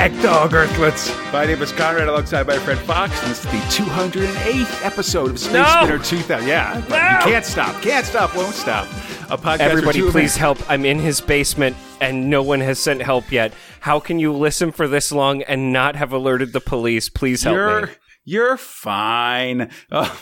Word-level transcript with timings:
Borag 0.00 0.22
Thungg 0.22 0.48
Earthlets. 0.52 1.30
My 1.30 1.44
name 1.44 1.60
is 1.60 1.72
Conrad 1.72 2.08
alongside 2.08 2.46
my 2.46 2.56
friend 2.56 2.80
Fox, 2.80 3.12
and 3.20 3.32
this 3.32 3.44
is 3.44 3.50
the 3.50 3.58
208th 3.84 4.82
episode 4.82 5.28
of 5.28 5.38
Space 5.38 5.52
No! 5.52 5.64
Spinner 5.82 5.98
2000. 5.98 6.48
Yeah, 6.48 6.82
but 6.88 6.94
you 7.26 7.32
can't 7.32 7.44
stop. 7.44 7.82
Can't 7.82 8.06
stop, 8.06 8.34
won't 8.34 8.54
stop. 8.54 8.86
A 9.28 9.36
podcast 9.36 9.58
Everybody, 9.58 9.98
two 9.98 10.10
please 10.10 10.38
help. 10.38 10.58
I'm 10.70 10.86
in 10.86 10.98
his 10.98 11.20
basement 11.20 11.76
and 12.00 12.30
no 12.30 12.42
one 12.42 12.60
has 12.60 12.78
sent 12.78 13.02
help 13.02 13.30
yet. 13.30 13.52
How 13.80 14.00
can 14.00 14.18
you 14.18 14.32
listen 14.32 14.72
for 14.72 14.88
this 14.88 15.12
long 15.12 15.42
and 15.42 15.70
not 15.70 15.96
have 15.96 16.14
alerted 16.14 16.54
the 16.54 16.62
police? 16.62 17.10
Please 17.10 17.42
help 17.42 17.56
You're, 17.56 17.86
me. 17.88 17.92
you're 18.24 18.56
fine. 18.56 19.70
Uh, 19.92 20.16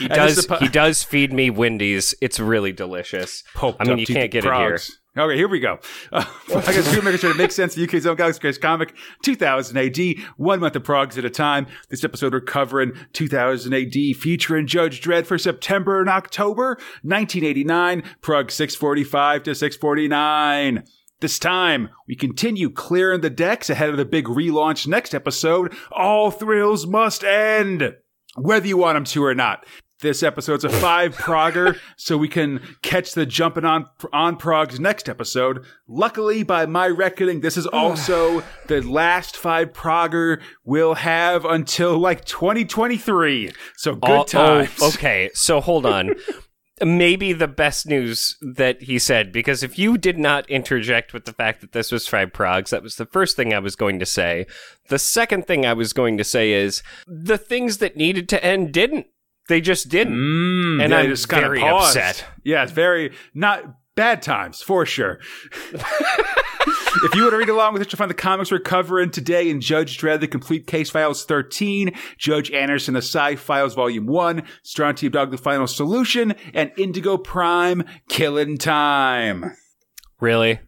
He 0.00 0.08
does 0.08 0.48
he 0.58 0.66
does 0.66 1.04
feed 1.04 1.32
me 1.32 1.48
Wendy's. 1.48 2.12
It's 2.20 2.40
really 2.40 2.72
delicious. 2.72 3.44
I 3.62 3.84
mean, 3.84 3.98
you 3.98 4.06
can't 4.06 4.32
get 4.32 4.44
it 4.44 4.52
here. 4.52 4.78
Okay, 5.16 5.36
here 5.36 5.46
we 5.46 5.60
go. 5.60 5.78
Uh, 6.10 6.24
I 6.48 6.72
guess 6.72 6.92
two 6.92 7.00
makers 7.00 7.20
try 7.20 7.30
to 7.30 7.38
make 7.38 7.52
sense 7.52 7.76
of 7.76 7.76
the 7.76 7.84
UK's 7.84 8.04
own 8.04 8.16
Galaxy 8.16 8.40
Quest 8.40 8.60
comic, 8.60 8.94
2000 9.22 9.76
AD, 9.76 9.98
one 10.36 10.58
month 10.58 10.74
of 10.74 10.82
progs 10.82 11.16
at 11.16 11.24
a 11.24 11.30
time. 11.30 11.68
This 11.88 12.02
episode 12.02 12.32
we're 12.32 12.40
covering 12.40 12.94
2000 13.12 13.72
AD, 13.72 13.92
featuring 14.16 14.66
Judge 14.66 15.00
Dredd 15.00 15.26
for 15.26 15.38
September 15.38 16.00
and 16.00 16.08
October 16.08 16.78
1989, 17.02 18.02
prog 18.22 18.50
645 18.50 19.44
to 19.44 19.54
649. 19.54 20.82
This 21.20 21.38
time, 21.38 21.90
we 22.08 22.16
continue 22.16 22.68
clearing 22.68 23.20
the 23.20 23.30
decks 23.30 23.70
ahead 23.70 23.90
of 23.90 23.96
the 23.96 24.04
big 24.04 24.24
relaunch 24.24 24.88
next 24.88 25.14
episode. 25.14 25.72
All 25.92 26.32
thrills 26.32 26.88
must 26.88 27.22
end, 27.22 27.94
whether 28.34 28.66
you 28.66 28.78
want 28.78 28.96
them 28.96 29.04
to 29.04 29.24
or 29.24 29.34
not. 29.34 29.64
This 30.04 30.22
episode, 30.22 30.56
episode's 30.56 30.64
a 30.74 30.80
five 30.80 31.16
progger, 31.16 31.78
so 31.96 32.18
we 32.18 32.28
can 32.28 32.60
catch 32.82 33.14
the 33.14 33.24
jumping 33.24 33.64
on 33.64 33.86
on 34.12 34.36
progs 34.36 34.78
next 34.78 35.08
episode. 35.08 35.64
Luckily, 35.88 36.42
by 36.42 36.66
my 36.66 36.88
reckoning, 36.88 37.40
this 37.40 37.56
is 37.56 37.66
also 37.66 38.42
the 38.66 38.82
last 38.82 39.34
five 39.34 39.72
progger 39.72 40.42
we'll 40.62 40.96
have 40.96 41.46
until 41.46 41.96
like 41.96 42.26
2023. 42.26 43.52
So 43.78 43.94
good 43.94 44.10
Oh, 44.10 44.20
oh, 44.20 44.24
times. 44.24 44.82
okay, 44.82 45.30
so 45.32 45.62
hold 45.62 45.86
on. 45.86 46.14
Maybe 46.82 47.32
the 47.32 47.48
best 47.48 47.86
news 47.86 48.36
that 48.42 48.82
he 48.82 48.98
said, 48.98 49.32
because 49.32 49.62
if 49.62 49.78
you 49.78 49.96
did 49.96 50.18
not 50.18 50.50
interject 50.50 51.14
with 51.14 51.24
the 51.24 51.32
fact 51.32 51.62
that 51.62 51.72
this 51.72 51.90
was 51.90 52.06
Five 52.06 52.32
Progs, 52.32 52.68
that 52.70 52.82
was 52.82 52.96
the 52.96 53.06
first 53.06 53.36
thing 53.36 53.54
I 53.54 53.58
was 53.60 53.74
going 53.74 53.98
to 54.00 54.06
say. 54.06 54.44
The 54.88 54.98
second 54.98 55.46
thing 55.46 55.64
I 55.64 55.72
was 55.72 55.94
going 55.94 56.18
to 56.18 56.24
say 56.24 56.52
is 56.52 56.82
the 57.06 57.38
things 57.38 57.78
that 57.78 57.96
needed 57.96 58.28
to 58.28 58.44
end 58.44 58.72
didn't. 58.72 59.06
They 59.48 59.60
just 59.60 59.88
didn't. 59.88 60.14
Mm, 60.14 60.82
and 60.84 60.94
I'm 60.94 61.06
just 61.08 61.28
kinda 61.28 61.48
paused. 61.58 61.96
upset. 61.96 62.24
Yeah, 62.44 62.62
it's 62.62 62.72
very 62.72 63.12
not 63.34 63.64
bad 63.94 64.22
times 64.22 64.62
for 64.62 64.86
sure. 64.86 65.20
if 65.72 67.14
you 67.14 67.22
want 67.22 67.32
to 67.32 67.36
read 67.36 67.48
along 67.48 67.72
with 67.74 67.82
us, 67.82 67.92
you'll 67.92 67.98
find 67.98 68.10
the 68.10 68.14
comics 68.14 68.50
we're 68.50 68.58
covering 68.58 69.10
today 69.10 69.48
in 69.50 69.60
Judge 69.60 69.98
Dredd, 69.98 70.20
The 70.20 70.28
Complete 70.28 70.66
Case 70.66 70.90
Files 70.90 71.24
13, 71.24 71.92
Judge 72.18 72.50
Anderson, 72.50 72.94
The 72.94 73.02
Psi 73.02 73.36
Files 73.36 73.74
Volume 73.74 74.06
1, 74.06 74.42
Strontium 74.62 75.12
Dog, 75.12 75.30
The 75.30 75.38
Final 75.38 75.66
Solution, 75.66 76.34
and 76.54 76.72
Indigo 76.78 77.16
Prime, 77.18 77.84
Killing 78.08 78.56
Time. 78.58 79.52
Really? 80.20 80.60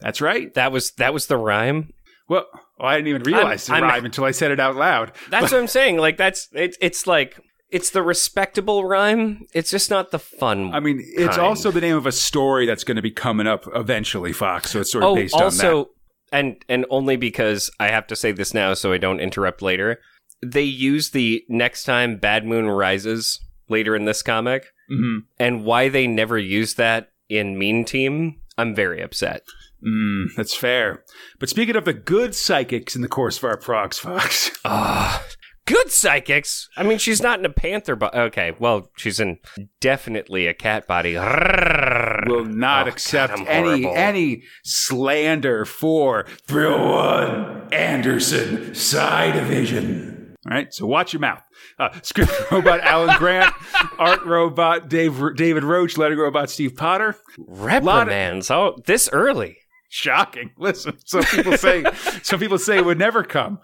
That's 0.00 0.20
right. 0.20 0.52
That 0.54 0.72
was 0.72 0.90
that 0.92 1.14
was 1.14 1.26
the 1.26 1.36
rhyme? 1.36 1.90
Well, 2.28 2.46
oh, 2.80 2.84
I 2.86 2.96
didn't 2.96 3.08
even 3.08 3.22
realize 3.22 3.68
I'm- 3.70 3.80
the 3.80 3.86
I'm- 3.86 3.94
rhyme 3.94 4.04
until 4.04 4.24
I 4.24 4.32
said 4.32 4.50
it 4.50 4.58
out 4.58 4.74
loud. 4.74 5.12
That's 5.30 5.52
what 5.52 5.60
I'm 5.60 5.68
saying. 5.68 5.98
Like 5.98 6.16
that's 6.16 6.48
it's 6.52 6.76
it's 6.80 7.06
like 7.06 7.38
it's 7.72 7.90
the 7.90 8.02
respectable 8.02 8.84
rhyme. 8.84 9.46
It's 9.54 9.70
just 9.70 9.90
not 9.90 10.10
the 10.12 10.18
fun. 10.18 10.66
One. 10.66 10.74
I 10.74 10.80
mean, 10.80 11.00
it's 11.16 11.36
kind. 11.36 11.40
also 11.40 11.70
the 11.70 11.80
name 11.80 11.96
of 11.96 12.06
a 12.06 12.12
story 12.12 12.66
that's 12.66 12.84
going 12.84 12.96
to 12.96 13.02
be 13.02 13.10
coming 13.10 13.46
up 13.48 13.64
eventually, 13.74 14.32
Fox. 14.32 14.70
So 14.70 14.80
it's 14.80 14.92
sort 14.92 15.02
of 15.04 15.10
oh, 15.10 15.14
based 15.16 15.34
on 15.34 15.40
that. 15.40 15.44
also, 15.44 15.90
and 16.30 16.56
and 16.68 16.86
only 16.90 17.16
because 17.16 17.70
I 17.80 17.88
have 17.88 18.06
to 18.08 18.16
say 18.16 18.30
this 18.32 18.54
now, 18.54 18.74
so 18.74 18.92
I 18.92 18.98
don't 18.98 19.20
interrupt 19.20 19.62
later. 19.62 19.98
They 20.44 20.62
use 20.62 21.10
the 21.10 21.42
next 21.48 21.84
time 21.84 22.18
Bad 22.18 22.44
Moon 22.46 22.68
rises 22.68 23.40
later 23.68 23.96
in 23.96 24.04
this 24.04 24.22
comic, 24.22 24.66
Mhm. 24.90 25.20
and 25.38 25.64
why 25.64 25.88
they 25.88 26.06
never 26.06 26.38
use 26.38 26.74
that 26.74 27.10
in 27.28 27.58
Mean 27.58 27.84
Team. 27.84 28.36
I'm 28.58 28.74
very 28.74 29.00
upset. 29.00 29.42
Mm, 29.86 30.34
that's 30.36 30.54
fair. 30.54 31.04
But 31.40 31.48
speaking 31.48 31.74
of 31.74 31.84
the 31.86 31.92
good 31.94 32.34
psychics 32.34 32.94
in 32.94 33.02
the 33.02 33.08
course 33.08 33.38
of 33.38 33.44
our 33.44 33.56
progs, 33.56 33.98
Fox, 33.98 34.50
Ah, 34.64 35.24
good 35.66 35.90
psychics. 35.90 36.68
I 36.76 36.82
mean, 36.82 36.98
she's 36.98 37.22
not 37.22 37.38
in 37.38 37.44
a 37.44 37.50
panther 37.50 37.96
body. 37.96 38.16
Okay, 38.18 38.52
well, 38.58 38.90
she's 38.96 39.20
in 39.20 39.38
definitely 39.80 40.46
a 40.46 40.54
cat 40.54 40.86
body. 40.86 41.14
will 42.26 42.44
not 42.44 42.86
Oh, 42.86 42.90
accept 42.90 43.36
God, 43.36 43.46
any 43.48 43.82
horrible. 43.82 43.94
any 43.96 44.42
slander 44.64 45.64
for 45.64 46.24
Thrill 46.46 46.78
One 46.88 47.68
Anderson 47.72 48.74
Psi 48.74 49.32
Division. 49.32 50.36
All 50.48 50.56
right, 50.56 50.72
so 50.74 50.86
watch 50.86 51.12
your 51.12 51.20
mouth. 51.20 51.42
Uh, 51.78 51.90
script 52.02 52.32
robot 52.50 52.80
Alan 52.80 53.16
Grant, 53.16 53.54
art 53.98 54.24
robot 54.24 54.88
Dave, 54.88 55.20
David 55.36 55.62
Roach, 55.62 55.96
lettering 55.96 56.18
robot 56.18 56.50
Steve 56.50 56.76
Potter. 56.76 57.16
Reprimands. 57.38 58.50
Oh, 58.50 58.76
this 58.86 59.08
early. 59.12 59.58
Shocking. 59.88 60.50
Listen, 60.58 60.96
some 61.04 61.22
people 61.24 61.56
say 61.56 61.84
some 62.22 62.40
people 62.40 62.58
say 62.58 62.78
it 62.78 62.84
would 62.84 62.98
never 62.98 63.22
come. 63.22 63.58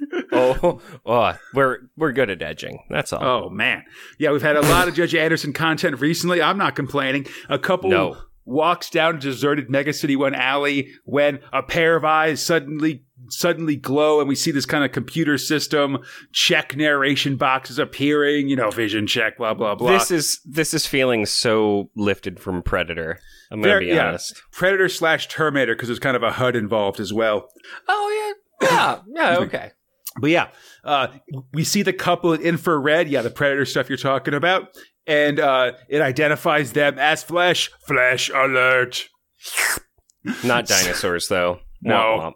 Oh, 0.32 0.80
oh, 1.06 1.32
we're 1.54 1.78
we're 1.96 2.12
good 2.12 2.30
at 2.30 2.42
edging. 2.42 2.84
That's 2.90 3.12
all. 3.12 3.24
Oh 3.24 3.50
man, 3.50 3.84
yeah, 4.18 4.30
we've 4.30 4.42
had 4.42 4.56
a 4.56 4.60
lot 4.60 4.86
of 4.86 4.94
Judge 4.94 5.14
Anderson 5.14 5.52
content 5.52 6.00
recently. 6.00 6.40
I'm 6.42 6.58
not 6.58 6.76
complaining. 6.76 7.26
A 7.48 7.58
couple 7.58 7.90
No. 7.90 8.16
walks 8.44 8.90
down 8.90 9.16
a 9.16 9.18
deserted 9.18 9.70
Mega 9.70 9.92
City 9.92 10.16
One 10.16 10.34
alley 10.34 10.90
when 11.04 11.40
a 11.52 11.62
pair 11.62 11.96
of 11.96 12.04
eyes 12.04 12.44
suddenly 12.44 13.04
suddenly 13.30 13.76
glow, 13.76 14.20
and 14.20 14.28
we 14.28 14.34
see 14.34 14.50
this 14.50 14.66
kind 14.66 14.84
of 14.84 14.92
computer 14.92 15.38
system 15.38 15.98
check 16.32 16.76
narration 16.76 17.36
boxes 17.36 17.78
appearing. 17.78 18.48
You 18.48 18.56
know, 18.56 18.70
vision 18.70 19.06
check, 19.06 19.38
blah 19.38 19.54
blah 19.54 19.74
blah. 19.74 19.90
This 19.90 20.10
is 20.10 20.40
this 20.44 20.74
is 20.74 20.86
feeling 20.86 21.26
so 21.26 21.90
lifted 21.96 22.38
from 22.38 22.62
Predator. 22.62 23.18
I'm 23.50 23.62
gonna 23.62 23.80
be 23.80 23.86
yeah. 23.86 24.08
honest. 24.08 24.40
Predator 24.52 24.88
slash 24.88 25.26
Terminator 25.28 25.74
because 25.74 25.88
there's 25.88 25.98
kind 25.98 26.16
of 26.16 26.22
a 26.22 26.32
HUD 26.32 26.54
involved 26.54 27.00
as 27.00 27.12
well. 27.12 27.48
Oh 27.88 28.34
yeah, 28.60 28.68
yeah, 28.70 28.98
yeah. 29.14 29.36
Okay. 29.40 29.72
But 30.20 30.30
yeah, 30.30 30.48
uh, 30.84 31.08
we 31.52 31.64
see 31.64 31.82
the 31.82 31.92
couple 31.92 32.32
in 32.32 32.40
infrared. 32.40 33.08
Yeah, 33.08 33.22
the 33.22 33.30
predator 33.30 33.64
stuff 33.64 33.88
you're 33.88 33.98
talking 33.98 34.34
about. 34.34 34.76
And 35.06 35.40
uh, 35.40 35.72
it 35.88 36.02
identifies 36.02 36.72
them 36.72 36.98
as 36.98 37.22
flesh. 37.22 37.70
Flesh 37.86 38.28
alert. 38.28 39.08
Not 40.44 40.66
dinosaurs 40.66 41.28
though. 41.28 41.60
No. 41.82 41.94
Womp 41.94 42.22
womp. 42.22 42.32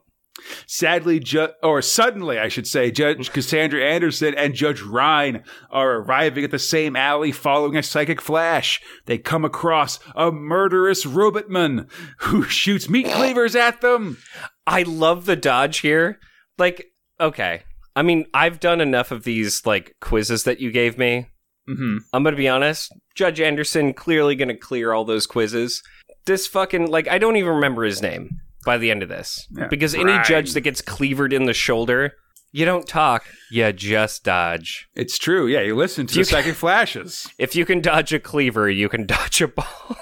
Sadly, 0.66 1.20
ju- 1.20 1.52
or 1.62 1.82
suddenly, 1.82 2.38
I 2.38 2.48
should 2.48 2.66
say, 2.66 2.90
Judge 2.90 3.32
Cassandra 3.32 3.84
Anderson 3.84 4.34
and 4.34 4.54
Judge 4.54 4.80
Rhine 4.80 5.44
are 5.70 5.96
arriving 5.96 6.44
at 6.44 6.50
the 6.50 6.58
same 6.58 6.96
alley 6.96 7.32
following 7.32 7.76
a 7.76 7.82
psychic 7.82 8.20
flash. 8.20 8.80
They 9.06 9.18
come 9.18 9.44
across 9.44 9.98
a 10.14 10.32
murderous 10.32 11.06
robotman 11.06 11.88
who 12.18 12.42
shoots 12.48 12.88
meat 12.88 13.06
cleavers 13.06 13.54
at 13.54 13.80
them. 13.80 14.18
I 14.66 14.82
love 14.82 15.26
the 15.26 15.36
dodge 15.36 15.78
here. 15.78 16.18
Like, 16.58 16.86
okay. 17.20 17.62
I 17.94 18.02
mean, 18.02 18.26
I've 18.32 18.60
done 18.60 18.80
enough 18.80 19.10
of 19.10 19.24
these 19.24 19.64
like 19.66 19.94
quizzes 20.00 20.44
that 20.44 20.60
you 20.60 20.70
gave 20.70 20.98
me. 20.98 21.28
hmm 21.66 21.98
I'm 22.12 22.22
gonna 22.24 22.36
be 22.36 22.48
honest. 22.48 22.92
Judge 23.14 23.40
Anderson 23.40 23.92
clearly 23.92 24.34
gonna 24.34 24.56
clear 24.56 24.92
all 24.92 25.04
those 25.04 25.26
quizzes. 25.26 25.82
This 26.24 26.46
fucking 26.46 26.90
like 26.90 27.08
I 27.08 27.18
don't 27.18 27.36
even 27.36 27.54
remember 27.54 27.84
his 27.84 28.00
name 28.02 28.40
by 28.64 28.78
the 28.78 28.90
end 28.90 29.02
of 29.02 29.08
this 29.08 29.46
Yeah, 29.50 29.66
because 29.68 29.94
any 29.94 30.18
judge 30.22 30.52
that 30.52 30.60
gets 30.60 30.80
cleavered 30.80 31.32
in 31.32 31.44
the 31.46 31.52
shoulder, 31.52 32.12
you 32.52 32.64
don't 32.64 32.86
talk, 32.86 33.24
you 33.50 33.72
just 33.72 34.24
dodge. 34.24 34.88
It's 34.94 35.18
true. 35.18 35.46
Yeah, 35.46 35.60
you 35.62 35.74
listen 35.74 36.06
to 36.06 36.14
You 36.14 36.24
the 36.24 36.30
psychic 36.30 36.54
flashes. 36.54 37.28
If 37.38 37.56
you 37.56 37.64
can 37.66 37.80
dodge 37.80 38.12
a 38.12 38.20
cleaver, 38.20 38.70
you 38.70 38.88
can 38.88 39.06
dodge 39.06 39.40
a 39.42 39.48
ball. 39.48 39.96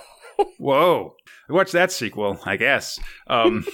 Whoa. 0.59 1.15
Watch 1.49 1.73
that 1.73 1.91
sequel, 1.91 2.39
I 2.45 2.57
guess. 2.57 2.99
Um, 3.27 3.65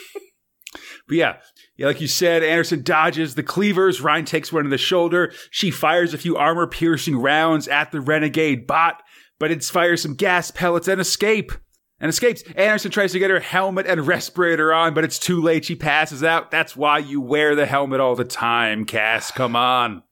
but 1.09 1.17
yeah, 1.17 1.37
yeah, 1.77 1.87
like 1.87 2.01
you 2.01 2.09
said, 2.09 2.43
Anderson 2.43 2.83
dodges 2.83 3.35
the 3.35 3.43
cleavers. 3.43 4.01
Ryan 4.01 4.25
takes 4.25 4.53
one 4.53 4.65
in 4.65 4.71
the 4.71 4.79
shoulder. 4.79 5.33
She 5.51 5.71
fires 5.71 6.15
a 6.15 6.19
few 6.19 6.37
armor 6.37 6.67
piercing 6.67 7.17
rounds 7.17 7.69
at 7.69 7.93
the 7.93 8.01
renegade 8.01 8.67
bot, 8.67 9.03
but 9.39 9.51
it 9.51 9.63
fires 9.63 10.03
some 10.03 10.15
gas 10.15 10.51
pellets 10.51 10.89
and 10.89 11.01
escape. 11.01 11.53
And 11.99 12.11
escapes. 12.11 12.43
Anderson 12.57 12.91
tries 12.91 13.13
to 13.13 13.19
get 13.19 13.31
her 13.31 13.41
helmet 13.41 13.87
and 13.87 14.07
respirator 14.07 14.73
on, 14.73 14.93
but 14.93 15.05
it's 15.05 15.19
too 15.19 15.41
late. 15.41 15.65
She 15.65 15.75
passes 15.75 16.23
out. 16.23 16.51
That's 16.51 16.77
why 16.77 16.99
you 16.99 17.23
wear 17.23 17.55
the 17.55 17.65
helmet 17.65 18.01
all 18.01 18.15
the 18.15 18.25
time, 18.25 18.85
Cass. 18.85 19.31
Come 19.31 19.57
on. 19.57 20.03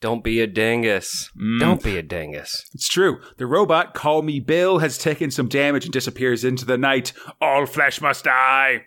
Don't 0.00 0.24
be 0.24 0.40
a 0.40 0.46
dingus. 0.46 1.30
Mm. 1.38 1.60
Don't 1.60 1.82
be 1.82 1.98
a 1.98 2.02
dingus. 2.02 2.64
It's 2.72 2.88
true. 2.88 3.20
The 3.36 3.46
robot, 3.46 3.92
Call 3.92 4.22
Me 4.22 4.40
Bill, 4.40 4.78
has 4.78 4.96
taken 4.96 5.30
some 5.30 5.46
damage 5.46 5.84
and 5.84 5.92
disappears 5.92 6.42
into 6.42 6.64
the 6.64 6.78
night. 6.78 7.12
All 7.38 7.66
flesh 7.66 8.00
must 8.00 8.24
die. 8.24 8.86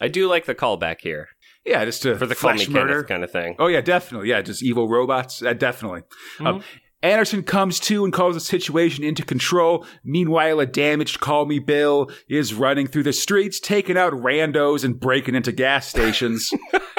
I 0.00 0.08
do 0.08 0.26
like 0.26 0.46
the 0.46 0.54
callback 0.54 1.02
here 1.02 1.28
Yeah, 1.64 1.84
just 1.84 2.02
to 2.02 2.16
for 2.16 2.26
the 2.26 2.34
call 2.34 2.52
me 2.52 2.64
flesh 2.64 2.68
murder. 2.68 3.04
Kind 3.04 3.24
of 3.24 3.30
thing. 3.30 3.56
Oh 3.58 3.66
yeah, 3.68 3.80
definitely. 3.80 4.28
Yeah, 4.28 4.42
just 4.42 4.62
evil 4.62 4.88
robots. 4.88 5.42
Uh, 5.42 5.54
definitely. 5.54 6.02
Um, 6.40 6.62
Anderson 7.02 7.42
comes 7.42 7.78
to 7.80 8.04
and 8.04 8.14
calls 8.14 8.34
the 8.34 8.40
situation 8.40 9.04
into 9.04 9.22
control. 9.22 9.86
Meanwhile, 10.04 10.58
a 10.60 10.66
damaged 10.66 11.20
Call 11.20 11.44
Me 11.44 11.58
Bill 11.58 12.10
is 12.30 12.54
running 12.54 12.86
through 12.86 13.02
the 13.02 13.12
streets, 13.12 13.60
taking 13.60 13.98
out 13.98 14.14
randos 14.14 14.84
and 14.84 14.98
breaking 14.98 15.34
into 15.34 15.52
gas 15.52 15.86
stations. 15.86 16.50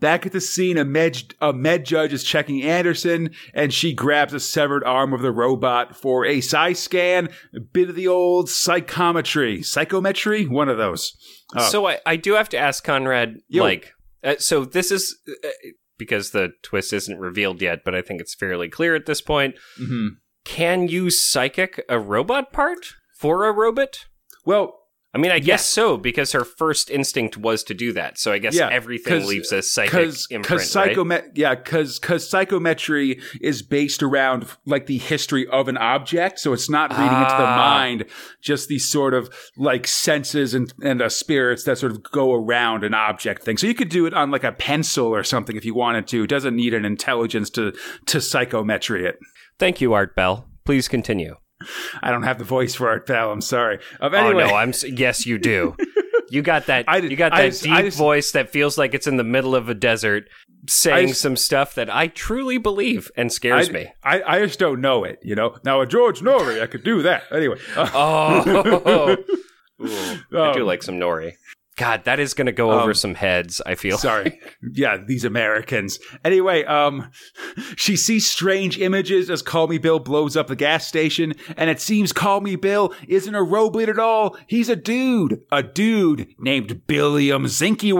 Back 0.00 0.26
at 0.26 0.32
the 0.32 0.40
scene, 0.40 0.76
a 0.76 0.84
med, 0.84 1.34
a 1.40 1.52
med 1.52 1.84
judge 1.86 2.12
is 2.12 2.24
checking 2.24 2.62
Anderson, 2.62 3.30
and 3.54 3.72
she 3.72 3.94
grabs 3.94 4.34
a 4.34 4.40
severed 4.40 4.84
arm 4.84 5.12
of 5.12 5.22
the 5.22 5.32
robot 5.32 5.96
for 5.96 6.26
a 6.26 6.40
psi 6.40 6.72
scan. 6.72 7.28
A 7.54 7.60
bit 7.60 7.88
of 7.88 7.94
the 7.94 8.08
old 8.08 8.50
psychometry, 8.50 9.62
psychometry, 9.62 10.46
one 10.46 10.68
of 10.68 10.78
those. 10.78 11.16
Oh. 11.56 11.68
So 11.68 11.86
I, 11.86 12.00
I 12.04 12.16
do 12.16 12.34
have 12.34 12.48
to 12.50 12.58
ask 12.58 12.84
Conrad, 12.84 13.36
Yo. 13.48 13.62
like, 13.62 13.92
uh, 14.22 14.34
so 14.38 14.64
this 14.64 14.90
is 14.90 15.16
uh, 15.44 15.48
because 15.96 16.30
the 16.32 16.50
twist 16.62 16.92
isn't 16.92 17.18
revealed 17.18 17.62
yet, 17.62 17.80
but 17.84 17.94
I 17.94 18.02
think 18.02 18.20
it's 18.20 18.34
fairly 18.34 18.68
clear 18.68 18.94
at 18.94 19.06
this 19.06 19.20
point. 19.20 19.54
Mhm. 19.80 20.08
Can 20.44 20.88
you 20.88 21.08
psychic 21.08 21.82
a 21.88 21.98
robot 21.98 22.52
part 22.52 22.94
for 23.16 23.46
a 23.46 23.52
robot? 23.52 24.06
Well, 24.44 24.80
I 25.14 25.18
mean, 25.18 25.30
I 25.30 25.36
Yes. 25.36 25.46
guess 25.46 25.66
so 25.66 25.96
because 25.96 26.32
her 26.32 26.44
first 26.44 26.90
instinct 26.90 27.36
was 27.36 27.62
to 27.64 27.74
do 27.74 27.92
that. 27.92 28.18
So 28.18 28.32
I 28.32 28.38
guess 28.38 28.54
Yeah, 28.56 28.68
everything 28.70 29.20
'cause- 29.20 29.28
leaves 29.28 29.52
a 29.52 29.62
psychic 29.62 29.92
because 29.92 30.26
imprint, 30.30 30.60
because 30.72 30.76
right? 30.76 31.24
yeah 31.34 31.54
because 31.54 31.98
because 32.00 32.28
psychometry 32.28 33.20
is 33.40 33.62
based 33.62 34.02
around 34.02 34.46
like 34.66 34.86
the 34.86 34.98
history 34.98 35.46
of 35.48 35.68
an 35.68 35.76
object 35.76 36.38
so 36.40 36.52
it's 36.52 36.68
not 36.68 36.90
reading 36.90 37.04
into 37.06 37.36
the 37.36 37.46
Ah. 37.46 37.56
mind 37.56 38.04
just 38.42 38.68
these 38.68 38.88
sort 38.90 39.14
of 39.14 39.28
like 39.56 39.86
senses 39.86 40.52
and 40.54 40.72
and 40.82 41.00
uh, 41.00 41.08
spirits 41.08 41.64
that 41.64 41.78
sort 41.78 41.92
of 41.92 42.02
go 42.02 42.32
around 42.32 42.82
an 42.84 42.94
object 42.94 43.42
thing 43.44 43.56
so 43.56 43.66
you 43.66 43.74
could 43.74 43.88
do 43.88 44.06
it 44.06 44.14
on 44.14 44.30
like 44.30 44.44
a 44.44 44.52
pencil 44.52 45.06
or 45.06 45.22
something 45.22 45.56
if 45.56 45.64
you 45.64 45.74
wanted 45.74 46.06
to 46.08 46.24
it 46.24 46.28
doesn't 46.30 46.56
need 46.56 46.74
an 46.74 46.84
intelligence 46.84 47.50
to 47.50 47.72
to 48.06 48.20
psychometry 48.20 49.06
it 49.06 49.16
Thank 49.60 49.80
you, 49.80 49.92
Art 49.92 50.16
Bell. 50.16 50.48
Please 50.64 50.88
continue. 50.88 51.36
I 52.02 52.10
don't 52.10 52.22
have 52.24 52.38
the 52.38 52.44
voice 52.44 52.74
for 52.74 52.94
it 52.94 53.06
pal 53.06 53.30
i'm 53.30 53.40
sorry 53.40 53.78
um, 54.00 54.14
anyway 54.14 54.44
Oh 54.44 54.48
no, 54.48 54.54
I'm 54.54 54.72
yes, 54.86 55.26
you 55.26 55.38
do. 55.38 55.76
You 56.30 56.42
got 56.42 56.66
that. 56.66 56.84
I 56.88 57.00
did- 57.00 57.10
you 57.10 57.16
got 57.16 57.32
I 57.32 57.42
that 57.42 57.48
just- 57.50 57.62
deep 57.62 57.76
just- 57.84 57.98
voice 57.98 58.32
that 58.32 58.50
feels 58.50 58.76
like 58.78 58.94
it's 58.94 59.06
in 59.06 59.16
the 59.18 59.24
middle 59.24 59.54
of 59.54 59.68
a 59.68 59.74
desert, 59.74 60.24
saying 60.68 61.08
just- 61.08 61.20
some 61.20 61.36
stuff 61.36 61.74
that 61.76 61.94
I 61.94 62.08
truly 62.08 62.58
believe 62.58 63.10
and 63.16 63.30
scares 63.32 63.68
I, 63.68 63.72
me. 63.72 63.86
I, 64.02 64.22
I 64.22 64.38
just 64.46 64.58
don't 64.58 64.80
know 64.80 65.04
it, 65.04 65.18
you 65.22 65.34
know. 65.34 65.56
Now 65.64 65.80
a 65.82 65.86
George 65.86 66.20
Noory, 66.20 66.60
I 66.62 66.66
could 66.66 66.82
do 66.82 67.02
that. 67.02 67.24
Anyway, 67.30 67.58
uh, 67.76 67.90
Oh, 67.94 69.16
Ooh, 69.82 69.86
I 70.32 70.52
do 70.52 70.60
Um, 70.60 70.66
like 70.66 70.82
some 70.82 70.96
nori. 70.98 71.32
God, 71.76 72.04
that 72.04 72.20
is 72.20 72.34
going 72.34 72.46
to 72.46 72.52
go 72.52 72.70
Um, 72.70 72.80
over 72.80 72.94
some 72.94 73.14
heads. 73.16 73.60
I 73.66 73.74
feel. 73.74 73.98
Sorry. 73.98 74.38
Yeah, 74.72 74.96
these 75.06 75.24
Americans. 75.24 75.98
Anyway, 76.24 76.64
um, 76.64 77.10
she 77.76 77.96
sees 77.96 78.26
strange 78.30 78.78
images 78.78 79.28
as 79.30 79.42
Call 79.42 79.66
Me 79.68 79.78
Bill 79.78 79.98
blows 79.98 80.36
up 80.36 80.46
the 80.46 80.56
gas 80.56 80.86
station, 80.88 81.34
and 81.56 81.68
it 81.70 81.80
seems 81.80 82.12
Call 82.12 82.40
Me 82.40 82.56
Bill 82.56 82.94
isn't 83.08 83.34
a 83.34 83.42
robot 83.42 83.88
at 83.88 83.98
all. 83.98 84.36
He's 84.46 84.68
a 84.68 84.76
dude. 84.76 85.40
A 85.52 85.62
dude 85.62 86.28
named 86.38 86.86
Billiam 86.86 87.44
Zinky 87.44 87.92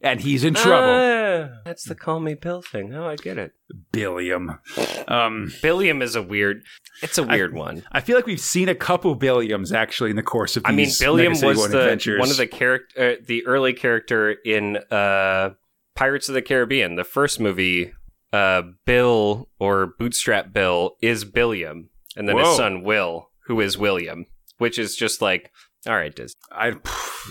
and 0.00 0.20
he's 0.20 0.44
in 0.44 0.54
trouble. 0.54 0.88
Ah, 0.88 1.60
that's 1.64 1.84
the 1.84 1.94
call 1.94 2.20
me 2.20 2.34
Bill 2.34 2.62
thing. 2.62 2.94
Oh, 2.94 3.06
I 3.06 3.16
get 3.16 3.38
it. 3.38 3.52
Billiam. 3.92 4.58
Um, 5.06 5.52
Billiam 5.62 6.02
is 6.02 6.14
a 6.14 6.22
weird. 6.22 6.62
It's 7.02 7.18
a 7.18 7.22
weird 7.22 7.54
one. 7.54 7.82
I 7.92 8.00
feel 8.00 8.16
like 8.16 8.26
we've 8.26 8.40
seen 8.40 8.68
a 8.68 8.74
couple 8.74 9.16
Billiams 9.16 9.72
actually 9.72 10.10
in 10.10 10.16
the 10.16 10.22
course 10.22 10.56
of 10.56 10.64
I 10.66 10.70
mean, 10.70 10.86
these 10.86 10.98
Billiam 10.98 11.32
Mega 11.32 11.46
was 11.46 11.58
One 11.58 11.70
the 11.70 11.80
adventures. 11.80 12.20
one 12.20 12.30
of 12.30 12.36
the 12.36 12.46
character, 12.46 13.12
uh, 13.12 13.22
the 13.26 13.46
early 13.46 13.72
character 13.72 14.32
in 14.44 14.78
uh, 14.90 15.50
Pirates 15.94 16.28
of 16.28 16.34
the 16.34 16.42
Caribbean, 16.42 16.96
the 16.96 17.04
first 17.04 17.40
movie. 17.40 17.92
Uh, 18.30 18.60
Bill 18.84 19.48
or 19.58 19.94
Bootstrap 19.98 20.52
Bill 20.52 20.96
is 21.00 21.24
Billiam, 21.24 21.88
and 22.14 22.28
then 22.28 22.36
Whoa. 22.36 22.44
his 22.48 22.56
son 22.58 22.82
Will, 22.82 23.30
who 23.46 23.58
is 23.58 23.78
William, 23.78 24.26
which 24.58 24.78
is 24.78 24.94
just 24.94 25.22
like, 25.22 25.50
all 25.86 25.94
right, 25.94 26.14
Disney. 26.14 26.34
I, 26.50 26.74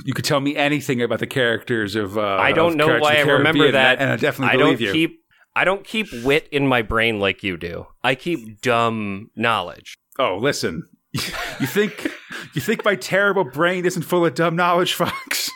you 0.06 0.14
could 0.14 0.26
tell 0.26 0.40
me 0.40 0.56
anything 0.56 1.02
about 1.02 1.20
the 1.20 1.28
characters 1.28 1.96
of. 1.96 2.18
Uh, 2.18 2.22
I 2.22 2.52
don't 2.52 2.72
of 2.72 2.76
know 2.78 2.88
Pirates 2.88 3.04
why 3.04 3.16
I 3.18 3.22
remember 3.22 3.72
that. 3.72 4.00
and 4.00 4.12
I 4.12 4.16
definitely 4.16 4.54
I 4.56 4.58
don't 4.58 4.80
you. 4.80 4.92
keep. 4.92 5.20
I 5.56 5.64
don't 5.64 5.84
keep 5.84 6.08
wit 6.24 6.48
in 6.52 6.68
my 6.68 6.84
brain 6.84 7.20
like 7.20 7.44
you 7.44 7.58
do. 7.58 7.88
I 8.04 8.14
keep 8.16 8.62
dumb 8.62 9.32
knowledge. 9.36 9.96
Oh, 10.20 10.38
listen. 10.38 10.84
You 11.60 11.66
think 11.66 12.08
you 12.54 12.62
think 12.62 12.86
my 12.86 12.94
terrible 12.94 13.44
brain 13.44 13.84
isn't 13.88 14.04
full 14.04 14.24
of 14.28 14.36
dumb 14.36 14.56
knowledge, 14.56 14.94
Fox? 15.02 15.50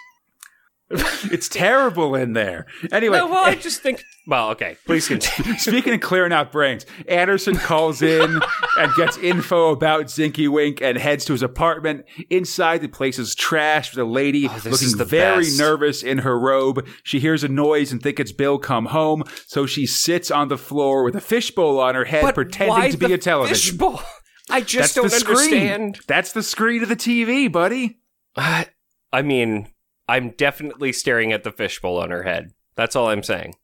it's 1.32 1.48
terrible 1.50 2.16
in 2.16 2.34
there. 2.34 2.66
Anyway, 2.92 3.18
No, 3.18 3.28
well, 3.28 3.46
I 3.46 3.52
eh, 3.52 3.56
just 3.56 3.82
think. 3.82 4.04
Well, 4.28 4.50
okay. 4.52 4.78
Please 4.86 5.08
continue. 5.08 5.54
Speaking 5.58 5.94
of 5.94 6.02
clearing 6.02 6.32
out 6.34 6.52
brains, 6.52 6.86
Anderson 7.08 7.56
calls 7.56 8.02
in 8.02 8.40
and 8.78 8.94
gets 8.96 9.18
info 9.18 9.72
about 9.72 10.06
Zinky 10.06 10.48
Wink 10.48 10.82
and 10.82 10.98
heads 10.98 11.26
to 11.26 11.34
his 11.34 11.42
apartment. 11.42 12.06
Inside, 12.30 12.82
the 12.82 12.88
place 12.88 13.18
is 13.18 13.36
trashed 13.36 13.92
with 13.96 14.00
a 14.00 14.10
lady 14.10 14.48
Oh, 14.48 14.62
looking 14.66 14.96
very 14.98 15.44
best. 15.46 15.58
nervous 15.60 16.04
in 16.04 16.20
her 16.20 16.38
robe. 16.40 16.86
She 17.04 17.20
hears 17.20 17.44
a 17.44 17.48
noise 17.48 17.92
and 17.92 18.02
thinks 18.02 18.20
it's 18.22 18.32
Bill 18.32 18.60
come 18.60 18.88
home, 18.88 19.24
so 19.48 19.66
she 19.66 19.86
sits 19.86 20.30
on 20.30 20.50
the 20.50 20.58
floor 20.58 21.04
with 21.04 21.16
a 21.16 21.22
fishbowl 21.22 21.80
on 21.80 21.96
her 21.96 22.06
head, 22.06 22.22
But 22.24 22.36
pretending 22.36 22.92
to 22.92 22.98
be 22.98 23.14
a 23.14 23.18
television. 23.18 23.56
fishbowl? 23.56 24.02
I 24.50 24.62
just 24.62 24.94
That's 24.96 24.96
don't 24.96 25.04
the 25.12 25.20
screen. 25.20 25.38
understand. 25.72 26.00
That's 26.08 26.34
the 26.34 26.44
screen 26.44 26.84
of 26.84 26.90
the 26.90 26.96
TV, 26.96 27.50
buddy. 27.52 28.00
I 28.36 28.68
I 29.14 29.22
mean, 29.22 29.68
I'm 30.08 30.32
definitely 30.32 30.94
staring 30.94 31.32
at 31.32 31.44
the 31.44 31.52
fishbowl 31.52 32.00
on 32.00 32.12
her 32.12 32.24
head. 32.24 32.54
That's 32.76 32.96
all 32.96 33.10
I'm 33.10 33.24
saying. 33.24 33.56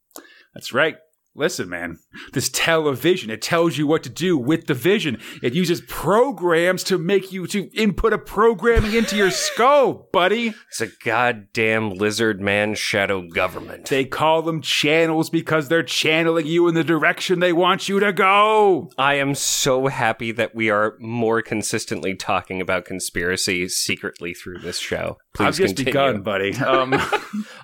That's 0.54 0.72
right. 0.72 0.96
Listen, 1.38 1.68
man, 1.68 1.98
this 2.32 2.48
television, 2.48 3.30
it 3.30 3.40
tells 3.40 3.78
you 3.78 3.86
what 3.86 4.02
to 4.02 4.08
do 4.08 4.36
with 4.36 4.66
the 4.66 4.74
vision. 4.74 5.20
It 5.40 5.54
uses 5.54 5.80
programs 5.82 6.82
to 6.84 6.98
make 6.98 7.30
you 7.30 7.46
to 7.46 7.70
input 7.78 8.12
a 8.12 8.18
programming 8.18 8.92
into 8.92 9.14
your 9.16 9.30
skull, 9.30 10.08
buddy. 10.12 10.52
It's 10.68 10.80
a 10.80 10.88
goddamn 11.04 11.90
lizard 11.90 12.40
man 12.40 12.74
shadow 12.74 13.22
government. 13.22 13.86
They 13.86 14.04
call 14.04 14.42
them 14.42 14.60
channels 14.60 15.30
because 15.30 15.68
they're 15.68 15.84
channeling 15.84 16.46
you 16.46 16.66
in 16.66 16.74
the 16.74 16.82
direction 16.82 17.38
they 17.38 17.52
want 17.52 17.88
you 17.88 18.00
to 18.00 18.12
go. 18.12 18.90
I 18.98 19.14
am 19.14 19.36
so 19.36 19.86
happy 19.86 20.32
that 20.32 20.56
we 20.56 20.70
are 20.70 20.96
more 20.98 21.40
consistently 21.40 22.16
talking 22.16 22.60
about 22.60 22.84
conspiracy 22.84 23.68
secretly 23.68 24.34
through 24.34 24.58
this 24.58 24.80
show. 24.80 25.18
Please 25.34 25.46
I've 25.46 25.54
just 25.56 25.76
continue. 25.76 25.92
begun, 25.92 26.22
buddy. 26.22 26.52
Um, 26.68 26.94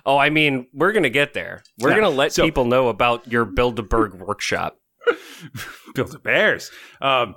Oh, 0.07 0.17
I 0.17 0.29
mean, 0.29 0.67
we're 0.71 0.91
gonna 0.91 1.09
get 1.09 1.33
there. 1.33 1.63
We're 1.79 1.89
Yeah, 1.89 1.95
gonna 1.95 2.09
let 2.09 2.31
so- 2.31 2.43
people 2.45 2.65
know 2.65 2.89
about 2.89 3.27
your 3.31 3.43
Bilderberg 3.73 4.19
workshop. 4.19 4.77
Build 5.95 6.13
a 6.15 6.19
bears. 6.19 6.71
Um, 7.01 7.35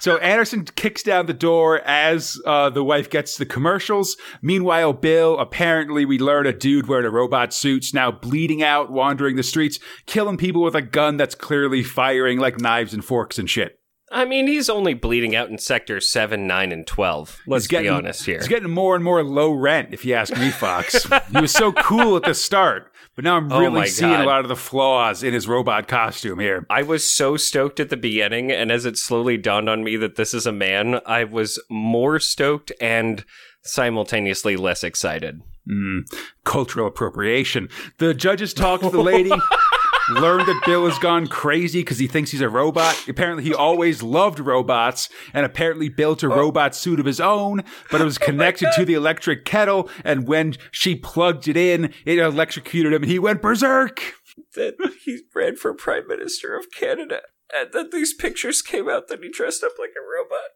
so 0.00 0.16
Anderson 0.18 0.64
kicks 0.64 1.02
down 1.02 1.26
the 1.26 1.34
door 1.34 1.80
as 1.80 2.40
uh, 2.46 2.70
the 2.70 2.82
wife 2.82 3.10
gets 3.10 3.36
the 3.36 3.46
commercials. 3.46 4.16
Meanwhile, 4.40 4.94
Bill, 4.94 5.38
apparently 5.38 6.04
we 6.04 6.18
learn 6.18 6.46
a 6.46 6.52
dude 6.52 6.88
wearing 6.88 7.06
a 7.06 7.10
robot 7.10 7.52
suit's 7.52 7.94
now 7.94 8.10
bleeding 8.10 8.62
out, 8.62 8.90
wandering 8.90 9.36
the 9.36 9.42
streets, 9.42 9.78
killing 10.06 10.36
people 10.36 10.62
with 10.62 10.74
a 10.74 10.82
gun 10.82 11.16
that's 11.16 11.34
clearly 11.34 11.82
firing 11.82 12.38
like 12.38 12.60
knives 12.60 12.94
and 12.94 13.04
forks 13.04 13.38
and 13.38 13.48
shit. 13.48 13.78
I 14.12 14.26
mean, 14.26 14.46
he's 14.46 14.68
only 14.68 14.92
bleeding 14.92 15.34
out 15.34 15.48
in 15.48 15.56
sectors 15.56 16.10
seven, 16.10 16.46
nine, 16.46 16.70
and 16.70 16.86
twelve. 16.86 17.40
Let's 17.46 17.64
He's 17.64 17.68
getting, 17.68 17.86
be 17.86 17.96
honest 17.96 18.26
here. 18.26 18.38
He's 18.38 18.48
getting 18.48 18.70
more 18.70 18.94
and 18.94 19.02
more 19.02 19.24
low 19.24 19.50
rent, 19.52 19.88
if 19.92 20.04
you 20.04 20.12
ask 20.12 20.36
me, 20.36 20.50
Fox. 20.50 21.08
he 21.32 21.40
was 21.40 21.50
so 21.50 21.72
cool 21.72 22.16
at 22.16 22.24
the 22.24 22.34
start, 22.34 22.91
but 23.14 23.24
now 23.24 23.36
I'm 23.36 23.52
Oh 23.52 23.60
really 23.60 23.80
my 23.80 23.86
seeing 23.86 24.10
God. 24.10 24.24
a 24.24 24.26
lot 24.26 24.40
of 24.40 24.48
the 24.48 24.56
flaws 24.56 25.22
in 25.22 25.34
his 25.34 25.46
robot 25.48 25.88
costume 25.88 26.38
here. 26.38 26.66
I 26.70 26.82
was 26.82 27.08
so 27.10 27.36
stoked 27.36 27.80
at 27.80 27.90
the 27.90 27.96
beginning, 27.96 28.50
and 28.50 28.70
as 28.72 28.86
it 28.86 28.96
slowly 28.96 29.36
dawned 29.36 29.68
on 29.68 29.84
me 29.84 29.96
that 29.96 30.16
this 30.16 30.32
is 30.34 30.46
a 30.46 30.52
man, 30.52 31.00
I 31.06 31.24
was 31.24 31.62
more 31.68 32.18
stoked 32.20 32.72
and 32.80 33.24
simultaneously 33.62 34.56
less 34.56 34.82
excited. 34.84 35.40
Mm, 35.70 36.02
cultural 36.44 36.88
appropriation. 36.88 37.68
The 37.98 38.14
judges 38.14 38.52
talk 38.52 38.80
to 38.80 38.90
the 38.90 39.02
lady. 39.02 39.30
Learned 40.10 40.46
that 40.48 40.62
Bill 40.66 40.86
has 40.88 40.98
gone 40.98 41.28
crazy 41.28 41.80
because 41.80 41.98
he 41.98 42.06
thinks 42.06 42.30
he's 42.30 42.40
a 42.40 42.48
robot. 42.48 43.08
Apparently, 43.08 43.44
he 43.44 43.54
always 43.54 44.02
loved 44.02 44.40
robots 44.40 45.08
and 45.32 45.46
apparently 45.46 45.88
built 45.88 46.22
a 46.22 46.28
robot 46.28 46.74
suit 46.74 46.98
of 46.98 47.06
his 47.06 47.20
own, 47.20 47.62
but 47.90 48.00
it 48.00 48.04
was 48.04 48.18
oh 48.22 48.24
connected 48.24 48.68
to 48.74 48.84
the 48.84 48.94
electric 48.94 49.44
kettle. 49.44 49.88
And 50.04 50.26
when 50.26 50.56
she 50.70 50.96
plugged 50.96 51.46
it 51.46 51.56
in, 51.56 51.92
it 52.04 52.18
electrocuted 52.18 52.92
him 52.92 53.02
and 53.02 53.10
he 53.10 53.18
went 53.18 53.42
berserk. 53.42 54.14
That 54.54 54.74
he 55.04 55.20
ran 55.34 55.56
for 55.56 55.72
Prime 55.74 56.08
Minister 56.08 56.56
of 56.56 56.66
Canada, 56.72 57.20
and 57.54 57.72
that 57.72 57.92
these 57.92 58.14
pictures 58.14 58.62
came 58.62 58.88
out 58.88 59.08
that 59.08 59.22
he 59.22 59.30
dressed 59.30 59.62
up 59.62 59.72
like 59.78 59.90
a 59.90 60.02
robot. 60.02 60.50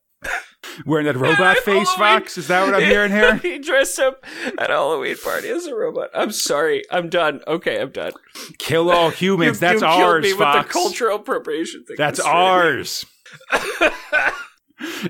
Wearing 0.85 1.07
that 1.07 1.17
robot 1.17 1.57
face, 1.59 1.89
Halloween. 1.89 2.21
Fox? 2.21 2.37
Is 2.37 2.49
that 2.49 2.65
what 2.67 2.75
I'm 2.75 2.83
hearing 2.83 3.11
here? 3.11 3.37
he 3.43 3.59
dressed 3.59 3.99
up 3.99 4.25
at 4.59 4.69
a 4.71 4.75
Halloween 4.75 5.17
party 5.17 5.49
as 5.49 5.65
a 5.67 5.75
robot. 5.75 6.11
I'm 6.15 6.31
sorry. 6.33 6.83
I'm 6.91 7.09
done. 7.09 7.41
Okay, 7.47 7.81
I'm 7.81 7.91
done. 7.91 8.13
Kill 8.59 8.91
all 8.91 9.09
humans. 9.23 9.57
You- 9.57 9.61
That's 9.69 9.81
you 9.81 9.87
ours, 9.87 10.23
me 10.25 10.33
Fox. 10.33 10.59
with 10.59 10.67
the 10.67 10.73
cultural 10.73 11.17
appropriation 11.17 11.85
thing. 11.87 11.97
That's 11.99 12.21
ours. 12.21 13.07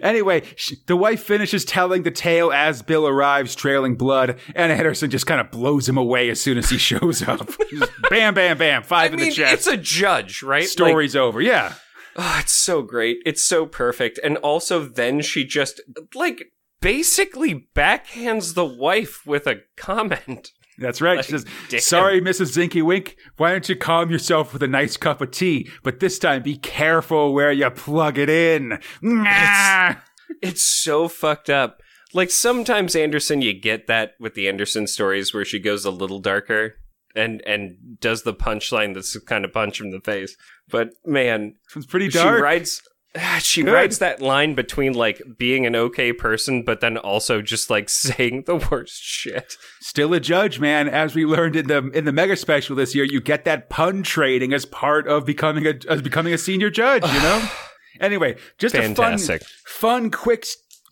Anyway, 0.01 0.45
sh- 0.55 0.75
the 0.87 0.95
wife 0.95 1.25
finishes 1.25 1.65
telling 1.65 2.05
the 2.05 2.11
tale 2.13 2.53
as 2.53 2.83
Bill 2.83 3.05
arrives, 3.09 3.57
trailing 3.57 3.97
blood, 3.97 4.39
and 4.55 4.71
Anderson 4.71 5.11
just 5.11 5.27
kind 5.27 5.41
of 5.41 5.51
blows 5.51 5.89
him 5.89 5.97
away 5.99 6.31
as 6.31 6.41
soon 6.41 6.57
as 6.57 6.71
he 6.71 6.79
shows 6.79 7.27
up. 7.27 7.51
Just 7.71 7.91
bam, 8.09 8.33
bam, 8.35 8.59
bam, 8.59 8.85
five 8.85 9.11
I 9.11 9.15
in 9.15 9.21
mean, 9.21 9.31
the 9.31 9.35
chest. 9.35 9.55
it's 9.55 9.67
a 9.67 9.77
judge, 9.77 10.45
right? 10.45 10.61
Like, 10.61 10.69
Story's 10.69 11.17
over. 11.17 11.41
Yeah. 11.41 11.75
Oh, 12.17 12.39
it's 12.41 12.53
so 12.53 12.83
great. 12.83 13.19
It's 13.27 13.45
so 13.45 13.67
perfect. 13.67 14.19
And 14.25 14.39
also, 14.39 14.85
then 14.85 15.21
she 15.21 15.45
just, 15.45 15.81
like, 16.15 16.53
basically 16.81 17.69
backhands 17.75 18.55
the 18.55 18.65
wife 18.65 19.27
with 19.27 19.47
a 19.47 19.61
comment. 19.77 20.53
That's 20.79 21.01
right. 21.01 21.17
Like, 21.17 21.27
she 21.27 21.33
says, 21.33 21.47
damn. 21.69 21.81
Sorry, 21.81 22.21
Mrs. 22.21 22.57
Zinky 22.57 22.83
Wink. 22.83 23.17
Why 23.37 23.53
don't 23.53 23.69
you 23.69 23.77
calm 23.77 24.11
yourself 24.11 24.53
with 24.53 24.63
a 24.63 24.69
nice 24.69 24.97
cup 24.97 25.21
of 25.21 25.31
tea? 25.31 25.71
But 25.83 26.01
this 26.01 26.19
time 26.19 26.43
be 26.43 26.57
careful 26.57 27.33
where 27.33 27.53
you 27.53 27.71
plug 27.71 28.19
it 28.19 28.29
in. 28.29 28.79
Nah. 29.03 29.97
It's 30.43 30.63
so 30.63 31.09
fucked 31.09 31.51
up. 31.51 31.81
Like, 32.13 32.31
sometimes, 32.31 32.97
Anderson, 32.97 33.43
you 33.43 33.53
get 33.53 33.87
that 33.89 34.13
with 34.19 34.35
the 34.35 34.49
Anderson 34.49 34.87
stories 34.87 35.35
where 35.35 35.45
she 35.45 35.59
goes 35.59 35.85
a 35.85 35.91
little 35.91 36.19
darker 36.19 36.77
and, 37.17 37.43
and 37.47 37.99
does 38.01 38.23
the 38.23 38.35
punchline 38.35 38.95
that's 38.95 39.19
kind 39.21 39.45
of 39.45 39.53
punch 39.53 39.81
him 39.81 39.87
in 39.87 39.93
the 39.93 40.01
face. 40.01 40.37
But 40.69 40.91
man, 41.05 41.55
It's 41.75 41.87
pretty 41.87 42.09
dark. 42.09 42.37
she 42.39 42.43
writes. 42.43 42.83
She 43.39 43.63
Good. 43.63 43.73
rides 43.73 43.99
that 44.01 44.21
line 44.21 44.55
between 44.55 44.93
like 44.93 45.23
being 45.39 45.65
an 45.65 45.75
okay 45.75 46.13
person, 46.13 46.63
but 46.65 46.81
then 46.81 46.99
also 46.99 47.41
just 47.41 47.71
like 47.71 47.89
saying 48.05 48.43
the 48.47 48.57
worst 48.57 49.03
shit. 49.03 49.55
Still 49.81 50.13
a 50.13 50.21
judge, 50.21 50.61
man. 50.61 50.87
As 50.87 51.15
we 51.15 51.25
learned 51.25 51.57
in 51.57 51.67
the 51.67 51.79
in 51.95 52.05
the 52.05 52.13
mega 52.13 52.37
special 52.37 52.77
this 52.77 52.95
year, 52.95 53.05
you 53.05 53.23
get 53.23 53.47
that 53.47 53.71
pun 53.71 54.03
trading 54.03 54.53
as 54.53 54.67
part 54.67 55.09
of 55.09 55.25
becoming 55.25 55.67
a 55.67 55.75
as 55.89 56.03
becoming 56.03 56.35
a 56.35 56.39
senior 56.39 56.69
judge. 56.69 57.05
You 57.11 57.21
know. 57.21 57.49
anyway, 58.03 58.37
just 58.59 58.75
Fantastic. 58.75 59.41
a 59.41 59.45
fun, 59.65 60.03
fun, 60.03 60.11
quick, 60.11 60.45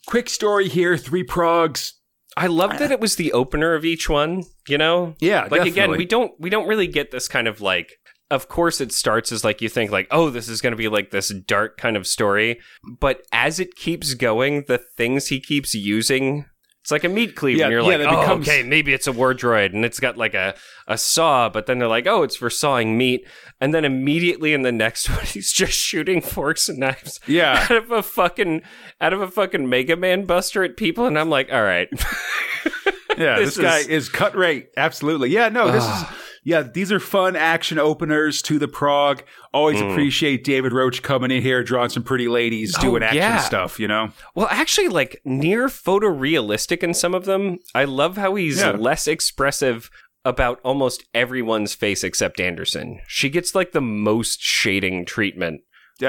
quick 0.07 0.31
story 0.31 0.69
here. 0.69 0.97
Three 0.97 1.25
progs. 1.25 1.93
I 2.37 2.47
love 2.47 2.79
that 2.79 2.91
it 2.91 3.01
was 3.01 3.17
the 3.17 3.33
opener 3.33 3.75
of 3.75 3.85
each 3.85 4.09
one. 4.09 4.45
You 4.69 4.79
know, 4.79 5.15
Yeah, 5.21 5.49
like 5.51 5.67
again, 5.67 5.91
we 5.91 6.07
don't 6.07 6.33
we 6.39 6.51
don't 6.51 6.67
really 6.67 6.87
get 6.87 7.11
this 7.11 7.29
kind 7.29 7.49
of 7.49 7.61
like. 7.61 7.93
Of 8.31 8.49
course, 8.49 8.81
it 8.81 8.91
starts 8.91 9.31
as 9.31 9.45
like 9.45 9.61
you 9.61 9.69
think 9.69 9.91
like, 9.91 10.09
oh, 10.11 10.31
this 10.31 10.49
is 10.49 10.61
going 10.61 10.73
to 10.73 10.77
be 10.77 10.89
like 10.89 11.11
this 11.11 11.29
dark 11.47 11.77
kind 11.77 11.97
of 11.97 12.07
story, 12.07 12.59
but 12.99 13.23
as 13.33 13.61
it 13.61 13.77
keeps 13.77 14.15
going, 14.15 14.65
the 14.67 14.79
things 14.79 15.29
he 15.29 15.41
keeps 15.41 15.75
using. 15.75 16.47
It's 16.85 16.91
like 16.91 17.05
a 17.05 17.09
meat 17.09 17.35
cleaver, 17.35 17.59
Yeah, 17.61 17.65
and 17.65 17.73
you're 17.73 17.81
yeah, 17.81 17.97
like, 17.97 18.15
oh, 18.15 18.21
becomes- 18.21 18.47
okay, 18.47 18.63
maybe 18.63 18.93
it's 18.93 19.07
a 19.07 19.13
war 19.13 19.33
droid, 19.33 19.73
and 19.73 19.87
it's 19.87 19.99
got 19.99 20.19
like 20.19 20.35
a, 20.35 20.55
a 20.87 20.99
saw, 20.99 21.49
but 21.49 21.65
then 21.65 21.79
they're 21.79 21.89
like, 21.89 22.07
oh, 22.07 22.23
it's 22.25 22.37
for 22.37 22.51
sawing 22.51 22.99
meat, 22.99 23.27
and 23.59 23.73
then 23.73 23.87
immediately 23.87 24.53
in 24.53 24.61
the 24.61 24.71
next 24.71 25.09
one, 25.17 25.25
he's 25.25 25.51
just 25.51 25.73
shooting 25.73 26.21
forks 26.21 26.69
and 26.69 26.79
knives 26.79 27.21
Yeah. 27.27 27.65
out 27.71 27.77
of 27.79 27.91
a 27.91 28.03
fucking 28.03 28.61
out 29.01 29.15
of 29.15 29.23
a 29.23 29.29
fucking 29.31 29.67
Mega 29.67 29.97
Man 29.97 30.27
Buster 30.27 30.63
at 30.63 30.77
people, 30.77 31.07
and 31.07 31.19
I'm 31.19 31.31
like, 31.31 31.51
all 31.51 31.63
right, 31.63 31.89
Yeah, 33.17 33.39
This 33.39 33.55
this, 33.55 33.65
guy 33.65 33.79
is- 33.79 33.89
is 33.89 34.09
cut 34.09 34.37
rate. 34.37 34.69
Absolutely. 34.77 35.31
Yeah, 35.31 35.49
no, 35.49 35.71
this 35.71 35.85
is 35.85 36.03
yeah, 36.45 36.63
these 36.63 36.93
are 36.93 37.01
fun 37.01 37.35
action 37.37 37.79
openers 37.79 38.41
to 38.43 38.59
the 38.59 38.69
prog. 38.69 39.23
Always 39.53 39.81
Mm. 39.81 39.91
appreciate 39.93 40.45
David 40.45 40.73
Roach 40.73 41.03
coming 41.03 41.31
in 41.31 41.43
here, 41.43 41.63
drawing 41.65 41.89
some 41.91 42.03
pretty 42.03 42.29
ladies, 42.29 42.75
Oh, 42.79 42.83
doing 42.83 43.03
action 43.03 43.17
yeah. 43.19 43.39
stuff, 43.39 43.81
you 43.81 43.89
know? 43.89 44.11
Well, 44.35 44.49
actually, 44.51 44.89
like 44.89 45.21
near 45.25 45.69
photorealistic 45.69 46.83
in 46.83 46.95
some 46.95 47.15
of 47.15 47.25
them. 47.25 47.59
I 47.75 47.85
love 47.85 48.17
how 48.17 48.35
he's 48.35 48.61
Yeah. 48.61 48.73
less 48.73 49.07
expressive 49.09 49.91
about 50.25 50.61
almost 50.65 51.05
everyone's 51.15 51.75
face 51.75 52.03
except 52.05 52.41
Anderson. 52.41 53.01
She 53.09 53.29
gets 53.29 53.55
like 53.55 53.73
the 53.73 53.81
most 53.81 54.41
shading 54.43 55.05
treatment 55.05 55.61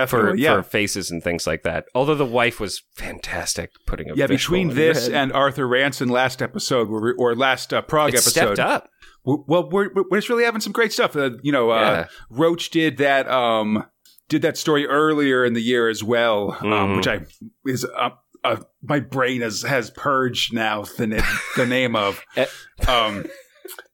for, 0.08 0.36
yeah. 0.36 0.56
for 0.56 0.64
faces 0.64 1.12
and 1.12 1.24
things 1.24 1.46
like 1.46 1.64
that. 1.64 1.86
Although 1.94 2.16
the 2.16 2.26
wife 2.26 2.60
was 2.60 2.82
fantastic 2.96 3.72
putting 3.86 4.10
a 4.10 4.16
yeah, 4.16 4.28
between 4.28 4.70
this 4.70 5.08
and 5.10 5.32
Arthur 5.34 5.68
Ranson 5.68 6.10
last 6.10 6.42
episode, 6.42 6.88
or 6.90 7.36
last 7.36 7.74
uh, 7.74 7.82
prog 7.82 8.10
it 8.10 8.16
episode, 8.16 8.56
stepped 8.56 8.60
up. 8.60 8.90
Well, 9.26 9.70
we're, 9.70 9.90
we're 10.10 10.18
just 10.18 10.30
really 10.30 10.44
having 10.44 10.62
some 10.62 10.74
great 10.74 10.94
stuff. 10.94 11.16
Uh, 11.16 11.32
you 11.42 11.52
know, 11.52 11.72
uh, 11.72 11.80
Yeah. 11.80 12.06
Roach 12.30 12.70
did 12.70 12.98
that. 12.98 13.28
Um, 13.30 13.86
did 14.30 14.42
that 14.42 14.58
story 14.58 14.88
earlier 14.88 15.46
in 15.46 15.54
the 15.54 15.62
year 15.62 15.88
as 15.90 16.04
well, 16.04 16.58
um, 16.62 16.68
Mhm. 16.70 16.96
which 16.98 17.08
I 17.08 17.20
is 17.68 17.86
uh, 17.86 18.10
uh, 18.44 18.58
my 18.84 19.00
brain 19.00 19.42
has 19.42 19.62
has 19.64 19.92
purged 19.92 20.54
now 20.54 20.84
the 20.98 21.08
na- 21.08 21.24
the 21.58 21.66
name 21.66 21.96
of. 21.96 22.22
Eh. 22.38 22.46
Um, 22.88 23.26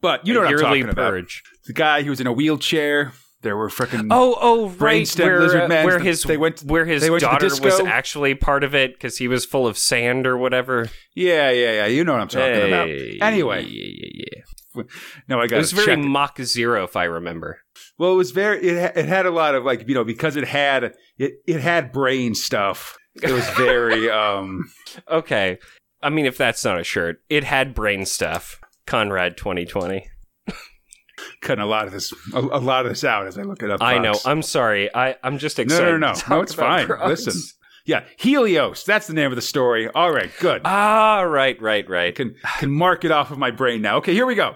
but 0.02 0.26
you 0.28 0.34
know 0.34 0.42
what 0.42 0.50
I'm 0.54 0.58
talking 0.60 0.90
about. 0.90 1.24
The 1.68 1.74
guy 1.74 2.04
who 2.04 2.10
was 2.10 2.20
in 2.20 2.28
a 2.28 2.34
wheelchair. 2.34 3.14
There 3.44 3.58
were 3.58 3.70
freaking 3.70 4.08
Oh, 4.12 4.38
oh, 4.40 4.70
right. 4.78 5.10
Where, 5.18 5.40
lizard 5.40 5.62
uh, 5.64 5.68
men, 5.68 5.84
where 5.84 5.98
his 5.98 6.22
they 6.22 6.38
went- 6.38 6.60
where 6.62 6.86
his 6.86 7.02
daughter 7.18 7.48
was 7.48 7.80
actually 7.80 8.36
part 8.36 8.64
of 8.64 8.76
it 8.76 8.94
because 8.94 9.18
he 9.18 9.28
was 9.28 9.46
full 9.46 9.66
of 9.66 9.80
sand 9.80 10.28
or 10.28 10.38
whatever. 10.38 10.88
yeah, 11.16 11.50
yeah, 11.50 11.72
yeah. 11.72 11.86
You 11.88 12.04
know 12.04 12.12
what 12.14 12.22
I'm 12.22 12.28
talking 12.28 12.68
about. 12.68 12.88
Anyway, 12.88 13.64
yeah, 13.64 13.88
yeah, 13.96 14.10
yeah. 14.14 14.44
no, 15.28 15.40
I 15.40 15.48
got 15.48 15.58
It 15.58 15.60
was 15.60 15.72
very 15.72 15.98
Mach 15.98 16.40
Zero, 16.42 16.84
if 16.84 16.96
I 16.96 17.06
remember. 17.06 17.60
Well, 17.98 18.14
it 18.14 18.16
was 18.16 18.32
very. 18.32 18.62
It, 18.62 18.98
it 18.98 19.06
had 19.06 19.26
a 19.26 19.32
lot 19.32 19.56
of 19.56 19.64
like 19.64 19.88
you 19.88 19.94
know 19.94 20.04
because 20.04 20.36
it 20.36 20.48
had 20.48 20.94
it 21.18 21.36
it 21.48 21.62
had 21.62 21.92
brain 21.92 22.36
stuff. 22.36 22.98
It 23.22 23.32
was 23.32 23.48
very 23.52 24.10
um 24.12 24.72
Okay. 25.10 25.58
I 26.04 26.10
mean, 26.10 26.26
if 26.26 26.38
that's 26.38 26.66
not 26.66 26.80
a 26.80 26.84
shirt, 26.84 27.22
it 27.30 27.44
had 27.44 27.76
brain 27.76 28.06
stuff. 28.06 28.60
Conrad 28.88 29.38
2020. 29.38 30.08
cutting 31.42 31.64
a 31.64 31.68
lot 31.68 31.86
of 31.86 31.94
this 31.94 32.12
a, 32.34 32.40
a 32.40 32.60
lot 32.60 32.86
of 32.86 32.92
this 32.92 33.04
out 33.04 33.28
as 33.28 33.38
I 33.38 33.44
look 33.44 33.62
it 33.62 33.70
up. 33.70 33.82
I 33.82 34.00
know. 34.00 34.14
I'm 34.26 34.42
sorry. 34.42 34.94
I, 34.96 35.16
I'm 35.24 35.38
just 35.38 35.58
no, 35.58 35.64
excited. 35.64 35.86
no, 35.86 35.98
no, 35.98 36.08
no. 36.08 36.14
talk 36.14 36.44
It's 36.44 36.54
fine. 36.54 36.88
Listen, 37.06 37.34
yeah, 37.86 38.04
Helios. 38.18 38.84
That's 38.84 39.08
the 39.08 39.14
name 39.14 39.32
of 39.32 39.36
the 39.36 39.42
story. 39.42 39.88
All 39.90 40.12
right, 40.12 40.32
good. 40.40 40.62
Ah, 40.66 41.22
right, 41.22 41.60
right, 41.62 41.88
right. 41.90 42.16
can 42.16 42.36
can 42.60 42.72
mark 42.72 43.04
it 43.06 43.12
off 43.12 43.32
of 43.32 43.38
my 43.38 43.52
brain 43.52 43.82
now. 43.82 43.98
Okay, 43.98 44.14
here 44.14 44.26
we 44.26 44.36
go. 44.36 44.56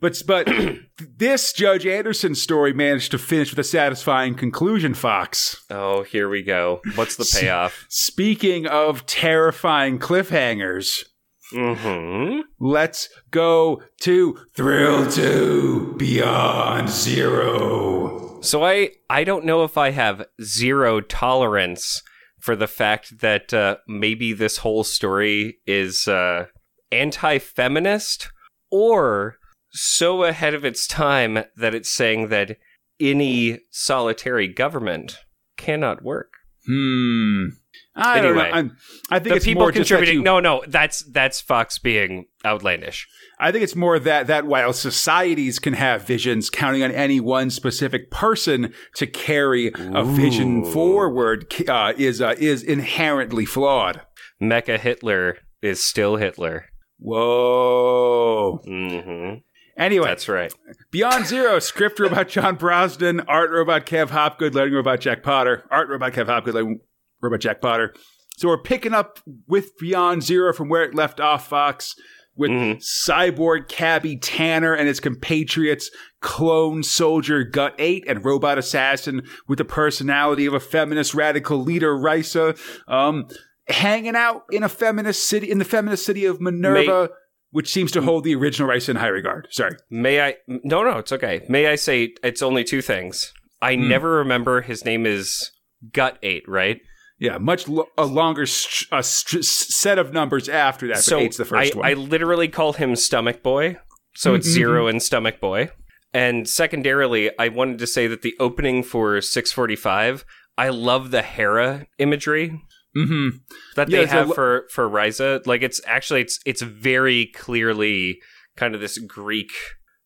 But 0.00 0.22
but 0.26 0.48
this 1.16 1.52
Judge 1.52 1.86
Anderson 1.86 2.34
story 2.34 2.72
managed 2.72 3.10
to 3.10 3.18
finish 3.18 3.50
with 3.50 3.58
a 3.58 3.64
satisfying 3.64 4.34
conclusion. 4.34 4.94
Fox. 4.94 5.64
Oh, 5.70 6.02
here 6.02 6.28
we 6.28 6.42
go. 6.42 6.80
What's 6.94 7.16
the 7.16 7.28
payoff? 7.40 7.86
Speaking 7.88 8.66
of 8.66 9.06
terrifying 9.06 9.98
cliffhangers, 9.98 11.04
mm-hmm. 11.52 12.40
let's 12.58 13.08
go 13.30 13.82
to 14.00 14.38
Thrill 14.54 15.10
Two 15.10 15.94
Beyond 15.98 16.88
Zero. 16.88 18.28
So 18.40 18.64
I, 18.64 18.90
I 19.10 19.24
don't 19.24 19.44
know 19.44 19.64
if 19.64 19.76
I 19.76 19.90
have 19.90 20.24
zero 20.40 21.00
tolerance 21.00 22.02
for 22.48 22.56
the 22.56 22.66
fact 22.66 23.20
that 23.20 23.52
uh, 23.52 23.76
maybe 23.86 24.32
this 24.32 24.56
whole 24.56 24.82
story 24.82 25.58
is 25.66 26.08
uh, 26.08 26.46
anti-feminist 26.90 28.30
or 28.70 29.36
so 29.70 30.24
ahead 30.24 30.54
of 30.54 30.64
its 30.64 30.86
time 30.86 31.44
that 31.58 31.74
it's 31.74 31.90
saying 31.90 32.28
that 32.28 32.56
any 32.98 33.58
solitary 33.70 34.48
government 34.48 35.18
cannot 35.58 36.02
work. 36.02 36.32
Hmm. 36.66 37.48
I 37.96 38.18
Anyway, 38.18 38.34
don't 38.34 38.36
know. 38.36 38.50
I'm, 38.52 38.76
I 39.10 39.18
think 39.18 39.30
The 39.30 39.36
it's 39.36 39.44
people 39.44 39.62
more 39.62 39.72
just 39.72 39.88
that 39.88 39.94
contributing. 39.96 40.18
you- 40.20 40.22
No, 40.24 40.38
no, 40.40 40.62
that's 40.68 41.00
that's 41.10 41.40
Fox 41.40 41.78
being 41.78 42.26
outlandish. 42.44 43.08
I 43.40 43.50
think 43.52 43.64
it's 43.64 43.74
more 43.76 43.98
that 43.98 44.26
that 44.28 44.46
while 44.46 44.72
societies 44.72 45.58
can 45.58 45.72
have 45.74 46.02
visions, 46.06 46.48
counting 46.50 46.82
on 46.82 46.90
any 46.92 47.18
one 47.20 47.50
specific 47.50 48.10
person 48.10 48.72
to 48.96 49.06
carry 49.06 49.72
a 49.76 50.04
vision 50.04 50.64
forward 50.64 51.52
uh, 51.68 51.92
is 51.96 52.20
uh, 52.20 52.34
is 52.38 52.62
inherently 52.62 53.44
flawed. 53.44 54.02
Mecha 54.40 54.78
Hitler 54.78 55.38
is 55.62 55.82
still 55.82 56.16
Hitler. 56.16 56.66
Whoa. 57.00 58.60
hmm 58.64 59.34
Anyway, 59.76 60.08
That's 60.08 60.28
right. 60.28 60.52
Beyond 60.90 61.26
Zero, 61.26 61.58
script 61.60 62.00
robot 62.00 62.28
John 62.28 62.56
Brosnan, 62.56 63.20
art 63.28 63.50
robot 63.52 63.86
Kev 63.86 64.10
Hopgood, 64.10 64.52
lighting 64.52 64.74
robot 64.74 64.98
Jack 65.00 65.22
Potter, 65.22 65.64
art 65.70 65.88
robot 65.88 66.12
Kev 66.14 66.26
Hopgood, 66.26 66.80
robot 67.20 67.40
Jack 67.40 67.60
Potter. 67.60 67.94
So 68.36 68.48
we're 68.48 68.62
picking 68.62 68.94
up 68.94 69.18
with 69.46 69.76
Beyond 69.78 70.22
Zero 70.22 70.52
from 70.52 70.68
where 70.68 70.84
it 70.84 70.94
left 70.94 71.18
off, 71.20 71.48
Fox, 71.48 71.94
with 72.36 72.50
Mhm. 72.50 72.76
cyborg 72.80 73.66
cabbie 73.68 74.16
Tanner 74.16 74.72
and 74.72 74.86
his 74.86 75.00
compatriots, 75.00 75.90
clone 76.20 76.84
soldier 76.84 77.42
Gut 77.42 77.74
8 77.78 78.04
and 78.06 78.24
robot 78.24 78.58
assassin 78.58 79.22
with 79.48 79.58
the 79.58 79.64
personality 79.64 80.46
of 80.46 80.54
a 80.54 80.60
feminist 80.60 81.14
radical 81.14 81.58
leader, 81.58 81.94
Risa, 81.96 82.56
um, 82.86 83.26
hanging 83.66 84.14
out 84.14 84.44
in 84.52 84.62
a 84.62 84.68
feminist 84.68 85.28
city, 85.28 85.50
in 85.50 85.58
the 85.58 85.64
feminist 85.64 86.06
city 86.06 86.24
of 86.24 86.40
Minerva. 86.40 87.10
Which 87.50 87.72
seems 87.72 87.90
to 87.92 88.02
hold 88.02 88.24
the 88.24 88.34
original 88.34 88.68
Risa 88.68 88.90
in 88.90 88.96
high 88.96 89.06
regard. 89.08 89.48
Sorry. 89.50 89.74
May 89.90 90.20
I? 90.20 90.36
No, 90.46 90.82
no, 90.84 90.98
it's 90.98 91.12
okay. 91.12 91.46
May 91.48 91.66
I 91.66 91.76
say 91.76 92.12
it's 92.22 92.42
only 92.42 92.62
two 92.62 92.82
things. 92.82 93.32
I 93.62 93.74
Hmm. 93.74 93.88
never 93.88 94.10
remember 94.16 94.60
his 94.60 94.84
name 94.84 95.06
is 95.06 95.50
Gut 95.94 96.18
Eight, 96.22 96.44
right? 96.46 96.78
Yeah, 97.18 97.38
much 97.38 97.66
lo- 97.68 97.88
a 97.98 98.04
longer 98.06 98.46
st- 98.46 98.88
a 98.92 99.02
st- 99.02 99.44
set 99.44 99.98
of 99.98 100.12
numbers 100.12 100.48
after 100.48 100.86
that. 100.88 100.98
So 100.98 101.18
eight's 101.18 101.36
the 101.36 101.44
first 101.44 101.74
I, 101.74 101.78
one. 101.78 101.86
I 101.88 101.92
literally 101.94 102.48
call 102.48 102.74
him 102.74 102.94
Stomach 102.96 103.42
Boy. 103.42 103.76
So 104.14 104.34
it's 104.34 104.48
Mhm. 104.48 104.52
zero 104.52 104.86
and 104.86 105.02
Stomach 105.02 105.40
Boy. 105.40 105.70
And 106.14 106.48
secondarily, 106.48 107.30
I 107.38 107.48
wanted 107.48 107.78
to 107.80 107.86
say 107.86 108.06
that 108.06 108.22
the 108.22 108.34
opening 108.40 108.82
for 108.82 109.20
645, 109.20 110.24
I 110.56 110.68
love 110.70 111.10
the 111.10 111.22
Hera 111.22 111.86
imagery. 111.98 112.60
hmm 112.94 113.28
that 113.76 113.90
Yeah, 113.90 113.98
they 113.98 114.02
it's 114.04 114.12
have 114.12 114.28
lo- 114.28 114.34
for 114.34 114.64
for 114.72 114.88
Risa. 114.88 115.46
Like 115.46 115.62
it's 115.62 115.80
actually 115.86 116.22
it's 116.22 116.40
it's 116.46 116.62
very 116.62 117.26
clearly 117.34 118.18
kind 118.56 118.74
of 118.74 118.80
this 118.80 118.96
Greek 118.98 119.50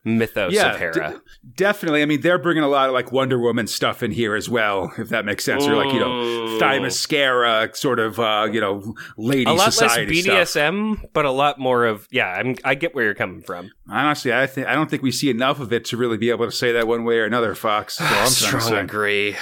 mythos 0.04 0.52
Yeah, 0.52 0.72
of 0.72 0.78
Hera. 0.78 1.12
d- 1.12 1.18
definitely. 1.54 2.02
I 2.02 2.06
mean, 2.06 2.20
they're 2.20 2.38
bringing 2.38 2.62
a 2.64 2.68
lot 2.68 2.88
of 2.88 2.92
like 2.94 3.12
Wonder 3.12 3.38
Woman 3.38 3.66
stuff 3.66 4.02
in 4.02 4.10
here 4.10 4.34
as 4.34 4.48
well, 4.48 4.92
if 4.98 5.08
that 5.10 5.24
makes 5.24 5.44
sense. 5.44 5.64
Or 5.64 5.74
like 5.76 5.92
you 5.92 6.00
know. 6.00 6.58
Themyscira, 6.60 7.74
sort 7.76 7.98
of 7.98 8.18
uh, 8.18 8.48
you 8.50 8.60
know, 8.60 8.94
lady 9.16 9.44
a 9.44 9.50
lot 9.50 9.58
less 9.66 9.78
society 9.78 10.22
stuff. 10.22 10.36
BDSM, 10.48 11.08
but 11.12 11.24
a 11.24 11.30
lot 11.30 11.58
more 11.58 11.84
of 11.84 12.06
yeah. 12.10 12.28
I'm 12.28 12.56
I 12.64 12.74
get 12.74 12.94
where 12.94 13.04
you're 13.04 13.14
coming 13.14 13.42
from. 13.42 13.70
Honestly, 13.90 14.32
I 14.32 14.46
think 14.46 14.66
I 14.66 14.74
don't 14.74 14.90
think 14.90 15.02
we 15.02 15.10
see 15.12 15.30
enough 15.30 15.60
of 15.60 15.72
it 15.72 15.84
to 15.86 15.96
really 15.96 16.16
be 16.16 16.30
able 16.30 16.46
to 16.46 16.52
say 16.52 16.72
that 16.72 16.86
one 16.86 17.04
way 17.04 17.18
or 17.18 17.24
another. 17.24 17.54
Fox. 17.54 17.96
So 17.96 18.04
I'm 18.08 18.26
Strong 18.28 18.72
agree. 18.74 19.36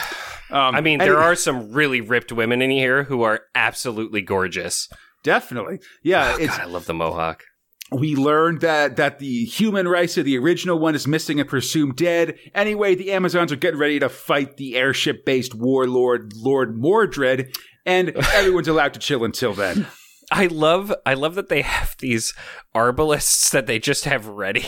Um, 0.51 0.75
I 0.75 0.81
mean, 0.81 0.99
there 0.99 1.15
it- 1.15 1.23
are 1.23 1.35
some 1.37 1.73
really 1.73 2.01
ripped 2.01 2.33
women 2.33 2.61
in 2.61 2.71
here 2.71 3.05
who 3.05 3.23
are 3.23 3.43
absolutely 3.55 4.21
gorgeous. 4.23 4.89
definitely. 5.23 5.79
Yeah, 6.03 6.35
Oh, 6.37 6.43
it's 6.43 6.57
God, 6.57 6.61
I 6.61 6.71
love 6.71 6.87
the 6.87 6.95
mohawk. 6.95 7.45
We 7.93 8.15
learned 8.15 8.61
that 8.61 8.97
that 8.97 9.19
the 9.19 9.45
human 9.45 9.87
Risa, 9.87 10.23
the 10.23 10.39
original 10.39 10.79
one, 10.79 10.95
is 10.95 11.07
missing 11.07 11.41
and 11.41 11.49
presumed 11.49 11.97
dead. 11.97 12.39
Anyway, 12.55 12.95
the 12.95 13.13
Amazons 13.13 13.53
are 13.53 13.57
getting 13.57 13.81
ready 13.81 13.99
to 13.99 14.09
fight 14.09 14.57
the 14.57 14.77
airship-based 14.77 15.55
warlord 15.55 16.33
Lord 16.37 16.77
Mordred, 16.77 17.57
and 17.85 18.11
everyone's 18.35 18.69
allowed 18.69 18.95
to 18.95 19.01
chill 19.01 19.25
until 19.25 19.55
then. 19.55 19.87
I 20.31 20.47
love 20.47 20.93
I 21.05 21.15
love 21.15 21.35
that 21.35 21.49
they 21.49 21.63
have 21.63 21.97
these 21.99 22.33
arbalists 22.75 23.51
that 23.51 23.67
they 23.67 23.79
just 23.79 24.05
have 24.05 24.27
ready 24.27 24.67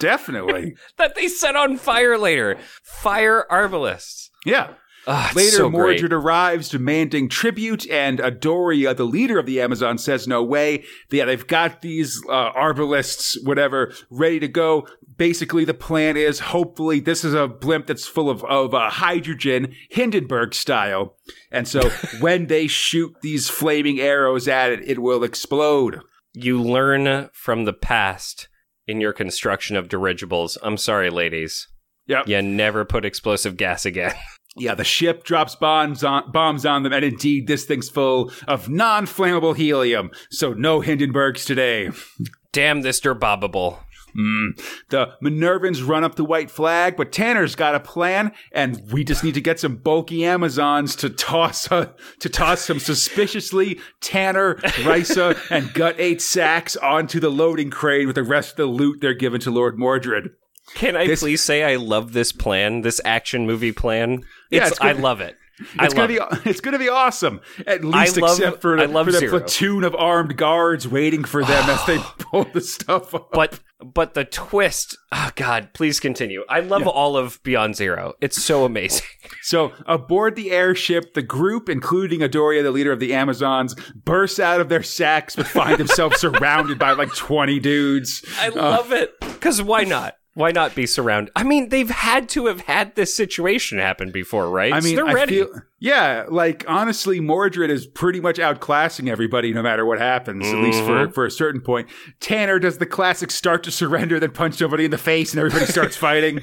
Definitely, 0.00 0.76
that 0.96 1.14
they 1.14 1.28
set 1.28 1.56
on 1.56 1.76
fire 1.76 2.18
later. 2.18 2.58
Fire 2.82 3.46
arbalists. 3.50 4.30
yeah. 4.44 4.74
It's 5.06 5.36
Later, 5.36 5.50
so. 5.50 5.70
Mordred 5.70 6.12
arrives 6.12 6.68
demanding 6.68 7.28
tribute, 7.28 7.88
and 7.88 8.18
Adoria, 8.18 8.96
the 8.96 9.04
leader 9.04 9.38
of 9.38 9.46
the 9.46 9.60
Amazon, 9.60 9.98
says 9.98 10.26
no 10.26 10.42
way. 10.42 10.84
Yeah, 11.10 11.26
they've 11.26 11.46
got 11.46 11.80
these 11.80 12.20
uh, 12.28 12.52
arbalists, 12.52 13.36
whatever, 13.44 13.92
ready 14.10 14.40
to 14.40 14.48
go. 14.48 14.86
Basically, 15.16 15.64
the 15.64 15.74
plan 15.74 16.16
is 16.16 16.40
hopefully 16.40 16.98
this 16.98 17.24
is 17.24 17.34
a 17.34 17.46
blimp 17.46 17.86
that's 17.86 18.06
full 18.06 18.28
of, 18.28 18.42
of 18.44 18.74
uh, 18.74 18.90
hydrogen, 18.90 19.74
Hindenburg 19.90 20.54
style. 20.54 21.16
And 21.52 21.68
so 21.68 21.88
when 22.20 22.48
they 22.48 22.66
shoot 22.66 23.14
these 23.22 23.48
flaming 23.48 24.00
arrows 24.00 24.48
at 24.48 24.72
it, 24.72 24.88
it 24.88 24.98
will 24.98 25.22
explode. 25.22 26.00
You 26.32 26.60
learn 26.60 27.30
from 27.32 27.64
the 27.64 27.72
past 27.72 28.48
in 28.88 29.00
your 29.00 29.12
construction 29.12 29.76
of 29.76 29.88
dirigibles. 29.88 30.58
I'm 30.62 30.76
sorry, 30.76 31.10
ladies. 31.10 31.68
Yep. 32.08 32.28
You 32.28 32.42
never 32.42 32.84
put 32.84 33.04
explosive 33.04 33.56
gas 33.56 33.86
again. 33.86 34.14
Yeah, 34.58 34.74
the 34.74 34.84
ship 34.84 35.24
drops 35.24 35.54
bombs 35.54 36.02
on, 36.02 36.30
bombs 36.32 36.64
on 36.64 36.82
them, 36.82 36.92
and 36.92 37.04
indeed, 37.04 37.46
this 37.46 37.64
thing's 37.64 37.90
full 37.90 38.32
of 38.48 38.68
non 38.68 39.06
flammable 39.06 39.54
helium. 39.54 40.10
So 40.30 40.54
no 40.54 40.80
Hindenburgs 40.80 41.44
today. 41.44 41.90
Damn 42.52 42.80
this 42.80 43.00
derbobable. 43.00 43.80
Mm. 44.16 44.58
The 44.88 45.08
Minervans 45.22 45.86
run 45.86 46.02
up 46.02 46.14
the 46.14 46.24
white 46.24 46.50
flag, 46.50 46.96
but 46.96 47.12
Tanner's 47.12 47.54
got 47.54 47.74
a 47.74 47.80
plan, 47.80 48.32
and 48.50 48.80
we 48.90 49.04
just 49.04 49.22
need 49.22 49.34
to 49.34 49.42
get 49.42 49.60
some 49.60 49.76
bulky 49.76 50.24
Amazons 50.24 50.96
to 50.96 51.10
toss 51.10 51.70
uh, 51.70 51.92
to 52.20 52.28
toss 52.28 52.62
some 52.62 52.78
suspiciously 52.78 53.78
Tanner, 54.00 54.54
Risa, 54.54 55.38
and 55.50 55.72
Gut 55.74 55.96
Eight 55.98 56.22
sacks 56.22 56.76
onto 56.76 57.20
the 57.20 57.30
loading 57.30 57.70
crane 57.70 58.06
with 58.06 58.16
the 58.16 58.22
rest 58.22 58.52
of 58.52 58.56
the 58.56 58.66
loot 58.66 59.00
they're 59.02 59.12
given 59.12 59.40
to 59.42 59.50
Lord 59.50 59.78
Mordred. 59.78 60.30
Can 60.74 60.96
I 60.96 61.06
This- 61.06 61.20
please 61.20 61.42
say 61.42 61.62
I 61.64 61.76
love 61.76 62.12
this 62.12 62.32
plan, 62.32 62.82
this 62.82 63.00
action 63.04 63.46
movie 63.46 63.72
plan? 63.72 64.24
Yeah, 64.50 64.62
It's, 64.62 64.72
it's. 64.72 64.80
I 64.80 64.92
love 64.92 65.20
it. 65.20 65.36
I 65.78 65.86
It's 65.86 65.94
love 65.94 66.08
gonna 66.10 66.26
it. 66.36 66.44
be 66.44 66.50
it's 66.50 66.60
gonna 66.60 66.78
be 66.78 66.90
awesome. 66.90 67.40
At 67.66 67.82
least 67.82 68.18
love- 68.18 68.38
except 68.38 68.60
for, 68.60 68.78
I 68.78 68.86
the- 68.86 68.92
love 68.92 69.06
for 69.06 69.12
the 69.12 69.26
platoon 69.28 69.84
of 69.84 69.94
armed 69.94 70.36
guards 70.36 70.86
waiting 70.86 71.24
for 71.24 71.42
them 71.44 71.70
as 71.70 71.84
they 71.86 71.98
pull 72.18 72.44
the 72.44 72.60
stuff 72.60 73.14
up. 73.14 73.30
But 73.32 73.58
but 73.82 74.14
the 74.14 74.24
twist, 74.24 74.96
oh 75.12 75.30
god, 75.34 75.70
please 75.72 75.98
continue. 76.00 76.44
I 76.48 76.60
love 76.60 76.86
all 76.86 77.16
of 77.16 77.42
Beyond 77.42 77.74
Zero. 77.76 78.14
It's 78.20 78.42
so 78.42 78.64
amazing. 78.64 79.06
So, 79.42 79.72
aboard 79.86 80.34
the 80.34 80.50
airship, 80.50 81.14
the 81.14 81.22
group, 81.22 81.68
including 81.68 82.18
Adoria, 82.20 82.64
the 82.64 82.72
leader 82.72 82.90
of 82.90 82.98
the 82.98 83.14
Amazons, 83.14 83.76
bursts 83.94 84.40
out 84.40 84.60
of 84.60 84.68
their 84.68 84.82
sacks 84.82 85.36
but 85.36 85.46
find 85.46 85.78
themselves 85.78 86.16
surrounded 86.20 86.80
by 86.80 86.92
like 86.92 87.14
20 87.14 87.60
dudes. 87.60 88.24
I 88.40 88.48
love 88.48 88.90
uh, 88.90 88.96
it. 88.96 89.40
Cuz 89.40 89.62
why 89.62 89.84
not? 89.84 90.16
Why 90.36 90.50
not 90.52 90.74
be 90.74 90.84
surrounded? 90.84 91.32
I 91.34 91.44
mean, 91.44 91.70
they've 91.70 91.88
had 91.88 92.28
to 92.30 92.44
have 92.44 92.60
had 92.60 92.94
this 92.94 93.16
situation 93.16 93.78
happen 93.78 94.10
before, 94.10 94.50
right? 94.50 94.70
I 94.70 94.80
So 94.80 94.84
mean, 94.84 94.96
they're 94.96 95.06
I 95.08 95.12
ready. 95.14 95.36
feel, 95.36 95.48
yeah, 95.78 96.26
like 96.28 96.62
honestly, 96.68 97.20
Mordred 97.20 97.70
is 97.70 97.86
pretty 97.86 98.20
much 98.20 98.36
outclassing 98.36 99.08
everybody 99.08 99.54
no 99.54 99.62
matter 99.62 99.86
what 99.86 99.98
happens, 99.98 100.46
at 100.46 100.58
least 100.58 100.80
Mm-hmm. 100.80 101.06
for, 101.08 101.12
for 101.12 101.24
a 101.24 101.30
certain 101.30 101.62
point. 101.62 101.88
Tanner 102.20 102.58
does 102.58 102.76
the 102.76 102.84
classic 102.84 103.30
start 103.30 103.62
to 103.64 103.70
surrender, 103.70 104.20
then 104.20 104.32
punch 104.32 104.56
somebody 104.56 104.84
in 104.84 104.90
the 104.90 104.98
face 104.98 105.32
and 105.32 105.40
everybody 105.40 105.64
starts 105.64 105.96
fighting. 106.06 106.42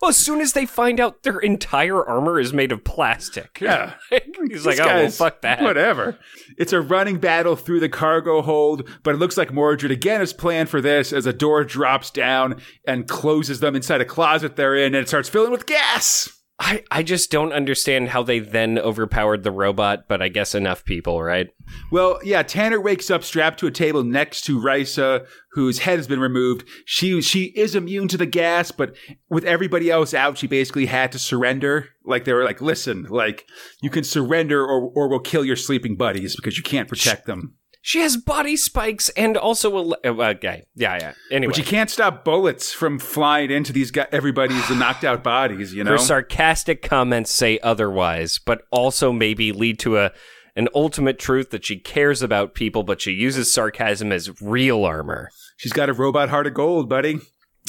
Well, 0.00 0.08
as 0.08 0.16
soon 0.16 0.40
as 0.40 0.52
they 0.52 0.66
find 0.66 1.00
out 1.00 1.22
their 1.22 1.38
entire 1.38 2.04
armor 2.04 2.38
is 2.38 2.52
made 2.52 2.72
of 2.72 2.84
plastic. 2.84 3.58
Yeah. 3.60 3.94
He's 4.48 4.66
like, 4.66 4.80
"Oh, 4.80 4.86
well, 4.86 5.10
fuck 5.10 5.42
that." 5.42 5.62
Whatever. 5.62 6.18
It's 6.58 6.72
a 6.72 6.80
running 6.80 7.18
battle 7.18 7.56
through 7.56 7.80
the 7.80 7.88
cargo 7.88 8.42
hold, 8.42 8.88
but 9.02 9.14
it 9.14 9.18
looks 9.18 9.36
like 9.36 9.52
Mordred 9.52 9.90
again 9.90 10.20
has 10.20 10.32
planned 10.32 10.68
for 10.68 10.80
this 10.80 11.12
as 11.12 11.26
a 11.26 11.32
door 11.32 11.64
drops 11.64 12.10
down 12.10 12.60
and 12.86 13.08
closes 13.08 13.60
them 13.60 13.76
inside 13.76 14.00
a 14.00 14.04
closet 14.04 14.56
they're 14.56 14.76
in 14.76 14.94
and 14.94 15.04
it 15.04 15.08
starts 15.08 15.28
filling 15.28 15.52
with 15.52 15.66
gas. 15.66 16.35
I, 16.58 16.82
I 16.90 17.02
just 17.02 17.30
don't 17.30 17.52
understand 17.52 18.08
how 18.08 18.22
they 18.22 18.38
then 18.38 18.78
overpowered 18.78 19.42
the 19.42 19.50
robot, 19.50 20.08
but 20.08 20.22
I 20.22 20.28
guess 20.28 20.54
enough 20.54 20.86
people, 20.86 21.22
right? 21.22 21.48
Well, 21.92 22.18
yeah, 22.24 22.42
Tanner 22.42 22.80
wakes 22.80 23.10
up 23.10 23.22
strapped 23.22 23.60
to 23.60 23.66
a 23.66 23.70
table 23.70 24.02
next 24.02 24.46
to 24.46 24.58
Risa, 24.58 25.26
whose 25.52 25.80
head 25.80 25.98
has 25.98 26.06
been 26.06 26.20
removed. 26.20 26.66
She 26.86 27.20
she 27.20 27.44
is 27.56 27.74
immune 27.74 28.08
to 28.08 28.16
the 28.16 28.24
gas, 28.24 28.70
but 28.70 28.96
with 29.28 29.44
everybody 29.44 29.90
else 29.90 30.14
out, 30.14 30.38
she 30.38 30.46
basically 30.46 30.86
had 30.86 31.12
to 31.12 31.18
surrender. 31.18 31.90
Like 32.06 32.24
they 32.24 32.32
were 32.32 32.44
like, 32.44 32.62
listen, 32.62 33.04
like 33.10 33.46
you 33.82 33.90
can 33.90 34.04
surrender 34.04 34.64
or 34.64 34.90
or 34.94 35.08
we'll 35.08 35.20
kill 35.20 35.44
your 35.44 35.56
sleeping 35.56 35.94
buddies 35.94 36.36
because 36.36 36.56
you 36.56 36.62
can't 36.62 36.88
protect 36.88 37.26
them. 37.26 37.54
She 37.86 38.00
has 38.00 38.16
body 38.16 38.56
spikes 38.56 39.10
and 39.10 39.36
also 39.36 39.78
a 39.78 39.78
le- 39.78 39.96
okay. 40.04 40.64
Yeah, 40.74 40.98
yeah. 41.00 41.12
Anyway, 41.30 41.52
But 41.52 41.58
you 41.58 41.62
can't 41.62 41.88
stop 41.88 42.24
bullets 42.24 42.72
from 42.72 42.98
flying 42.98 43.52
into 43.52 43.72
these 43.72 43.92
guys, 43.92 44.08
everybody's 44.10 44.68
knocked 44.70 45.04
out 45.04 45.22
bodies, 45.22 45.72
you 45.72 45.84
know? 45.84 45.92
her 45.92 45.98
sarcastic 45.98 46.82
comments 46.82 47.30
say 47.30 47.60
otherwise, 47.62 48.40
but 48.44 48.62
also 48.72 49.12
maybe 49.12 49.52
lead 49.52 49.78
to 49.78 49.98
a 49.98 50.10
an 50.56 50.66
ultimate 50.74 51.20
truth 51.20 51.50
that 51.50 51.64
she 51.64 51.78
cares 51.78 52.22
about 52.22 52.54
people, 52.54 52.82
but 52.82 53.00
she 53.00 53.12
uses 53.12 53.54
sarcasm 53.54 54.10
as 54.10 54.42
real 54.42 54.84
armor. 54.84 55.30
She's 55.56 55.72
got 55.72 55.88
a 55.88 55.92
robot 55.92 56.28
heart 56.28 56.48
of 56.48 56.54
gold, 56.54 56.88
buddy. 56.88 57.20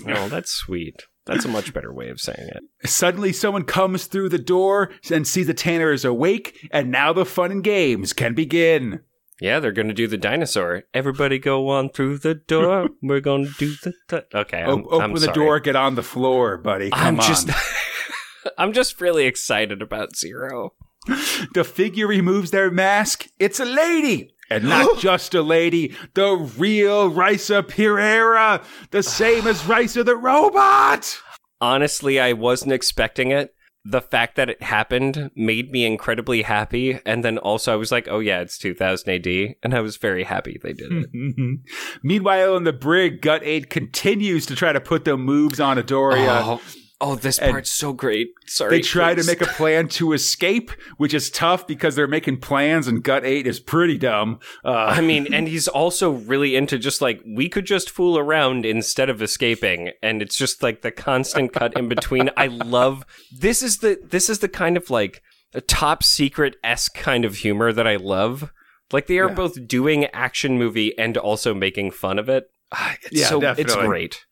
Oh, 0.08 0.30
that's 0.30 0.52
sweet. 0.52 1.04
That's 1.28 1.46
a 1.46 1.50
much 1.50 1.76
better 1.76 1.94
way 1.94 2.10
of 2.10 2.20
saying 2.20 2.50
it. 2.56 2.64
Suddenly, 2.90 3.34
someone 3.34 3.66
comes 3.66 4.08
through 4.08 4.30
the 4.30 4.40
door 4.40 4.90
and 5.12 5.28
sees 5.28 5.46
that 5.46 5.58
Tanner 5.58 5.92
is 5.92 6.06
awake, 6.06 6.58
and 6.72 6.90
now 6.90 7.14
the 7.14 7.24
fun 7.24 7.52
and 7.52 7.64
games 7.64 8.14
can 8.14 8.34
begin. 8.34 9.02
Yeah, 9.40 9.60
they're 9.60 9.72
going 9.72 9.88
to 9.88 9.94
do 9.94 10.08
the 10.08 10.18
dinosaur. 10.18 10.84
Everybody 10.94 11.38
go 11.38 11.70
on 11.70 11.90
through 11.90 12.20
the 12.20 12.34
door. 12.34 12.90
We're 13.04 13.20
going 13.20 13.46
to 13.46 13.54
do 13.58 13.76
the. 13.84 13.94
Th- 14.10 14.26
okay, 14.34 14.62
I'm, 14.64 14.86
open 14.88 15.02
I'm 15.02 15.14
the 15.14 15.20
sorry. 15.22 15.36
door, 15.36 15.60
get 15.60 15.76
on 15.76 15.96
the 15.96 16.04
floor, 16.04 16.58
buddy. 16.58 16.90
Come 16.90 17.00
I'm 17.02 17.20
on. 17.20 17.28
just. 17.28 17.50
I'm 18.58 18.74
just 18.74 19.00
really 19.00 19.26
excited 19.26 19.82
about 19.82 20.16
Zero. 20.16 20.74
the 21.54 21.64
figure 21.64 22.08
removes 22.08 22.52
their 22.52 22.72
mask. 22.72 23.28
It's 23.40 23.60
a 23.60 23.66
lady. 23.66 24.34
And 24.50 24.64
not 24.64 24.98
just 25.00 25.36
a 25.36 25.42
lady, 25.42 25.96
the 26.14 26.36
real 26.36 27.12
Risa 27.12 27.68
Pereira, 27.68 28.62
the 28.92 29.04
same 29.04 29.46
as 29.46 29.62
Risa 29.64 30.06
the 30.06 30.16
robot. 30.16 31.20
Honestly, 31.62 32.20
I 32.20 32.34
wasn't 32.34 32.72
expecting 32.72 33.32
it. 33.32 33.54
The 33.90 34.02
fact 34.02 34.36
that 34.36 34.50
it 34.50 34.62
happened 34.62 35.32
made 35.36 35.72
me 35.72 35.86
incredibly 35.86 36.42
happy, 36.42 37.00
and 37.06 37.24
then 37.24 37.38
also 37.38 37.72
I 37.72 37.76
was 37.76 37.92
like, 37.92 38.08
"Oh 38.10 38.20
yeah, 38.20 38.42
it's 38.42 38.58
2000 38.58 39.10
AD," 39.10 39.56
and 39.64 39.74
I 39.74 39.80
was 39.80 39.98
very 39.98 40.24
happy 40.24 40.60
they 40.62 40.74
did 40.74 40.92
it. 40.92 41.60
Meanwhile, 42.04 42.58
in 42.58 42.64
the 42.64 42.74
brig, 42.74 43.22
Gut 43.22 43.42
Eight 43.44 43.70
continues 43.70 44.46
to 44.48 44.56
try 44.56 44.74
to 44.74 44.82
put 44.82 45.06
the 45.06 45.16
moves 45.18 45.60
on 45.60 45.78
Adoria. 45.78 46.42
Oh, 46.44 46.62
oh, 47.00 47.16
this 47.16 47.38
And 47.38 47.52
part's 47.52 47.72
so 47.72 47.94
great. 47.94 48.30
Sorry. 48.46 48.70
They 48.78 48.82
try 48.82 49.14
to 49.16 49.24
make 49.24 49.42
a 49.42 49.46
plan 49.46 49.88
to 49.90 50.14
escape, 50.14 50.72
which 50.98 51.14
is 51.14 51.30
tough 51.30 51.68
because 51.68 51.96
they're 51.96 52.08
making 52.08 52.40
plans, 52.40 52.88
and 52.88 53.04
Gut 53.04 53.26
8 53.26 53.46
is 53.48 53.60
pretty 53.60 53.98
dumb. 53.98 54.40
Uh, 54.66 54.72
I 54.72 55.02
mean, 55.02 55.34
and 55.34 55.48
he's 55.48 55.68
also 55.68 56.12
really 56.12 56.56
into 56.56 56.78
just 56.80 57.02
like 57.02 57.22
we 57.26 57.50
could 57.50 57.66
just 57.66 57.90
fool 57.90 58.18
around 58.18 58.66
instead 58.66 59.10
of 59.10 59.22
escaping, 59.22 59.92
and 60.02 60.22
it's 60.22 60.38
just 60.38 60.64
like 60.64 60.82
the 60.82 60.92
constant 60.92 61.54
cut 61.54 61.78
in 61.78 61.88
between. 61.88 62.30
I 62.38 62.48
love 62.48 63.06
this 63.32 63.62
is 63.62 63.78
the 63.80 64.00
this 64.04 64.30
is 64.30 64.40
the 64.40 64.50
kind 64.50 64.78
of 64.78 64.90
like 64.90 65.22
a 65.54 65.62
top 65.62 66.04
secret 66.04 66.56
esque 66.64 66.96
kind 66.96 67.26
of 67.26 67.38
humor 67.38 67.72
that 67.74 67.88
I 67.88 67.96
love. 67.96 68.52
Like 68.92 69.08
they 69.08 69.20
are 69.20 69.28
Yeah. 69.30 69.36
both 69.36 69.68
doing 69.68 70.06
action 70.08 70.58
movie 70.58 70.98
and 70.98 71.18
also 71.18 71.54
making 71.54 71.92
fun 71.92 72.20
of 72.20 72.30
it. 72.30 72.50
Ah, 72.72 72.96
It's 73.04 73.22
Yeah, 73.22 73.28
so 73.28 73.42
it's 73.42 73.76
great. 73.76 74.26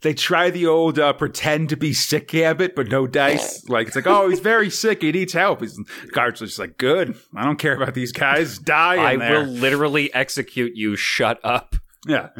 They 0.00 0.14
try 0.14 0.50
the 0.50 0.66
old 0.66 0.98
uh, 0.98 1.12
pretend 1.12 1.68
to 1.70 1.76
be 1.76 1.92
sick 1.92 2.28
gambit, 2.28 2.74
but 2.74 2.88
no 2.88 3.06
dice. 3.06 3.64
Like 3.70 3.86
it's 3.86 3.96
like, 3.96 4.06
oh, 4.06 4.28
he's 4.28 4.40
very 4.40 4.70
sick. 4.70 5.02
He 5.02 5.12
needs 5.12 5.32
help. 5.32 5.60
He's 5.60 5.78
guards 6.12 6.42
are 6.42 6.46
just 6.46 6.58
like, 6.58 6.76
good. 6.76 7.14
I 7.36 7.44
don't 7.44 7.58
care 7.58 7.74
about 7.74 7.94
these 7.94 8.10
guys. 8.10 8.58
Die. 8.58 8.94
In 8.94 9.00
I 9.00 9.16
there. 9.16 9.40
will 9.40 9.46
literally 9.46 10.12
execute 10.12 10.74
you. 10.74 10.96
Shut 10.96 11.38
up. 11.44 11.76
Yeah. 12.06 12.30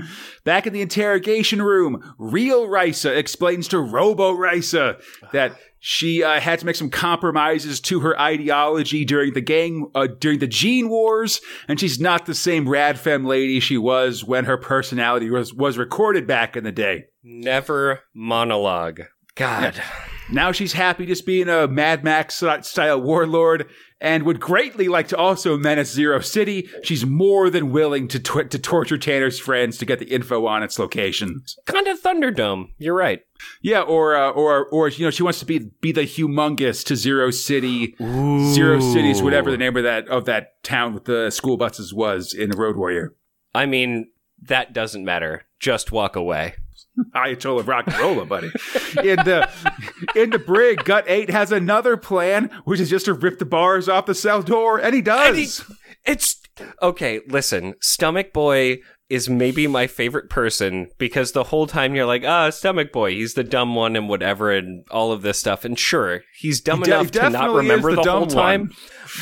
Back 0.44 0.66
in 0.66 0.72
the 0.72 0.80
interrogation 0.80 1.62
room, 1.62 2.14
real 2.18 2.66
Risa 2.66 3.16
explains 3.16 3.68
to 3.68 3.78
Robo 3.78 4.32
Risa 4.34 5.00
that 5.32 5.56
she 5.80 6.22
uh, 6.22 6.40
had 6.40 6.58
to 6.60 6.66
make 6.66 6.76
some 6.76 6.90
compromises 6.90 7.80
to 7.80 8.00
her 8.00 8.18
ideology 8.18 9.04
during 9.04 9.34
the 9.34 9.40
gang, 9.40 9.90
uh, 9.94 10.06
during 10.06 10.38
the 10.38 10.46
Gene 10.46 10.88
Wars, 10.88 11.40
and 11.68 11.78
she's 11.78 12.00
not 12.00 12.26
the 12.26 12.34
same 12.34 12.68
rad 12.68 12.98
femme 12.98 13.24
lady 13.24 13.60
she 13.60 13.76
was 13.76 14.24
when 14.24 14.46
her 14.46 14.56
personality 14.56 15.30
was, 15.30 15.52
was 15.52 15.76
recorded 15.78 16.26
back 16.26 16.56
in 16.56 16.64
the 16.64 16.72
day. 16.72 17.06
Never 17.22 18.00
monologue. 18.14 19.02
God. 19.34 19.80
Now 20.30 20.52
she's 20.52 20.74
happy 20.74 21.06
just 21.06 21.26
being 21.26 21.48
a 21.48 21.66
Mad 21.66 22.04
Max 22.04 22.42
style 22.62 23.00
warlord 23.00 23.68
and 24.00 24.22
would 24.22 24.38
greatly 24.38 24.88
like 24.88 25.08
to 25.08 25.16
also 25.16 25.56
menace 25.56 25.92
Zero 25.92 26.20
City. 26.20 26.68
She's 26.82 27.04
more 27.04 27.50
than 27.50 27.72
willing 27.72 28.06
to 28.08 28.18
to 28.20 28.58
torture 28.58 28.98
Tanner's 28.98 29.38
friends 29.38 29.76
to 29.78 29.86
get 29.86 29.98
the 29.98 30.06
info 30.06 30.46
on 30.46 30.62
its 30.62 30.78
locations. 30.78 31.56
Kind 31.66 31.88
of 31.88 32.00
Thunderdome. 32.00 32.66
You're 32.78 32.94
right. 32.94 33.22
Yeah, 33.60 33.80
or 33.80 34.14
uh, 34.14 34.30
or 34.30 34.66
or 34.66 34.88
you 34.88 35.04
know 35.04 35.10
she 35.10 35.22
wants 35.22 35.40
to 35.40 35.46
be 35.46 35.70
be 35.80 35.92
the 35.92 36.02
humongous 36.02 36.84
to 36.86 36.96
Zero 36.96 37.30
City. 37.30 37.96
Zero 37.98 38.80
Cities, 38.80 39.22
whatever 39.22 39.50
the 39.50 39.58
name 39.58 39.76
of 39.76 39.82
that 39.82 40.08
of 40.08 40.26
that 40.26 40.62
town 40.62 40.94
with 40.94 41.04
the 41.04 41.30
school 41.30 41.56
buses 41.56 41.92
was 41.92 42.32
in 42.32 42.50
Road 42.50 42.76
Warrior. 42.76 43.14
I 43.54 43.66
mean, 43.66 44.10
that 44.42 44.72
doesn't 44.72 45.04
matter. 45.04 45.42
Just 45.58 45.92
walk 45.92 46.14
away. 46.14 46.54
Ayatollah 47.14 47.66
rock 47.66 47.86
and 47.86 47.98
rolla, 47.98 48.24
buddy. 48.26 48.48
in 49.02 49.16
the 49.16 49.48
in 50.14 50.30
the 50.30 50.38
brig, 50.38 50.84
Gut 50.84 51.04
Eight 51.06 51.30
has 51.30 51.52
another 51.52 51.96
plan, 51.96 52.50
which 52.64 52.80
is 52.80 52.90
just 52.90 53.04
to 53.06 53.14
rip 53.14 53.38
the 53.38 53.44
bars 53.46 53.88
off 53.88 54.06
the 54.06 54.14
cell 54.14 54.42
door, 54.42 54.78
and 54.78 54.94
he 54.94 55.00
does. 55.02 55.28
And 55.28 55.36
he- 55.38 55.74
it's 56.12 56.40
okay. 56.82 57.20
Listen, 57.28 57.74
Stomach 57.80 58.32
Boy 58.32 58.78
is 59.08 59.28
maybe 59.28 59.66
my 59.66 59.86
favorite 59.88 60.30
person 60.30 60.88
because 60.98 61.32
the 61.32 61.42
whole 61.44 61.66
time 61.66 61.94
you're 61.96 62.06
like, 62.06 62.22
ah, 62.24 62.48
Stomach 62.50 62.92
Boy, 62.92 63.10
he's 63.12 63.34
the 63.34 63.42
dumb 63.44 63.74
one 63.74 63.96
and 63.96 64.08
whatever, 64.08 64.52
and 64.52 64.84
all 64.90 65.10
of 65.12 65.22
this 65.22 65.38
stuff. 65.38 65.64
And 65.64 65.78
sure, 65.78 66.22
he's 66.38 66.60
dumb 66.60 66.82
He 66.84 66.90
enough 66.90 67.10
to 67.12 67.30
not 67.30 67.54
remember 67.54 67.90
the, 67.94 68.02
the 68.02 68.10
whole 68.10 68.26
time. 68.26 68.60
one. 68.60 68.70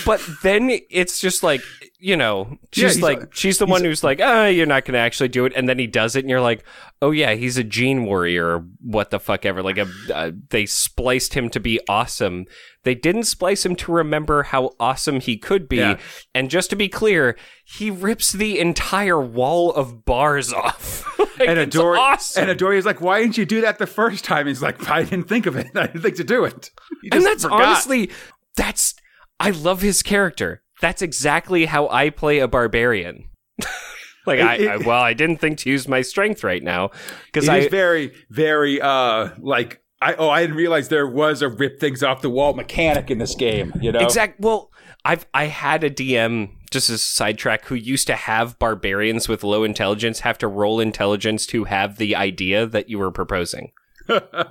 But 0.05 0.21
then 0.43 0.71
it's 0.91 1.19
just 1.19 1.43
like, 1.43 1.63
you 1.99 2.17
know, 2.17 2.59
she's 2.73 2.95
he's 2.95 3.03
like, 3.03 3.23
a- 3.23 3.29
she's 3.33 3.59
the 3.59 3.67
one 3.67 3.83
who's 3.85 4.05
like, 4.05 4.21
ah, 4.23 4.47
you're 4.47 4.67
not 4.67 4.85
going 4.85 4.95
to 4.95 5.01
actually 5.01 5.29
do 5.29 5.45
it. 5.45 5.53
And 5.57 5.69
then 5.69 5.79
he 5.79 5.87
does 5.87 6.15
it, 6.17 6.21
and 6.21 6.31
you're 6.31 6.41
like, 6.41 6.65
oh 7.03 7.11
yeah, 7.11 7.35
he's 7.35 7.57
a 7.57 7.65
gene 7.65 8.05
warrior, 8.05 8.59
or 8.59 8.67
what 8.81 9.11
the 9.11 9.19
fuck 9.19 9.45
ever. 9.45 9.63
Like, 9.63 9.79
a, 9.79 9.89
uh, 10.15 10.31
they 10.51 10.67
spliced 10.67 11.35
him 11.35 11.49
to 11.51 11.61
be 11.61 11.81
awesome. 11.89 12.47
They 12.85 12.95
didn't 12.95 13.25
splice 13.25 13.67
him 13.67 13.77
to 13.77 13.93
remember 13.93 14.45
how 14.45 14.71
awesome 14.79 15.21
he 15.21 15.37
could 15.37 15.69
be. 15.69 15.79
Yeah. 15.79 15.99
And 16.35 16.49
just 16.51 16.71
to 16.71 16.77
be 16.77 16.89
clear, 16.89 17.37
he 17.65 17.91
rips 17.91 18.33
the 18.33 18.59
entire 18.59 19.21
wall 19.21 19.73
of 19.73 20.05
bars 20.05 20.53
off. 20.53 21.05
like, 21.19 21.49
and 21.49 21.59
Adori, 21.59 21.99
awesome. 21.99 22.49
and 22.49 22.59
Adori's 22.59 22.87
like, 22.87 23.01
"Why 23.01 23.21
didn't 23.21 23.37
you 23.39 23.45
do 23.45 23.61
that 23.63 23.79
the 23.79 23.87
first 23.87 24.25
time?" 24.25 24.47
He's 24.47 24.63
like, 24.63 24.89
"I 24.89 25.03
didn't 25.03 25.29
think 25.29 25.47
of 25.47 25.57
it. 25.57 25.67
I 25.75 25.87
didn't 25.87 26.03
think 26.03 26.17
to 26.17 26.25
do 26.25 26.45
it." 26.45 26.71
And 27.13 27.25
that's 27.25 27.43
forgot. 27.43 27.63
honestly, 27.63 28.11
that's 28.57 28.95
I 29.41 29.51
love 29.51 29.83
his 29.83 30.03
character. 30.03 30.63
That's 30.81 31.03
exactly 31.03 31.67
how 31.67 31.89
I 31.89 32.11
play 32.11 32.39
a 32.39 32.49
barbarian. 32.49 33.29
like 34.27 34.41
I, 34.41 34.55
It- 34.57 34.69
I, 34.69 34.77
well, 34.79 35.03
I 35.03 35.13
didn't 35.15 35.39
think 35.39 35.59
to 35.59 35.71
use 35.71 35.89
my 35.89 36.03
strength 36.03 36.45
right 36.45 36.63
now 36.63 36.91
because 37.27 37.49
I 37.49 37.59
is 37.59 37.67
very, 37.69 38.13
very 38.31 38.81
uh 38.81 39.31
like 39.39 39.81
I 40.01 40.15
oh 40.15 40.29
I 40.31 40.43
didn't 40.43 40.57
realize 40.57 40.89
there 40.89 41.07
was 41.09 41.43
a 41.43 41.49
rip 41.49 41.81
things 41.81 42.03
off 42.03 42.23
the 42.23 42.31
wall 42.31 42.53
mechanic 42.55 43.11
in 43.11 43.19
this 43.19 43.35
game. 43.35 43.73
You 43.81 43.91
know, 43.93 44.01
exact. 44.01 44.39
Well, 44.41 44.71
I've 45.05 45.27
I 45.35 45.47
had 45.47 45.83
a 45.83 45.91
DM 45.91 46.51
just 46.71 46.91
as 46.91 46.97
a 46.97 46.99
sidetrack 46.99 47.65
who 47.65 47.75
used 47.75 48.07
to 48.09 48.15
have 48.15 48.59
barbarians 48.59 49.29
with 49.29 49.43
low 49.43 49.65
intelligence 49.65 50.21
have 50.21 50.39
to 50.39 50.47
roll 50.47 50.79
intelligence 50.81 51.47
to 51.47 51.65
have 51.65 51.97
the 51.97 52.15
idea 52.15 52.67
that 52.67 52.89
you 52.91 52.99
were 52.99 53.11
proposing. 53.11 53.73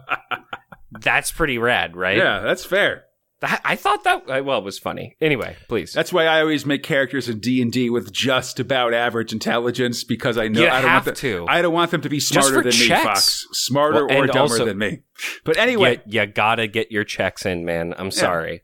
That's 0.92 1.32
pretty 1.32 1.58
rad, 1.58 1.96
right? 1.96 2.18
Yeah, 2.18 2.40
that's 2.42 2.64
fair. 2.66 3.04
That- 3.42 3.62
I 3.64 3.76
thought 3.76 4.04
that 4.04 4.24
uh, 4.30 4.42
well 4.44 4.58
it 4.60 4.64
was 4.64 4.80
funny. 4.80 5.16
Anyway, 5.22 5.56
please. 5.68 5.94
That's 5.94 6.12
why 6.12 6.26
I 6.26 6.42
always 6.42 6.66
make 6.66 6.82
characters 6.84 7.30
in 7.30 7.40
D 7.40 7.62
and 7.62 7.72
D 7.72 7.90
with 7.90 8.12
just 8.12 8.60
about 8.60 8.94
average 8.94 9.32
intelligence 9.32 10.04
because 10.04 10.38
I 10.38 10.48
know 10.48 10.62
You 10.62 10.68
I 10.70 10.82
don't 10.82 10.90
have 10.90 11.06
want 11.06 11.18
them, 11.18 11.32
to. 11.32 11.46
I 11.48 11.62
don't 11.62 11.74
want 11.74 11.92
them 11.92 12.02
to 12.02 12.10
be 12.10 12.20
smarter 12.20 12.64
than 12.64 12.72
me. 12.80 12.88
Fox. 12.90 13.46
Smarter 13.52 14.08
Well, 14.08 14.18
or 14.24 14.28
dumber 14.28 14.40
also- 14.42 14.66
than 14.66 14.78
me. 14.78 15.02
But 15.44 15.58
anyway, 15.58 16.02
you, 16.08 16.20
you 16.22 16.26
gotta 16.28 16.68
get 16.68 16.92
your 16.92 17.04
checks 17.04 17.46
in, 17.46 17.64
man. 17.66 17.94
I'm 17.98 18.12
sorry. 18.12 18.62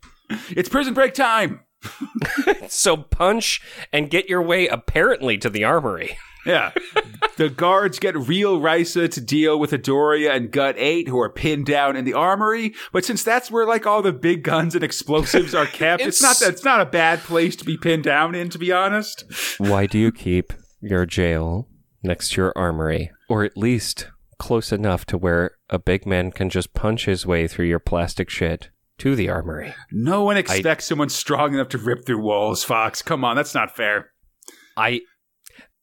it's 0.49 0.69
prison 0.69 0.93
break 0.93 1.13
time. 1.13 1.59
So 2.69 2.97
punch 2.97 3.61
and 3.91 4.09
get 4.09 4.29
your 4.29 4.41
way 4.41 4.67
apparently 4.67 5.37
to 5.39 5.49
the 5.49 5.63
armory. 5.63 6.17
Yeah. 6.45 6.71
the 7.37 7.49
guards 7.49 7.99
get 7.99 8.17
real 8.17 8.59
Risa 8.59 9.09
to 9.11 9.21
deal 9.21 9.57
with 9.59 9.71
Adoria 9.71 10.35
and 10.35 10.51
Gut 10.51 10.75
8 10.77 11.07
who 11.07 11.19
are 11.19 11.29
pinned 11.29 11.65
down 11.65 11.95
in 11.95 12.03
the 12.03 12.13
armory. 12.13 12.73
But 12.91 13.05
since 13.05 13.23
that's 13.23 13.49
where 13.51 13.65
like 13.65 13.85
all 13.85 14.01
the 14.01 14.11
big 14.11 14.43
guns 14.43 14.75
and 14.75 14.83
explosives 14.83 15.53
are 15.55 15.65
kept, 15.65 16.01
it's, 16.01 16.19
It's- 16.19 16.21
not 16.21 16.39
that 16.45 16.53
it's 16.53 16.63
not 16.65 16.81
a 16.81 16.85
bad 16.85 17.19
place 17.19 17.55
to 17.57 17.65
be 17.65 17.77
pinned 17.77 18.03
down 18.03 18.35
in, 18.35 18.49
to 18.49 18.57
be 18.57 18.71
honest. 18.71 19.23
Why 19.57 19.85
do 19.85 19.97
you 19.97 20.11
keep 20.11 20.51
your 20.81 21.05
jail 21.05 21.69
next 22.03 22.31
to 22.33 22.41
your 22.41 22.53
armory? 22.57 23.11
Or 23.29 23.43
at 23.45 23.55
least 23.57 24.07
close 24.37 24.71
enough 24.73 25.05
to 25.05 25.17
where 25.17 25.51
a 25.69 25.79
big 25.79 26.05
man 26.05 26.31
can 26.31 26.49
just 26.49 26.73
punch 26.73 27.05
his 27.05 27.25
way 27.25 27.47
through 27.47 27.67
your 27.67 27.79
plastic 27.79 28.29
shit 28.29 28.69
to 29.03 29.17
the 29.17 29.29
armory. 29.29 29.75
No 29.91 30.23
one 30.23 30.37
expects 30.37 30.85
someone 30.85 31.09
strong 31.09 31.53
enough 31.53 31.67
to 31.69 31.77
rip 31.77 32.05
through 32.05 32.21
walls, 32.21 32.63
Fox. 32.63 33.01
Come 33.01 33.25
on, 33.25 33.35
that's 33.35 33.53
not 33.53 33.75
fair. 33.75 34.11
I 34.77 35.01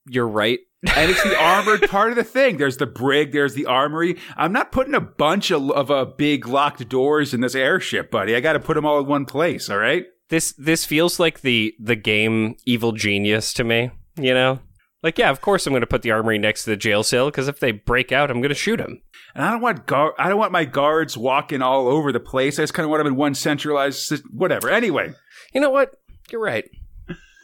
you're 0.08 0.28
right. 0.28 0.58
And 0.96 1.10
it's 1.10 1.22
the 1.22 1.38
armored 1.38 1.82
part 1.90 2.08
of 2.08 2.16
the 2.16 2.24
thing. 2.24 2.56
There's 2.56 2.78
the 2.78 2.86
brig, 2.86 3.32
there's 3.32 3.52
the 3.52 3.66
armory. 3.66 4.16
I'm 4.34 4.54
not 4.54 4.72
putting 4.72 4.94
a 4.94 5.00
bunch 5.00 5.50
of, 5.50 5.70
of 5.72 5.90
uh, 5.90 6.06
big 6.06 6.48
locked 6.48 6.88
doors 6.88 7.34
in 7.34 7.42
this 7.42 7.54
airship, 7.54 8.10
buddy. 8.10 8.34
I 8.34 8.40
got 8.40 8.54
to 8.54 8.60
put 8.60 8.76
them 8.76 8.86
all 8.86 8.98
in 8.98 9.06
one 9.06 9.26
place, 9.26 9.68
all 9.68 9.76
right? 9.76 10.06
This 10.30 10.54
this 10.56 10.86
feels 10.86 11.20
like 11.20 11.42
the 11.42 11.74
the 11.78 11.96
game 11.96 12.56
Evil 12.64 12.92
Genius 12.92 13.52
to 13.52 13.64
me, 13.64 13.90
you 14.16 14.32
know? 14.32 14.60
Like 15.02 15.18
yeah, 15.18 15.28
of 15.28 15.42
course 15.42 15.66
I'm 15.66 15.74
going 15.74 15.82
to 15.82 15.86
put 15.86 16.00
the 16.00 16.12
armory 16.12 16.38
next 16.38 16.64
to 16.64 16.70
the 16.70 16.76
jail 16.78 17.02
cell 17.02 17.26
because 17.26 17.48
if 17.48 17.60
they 17.60 17.72
break 17.72 18.10
out, 18.10 18.30
I'm 18.30 18.40
going 18.40 18.48
to 18.48 18.54
shoot 18.54 18.78
them. 18.78 19.02
And 19.34 19.44
I 19.44 19.50
don't 19.52 19.60
want 19.60 19.86
guard. 19.86 20.14
I 20.18 20.28
don't 20.28 20.38
want 20.38 20.52
my 20.52 20.64
guards 20.64 21.16
walking 21.16 21.62
all 21.62 21.88
over 21.88 22.12
the 22.12 22.20
place. 22.20 22.58
I 22.58 22.62
just 22.62 22.74
kind 22.74 22.84
of 22.84 22.90
want 22.90 23.00
them 23.00 23.06
in 23.12 23.16
one 23.16 23.34
centralized, 23.34 24.12
whatever. 24.32 24.70
Anyway, 24.70 25.12
You 25.54 25.60
know 25.60 25.70
what? 25.70 25.92
You're 26.30 26.40
right. 26.42 26.64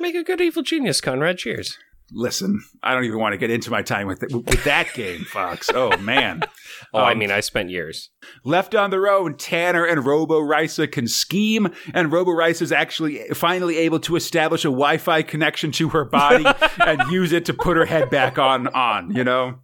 Make 0.01 0.14
a 0.14 0.22
good 0.22 0.40
evil 0.40 0.62
genius, 0.62 1.01
Conrad. 1.01 1.38
Cheers. 1.38 1.79
listen. 2.12 2.61
I 2.83 2.94
don't 2.94 3.05
even 3.05 3.18
want 3.18 3.33
to 3.33 3.38
get 3.38 3.51
into 3.51 3.70
my 3.70 3.83
time 3.83 4.07
with 4.07 4.20
with 4.31 4.62
that 4.64 4.92
game, 4.94 5.25
Fox. 5.25 5.70
Oh 5.75 5.96
man. 5.99 6.42
Oh, 6.92 6.99
I 6.99 7.12
Um, 7.12 7.18
mean, 7.18 7.31
I 7.31 7.40
spent 7.40 7.70
years. 7.70 8.11
Left 8.44 8.75
on 8.75 8.90
their 8.90 9.09
own, 9.09 9.37
Tanner 9.38 9.85
and 9.87 10.05
Robo 10.05 10.40
Risa 10.40 10.90
can 10.90 11.09
scheme, 11.09 11.68
and 11.94 12.12
Robo 12.12 12.33
Risa 12.33 12.62
is 12.62 12.70
actually 12.72 13.18
finally 13.33 13.79
able 13.79 13.99
to 14.01 14.14
establish 14.14 14.62
a 14.64 14.68
Wi-Fi 14.68 15.22
connection 15.22 15.72
to 15.72 15.88
her 15.90 16.05
body 16.05 16.44
and 16.87 17.01
use 17.11 17.33
it 17.33 17.46
to 17.46 17.55
put 17.55 17.79
her 17.79 17.87
head 17.87 18.11
back 18.11 18.38
on. 18.38 18.68
On, 18.68 19.11
you 19.14 19.25
know. 19.25 19.59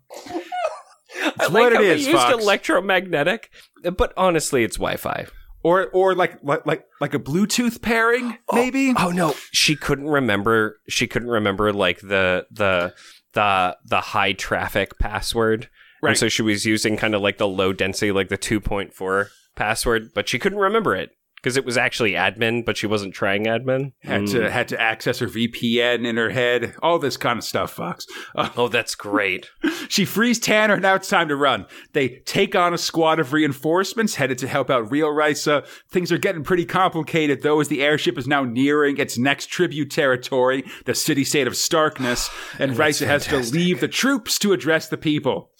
I 1.41 1.49
what 1.49 1.73
it 1.73 1.77
how 1.77 1.83
they 1.83 1.91
is, 1.95 2.07
used 2.07 2.19
Fox. 2.19 2.43
electromagnetic, 2.43 3.51
but 3.97 4.13
honestly, 4.17 4.65
it's 4.65 4.77
Wi-Fi. 4.77 5.27
Or, 5.65 5.89
or 5.91 6.15
like, 6.17 6.39
like, 6.43 6.67
like, 6.67 6.85
like 7.01 7.15
a 7.15 7.21
Bluetooth 7.21 7.81
pairing, 7.83 8.37
oh, 8.49 8.57
maybe. 8.57 8.93
Oh 8.99 9.11
no, 9.11 9.35
she 9.53 9.77
couldn't 9.77 10.09
remember. 10.09 10.81
She 10.89 11.07
couldn't 11.07 11.29
remember 11.29 11.73
like 11.73 12.01
the 12.01 12.47
the 12.51 12.95
the 13.35 13.77
the 13.85 14.01
high 14.01 14.33
traffic 14.33 14.99
password, 14.99 15.69
Right. 16.03 16.11
and 16.11 16.19
so 16.19 16.29
she 16.29 16.43
was 16.43 16.67
using 16.67 16.97
kind 16.97 17.15
of 17.15 17.23
like 17.23 17.39
the 17.39 17.47
low 17.47 17.73
density, 17.73 18.11
like 18.11 18.29
the 18.29 18.37
two 18.37 18.59
point 18.61 18.93
four 18.93 19.29
password, 19.55 20.11
but 20.15 20.29
she 20.29 20.41
couldn't 20.41 20.59
remember 20.59 20.97
it 20.97 21.11
because 21.43 21.57
it 21.57 21.65
was 21.65 21.77
actually 21.77 22.13
admin, 22.13 22.65
but 22.65 22.77
she 22.77 22.87
wasn't 22.87 23.13
trying 23.15 23.45
admin. 23.47 23.93
Had 24.03 24.23
Mm. 24.23 24.31
to 24.33 24.51
had 24.51 24.69
to 24.69 24.81
access 24.81 25.19
her 25.19 25.27
VPN 25.27 26.07
in 26.07 26.17
her 26.17 26.31
head. 26.31 26.75
All 26.83 26.99
this 27.01 27.17
kind 27.17 27.39
of 27.39 27.45
stuff, 27.45 27.73
Fox. 27.73 28.07
Uh, 28.37 28.49
Oh, 28.57 28.69
that's 28.69 28.95
great. 28.95 29.49
she 29.89 30.05
frees 30.05 30.39
Tanner. 30.39 30.79
Now 30.79 30.95
it's 30.95 31.09
time 31.09 31.29
to 31.29 31.37
run. 31.37 31.67
They 31.95 32.21
take 32.25 32.55
on 32.55 32.73
a 32.75 32.79
squad 32.79 33.19
of 33.19 33.33
reinforcements 33.33 34.15
headed 34.17 34.39
to 34.39 34.47
help 34.49 34.71
out 34.71 34.91
Real 34.91 35.09
Risa. 35.09 35.67
Things 35.91 36.13
are 36.13 36.19
getting 36.19 36.45
pretty 36.45 36.65
complicated 36.65 37.43
though, 37.43 37.61
as 37.61 37.69
the 37.69 37.83
airship 37.83 38.19
is 38.19 38.27
now 38.29 38.45
nearing 38.45 38.99
its 38.99 39.19
next 39.19 39.47
tribute 39.47 39.91
territory, 39.91 40.65
the 40.85 40.95
city 40.95 41.25
state 41.25 41.47
of 41.47 41.57
Starkness, 41.57 42.31
and 42.59 42.73
Risa 42.77 43.07
has 43.07 43.27
to 43.27 43.39
leave 43.39 43.81
the 43.81 43.89
troops 43.89 44.39
to 44.41 44.53
address 44.53 44.89
the 44.89 44.97
people. 44.97 45.51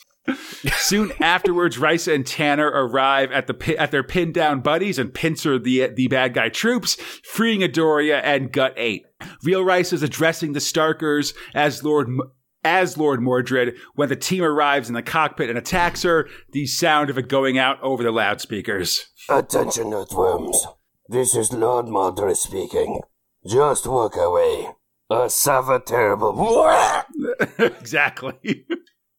Soon 0.77 1.13
afterwards, 1.21 1.79
Risa 1.79 2.15
and 2.15 2.27
Tanner 2.27 2.69
arrive 2.69 3.33
at 3.33 3.49
the 3.49 3.77
at 3.79 3.91
their 3.91 4.05
pinned 4.05 4.35
down 4.35 4.61
buddies 4.61 4.99
and 4.99 5.13
pincer 5.13 5.59
the 5.59 5.89
the 5.89 6.09
bad 6.09 6.35
guy 6.35 6.49
troops, 6.49 6.95
freeing 7.25 7.61
Adoria 7.61 8.21
and 8.23 8.53
Gut 8.53 8.75
Eight. 8.77 9.05
Real 9.43 9.65
Risa 9.65 9.95
is 9.95 10.03
addressing 10.03 10.53
the 10.53 10.61
Starkers 10.61 11.35
as 11.55 11.83
Lord 11.83 12.09
M- 12.09 12.21
as 12.65 12.97
Lord 12.97 13.21
Mordred 13.21 13.77
when 13.95 14.09
the 14.09 14.17
team 14.17 14.45
arrives 14.45 14.89
in 14.89 14.95
the 14.95 15.03
cockpit 15.03 15.49
and 15.49 15.59
attacks 15.59 16.03
her, 16.03 16.29
the 16.53 16.67
sound 16.67 17.11
of 17.11 17.19
it 17.19 17.29
going 17.29 17.59
out 17.59 17.83
over 17.83 18.05
the 18.05 18.13
loudspeakers. 18.13 19.07
Attention, 19.29 19.93
earthworms. 19.93 20.67
This 21.09 21.35
is 21.35 21.53
Lord 21.53 21.89
Mordred 21.89 22.37
speaking. 22.37 23.01
Just 23.45 23.87
walk 23.87 24.17
away. 24.17 24.69
Or 25.11 25.29
suffer 25.29 25.81
terrible. 25.81 26.33
exactly. 27.59 28.67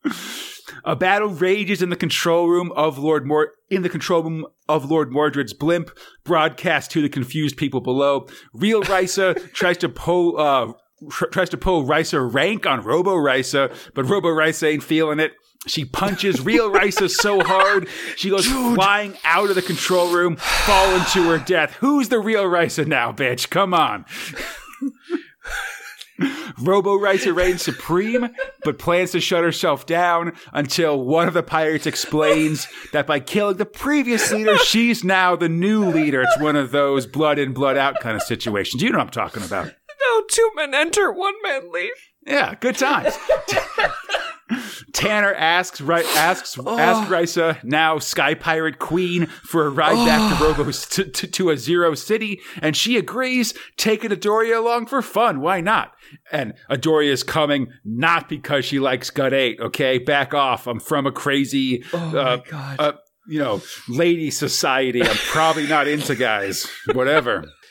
A 0.86 0.96
battle 0.96 1.30
rages 1.30 1.82
in 1.82 1.90
the 1.90 1.96
control 1.96 2.48
room 2.50 2.72
of 2.74 2.98
Lord 2.98 3.26
Mor- 3.26 3.54
in 3.70 3.84
the 3.84 3.90
control 3.90 4.24
room 4.24 4.46
of 4.68 4.90
Lord 4.90 5.12
Mordred's 5.12 5.54
blimp, 5.54 5.92
broadcast 6.24 6.92
to 6.92 7.02
the 7.02 7.10
confused 7.10 7.58
people 7.58 7.82
below. 7.82 8.28
Real 8.54 8.84
Risa 8.84 9.52
tries 9.54 9.78
to 9.78 9.90
pull 9.90 10.40
uh, 10.40 10.74
tr- 11.10 11.26
tries 11.28 11.50
to 11.50 11.58
pull 11.58 11.86
Risa 11.86 12.34
rank 12.34 12.66
on 12.66 12.82
Robo 12.82 13.16
Risa, 13.16 13.74
but 13.94 14.10
Robo 14.10 14.30
Risa 14.30 14.72
ain't 14.74 14.84
feeling 14.84 15.20
it. 15.20 15.34
She 15.66 15.86
punches 15.86 16.42
real 16.42 16.70
Risa 16.72 17.10
so 17.10 17.40
hard 17.44 17.88
she 18.18 18.30
goes 18.30 18.46
flying 18.46 19.16
out 19.24 19.50
of 19.50 19.56
the 19.56 19.62
control 19.62 20.14
room, 20.14 20.36
falling 20.36 21.06
to 21.14 21.30
her 21.30 21.40
death. 21.40 21.76
Who's 21.76 22.10
the 22.10 22.20
real 22.20 22.44
Risa 22.44 22.86
now, 22.86 23.14
bitch? 23.14 23.50
Come 23.50 23.74
on. 23.74 24.06
Robo 26.60 26.98
Risa 26.98 27.36
reigns 27.36 27.62
supreme, 27.62 28.30
but 28.64 28.78
plans 28.78 29.12
to 29.12 29.20
shut 29.20 29.44
herself 29.44 29.86
down 29.86 30.34
until 30.52 31.02
one 31.04 31.28
of 31.28 31.34
the 31.34 31.44
pirates 31.44 31.88
explains 31.88 32.68
that 32.92 33.08
by 33.08 33.20
killing 33.20 33.58
the 33.58 33.66
previous 33.66 34.32
leader, 34.32 34.58
she's 34.58 35.04
now 35.04 35.36
the 35.36 35.50
new 35.50 35.86
leader. 35.86 36.22
It's 36.22 36.40
one 36.40 36.56
of 36.56 36.72
those 36.72 37.06
blood 37.08 37.40
in, 37.40 37.54
blood 37.54 37.78
out 37.78 38.00
kind 38.00 38.16
of 38.16 38.22
situations. 38.22 38.82
You 38.84 38.92
know 38.92 39.00
what 39.00 39.06
I'm 39.06 39.12
talking 39.12 39.44
about. 39.44 39.66
No, 39.66 40.24
two 40.30 40.52
men 40.56 40.74
enter, 40.74 41.12
one 41.12 41.36
man 41.44 41.72
leave. 41.72 41.92
Yeah, 42.26 42.56
good 42.60 42.78
times. 42.78 43.18
Tanner 44.94 45.34
asks 45.34 45.82
right 45.82 46.06
asks 46.16 46.58
asks 46.58 47.10
Risa, 47.10 47.62
now 47.64 47.98
Sky 47.98 48.36
Pirate 48.36 48.80
Queen, 48.80 49.26
for 49.26 49.66
a 49.66 49.70
ride 49.70 50.06
back 50.06 50.38
to 50.38 50.44
Robo 50.44 50.72
to, 50.72 51.06
to, 51.06 51.28
to 51.28 51.50
a 51.50 51.58
Zero 51.58 51.96
City, 51.96 52.40
and 52.62 52.76
she 52.78 52.98
agrees, 52.98 53.54
taking 53.78 54.12
Adoria 54.12 54.58
along 54.58 54.86
for 54.86 55.02
fun. 55.02 55.42
Why 55.42 55.62
not? 55.62 55.94
And 56.32 56.54
Adoria 56.70 57.12
is 57.12 57.24
coming 57.24 57.68
not 57.84 58.30
because 58.30 58.66
she 58.66 58.80
likes 58.80 59.10
Gut 59.10 59.34
Eight. 59.34 59.60
Okay, 59.60 59.98
back 59.98 60.34
off. 60.34 60.68
I'm 60.68 60.80
from 60.80 61.08
a 61.08 61.12
crazy, 61.12 61.84
oh 61.94 62.18
uh, 62.18 62.38
God. 62.38 62.80
uh, 62.80 62.94
you 63.28 63.40
know, 63.40 63.62
lady 63.90 64.30
society. 64.30 65.02
I'm 65.02 65.16
probably 65.16 65.68
not 65.68 65.88
into 65.88 66.16
guys. 66.16 66.70
Whatever. 66.94 67.46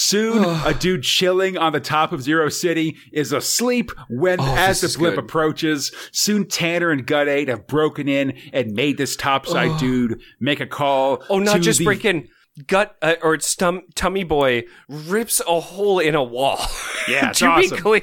Soon, 0.00 0.44
a 0.64 0.72
dude 0.74 1.02
chilling 1.02 1.58
on 1.58 1.72
the 1.72 1.80
top 1.80 2.12
of 2.12 2.22
Zero 2.22 2.48
City 2.48 2.96
is 3.12 3.32
asleep 3.32 3.90
when, 4.08 4.38
as 4.40 4.80
the 4.80 4.96
good. 4.96 5.18
approaches. 5.18 5.90
Soon, 6.12 6.46
Tanner 6.46 6.90
and 6.92 7.04
Gut 7.04 7.26
8 7.28 7.48
have 7.48 7.66
broken 7.66 8.08
in 8.08 8.38
and 8.52 8.72
made 8.74 8.96
this 8.96 9.16
topside 9.16 9.76
dude 9.80 10.20
make 10.38 10.60
a 10.60 10.66
call. 10.66 11.22
Oh, 11.28 11.40
not 11.40 11.60
just 11.62 11.80
the- 11.80 11.84
breaking 11.84 12.28
gut 12.68 12.96
uh, 13.02 13.14
or 13.22 13.36
stum- 13.38 13.82
tummy 13.96 14.22
boy 14.24 14.62
rips 14.88 15.40
a 15.48 15.60
hole 15.60 15.98
in 15.98 16.14
a 16.14 16.22
wall. 16.22 16.60
Yeah, 17.08 17.32
to 17.32 17.46
awesome. 17.46 17.76
be 17.76 17.82
clear. 17.82 18.02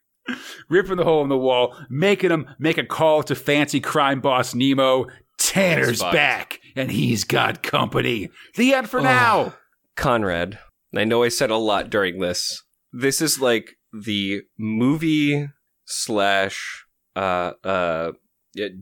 ripping 0.68 0.96
the 0.96 1.04
hole 1.04 1.22
in 1.22 1.28
the 1.30 1.36
wall, 1.38 1.74
making 1.88 2.30
him 2.30 2.46
make 2.58 2.76
a 2.78 2.84
call 2.84 3.22
to 3.22 3.34
fancy 3.34 3.80
crime 3.80 4.20
boss 4.20 4.54
Nemo. 4.54 5.06
Tanner's 5.38 6.00
back, 6.00 6.60
and 6.74 6.90
he's 6.90 7.24
got 7.24 7.62
company. 7.62 8.28
The 8.56 8.74
end 8.74 8.86
Oh. 8.86 8.88
for 8.90 9.00
now. 9.00 9.54
Conrad, 9.94 10.58
I 10.98 11.04
know 11.04 11.22
I 11.22 11.28
said 11.28 11.50
a 11.50 11.56
lot 11.56 11.90
during 11.90 12.20
this. 12.20 12.62
This 12.92 13.20
is 13.20 13.40
like 13.40 13.76
the 13.92 14.42
movie 14.58 15.48
slash 15.84 16.84
uh 17.14 17.52
uh 17.64 18.12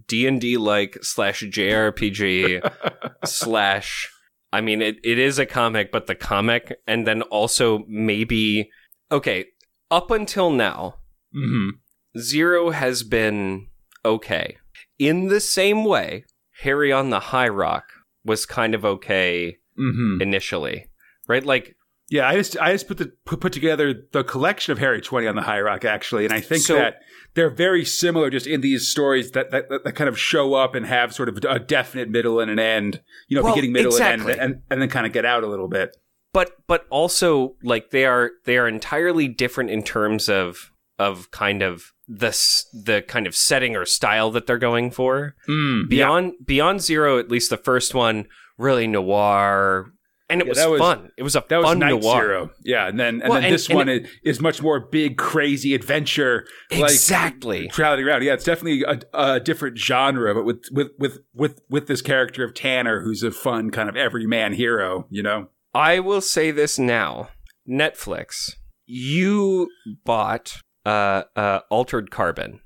D 0.07 0.27
and 0.27 0.40
D 0.40 0.57
like 0.57 0.98
slash 1.03 1.42
JRPG 1.42 2.61
slash. 3.24 4.11
I 4.53 4.61
mean, 4.61 4.81
it, 4.81 4.98
it 5.03 5.18
is 5.18 5.40
a 5.40 5.46
comic, 5.46 5.90
but 5.90 6.07
the 6.07 6.14
comic, 6.14 6.79
and 6.87 7.07
then 7.07 7.22
also 7.22 7.85
maybe 7.88 8.70
okay. 9.11 9.46
Up 9.90 10.11
until 10.11 10.50
now, 10.50 10.96
mm-hmm. 11.35 11.70
Zero 12.18 12.70
has 12.70 13.03
been 13.03 13.68
okay. 14.05 14.57
In 14.98 15.27
the 15.29 15.40
same 15.40 15.85
way, 15.85 16.24
Harry 16.62 16.92
on 16.92 17.11
the 17.11 17.20
High 17.20 17.48
Rock 17.48 17.85
was 18.24 18.46
kind 18.46 18.74
of 18.74 18.85
okay 18.85 19.57
mm-hmm. 19.79 20.22
initially, 20.22 20.87
right? 21.29 21.44
Like 21.44 21.77
Yeah, 22.14 22.29
I 22.29 22.35
just 22.37 22.57
I 22.61 22.70
just 22.72 22.87
put 22.87 22.98
the 22.98 23.12
put, 23.27 23.53
together 23.53 23.92
the 24.12 24.22
collection 24.22 24.70
of 24.70 24.79
Harry 24.79 25.00
Twenty 25.00 25.27
on 25.27 25.35
the 25.35 25.42
High 25.42 25.61
Rock 25.61 25.85
actually, 25.85 26.24
and 26.24 26.33
I 26.33 26.40
think 26.40 26.62
So- 26.62 26.77
that 26.77 27.00
they're 27.35 27.50
very 27.50 27.85
similar 27.85 28.31
just 28.31 28.46
in 28.46 28.61
these 28.61 28.87
stories 28.87 29.33
that, 29.33 29.50
that 29.50 29.64
that 29.68 29.94
kind 29.96 30.09
of 30.09 30.16
show 30.16 30.55
up 30.55 30.77
and 30.77 30.87
have 30.87 31.12
sort 31.12 31.29
of 31.29 31.38
a 31.48 31.59
definite 31.59 32.09
middle 32.09 32.38
and 32.38 32.48
an 32.53 32.61
end, 32.61 33.00
you 33.27 33.37
know, 33.37 33.42
Well, 33.42 33.55
beginning, 33.55 33.72
middle, 33.72 33.90
exactly. 33.90 34.33
and 34.35 34.40
end, 34.40 34.53
and, 34.53 34.62
and 34.70 34.83
then 34.83 34.88
kind 34.90 35.07
of 35.07 35.12
get 35.12 35.24
out 35.24 35.42
a 35.42 35.48
little 35.48 35.66
bit. 35.68 35.96
but 36.33 36.53
but 36.68 36.87
also 36.90 37.57
like 37.64 37.90
they 37.90 38.05
are 38.05 38.31
they 38.44 38.57
are 38.59 38.68
entirely 38.68 39.27
different 39.27 39.70
in 39.70 39.83
terms 39.83 40.29
of 40.29 40.70
of 41.00 41.33
kind 41.33 41.62
of 41.62 41.92
the 42.07 42.31
the 42.72 43.03
kind 43.09 43.27
of 43.27 43.35
setting 43.35 43.74
or 43.74 43.85
style 43.85 44.31
that 44.31 44.46
they're 44.46 44.59
going 44.70 44.92
for. 44.92 45.35
Mm, 45.48 45.88
Beyond 45.88 46.35
Beyond 46.46 46.81
Zero, 46.81 47.18
at 47.18 47.29
least 47.29 47.50
the 47.50 47.57
first 47.57 47.92
one, 47.94 48.27
really 48.57 48.87
noir, 48.87 49.90
and 50.30 50.40
it 50.40 50.46
Yeah, 50.46 50.48
was, 50.50 50.58
that 50.58 50.70
was- 50.70 50.80
fun. 50.80 51.10
It 51.18 51.22
was 51.22 51.37
a 51.37 51.44
That 51.48 51.58
was 51.58 51.66
fun 51.66 51.78
Night 51.78 52.00
noir. 52.02 52.20
Zero, 52.22 52.50
yeah, 52.64 52.88
and 52.88 52.98
then 52.98 53.20
and 53.20 53.30
Well, 53.30 53.34
then 53.34 53.44
and- 53.44 53.54
this 53.54 53.68
and 53.68 53.76
one 53.76 53.88
is, 53.88 54.08
is 54.24 54.40
much 54.40 54.62
more 54.62 54.80
big, 54.80 55.16
crazy 55.16 55.74
adventure, 55.74 56.46
Exactly. 56.70 57.62
like 57.62 57.72
traveling 57.72 58.06
around. 58.06 58.22
Yeah, 58.22 58.34
it's 58.34 58.44
definitely 58.44 58.82
a, 58.84 59.00
a 59.12 59.40
different 59.40 59.78
genre, 59.78 60.34
but 60.34 60.44
with 60.44 60.64
with 60.72 60.88
with 60.98 61.18
with 61.34 61.60
with 61.68 61.87
this 61.87 62.02
character 62.02 62.44
of 62.44 62.54
Tanner, 62.54 63.02
who's 63.02 63.22
a 63.22 63.30
fun 63.30 63.70
kind 63.70 63.88
of 63.88 63.96
everyman 63.96 64.54
hero, 64.54 65.06
you 65.10 65.22
know. 65.22 65.48
I 65.74 66.00
will 66.00 66.20
say 66.20 66.50
this 66.50 66.78
now. 66.78 67.28
Netflix, 67.68 68.52
you 68.87 69.68
bought 70.04 70.58
uh, 70.87 71.22
uh, 71.34 71.60
Altered 71.70 72.10
Carbon, 72.10 72.60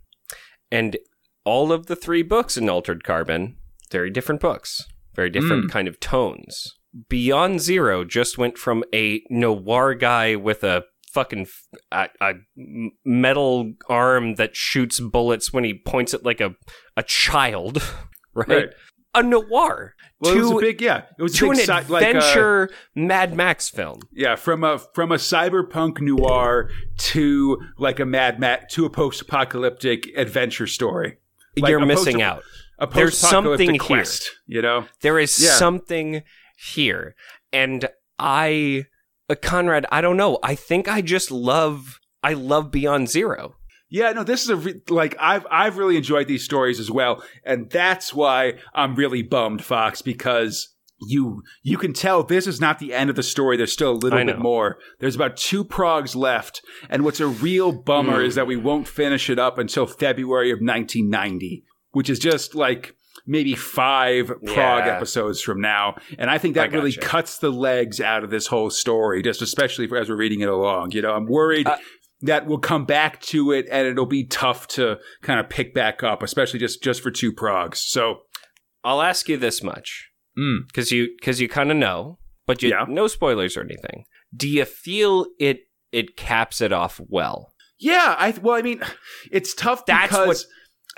and 0.71 0.97
all 1.45 1.73
of 1.73 1.87
the 1.87 1.97
three 1.97 2.23
books 2.23 2.57
in 2.57 2.69
Altered 2.69 3.05
Carbon, 3.05 3.57
very 3.91 4.11
different 4.11 4.41
books, 4.41 4.85
very 5.15 5.31
different 5.31 5.71
kind 5.71 5.89
of 5.89 5.99
tones. 6.01 6.75
Beyond 7.09 7.61
Zero 7.61 8.05
just 8.05 8.39
went 8.39 8.59
from 8.59 8.85
a 8.95 9.23
noir 9.31 9.95
guy 9.95 10.37
with 10.37 10.65
a 10.65 10.85
fucking 11.13 11.47
a, 11.93 12.09
metal 13.05 13.73
arm 13.89 14.35
that 14.37 14.57
shoots 14.57 15.01
bullets 15.01 15.53
when 15.53 15.65
he 15.65 15.75
points 15.75 16.15
it 16.15 16.25
like 16.25 16.41
a 16.41 16.55
a 16.97 17.03
child, 17.03 17.83
right? 18.35 18.49
Right. 18.49 18.69
A 19.15 19.23
noir 19.23 19.95
Well, 20.21 20.35
to 20.35 20.39
it 20.39 20.43
was 20.43 20.51
a 20.51 20.57
big, 20.61 20.83
yeah, 20.83 21.05
it 21.19 21.23
was 21.23 21.35
to 21.39 21.51
an 21.51 21.57
sci- 21.57 21.73
like, 21.89 22.03
uh, 22.05 22.19
adventure 22.19 22.69
Mad 22.95 23.35
Max 23.35 23.69
film. 23.71 24.01
Yeah, 24.13 24.37
from 24.37 24.63
a 24.63 24.79
from 24.95 25.11
a 25.13 25.17
cyberpunk 25.17 26.01
noir 26.01 26.71
to 26.99 27.59
like 27.79 27.99
a 28.01 28.05
Mad 28.05 28.39
Max 28.39 28.75
to 28.75 28.85
a 28.85 28.91
post-apocalyptic 28.91 30.09
adventure 30.17 30.67
story. 30.67 31.17
Like 31.57 31.71
You're 31.71 31.85
missing 31.87 32.17
post- 32.21 32.45
out. 32.81 32.93
There's 32.95 33.19
something 33.19 33.81
here. 33.81 34.05
you 34.47 34.63
know. 34.63 34.85
There 35.01 35.19
is 35.19 35.37
Yeah. 35.43 35.51
something 35.53 36.23
here, 36.73 37.15
and 37.53 37.89
I, 38.19 38.87
uh, 39.29 39.35
Conrad, 39.41 39.87
I 39.93 40.01
don't 40.01 40.17
know. 40.17 40.39
I 40.43 40.55
think 40.55 40.89
I 40.89 41.01
just 41.01 41.31
love. 41.31 41.99
I 42.23 42.33
love 42.33 42.71
Beyond 42.71 43.09
Zero. 43.09 43.55
Yeah, 43.91 44.13
no, 44.13 44.23
this 44.25 44.43
is 44.43 44.51
a 44.51 44.57
re- 44.57 44.83
like 44.91 45.17
I've 45.19 45.47
I've 45.51 45.79
really 45.79 45.97
enjoyed 45.97 46.29
these 46.29 46.45
stories 46.45 46.79
as 46.81 46.91
well, 46.91 47.23
and 47.45 47.71
that's 47.71 48.13
why 48.13 48.55
I'm 48.75 48.95
really 48.97 49.23
bummed, 49.23 49.65
Fox, 49.65 50.03
because 50.03 50.75
you 51.01 51.43
you 51.63 51.79
can 51.79 51.93
tell 51.95 52.23
this 52.25 52.47
is 52.47 52.61
not 52.61 52.81
the 52.81 52.93
end 52.93 53.09
of 53.09 53.17
the 53.17 53.23
story. 53.23 53.57
There's 53.57 53.73
still 53.73 53.93
a 53.93 53.95
little 53.95 54.19
bit 54.25 54.39
more. 54.41 54.79
There's 54.99 55.15
about 55.17 55.37
two 55.39 55.65
progs 55.65 56.15
left, 56.17 56.61
and 56.91 57.03
what's 57.05 57.21
a 57.21 57.29
real 57.29 57.73
bummer 57.73 58.19
Mm. 58.21 58.27
is 58.27 58.35
that 58.35 58.47
we 58.49 58.57
won't 58.57 58.89
finish 58.89 59.31
it 59.31 59.39
up 59.39 59.59
until 59.59 59.87
February 59.87 60.51
of 60.51 60.59
1990, 60.61 61.65
which 61.93 62.11
is 62.11 62.19
just 62.19 62.55
like 62.55 62.95
maybe 63.27 63.55
five 63.55 64.29
prog 64.29 64.87
Yeah. 64.87 64.97
episodes 64.97 65.41
from 65.41 65.61
now. 65.61 65.97
And 66.19 66.31
I 66.31 66.39
think 66.39 66.57
I 66.57 66.67
that 66.67 66.73
really 66.73 66.93
gotcha. 66.93 67.07
cuts 67.07 67.39
the 67.39 67.51
legs 67.51 68.01
out 68.01 68.25
of 68.25 68.31
this 68.31 68.47
whole 68.47 68.71
story, 68.71 69.23
just 69.23 69.43
especially 69.43 69.87
for, 69.87 69.97
as 69.97 70.09
we're 70.09 70.17
reading 70.17 70.41
it 70.41 70.49
along. 70.49 70.93
You 70.93 71.03
know, 71.03 71.13
I'm 71.13 71.27
worried 71.27 71.67
Uh, 71.67 71.77
that 72.23 72.47
we'll 72.47 72.59
come 72.59 72.85
back 72.85 73.21
to 73.23 73.53
it 73.53 73.67
and 73.71 73.87
it'll 73.87 74.07
be 74.07 74.25
tough 74.25 74.67
to 74.69 74.99
kind 75.23 75.39
of 75.41 75.49
pick 75.49 75.73
back 75.75 76.03
up, 76.03 76.23
especially 76.23 76.59
just 76.59 76.83
just 76.83 77.03
for 77.03 77.11
two 77.11 77.33
progs. 77.33 77.77
So, 77.79 78.21
I'll 78.85 79.03
ask 79.03 79.29
you 79.29 79.37
this 79.37 79.63
much 79.63 80.09
mm, 80.39 80.67
because 80.67 80.91
you 80.93 81.09
because 81.19 81.41
you 81.41 81.49
kind 81.49 81.71
of 81.71 81.77
know, 81.77 82.19
but 82.47 82.63
you 82.63 82.71
Yeah. 82.71 82.87
no 82.89 83.07
spoilers 83.09 83.57
or 83.57 83.63
anything. 83.63 84.05
Do 84.35 84.49
you 84.49 84.65
feel 84.65 85.27
it? 85.39 85.61
It 85.91 86.17
caps 86.17 86.61
it 86.61 86.73
off 86.73 87.01
well. 87.09 87.53
yeah, 87.81 88.15
I 88.19 88.31
well, 88.43 88.57
I 88.57 88.63
mean, 88.63 88.81
it's 89.33 89.55
tough 89.55 89.87
That's 89.87 90.09
because 90.09 90.27
what- 90.27 90.53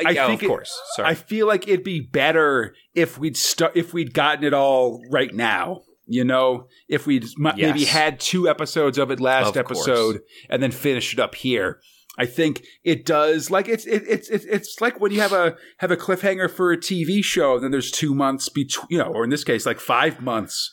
I 0.07 0.11
yeah, 0.11 0.27
think 0.27 0.41
of 0.43 0.45
it- 0.45 0.49
course. 0.49 0.81
Sorry. 0.97 1.09
I 1.09 1.15
feel 1.15 1.47
like 1.47 1.69
it'd 1.69 1.85
be 1.85 2.01
better 2.01 2.75
if 2.95 3.19
we'd 3.19 3.37
start 3.37 3.73
if 3.77 3.93
we'd 3.93 4.15
gotten 4.15 4.45
it 4.45 4.55
all 4.55 5.01
right 5.11 5.35
now. 5.35 5.83
You 6.07 6.25
know, 6.25 6.67
if 6.89 7.07
we'd 7.07 7.25
m- 7.45 7.55
maybe 7.57 7.85
had 7.85 8.19
two 8.19 8.49
episodes 8.49 8.99
of 8.99 9.11
it 9.13 9.21
last 9.21 9.55
Of 9.57 9.65
course. 9.67 9.79
episode 9.87 10.21
and 10.49 10.61
then 10.63 10.73
finished 10.73 11.13
it 11.13 11.21
up 11.21 11.37
here. 11.37 11.81
I 12.19 12.27
think 12.27 12.65
it 12.83 13.07
does 13.07 13.51
like 13.51 13.69
it's 13.69 13.87
it, 13.87 14.03
it's 14.09 14.29
it's 14.29 14.45
it's 14.45 14.81
like 14.81 15.01
when 15.01 15.13
you 15.13 15.21
have 15.21 15.33
a 15.33 15.55
have 15.79 15.91
a 15.93 15.97
cliffhanger 15.97 16.51
for 16.51 16.73
a 16.73 16.77
TV 16.77 17.23
show, 17.25 17.55
and 17.55 17.63
then 17.63 17.71
there's 17.71 17.93
two 17.93 18.15
months 18.15 18.49
between, 18.49 18.87
you 18.91 18.99
know, 18.99 19.05
or 19.15 19.23
in 19.25 19.31
this 19.31 19.45
case, 19.45 19.65
like 19.65 19.79
five 19.79 20.21
months 20.21 20.71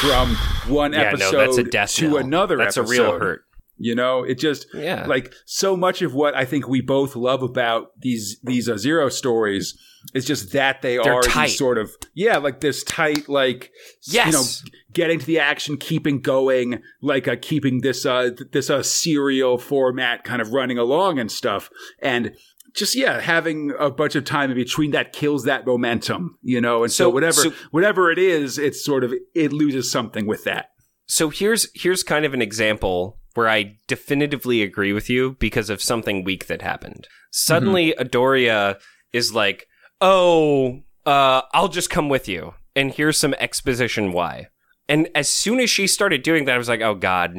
from 0.00 0.34
one 0.66 0.92
Yeah, 0.92 1.02
episode 1.02 1.32
no, 1.32 1.38
that's 1.38 1.58
a 1.58 1.62
death 1.64 1.94
to 1.94 2.16
another. 2.16 2.56
That's 2.56 2.76
episode. 2.76 2.92
a 2.92 3.02
real 3.02 3.18
hurt. 3.20 3.44
You 3.78 3.94
know, 3.94 4.22
it 4.22 4.38
just 4.38 4.66
Yeah. 4.74 5.06
like 5.06 5.32
so 5.46 5.76
much 5.76 6.02
of 6.02 6.14
what 6.14 6.34
I 6.36 6.44
think 6.44 6.68
we 6.68 6.80
both 6.80 7.16
love 7.16 7.42
about 7.42 7.88
these 8.00 8.38
these 8.42 8.68
uh, 8.68 8.76
zero 8.76 9.08
stories 9.08 9.76
is 10.14 10.24
just 10.24 10.52
that 10.52 10.82
they 10.82 10.96
They're 10.98 11.14
are 11.14 11.22
tight. 11.22 11.46
sort 11.48 11.78
of 11.78 11.90
yeah, 12.14 12.36
like 12.36 12.60
this 12.60 12.84
tight 12.84 13.28
like 13.28 13.70
Yes. 14.06 14.26
you 14.26 14.32
know 14.32 14.76
getting 14.92 15.18
to 15.18 15.26
the 15.26 15.38
action, 15.38 15.76
keeping 15.78 16.20
going, 16.20 16.80
like 17.00 17.26
uh, 17.26 17.36
keeping 17.40 17.80
this 17.80 18.04
uh 18.06 18.30
th- 18.36 18.50
this 18.52 18.68
uh 18.70 18.82
serial 18.82 19.58
format 19.58 20.22
kind 20.22 20.42
of 20.42 20.52
running 20.52 20.78
along 20.78 21.18
and 21.18 21.30
stuff, 21.32 21.70
and 22.00 22.36
just 22.74 22.94
yeah, 22.94 23.20
having 23.20 23.72
a 23.78 23.90
bunch 23.90 24.14
of 24.14 24.24
time 24.24 24.50
in 24.50 24.56
between 24.56 24.92
that 24.92 25.12
kills 25.12 25.44
that 25.44 25.66
momentum, 25.66 26.38
you 26.42 26.60
know, 26.60 26.84
and 26.84 26.92
so, 26.92 27.04
So- 27.04 27.10
whatever 27.10 27.32
so- 27.42 27.52
whatever 27.70 28.10
it 28.12 28.18
is, 28.18 28.58
it's 28.58 28.84
sort 28.84 29.02
of 29.02 29.12
it 29.34 29.52
loses 29.52 29.90
something 29.90 30.26
with 30.26 30.44
that. 30.44 30.66
So 31.06 31.30
here's 31.30 31.68
here's 31.74 32.02
kind 32.02 32.24
of 32.24 32.32
an 32.34 32.42
example 32.42 33.18
where 33.34 33.48
I 33.48 33.76
definitively 33.86 34.62
agree 34.62 34.92
with 34.92 35.08
you 35.08 35.36
because 35.38 35.70
of 35.70 35.82
something 35.82 36.24
weak 36.24 36.46
that 36.46 36.62
happened. 36.62 37.08
Suddenly 37.30 37.94
Adoria 37.98 38.78
is 39.12 39.34
like, 39.34 39.66
"Oh, 40.00 40.82
uh, 41.06 41.42
I'll 41.52 41.68
just 41.68 41.90
come 41.90 42.08
with 42.08 42.28
you." 42.28 42.54
And 42.74 42.92
here's 42.92 43.18
some 43.18 43.34
exposition 43.34 44.12
why. 44.12 44.48
And 44.88 45.08
as 45.14 45.28
soon 45.28 45.60
as 45.60 45.70
she 45.70 45.86
started 45.86 46.22
doing 46.22 46.44
that, 46.44 46.54
I 46.54 46.58
was 46.58 46.68
like, 46.68 46.80
"Oh 46.82 46.94
god." 46.94 47.36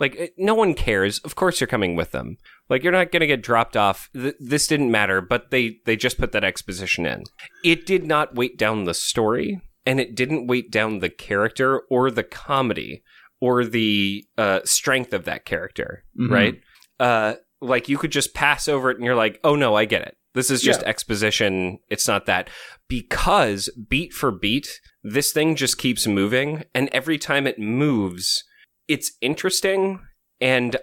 Like 0.00 0.34
no 0.36 0.54
one 0.54 0.74
cares. 0.74 1.20
Of 1.20 1.36
course 1.36 1.60
you're 1.60 1.68
coming 1.68 1.94
with 1.94 2.10
them. 2.10 2.38
Like 2.68 2.82
you're 2.82 2.92
not 2.92 3.12
going 3.12 3.20
to 3.20 3.28
get 3.28 3.42
dropped 3.42 3.76
off. 3.76 4.10
Th- 4.12 4.34
this 4.40 4.66
didn't 4.66 4.90
matter, 4.90 5.20
but 5.20 5.50
they 5.50 5.78
they 5.84 5.94
just 5.94 6.18
put 6.18 6.32
that 6.32 6.42
exposition 6.42 7.06
in. 7.06 7.22
It 7.62 7.86
did 7.86 8.04
not 8.04 8.34
weight 8.34 8.58
down 8.58 8.84
the 8.84 8.94
story 8.94 9.60
and 9.86 10.00
it 10.00 10.14
didn't 10.14 10.46
weight 10.46 10.70
down 10.70 10.98
the 10.98 11.10
character 11.10 11.80
or 11.90 12.10
the 12.10 12.22
comedy 12.22 13.02
or 13.40 13.64
the 13.64 14.24
uh, 14.38 14.60
strength 14.64 15.12
of 15.12 15.24
that 15.24 15.44
character, 15.44 16.04
Mhm. 16.18 16.30
right? 16.30 16.60
Uh, 17.00 17.34
like 17.60 17.88
you 17.88 17.98
could 17.98 18.12
just 18.12 18.34
pass 18.34 18.68
over 18.68 18.90
it 18.90 18.96
and 18.96 19.04
you're 19.04 19.14
like, 19.14 19.40
oh 19.44 19.56
no, 19.56 19.74
I 19.74 19.84
get 19.84 20.02
it. 20.02 20.16
This 20.34 20.50
is 20.50 20.62
just 20.62 20.82
Yeah. 20.82 20.88
exposition. 20.88 21.78
It's 21.88 22.08
not 22.08 22.26
that. 22.26 22.50
Because 22.88 23.68
beat 23.88 24.12
for 24.12 24.30
beat, 24.30 24.80
this 25.02 25.32
thing 25.32 25.56
just 25.56 25.78
keeps 25.78 26.06
moving. 26.06 26.64
And 26.74 26.88
every 26.92 27.18
time 27.18 27.46
it 27.46 27.58
moves, 27.58 28.44
it's 28.88 29.12
interesting. 29.20 30.00
And 30.40 30.76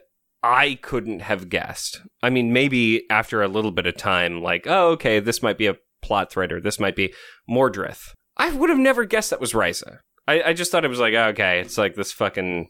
I 0.43 0.79
couldn't 0.81 1.19
have 1.21 1.49
guessed. 1.49 2.01
I 2.23 2.29
mean, 2.29 2.51
maybe 2.51 3.03
after 3.09 3.43
a 3.43 3.47
little 3.47 3.71
bit 3.71 3.85
of 3.85 3.95
time, 3.97 4.41
like, 4.41 4.65
oh, 4.67 4.89
okay, 4.91 5.19
this 5.19 5.43
might 5.43 5.57
be 5.57 5.67
a 5.67 5.77
plot 6.01 6.31
thread 6.31 6.51
or 6.51 6.59
this 6.59 6.79
might 6.79 6.95
be 6.95 7.13
Mordrith. 7.49 8.13
I 8.37 8.51
would 8.51 8.69
have 8.69 8.79
never 8.79 9.05
guessed 9.05 9.29
that 9.29 9.41
was 9.41 9.53
Ryza. 9.53 9.99
I, 10.31 10.49
I 10.49 10.53
just 10.53 10.71
thought 10.71 10.85
it 10.85 10.89
was 10.89 10.99
like, 10.99 11.13
oh, 11.13 11.27
okay, 11.29 11.59
it's 11.59 11.77
like 11.77 11.95
this 11.95 12.11
fucking, 12.11 12.69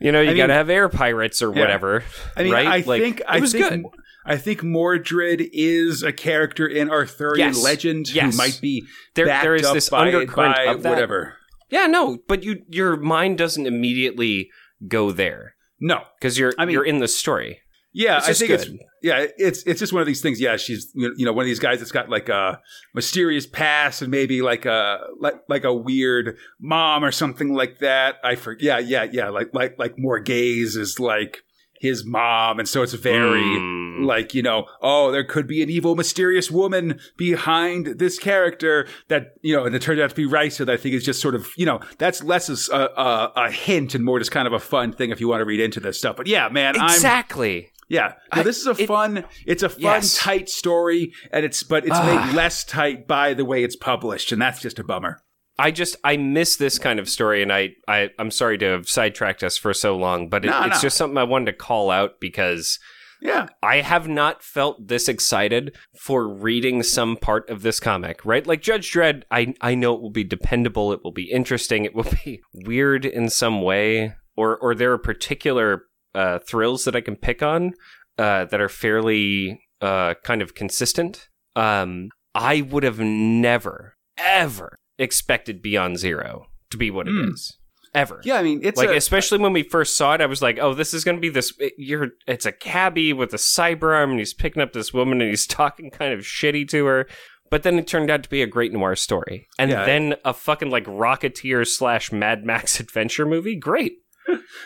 you 0.00 0.12
know, 0.12 0.20
you 0.20 0.30
I 0.30 0.36
gotta 0.36 0.54
have 0.54 0.70
air 0.70 0.88
pirates 0.88 1.40
or 1.42 1.52
Yeah. 1.54 1.60
whatever. 1.60 2.04
I 2.36 2.42
mean, 2.44 2.52
right? 2.52 2.66
I 2.66 2.76
Like, 2.86 3.02
think 3.02 3.20
it 3.20 3.26
I 3.28 3.40
was 3.40 3.52
think 3.52 3.68
good. 3.68 3.84
I 4.26 4.36
think 4.36 4.62
Mordred 4.62 5.42
is 5.52 6.02
a 6.02 6.12
character 6.12 6.66
in 6.66 6.90
Arthurian 6.90 7.48
Yes. 7.48 7.62
legend 7.62 8.08
Yes. 8.14 8.32
who 8.32 8.38
might 8.38 8.58
be 8.62 8.84
There- 9.14 9.26
there 9.26 9.54
is 9.54 9.70
this 9.72 9.90
by, 9.90 10.06
undercurrent 10.06 10.56
by 10.56 10.62
of 10.64 10.82
that. 10.82 10.90
whatever. 10.90 11.36
Yeah, 11.70 11.86
no, 11.86 12.18
but 12.28 12.42
you 12.42 12.62
your 12.68 12.96
mind 12.96 13.38
doesn't 13.38 13.66
immediately 13.66 14.50
go 14.88 15.10
there 15.10 15.54
No, 15.80 16.02
because 16.18 16.38
you're 16.38 16.52
I 16.58 16.64
mean- 16.64 16.72
you're 16.74 16.84
in 16.84 16.98
the 16.98 17.08
story. 17.08 17.60
Yeah, 17.94 18.20
I 18.22 18.32
think 18.32 18.48
good. 18.48 18.60
it's 18.60 18.70
yeah, 19.02 19.26
it's 19.38 19.62
it's 19.62 19.78
just 19.78 19.92
one 19.92 20.02
of 20.02 20.06
these 20.06 20.20
things. 20.20 20.40
Yeah, 20.40 20.56
she's 20.56 20.90
you 20.94 21.24
know 21.24 21.32
one 21.32 21.44
of 21.44 21.46
these 21.46 21.60
guys 21.60 21.78
that's 21.78 21.92
got 21.92 22.10
like 22.10 22.28
a 22.28 22.60
mysterious 22.92 23.46
past 23.46 24.02
and 24.02 24.10
maybe 24.10 24.42
like 24.42 24.66
a 24.66 24.98
like 25.20 25.36
like 25.48 25.62
a 25.62 25.72
weird 25.72 26.36
mom 26.60 27.04
or 27.04 27.12
something 27.12 27.54
like 27.54 27.78
that. 27.78 28.16
I 28.24 28.34
forget. 28.34 28.64
Yeah, 28.64 29.04
yeah, 29.04 29.10
yeah. 29.12 29.28
Like 29.28 29.50
like 29.54 29.78
like 29.78 29.96
Morgause 29.96 30.76
is 30.76 30.98
like 30.98 31.44
his 31.78 32.04
mom, 32.04 32.58
and 32.58 32.68
so 32.68 32.82
it's 32.82 32.94
very. 32.94 33.42
Mm. 33.42 34.06
like 34.06 34.34
you 34.34 34.42
know 34.42 34.66
oh 34.82 35.12
there 35.12 35.22
could 35.22 35.46
be 35.46 35.62
an 35.62 35.70
evil 35.70 35.94
mysterious 35.94 36.50
woman 36.50 36.98
behind 37.16 37.86
this 38.00 38.18
character 38.18 38.88
that 39.06 39.34
you 39.40 39.54
know 39.54 39.64
and 39.64 39.74
it 39.76 39.82
turned 39.82 40.00
out 40.00 40.10
to 40.10 40.16
be 40.16 40.26
Rysa 40.26 40.66
that 40.66 40.70
I 40.70 40.76
think 40.76 40.96
is 40.96 41.04
just 41.04 41.20
sort 41.20 41.36
of 41.36 41.46
you 41.56 41.64
know 41.64 41.78
that's 41.98 42.20
less 42.24 42.48
a, 42.68 42.74
a, 42.76 43.32
a 43.36 43.50
hint 43.52 43.94
and 43.94 44.04
more 44.04 44.18
just 44.18 44.32
kind 44.32 44.48
of 44.48 44.52
a 44.52 44.58
fun 44.58 44.92
thing 44.92 45.10
if 45.10 45.20
you 45.20 45.28
want 45.28 45.42
to 45.42 45.44
read 45.44 45.60
into 45.60 45.78
this 45.78 45.96
stuff 45.96 46.16
but 46.16 46.26
yeah 46.26 46.48
man 46.48 46.74
I'm 46.76 46.86
Exactly. 46.86 47.70
Yeah 47.88 48.14
no, 48.34 48.42
this 48.42 48.58
is 48.58 48.66
a 48.66 48.70
it- 48.82 48.86
fun 48.86 49.24
it's 49.46 49.62
a 49.62 49.68
fun 49.68 49.80
Yes. 49.80 50.16
tight 50.18 50.48
story 50.48 51.12
and 51.32 51.44
it's 51.44 51.62
but 51.62 51.84
it's 51.84 51.94
Ah. 51.96 52.26
made 52.26 52.34
less 52.34 52.64
tight 52.64 53.06
by 53.06 53.34
the 53.34 53.44
way 53.44 53.62
it's 53.64 53.76
published 53.76 54.32
and 54.32 54.40
that's 54.40 54.60
just 54.60 54.78
a 54.78 54.84
bummer 54.84 55.20
I 55.56 55.70
just 55.70 55.94
I 56.02 56.16
miss 56.16 56.56
this 56.56 56.80
kind 56.80 56.98
of 56.98 57.08
story, 57.08 57.40
and 57.40 57.52
I, 57.52 57.74
I 57.86 58.10
I'm 58.18 58.32
sorry 58.32 58.58
to 58.58 58.66
have 58.66 58.88
sidetracked 58.88 59.44
us 59.44 59.56
for 59.56 59.72
so 59.72 59.96
long, 59.96 60.28
but 60.28 60.44
it, 60.44 60.48
No, 60.48 60.62
it's 60.64 60.78
no. 60.78 60.80
just 60.82 60.96
something 60.96 61.16
I 61.16 61.22
wanted 61.22 61.46
to 61.52 61.52
call 61.56 61.92
out 61.92 62.18
because 62.20 62.80
yeah 63.22 63.46
I 63.62 63.76
have 63.76 64.08
not 64.08 64.42
felt 64.42 64.88
this 64.88 65.08
excited 65.08 65.76
for 65.96 66.26
reading 66.26 66.82
some 66.82 67.16
part 67.16 67.48
of 67.48 67.62
this 67.62 67.78
comic, 67.78 68.24
right? 68.24 68.44
Like 68.44 68.62
Judge 68.62 68.90
Dredd, 68.92 69.22
I 69.30 69.54
I 69.60 69.76
know 69.76 69.94
it 69.94 70.02
will 70.02 70.10
be 70.10 70.24
dependable, 70.24 70.92
it 70.92 71.04
will 71.04 71.12
be 71.12 71.30
interesting, 71.30 71.84
it 71.84 71.94
will 71.94 72.10
be 72.24 72.42
weird 72.52 73.06
in 73.06 73.28
some 73.30 73.62
way, 73.62 74.14
or 74.36 74.56
or 74.58 74.74
there 74.74 74.90
are 74.90 74.98
particular 74.98 75.84
uh, 76.14 76.38
thrills 76.48 76.84
that 76.84 76.94
I 76.96 77.00
can 77.00 77.16
pick 77.16 77.42
on 77.42 77.72
uh, 78.18 78.44
that 78.46 78.60
are 78.60 78.68
fairly 78.68 79.60
uh, 79.80 80.14
kind 80.24 80.42
of 80.42 80.54
consistent. 80.54 81.28
Um, 81.56 82.08
I 82.34 82.60
would 82.62 82.82
have 82.82 82.98
never 83.00 83.94
ever 84.16 84.76
expected 84.98 85.60
Beyond 85.62 85.98
Zero 85.98 86.46
to 86.70 86.76
be 86.76 86.90
what 86.90 87.08
it 87.08 87.12
Hmm. 87.12 87.30
is. 87.32 87.58
Ever 87.94 88.20
yeah 88.24 88.38
I 88.38 88.42
mean 88.42 88.58
it's 88.64 88.76
like 88.76 88.88
a, 88.88 88.96
especially 88.96 89.38
when 89.38 89.52
we 89.52 89.62
first 89.62 89.96
saw 89.96 90.14
it 90.14 90.20
i 90.20 90.26
was 90.26 90.42
like 90.42 90.58
oh 90.60 90.74
this 90.74 90.92
is 90.92 91.04
going 91.04 91.16
to 91.16 91.20
be 91.20 91.28
this 91.28 91.52
it- 91.60 91.74
you're 91.78 92.08
it's 92.26 92.44
a 92.44 92.50
cabbie 92.50 93.12
with 93.12 93.32
a 93.32 93.36
cyber 93.36 93.94
arm 93.94 94.10
and 94.10 94.18
he's 94.18 94.34
picking 94.34 94.60
up 94.60 94.72
this 94.72 94.92
woman 94.92 95.20
and 95.20 95.30
he's 95.30 95.46
talking 95.62 95.92
kind 95.92 96.12
of 96.12 96.18
shitty 96.22 96.66
to 96.70 96.86
her 96.86 97.06
but 97.52 97.62
then 97.62 97.78
it 97.78 97.86
turned 97.86 98.10
out 98.10 98.24
to 98.24 98.28
be 98.28 98.42
a 98.42 98.48
great 98.48 98.72
noir 98.72 98.96
story 98.96 99.46
and 99.60 99.70
Yeah. 99.70 99.84
then 99.86 100.16
a 100.24 100.32
fucking 100.34 100.70
like 100.70 100.86
rocketeer 100.86 101.64
slash 101.64 102.10
mad 102.10 102.44
max 102.44 102.80
adventure 102.80 103.26
movie 103.26 103.54
great 103.54 103.92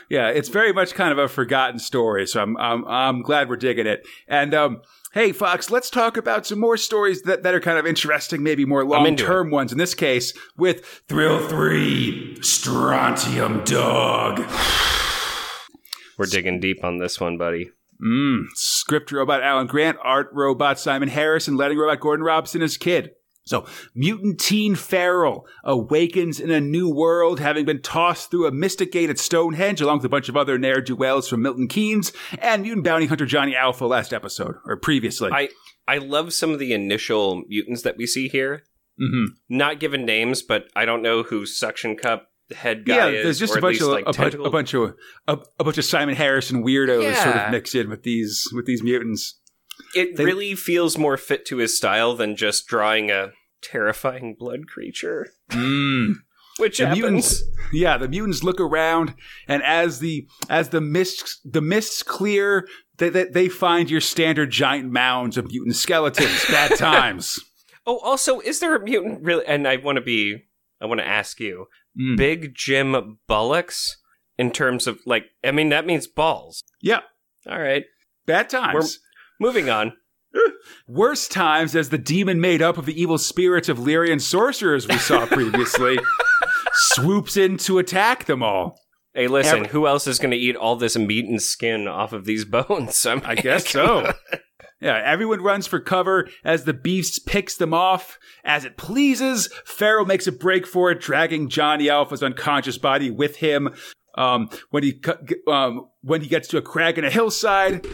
Yeah, 0.09 0.29
it's 0.29 0.49
very 0.49 0.73
much 0.73 0.95
kind 0.95 1.13
of 1.13 1.19
a 1.19 1.29
forgotten 1.29 1.79
story, 1.79 2.27
so 2.27 2.41
I'm 2.41 2.57
I'm, 2.57 2.85
I'm 2.87 3.23
glad 3.23 3.49
we're 3.49 3.57
digging 3.57 3.87
it. 3.87 4.07
And 4.27 4.55
um, 4.55 4.83
hey, 5.13 5.33
Fox, 5.33 5.71
let's 5.71 5.91
talk 5.91 6.17
about 6.17 6.47
some 6.47 6.59
more 6.59 6.77
stories 6.77 7.23
that, 7.23 7.43
that 7.43 7.55
are 7.55 7.61
kind 7.61 7.79
of 7.79 7.87
interesting, 7.87 8.43
maybe 8.43 8.65
more 8.65 8.85
long 8.85 9.17
term 9.17 9.51
ones. 9.51 9.73
In 9.73 9.79
this 9.79 9.95
case, 9.95 10.33
with 10.57 11.03
Thrill 11.09 11.47
Three, 11.47 12.39
Strontium 12.43 13.65
Dog. 13.65 14.39
we're 16.19 16.27
digging 16.27 16.61
deep 16.61 16.83
on 16.85 16.99
this 16.99 17.21
one 17.21 17.37
buddy 17.39 17.71
Mm, 18.01 18.45
script 18.55 19.11
robot 19.11 19.43
Alan 19.43 19.67
Grant, 19.67 19.99
art 20.03 20.29
robot 20.33 20.79
Simon 20.79 21.09
Harris, 21.09 21.49
and 21.49 21.57
letting 21.57 21.79
robot 21.79 21.99
Gordon 22.01 22.25
Robson 22.25 22.63
as 22.63 22.77
kid. 22.77 23.11
So, 23.49 23.67
mutant 23.95 24.39
teen 24.39 24.75
Feral 24.75 25.47
awakens 25.65 26.39
in 26.39 26.51
a 26.51 26.61
new 26.61 26.89
world, 26.89 27.41
having 27.41 27.65
been 27.65 27.81
tossed 27.83 28.31
through 28.31 28.47
a 28.47 28.53
mystic 28.53 28.93
gate 28.93 29.11
at 29.11 29.19
Stonehenge, 29.19 29.81
along 29.81 29.99
with 29.99 30.05
a 30.07 30.09
bunch 30.11 30.29
of 30.29 30.37
other 30.37 30.59
ne'er 30.59 30.81
do 30.81 30.95
wells 30.95 31.29
from 31.29 31.43
Milton 31.43 31.67
Keynes 31.67 32.13
and 32.41 32.63
mutant 32.63 32.85
bounty 32.85 33.07
hunter 33.07 33.27
Johnny 33.27 33.57
Alpha 33.57 33.87
last 33.87 34.13
episode, 34.13 34.57
or 34.67 34.77
previously. 34.77 35.31
i 35.33 35.49
i 35.87 35.97
love 35.99 36.33
some 36.35 36.51
of 36.51 36.59
the 36.59 36.73
initial 36.75 37.43
mutants 37.49 37.83
that 37.83 37.97
we 37.97 38.07
see 38.07 38.29
here 38.29 38.63
hmm 39.01 39.25
not 39.49 39.81
given 39.81 40.05
names 40.05 40.43
but 40.43 40.65
i 40.77 40.85
don't 40.85 41.01
know 41.03 41.23
who 41.23 41.47
suction 41.47 41.97
cup 41.97 42.29
head 42.55 42.85
guy 42.85 42.97
Yeah, 42.97 43.07
is 43.07 43.25
there's 43.25 43.39
just 43.39 43.57
a 43.57 43.61
bunch 43.61 43.81
of 43.81 43.89
like, 43.89 44.05
a, 44.07 44.13
bunch, 44.13 44.35
a 44.35 44.51
bunch 44.51 44.75
of 44.75 44.95
a, 45.27 45.39
a 45.59 45.65
bunch 45.65 45.79
of 45.79 45.85
Simon 45.85 46.15
Harrison 46.15 46.63
weirdos 46.63 47.15
sort 47.15 47.37
of 47.37 47.51
mixed 47.51 47.75
in 47.75 47.89
with 47.89 48.03
these 48.03 48.47
with 48.53 48.67
these 48.67 48.83
mutants. 48.83 49.39
It 49.95 50.17
They- 50.17 50.25
really 50.25 50.55
feels 50.55 50.99
more 50.99 51.17
fit 51.17 51.47
to 51.47 51.59
his 51.59 51.77
style 51.77 52.15
than 52.17 52.37
just 52.37 52.67
drawing 52.67 53.11
a 53.11 53.33
terrifying 53.63 54.35
blood 54.39 54.67
creature, 54.67 55.27
Mm. 55.51 56.15
which 56.59 56.79
the 56.79 56.87
happens. 56.87 57.01
mutants 57.03 57.43
yeah 57.73 57.97
the 57.97 58.09
mutants 58.09 58.43
look 58.43 58.61
around 58.61 59.15
and 59.47 59.63
as 59.63 60.01
the 60.01 60.27
as 60.51 60.71
the 60.71 60.81
mists 60.81 61.41
the 61.45 61.61
mists 61.61 62.03
clear 62.03 62.67
they, 62.97 63.09
they, 63.09 63.25
they 63.27 63.49
find 63.49 63.89
your 63.91 64.01
standard 64.01 64.51
giant 64.51 64.91
mounds 64.91 65.37
of 65.39 65.47
mutant 65.47 65.77
skeletons 65.77 66.45
bad 66.51 66.77
times 66.77 67.39
Oh, 67.91 67.99
also, 68.01 68.41
is 68.41 68.61
there 68.61 68.75
a 68.77 68.85
mutant 68.85 69.23
really? 69.25 69.47
And 69.47 69.67
I 69.67 69.77
want 69.77 69.97
to 69.97 70.03
be, 70.03 70.43
I 70.79 70.85
want 70.85 71.01
to 71.01 71.07
ask 71.07 71.41
you, 71.41 71.67
Mm. 71.99 72.17
Big 72.19 72.55
Jim 72.55 73.19
Bullocks 73.27 73.97
in 74.37 74.51
terms 74.51 74.87
of 74.87 74.99
like, 75.07 75.25
I 75.43 75.53
mean, 75.53 75.71
that 75.71 75.87
means 75.87 76.07
balls. 76.07 76.63
yeah 76.83 77.01
All 77.49 77.59
right, 77.59 77.85
bad 78.27 78.51
times 78.51 78.99
moving 79.41 79.71
on. 79.71 79.95
Worse 80.87 81.29
times 81.29 81.75
as 81.75 81.89
the 81.89 81.99
demon 81.99 82.41
made 82.41 82.63
up 82.63 82.79
of 82.79 82.87
the 82.87 83.01
evil 83.01 83.19
spirits 83.19 83.69
of 83.69 83.79
lyrian 83.79 84.21
sorcerers 84.21 84.87
we 84.87 84.99
saw 84.99 85.27
previously 85.31 85.99
swoops 86.75 87.37
in 87.37 87.57
to 87.59 87.79
attack 87.79 88.25
them 88.27 88.43
all 88.43 88.79
Hey, 89.15 89.27
listen, 89.27 89.57
Every- 89.61 89.69
who 89.71 89.87
else 89.89 90.07
is 90.07 90.19
going 90.21 90.31
to 90.31 90.37
eat 90.37 90.55
all 90.55 90.77
this 90.77 90.97
meat 90.97 91.25
and 91.27 91.43
skin 91.43 91.89
off 91.89 92.13
of 92.13 92.25
these 92.25 92.45
bones? 92.45 93.05
I, 93.05 93.15
mean, 93.17 93.25
I 93.25 93.35
guess 93.35 93.69
so. 93.69 94.13
Yeah, 94.81 95.03
everyone 95.05 95.43
runs 95.43 95.67
for 95.67 95.81
cover 95.81 96.29
as 96.45 96.63
the 96.63 96.73
beast 96.73 97.27
picks 97.27 97.57
them 97.57 97.75
off 97.75 98.17
as 98.45 98.65
it 98.65 98.77
pleases. 98.77 99.49
Feral 99.65 100.05
makes 100.07 100.29
a 100.29 100.33
break 100.33 100.69
for 100.69 100.93
it, 100.93 101.01
dragging 101.01 101.49
Johnny 101.49 101.91
Alpha's 101.91 102.23
unconscious 102.23 102.79
body 102.79 103.11
with 103.11 103.37
him. 103.39 103.71
Um, 104.15 104.51
when 104.71 104.85
he 104.85 105.01
um, 105.49 105.89
when 106.03 106.21
he 106.21 106.29
gets 106.29 106.47
to 106.49 106.59
a 106.59 106.63
crag 106.63 106.97
in 106.97 107.05
a 107.05 107.11
hillside, 107.11 107.85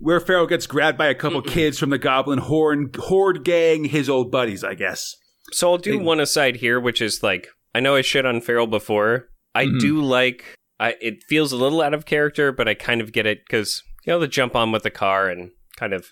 where 0.00 0.20
Feral 0.20 0.46
gets 0.46 0.66
grabbed 0.66 0.98
by 0.98 1.06
a 1.06 1.14
couple 1.14 1.42
kids 1.42 1.78
from 1.78 1.90
the 1.90 1.98
Goblin 1.98 2.38
Horn 2.38 2.90
Horde 2.96 3.44
gang, 3.44 3.84
his 3.86 4.08
old 4.08 4.30
buddies, 4.30 4.62
I 4.64 4.74
guess. 4.74 5.14
So 5.52 5.70
I'll 5.72 5.78
do 5.78 5.98
one 5.98 6.20
aside 6.20 6.56
here, 6.56 6.78
which 6.80 7.00
is 7.00 7.22
like 7.22 7.48
I 7.74 7.80
know 7.80 7.94
I 7.96 8.02
shit 8.02 8.26
on 8.26 8.40
Feral 8.40 8.66
before. 8.66 9.28
I 9.54 9.66
Mhm. 9.66 9.80
do 9.80 10.00
like. 10.02 10.44
I 10.80 10.96
it 11.00 11.22
feels 11.28 11.52
a 11.52 11.56
little 11.56 11.80
out 11.80 11.94
of 11.94 12.04
character, 12.06 12.52
but 12.52 12.68
I 12.68 12.74
kind 12.74 13.00
of 13.00 13.12
get 13.12 13.26
it 13.26 13.40
because 13.46 13.82
you 14.04 14.12
know 14.12 14.18
the 14.18 14.28
jump 14.28 14.54
on 14.56 14.72
with 14.72 14.82
the 14.82 14.90
car 14.90 15.28
and 15.28 15.50
kind 15.76 15.92
of 15.92 16.06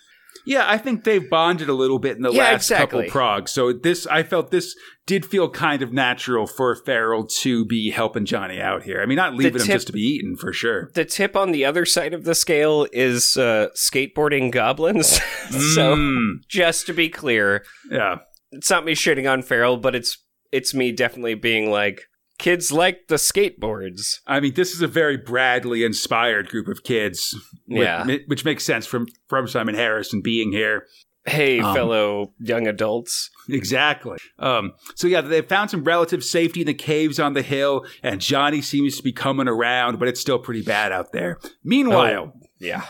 Yeah, 0.45 0.65
I 0.67 0.77
think 0.77 1.03
they've 1.03 1.27
bonded 1.29 1.69
a 1.69 1.73
little 1.73 1.99
bit 1.99 2.17
in 2.17 2.23
the 2.23 2.31
Yeah, 2.31 2.43
last 2.51 2.69
couple 2.69 2.99
exactly. 2.99 3.09
progs. 3.21 3.49
So 3.49 3.73
this, 3.73 4.05
I 4.07 4.23
felt 4.23 4.51
this 4.51 4.75
did 5.07 5.25
feel 5.25 5.49
kind 5.49 5.81
of 5.81 5.93
natural 5.93 6.45
for 6.47 6.75
Feral 6.75 7.25
to 7.41 7.65
be 7.65 7.91
helping 7.91 8.25
Johnny 8.25 8.59
out 8.59 8.83
here. 8.83 9.01
I 9.01 9.05
mean, 9.05 9.15
not 9.17 9.33
leaving 9.35 9.61
him 9.61 9.67
just 9.67 9.87
to 9.87 9.93
be 9.93 10.01
eaten 10.01 10.35
for 10.35 10.51
sure. 10.53 10.89
the 10.93 11.05
tip 11.05 11.35
on 11.35 11.51
the 11.51 11.63
other 11.65 11.85
side 11.85 12.13
of 12.13 12.23
the 12.25 12.35
scale 12.35 12.87
is 12.91 13.37
uh, 13.37 13.67
skateboarding 13.75 14.51
goblins. 14.51 15.07
so 15.49 15.95
Mm, 15.95 16.37
just 16.47 16.85
to 16.87 16.93
be 16.93 17.09
clear, 17.09 17.63
yeah, 17.89 18.17
it's 18.51 18.69
not 18.69 18.85
me 18.85 18.93
shitting 18.93 19.31
on 19.31 19.41
Feral, 19.41 19.77
but 19.77 19.95
it's 19.95 20.17
it's 20.51 20.73
me 20.73 20.91
definitely 20.91 21.35
being 21.35 21.69
like 21.69 22.01
kids 22.37 22.71
like 22.71 23.07
the 23.07 23.15
skateboards. 23.15 24.19
I 24.27 24.39
mean, 24.39 24.53
this 24.53 24.73
is 24.73 24.81
a 24.81 24.87
very 24.87 25.17
Bradley 25.17 25.83
inspired 25.83 26.49
group 26.49 26.67
of 26.67 26.83
kids. 26.83 27.35
with- 27.67 27.83
Yeah. 27.83 28.05
which 28.27 28.45
makes 28.45 28.63
sense 28.63 28.85
from 28.85 29.07
from 29.27 29.47
Simon 29.47 29.75
Harrison 29.75 30.21
being 30.21 30.51
here. 30.51 30.85
Hey, 31.27 31.59
Um, 31.59 31.73
fellow 31.73 32.33
young 32.39 32.67
adults. 32.67 33.31
Exactly. 33.49 34.17
Um, 34.37 34.73
so 34.95 35.07
yeah, 35.07 35.21
they 35.21 35.41
found 35.41 35.71
some 35.71 35.83
relative 35.83 36.23
safety 36.23 36.61
in 36.61 36.67
the 36.67 36.73
caves 36.75 37.19
on 37.19 37.33
the 37.33 37.41
hill, 37.41 37.83
and 38.03 38.21
Johnny 38.21 38.61
seems 38.61 38.97
to 38.97 39.03
be 39.03 39.11
coming 39.11 39.47
around, 39.47 39.97
but 39.97 40.07
it's 40.07 40.19
still 40.21 40.37
pretty 40.37 40.61
bad 40.61 40.91
out 40.91 41.11
there. 41.13 41.39
Meanwhile. 41.63 42.33
Yeah. 42.59 42.83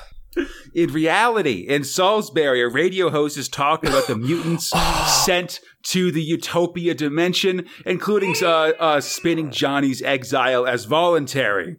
In 0.74 0.92
reality, 0.92 1.66
in 1.68 1.84
Salisbury, 1.84 2.62
a 2.62 2.68
radio 2.68 3.10
host 3.10 3.38
is 3.38 3.48
talking 3.48 3.90
about 3.90 4.08
the 4.08 4.18
mutants 4.18 4.70
sent 5.26 5.62
to 5.88 6.12
the 6.12 6.22
Utopia 6.22 6.94
dimension, 6.94 7.66
including 7.86 8.36
uh, 8.42 8.74
uh, 8.80 9.02
spinning 9.02 9.52
Johnny's 9.52 10.02
exile 10.02 10.66
as 10.68 10.86
voluntary. 10.86 11.78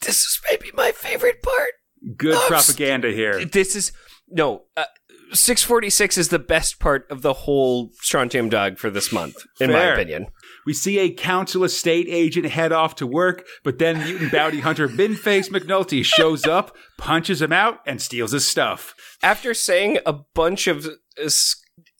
This 0.00 0.24
is 0.24 0.40
maybe 0.50 0.70
my 0.74 0.90
favorite 0.90 1.42
part. 1.42 1.70
Good 2.16 2.34
Oh, 2.34 2.44
propaganda 2.48 3.12
here. 3.12 3.44
This 3.44 3.76
is 3.76 3.92
no. 4.28 4.64
Uh, 4.76 4.84
646 5.32 6.18
is 6.18 6.28
the 6.28 6.38
best 6.38 6.78
part 6.78 7.10
of 7.10 7.22
the 7.22 7.32
whole 7.32 7.90
Strontium 8.00 8.48
Dog 8.50 8.78
for 8.78 8.90
this 8.90 9.12
month, 9.12 9.36
in 9.60 9.72
my 9.72 9.84
opinion. 9.84 10.26
We 10.66 10.72
see 10.74 10.98
a 10.98 11.12
council 11.12 11.64
estate 11.64 12.06
agent 12.08 12.46
head 12.46 12.72
off 12.72 12.94
to 12.96 13.06
work, 13.06 13.44
but 13.64 13.78
then 13.78 13.98
mutant 13.98 14.32
bounty 14.32 14.60
hunter 14.60 14.88
Binface 14.88 15.50
McNulty 15.50 16.04
shows 16.04 16.46
up, 16.46 16.76
punches 16.98 17.42
him 17.42 17.52
out, 17.52 17.80
and 17.86 18.00
steals 18.00 18.32
his 18.32 18.46
stuff. 18.46 18.94
After 19.22 19.54
saying 19.54 19.98
a 20.06 20.12
bunch 20.12 20.66
of 20.66 20.86
uh, 20.86 21.28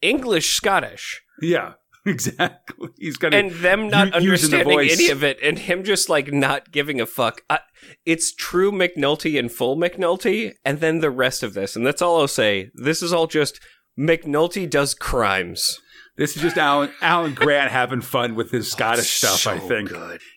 English 0.01 0.55
Scottish 0.55 1.23
Yeah, 1.41 1.75
exactly. 2.07 2.89
He's 2.99 3.17
gonna 3.17 3.37
and 3.37 3.51
them 3.51 3.89
not 3.89 4.15
u- 4.23 4.31
using 4.31 4.51
the 4.51 4.59
understanding 4.59 4.91
any 4.91 5.09
of 5.11 5.23
it 5.25 5.39
and 5.43 5.59
him 5.59 5.85
just 5.85 6.09
like 6.09 6.33
not 6.33 6.71
giving 6.71 7.01
a 7.01 7.07
fuck. 7.07 7.43
I, 7.51 7.61
it's 8.07 8.33
true 8.33 8.71
McNulty 8.73 9.39
and 9.39 9.51
full 9.51 9.77
McNulty 9.77 10.55
and 10.65 10.81
then 10.81 11.01
the 11.01 11.11
rest 11.11 11.43
of 11.43 11.55
this. 11.55 11.77
And 11.77 11.87
that's 11.87 12.03
all 12.03 12.21
I'll 12.21 12.29
say. 12.29 12.71
This 12.75 13.03
is 13.03 13.13
all 13.13 13.27
just 13.27 13.61
McNulty 13.99 14.69
does 14.69 14.95
crimes. 14.95 15.79
This 16.17 16.37
is 16.37 16.43
just 16.43 16.59
Alan, 16.59 16.93
Alan 17.01 17.33
Grant 17.33 17.71
having 17.71 18.03
fun 18.03 18.35
with 18.35 18.51
his 18.51 18.71
Scottish 18.71 19.09
stuff, 19.13 19.47
I 19.47 19.59
think. 19.59 19.91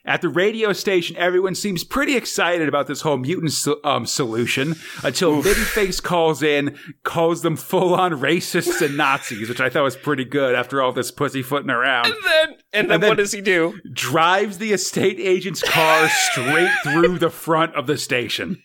At 0.06 0.22
the 0.22 0.30
radio 0.30 0.72
station, 0.72 1.18
everyone 1.18 1.54
seems 1.54 1.84
pretty 1.84 2.16
excited 2.16 2.70
about 2.70 2.88
this 2.88 3.02
whole 3.02 3.18
mutant 3.18 3.52
so- 3.52 3.82
um, 3.84 4.06
solution 4.06 4.76
until 5.04 5.44
Face 5.44 6.00
calls 6.00 6.42
in, 6.42 6.78
calls 7.04 7.42
them 7.42 7.58
full 7.58 7.94
on 7.94 8.14
racists 8.14 8.82
and 8.82 8.96
Nazis, 8.96 9.50
which 9.50 9.60
I 9.60 9.70
thought 9.70 9.84
was 9.84 9.98
pretty 9.98 10.24
good 10.24 10.56
after 10.56 10.82
all 10.82 10.94
this 10.94 11.12
pussyfooting 11.12 11.70
around. 11.70 12.06
And 12.06 12.16
then 12.24 12.50
and 12.50 12.56
then, 12.90 12.92
And 12.92 13.04
then- 13.04 13.10
what 13.10 13.18
does 13.18 13.34
he 13.34 13.42
do? 13.42 13.80
Drives 13.92 14.58
the 14.60 14.72
estate 14.72 15.20
agent's 15.20 15.62
car 15.62 16.08
straight 16.32 16.72
through 16.84 17.20
the 17.20 17.30
front 17.30 17.76
of 17.76 17.86
the 17.88 17.98
station. 17.98 18.64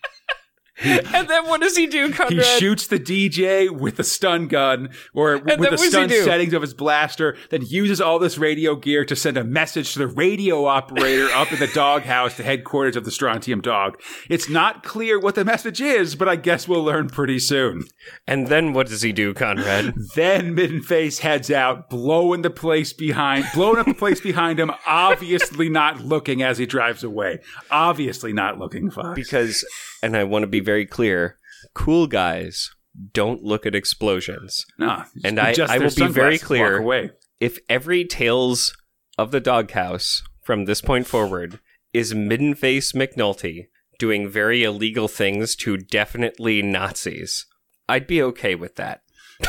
And 1.21 1.29
then 1.29 1.47
what 1.47 1.61
does 1.61 1.77
he 1.77 1.87
do, 1.87 2.13
Conrad? 2.13 2.33
He 2.33 2.59
shoots 2.59 2.87
the 2.87 2.99
DJ 2.99 3.71
with 3.71 3.97
the 3.97 4.05
stun 4.05 4.49
gun 4.49 4.91
or 5.13 5.37
with 5.39 5.45
the 5.47 5.57
what 5.59 5.71
does 5.71 5.83
he 5.83 5.91
stun 5.91 6.09
settings 6.09 6.53
of 6.55 6.63
his 6.63 6.73
blaster, 6.75 7.37
then 7.51 7.63
uses 7.67 8.01
all 8.01 8.19
this 8.19 8.39
radio 8.39 8.75
gear 8.77 9.05
to 9.05 9.15
send 9.17 9.37
a 9.37 9.45
message 9.45 9.93
to 9.93 9.99
the 9.99 10.07
radio 10.07 10.67
operator 10.67 11.29
up 11.33 11.53
in 11.53 11.59
the 11.59 11.67
doghouse, 11.75 12.37
the 12.37 12.43
headquarters 12.43 12.97
of 12.97 13.05
the 13.05 13.11
Strontium 13.11 13.61
Dog. 13.61 14.01
It's 14.29 14.49
not 14.49 14.83
clear 14.83 15.19
what 15.19 15.35
the 15.35 15.45
message 15.45 15.81
is, 15.81 16.15
but 16.15 16.29
I 16.29 16.37
guess 16.37 16.67
we'll 16.67 16.85
learn 16.85 17.09
pretty 17.09 17.39
soon. 17.39 17.85
and 18.27 18.47
then 18.47 18.73
what 18.73 18.89
does 18.89 19.03
he 19.03 19.13
do, 19.13 19.35
Conrad? 19.35 19.95
Then 20.17 20.57
Middenface 20.57 21.21
heads 21.21 21.51
out, 21.51 21.89
blowing 21.89 22.43
the 22.43 22.51
place 22.51 22.93
behind, 22.93 23.45
blowing 23.55 23.79
up 23.79 23.87
the 23.87 23.95
place 23.95 24.21
behind 24.21 24.59
him, 24.59 24.71
obviously 24.87 25.69
not 25.69 26.01
looking 26.01 26.43
as 26.43 26.59
he 26.59 26.67
drives 26.67 27.05
away. 27.05 27.41
Obviously 27.71 28.33
not 28.33 28.59
looking, 28.59 28.91
Fox. 28.91 29.15
because 29.15 29.65
and 30.03 30.17
I 30.17 30.25
want 30.25 30.43
to 30.43 30.47
be 30.47 30.61
very 30.61 30.87
clear, 30.87 31.37
cool 31.75 32.07
guys 32.07 32.71
don't 33.13 33.43
look 33.43 33.67
at 33.67 33.75
explosions. 33.75 34.65
no, 34.79 35.05
And 35.25 35.39
I- 35.39 35.55
I 35.69 35.79
will 35.79 35.91
be 35.95 36.07
very 36.09 36.39
clear. 36.39 37.11
If 37.39 37.59
every 37.69 38.05
Tales 38.05 38.75
of 39.17 39.31
the 39.31 39.41
Doghouse 39.41 40.23
from 40.43 40.65
this 40.65 40.81
point 40.81 41.07
forward 41.07 41.61
is 41.93 42.13
Middenface 42.15 42.95
McNulty 42.95 43.69
doing 43.99 44.29
very 44.29 44.63
illegal 44.65 45.09
things 45.09 45.55
to 45.57 45.77
definitely 45.77 46.63
Nazis, 46.63 47.47
I'd 47.89 48.07
be 48.07 48.23
okay 48.23 48.55
with 48.55 48.77
that. 48.77 49.03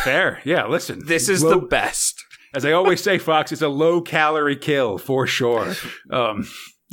Fair. 0.04 0.41
Yeah, 0.45 0.68
listen. 0.68 1.02
This 1.06 1.28
is 1.30 1.43
low- 1.43 1.60
the 1.60 1.66
best. 1.66 2.24
as 2.54 2.64
I 2.66 2.72
always 2.74 3.02
say, 3.02 3.18
Fox, 3.18 3.52
it's 3.52 3.62
a 3.62 3.68
low 3.70 4.02
calorie 4.02 4.56
kill 4.56 4.97
for 4.97 5.26
sure. 5.28 5.74
Um, 6.12 6.47